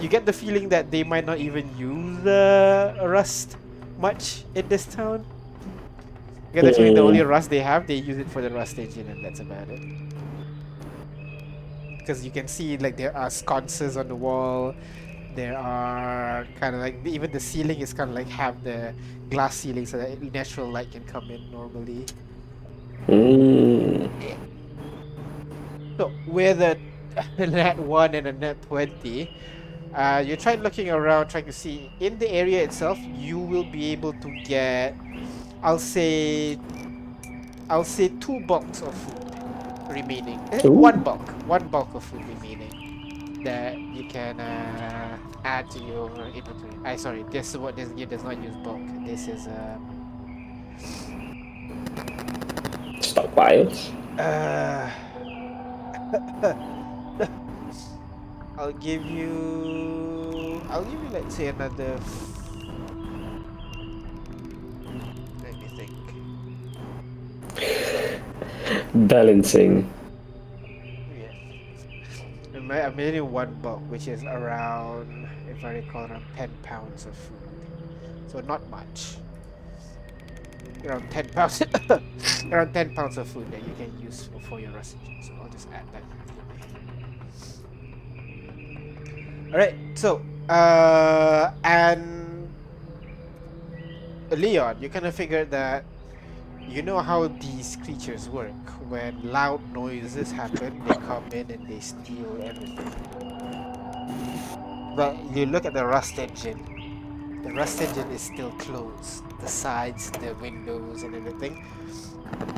[0.00, 3.56] you get the feeling that they might not even use the rust
[3.98, 5.24] much in this town.
[6.52, 7.28] You get the feeling the only Mm.
[7.28, 9.82] rust they have, they use it for the rust engine, and that's about it.
[11.98, 14.74] Because you can see like there are sconces on the wall.
[15.34, 18.94] There are kind of like even the ceiling is kind of like have the
[19.30, 22.06] glass ceiling so that natural light can come in normally.
[23.08, 24.10] Mm.
[25.96, 26.78] So with a
[27.38, 29.30] nat one and a nat twenty,
[29.94, 32.98] uh, you try looking around, trying to see in the area itself.
[33.14, 34.96] You will be able to get,
[35.62, 36.58] I'll say,
[37.70, 39.24] I'll say two bulks of food
[39.90, 40.40] remaining.
[40.52, 40.72] Eh, Ooh.
[40.72, 46.72] One bulk, one bulk of food remaining that you can uh, add to your inventory.
[46.84, 48.80] I sorry, this is what this game does not use bulk.
[49.04, 49.90] This is um,
[52.98, 53.92] Stockpiles.
[54.18, 54.90] Uh,
[58.56, 60.62] I'll give you.
[60.70, 61.98] I'll give you, let's say, another.
[65.42, 65.90] Let me think.
[69.08, 69.90] Balancing.
[71.18, 71.32] Yeah.
[72.54, 77.38] I'm, I'm one bulk, which is around, if I recall, around 10 pounds of food.
[78.28, 79.16] So not much.
[80.84, 81.62] Around 10 pounds.
[82.52, 85.18] around 10 pounds of food that you can use for, for your recipe.
[85.22, 86.23] So I'll just add that.
[89.54, 92.50] Alright, so, uh, and
[94.32, 95.84] Leon, you kind of figured that
[96.58, 98.50] you know how these creatures work.
[98.90, 102.90] When loud noises happen, they come in and they steal everything.
[104.96, 107.40] But you look at the rust engine.
[107.44, 109.22] The rust engine is still closed.
[109.38, 111.64] The sides, the windows, and everything.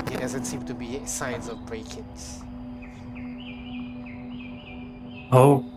[0.07, 2.41] There doesn't seem to be signs of break-ins.
[5.31, 5.76] Oh,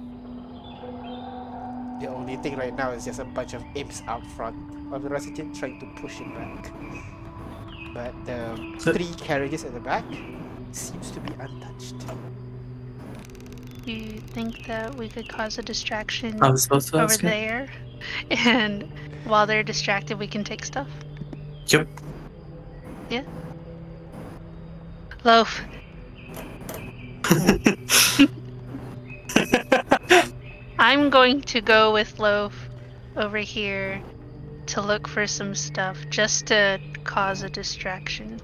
[1.99, 4.55] The only thing right now is just a bunch of imps out front
[4.93, 6.71] of the rust engine trying to push it back.
[7.93, 10.05] But the So- three carriages at the back
[10.71, 11.95] seems to be untouched.
[13.85, 17.21] Do you think that we could cause a distraction I was supposed to over ask
[17.23, 17.29] you.
[17.29, 17.67] there?
[18.31, 18.89] And
[19.25, 20.87] while they're distracted, we can take stuff?
[21.67, 21.85] Yep.
[23.09, 23.23] Yeah.
[25.25, 25.61] Loaf,
[30.79, 32.69] I'm going to go with Loaf
[33.17, 34.01] over here
[34.67, 38.39] to look for some stuff just to cause a distraction.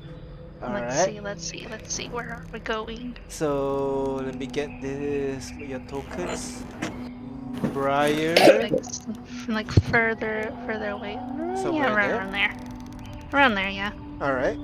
[0.62, 1.06] let's Alright.
[1.06, 2.10] see, let's see, let's see.
[2.10, 3.16] Where are we going?
[3.30, 6.62] So let me get this for your tokens.
[7.72, 8.36] Briar.
[8.36, 8.84] Like,
[9.48, 11.16] like further, further away.
[11.56, 12.50] Somewhere yeah, around, there?
[12.50, 12.60] around
[13.14, 13.30] there.
[13.32, 13.92] Around there, yeah.
[14.22, 14.58] Alright.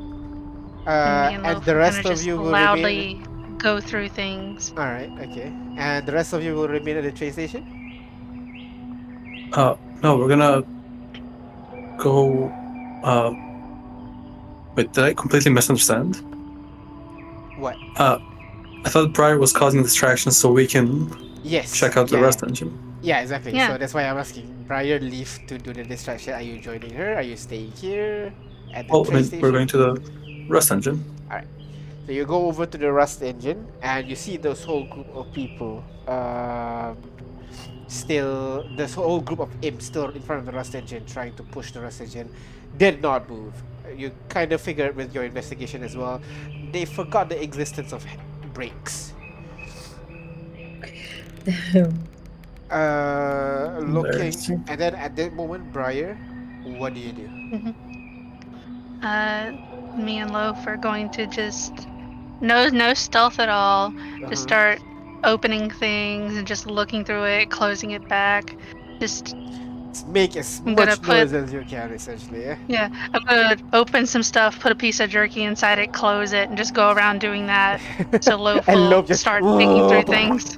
[0.86, 3.31] Uh, Me and the rest of you will loudly remain.
[3.62, 4.72] Go through things.
[4.72, 5.54] Alright, okay.
[5.78, 7.62] And the rest of you will remain at the train station?
[9.54, 10.64] Uh, no, we're gonna
[11.98, 12.50] go.
[13.04, 13.32] Uh,
[14.76, 16.16] wait, did I completely misunderstand?
[17.58, 17.76] What?
[17.98, 18.18] Uh,
[18.84, 21.12] I thought Briar was causing distractions so we can
[21.44, 21.78] Yes.
[21.78, 22.72] check out the yeah, rust engine.
[23.04, 23.54] Yeah, exactly.
[23.54, 23.68] Yeah.
[23.74, 24.66] So that's why I'm asking.
[24.68, 26.34] Briar leave to do the distraction.
[26.34, 27.16] Are you joining her?
[27.16, 28.32] Are you staying here?
[28.74, 29.42] At the Well, I train mean, station?
[29.42, 30.02] we're going to the
[30.50, 31.04] rust engine.
[32.06, 35.32] So you go over to the Rust engine and you see this whole group of
[35.34, 36.98] people um,
[37.88, 41.44] still this whole group of imps still in front of the rust engine trying to
[41.44, 42.30] push the rust engine
[42.78, 43.54] did not move.
[43.96, 46.22] You kind of figured with your investigation as well,
[46.72, 48.06] they forgot the existence of
[48.54, 49.14] brakes.
[52.70, 54.34] Uh, looking,
[54.70, 56.16] and then at that moment, Briar,
[56.64, 57.30] what do you do?
[59.02, 59.52] Uh,
[59.98, 61.88] me and Loaf are going to just
[62.42, 63.88] no no stealth at all.
[63.88, 64.30] Uh-huh.
[64.30, 64.80] Just start
[65.24, 68.56] opening things and just looking through it, closing it back.
[69.00, 69.36] Just
[70.08, 72.42] make as much put- noise as you can, essentially.
[72.44, 72.58] Yeah.
[72.68, 76.48] yeah, I'm gonna open some stuff, put a piece of jerky inside it, close it,
[76.50, 77.82] and just go around doing that.
[78.22, 80.58] So Loaf will Loaf just- start digging through things.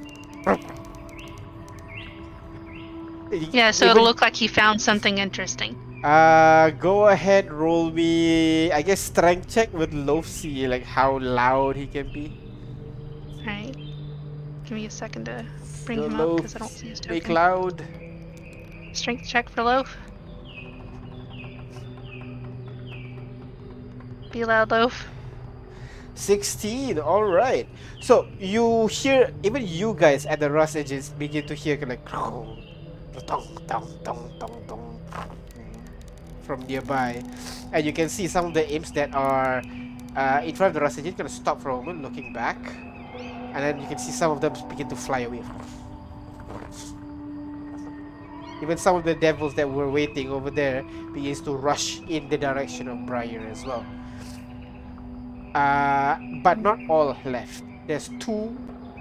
[3.52, 5.76] Yeah, so it'll look like he found something interesting.
[6.04, 8.70] Uh, go ahead, roll me.
[8.72, 10.28] I guess strength check with Loaf.
[10.28, 12.38] See like how loud he can be.
[13.40, 13.76] Alright.
[14.66, 15.46] Give me a second to
[15.86, 17.36] bring him up because I don't see his Make token.
[17.36, 17.84] loud.
[18.92, 19.96] Strength check for Loaf.
[24.32, 25.08] Be loud, Loaf.
[26.16, 27.68] 16 all right
[28.00, 32.62] so you hear even you guys at the rust edges begin to hear like tong,
[33.26, 35.02] tong, tong, tong, tong, tong,
[36.44, 37.24] from nearby.
[37.72, 39.64] And you can see some of the imps that are
[40.16, 42.58] uh, in front of the rust edges gonna stop for a moment looking back.
[43.18, 45.44] And then you can see some of them begin to fly away.
[48.62, 52.38] Even some of the devils that were waiting over there begins to rush in the
[52.38, 53.86] direction of Briar as well.
[55.54, 57.64] Uh, but not all left.
[57.88, 58.56] There's two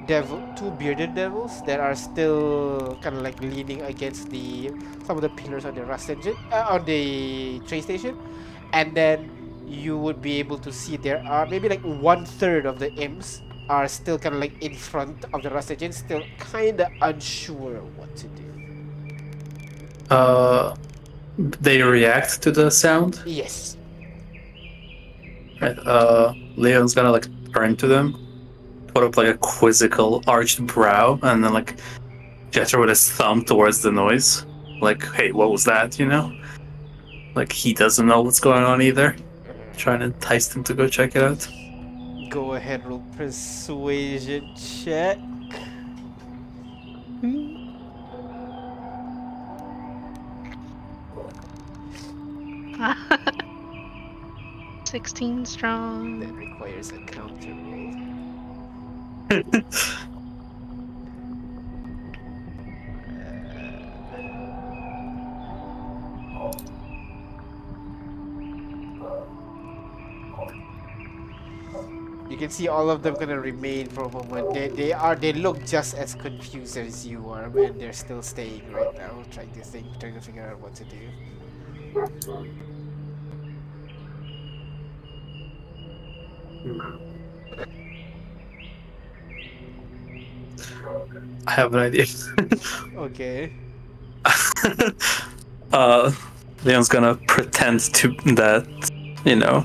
[0.06, 4.70] devil, two bearded devils that are still kind of like leaning against the
[5.06, 8.18] some of the pillars on the rust engine uh, on the train station,
[8.72, 9.30] and then
[9.66, 13.42] you would be able to see there are maybe like one third of the imps
[13.68, 17.80] are still kind of like in front of the rust engine, still kind of unsure
[17.96, 18.44] what to do.
[20.10, 20.76] Uh,
[21.38, 23.22] they react to the sound.
[23.24, 23.76] Yes.
[25.60, 25.78] Right.
[25.78, 28.21] Uh, Leon's gonna like turn to them,
[28.94, 31.76] put up like a quizzical arched brow, and then like
[32.50, 34.46] gesture with his thumb towards the noise.
[34.80, 35.98] Like, hey, what was that?
[35.98, 36.32] You know?
[37.34, 39.16] Like he doesn't know what's going on either.
[39.76, 41.48] Trying to entice them to go check it out.
[42.30, 45.18] Go ahead, roll persuasion check.
[54.84, 56.18] Sixteen strong.
[56.20, 58.11] That requires a counter roll.
[59.32, 59.42] You
[72.38, 74.52] can see all of them gonna remain for a moment.
[74.52, 78.70] They, they are they look just as confused as you are, and they're still staying
[78.70, 81.08] right now, trying to think, trying to figure out what to do.
[86.62, 87.11] Hmm.
[91.46, 92.06] I have an idea.
[92.96, 93.52] Okay.
[95.72, 96.12] uh,
[96.64, 98.66] Leon's gonna pretend to that,
[99.24, 99.64] you know,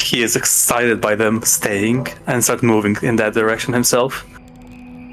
[0.00, 4.24] he is excited by them staying and start moving in that direction himself.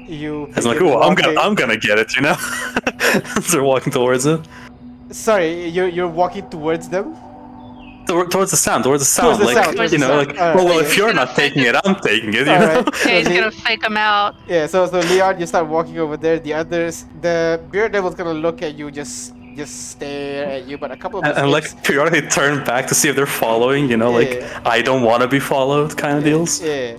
[0.08, 0.46] You.
[0.56, 2.36] It's like, oh, I'm gonna, I'm gonna get it, you know.
[3.50, 4.40] They're walking towards it,
[5.10, 7.16] Sorry, you're you're walking towards them.
[8.06, 10.26] Tor- towards the sound, towards the sound, Towards the like sound, towards you know, sound.
[10.28, 12.74] like, Alright, well, well, if you're not taking it, I'm taking it, you All know.
[12.82, 13.06] right.
[13.06, 14.36] Yeah, he's gonna fake him out.
[14.48, 16.38] Yeah, so so Leon, you start walking over there.
[16.38, 20.76] The others, the beard devil's gonna look at you, just just stare at you.
[20.78, 23.26] But a couple of And, and like imps- periodically turn back to see if they're
[23.44, 24.60] following, you know, like Yeah.
[24.76, 26.60] I don't want to be followed kind of deals.
[26.62, 26.98] Yeah,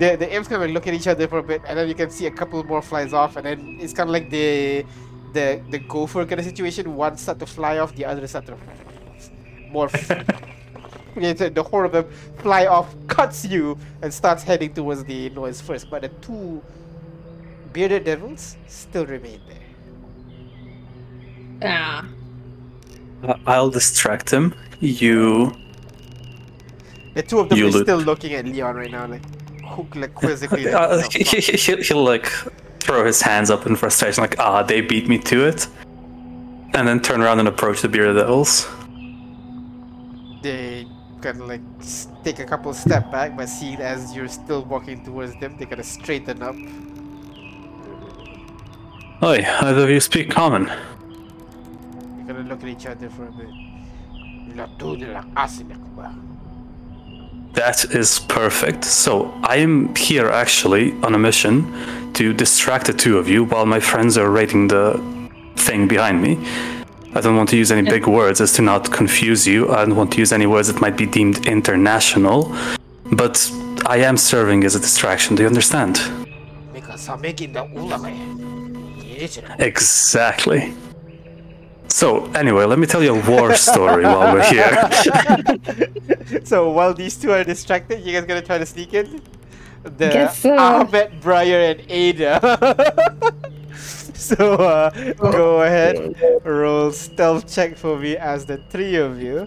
[0.00, 1.94] the the imps kind of look at each other for a bit, and then you
[1.94, 4.84] can see a couple more flies off, and then it's kind of like the
[5.34, 6.96] the the gopher kind of situation.
[6.96, 8.56] One start to fly off, the other start to
[9.70, 9.88] more.
[11.16, 12.06] Yeah, the, the whole of them
[12.38, 15.90] fly off, cuts you, and starts heading towards the noise first.
[15.90, 16.62] But the two
[17.72, 19.56] bearded devils still remain there.
[21.62, 22.06] Ah.
[23.24, 24.54] Uh, I'll distract him.
[24.80, 25.52] You
[27.14, 29.22] The two of them You are look- still looking at Leon right now, like
[29.64, 30.66] hook, like quizzically.
[30.72, 32.26] Uh, like, he, he, he- he'll like
[32.78, 35.66] throw his hands up in frustration, like, ah, they beat me to it.
[36.74, 38.68] And then turn around and approach the Bearded Devils.
[40.42, 40.86] They
[41.20, 41.62] kind of like
[42.22, 45.80] take a couple step back, but seeing as you're still walking towards them, they kind
[45.80, 46.54] of straighten up.
[49.22, 50.66] Oi, either of you speak common.
[50.66, 53.48] They kind of look at each other for a bit.
[54.56, 56.14] "La tu de la casa, la cuba."
[57.54, 58.84] That is perfect.
[58.84, 61.66] So I am here actually on a mission
[62.12, 65.00] to distract the two of you while my friends are raiding the
[65.56, 66.38] thing behind me.
[67.18, 69.68] I don't want to use any big words as to not confuse you.
[69.72, 72.54] I don't want to use any words that might be deemed international,
[73.10, 73.50] but
[73.86, 75.34] I am serving as a distraction.
[75.34, 75.96] Do you understand?
[79.58, 80.72] Exactly.
[81.88, 86.44] So, anyway, let me tell you a war story while we're here.
[86.44, 89.20] so, while these two are distracted, you guys gonna try to sneak in?
[89.82, 90.56] The Guess so.
[90.56, 93.34] Ahmed, Briar, and Ada.
[94.36, 99.46] so uh, go ahead, roll stealth check for me as the three of you.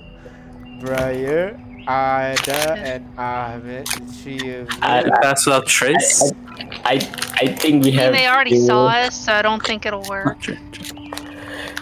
[0.79, 4.79] Briar, Ada, and Ahmed, the three of you.
[4.81, 6.31] I, Pass without trace.
[6.85, 6.95] I,
[7.35, 8.13] I think we have.
[8.13, 10.39] they already the- saw us, so I don't think it'll work.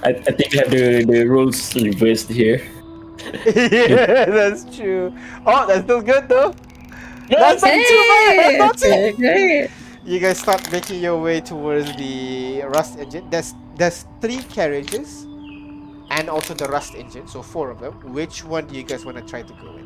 [0.03, 2.67] I, I think we have the, the rules reversed here.
[3.45, 5.13] yeah, that's true.
[5.45, 6.55] Oh, that's still good though.
[7.29, 8.37] That's not too bad.
[8.39, 9.69] That's not too Hey, great.
[10.09, 13.29] You guys start making your way towards the rust engine.
[13.29, 15.29] There's there's three carriages,
[16.09, 17.29] and also the rust engine.
[17.29, 17.93] So four of them.
[18.09, 19.85] Which one do you guys want to try to go in?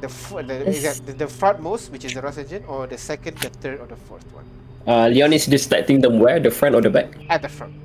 [0.00, 2.88] The fr- the, is This- that the, the frontmost, which is the rust engine, or
[2.88, 4.48] the second, the third, or the fourth one?
[4.88, 6.40] Uh, Leon is distracting them where?
[6.40, 7.12] The front or the back?
[7.28, 7.76] At the front.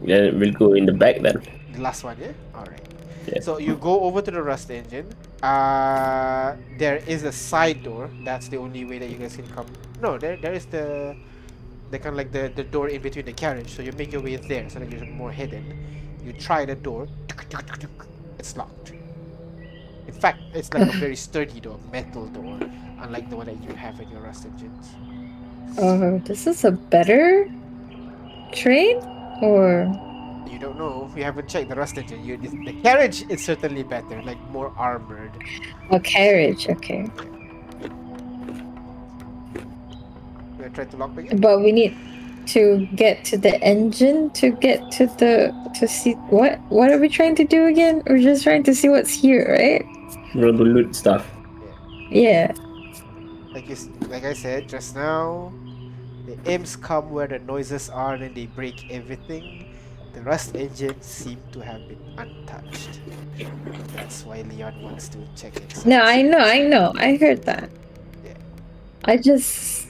[0.00, 1.44] Yeah, we'll go in the back then.
[1.76, 2.32] The last one, yeah?
[2.56, 2.80] Alright.
[3.28, 3.44] Yeah.
[3.44, 5.12] So you go over to the rust engine.
[5.42, 8.10] Uh there is a side door.
[8.24, 9.66] That's the only way that you guys can come.
[10.00, 11.16] No, there there is the
[11.90, 13.70] the kind of like the, the door in between the carriage.
[13.74, 15.64] So you make your way there so that you're more hidden.
[16.24, 17.08] You try the door.
[18.38, 18.92] It's locked.
[20.06, 22.58] In fact, it's like a very sturdy door, metal door,
[23.00, 24.98] unlike the one that you have in your rust engines.
[25.78, 27.50] Oh, this is a better
[28.52, 28.98] train?
[29.42, 29.94] Or
[30.46, 31.10] You don't know.
[31.14, 32.24] We haven't checked the rust engine.
[32.24, 35.32] You, the carriage is certainly better, like more armored.
[35.90, 36.68] a carriage?
[36.68, 37.10] Okay.
[40.58, 41.40] You try to lock again?
[41.40, 41.96] But we need
[42.46, 47.08] to get to the engine to get to the to see what what are we
[47.08, 48.02] trying to do again?
[48.06, 49.84] We're just trying to see what's here, right?
[50.34, 51.28] Roll the loot stuff.
[52.10, 52.52] Yeah.
[53.52, 53.76] Like you,
[54.08, 55.52] like I said just now,
[56.26, 59.71] the imps come where the noises are and they break everything.
[60.12, 63.00] The rust engine seemed to have been untouched.
[63.94, 65.86] That's why Leon wants to check it.
[65.86, 66.92] No, I know, I know.
[66.96, 67.70] I heard that.
[68.24, 68.34] Yeah.
[69.04, 69.88] I just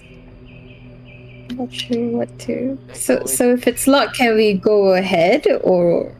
[1.56, 2.78] not sure what to.
[2.94, 6.14] So so if it's locked, can we go ahead or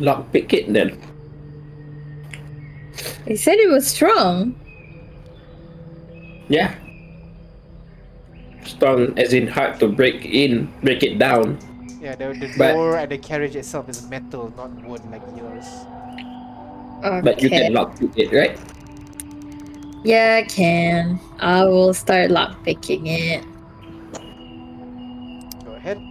[0.00, 0.98] Lock pick it then.
[3.26, 4.58] he said it was strong.
[6.48, 6.74] Yeah.
[8.64, 11.58] Strong as in hard to break in, break it down.
[12.02, 15.66] Yeah, the, the But- door and the carriage itself is metal, not wood like yours.
[17.04, 17.20] Okay.
[17.22, 18.58] But you can lock it, right?
[20.02, 21.20] Yeah, I can.
[21.38, 23.44] I will start lockpicking it.
[25.64, 26.02] Go ahead.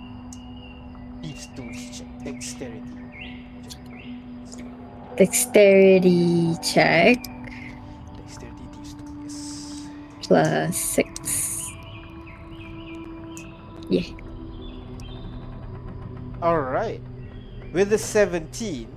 [1.21, 2.07] These tools check.
[2.23, 2.81] Dexterity.
[5.17, 7.19] Dexterity check
[8.15, 9.87] Dexterity thieves tool, yes.
[10.23, 11.67] plus six.
[13.89, 14.07] Yeah.
[16.41, 17.01] Alright.
[17.73, 18.87] With the 17,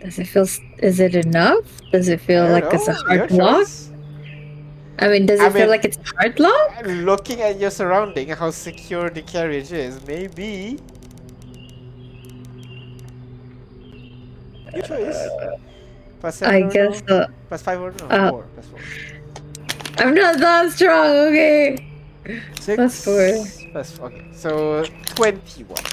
[0.00, 0.46] Does it feel?
[0.78, 1.64] Is it enough?
[1.92, 3.66] Does it feel like don't it's a hard lock?
[5.00, 6.82] I mean, does it I feel mean- like it's a hard lock?
[6.86, 10.78] Looking at your surrounding, how secure the carriage is, maybe.
[14.74, 15.28] Your choice.
[16.20, 17.22] Plus seven I or guess no?
[17.26, 17.32] so.
[17.48, 18.06] Plus five or no?
[18.06, 18.46] uh, four.
[18.54, 18.78] Plus four.
[19.98, 21.06] I'm not that strong.
[21.28, 21.76] Okay.
[22.60, 22.76] Six.
[22.76, 23.70] plus four.
[23.72, 24.26] Plus okay.
[24.32, 24.84] So
[25.14, 25.84] twenty-one.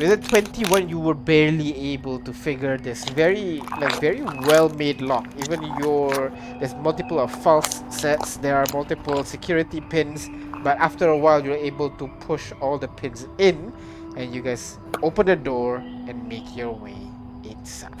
[0.00, 5.28] With a twenty-one, you were barely able to figure this very, like, very well-made lock.
[5.44, 8.38] Even your there's multiple of false sets.
[8.38, 10.30] There are multiple security pins,
[10.64, 13.74] but after a while, you're able to push all the pins in,
[14.16, 16.96] and you guys open the door and make your way
[17.44, 17.92] inside.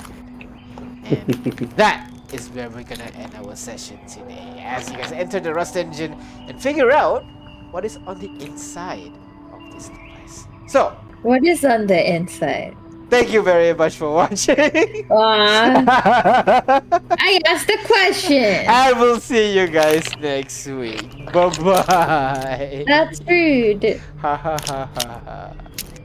[1.04, 1.28] And
[1.76, 4.64] that is where we're gonna end our session today.
[4.64, 6.16] As you guys enter the Rust engine
[6.48, 7.24] and figure out
[7.72, 9.12] what is on the inside
[9.52, 10.48] of this device.
[10.66, 12.76] So, What is on the inside?
[13.10, 14.56] thank you very much for watching.
[15.10, 16.80] I
[17.46, 18.66] asked the question.
[18.68, 21.32] I will see you guys next week.
[21.32, 22.84] Bye bye.
[22.86, 24.00] That's rude.
[24.20, 25.52] Ha ha ha ha ha.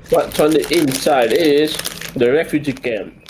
[0.10, 1.78] What's on the inside is
[2.16, 3.25] the refugee camp.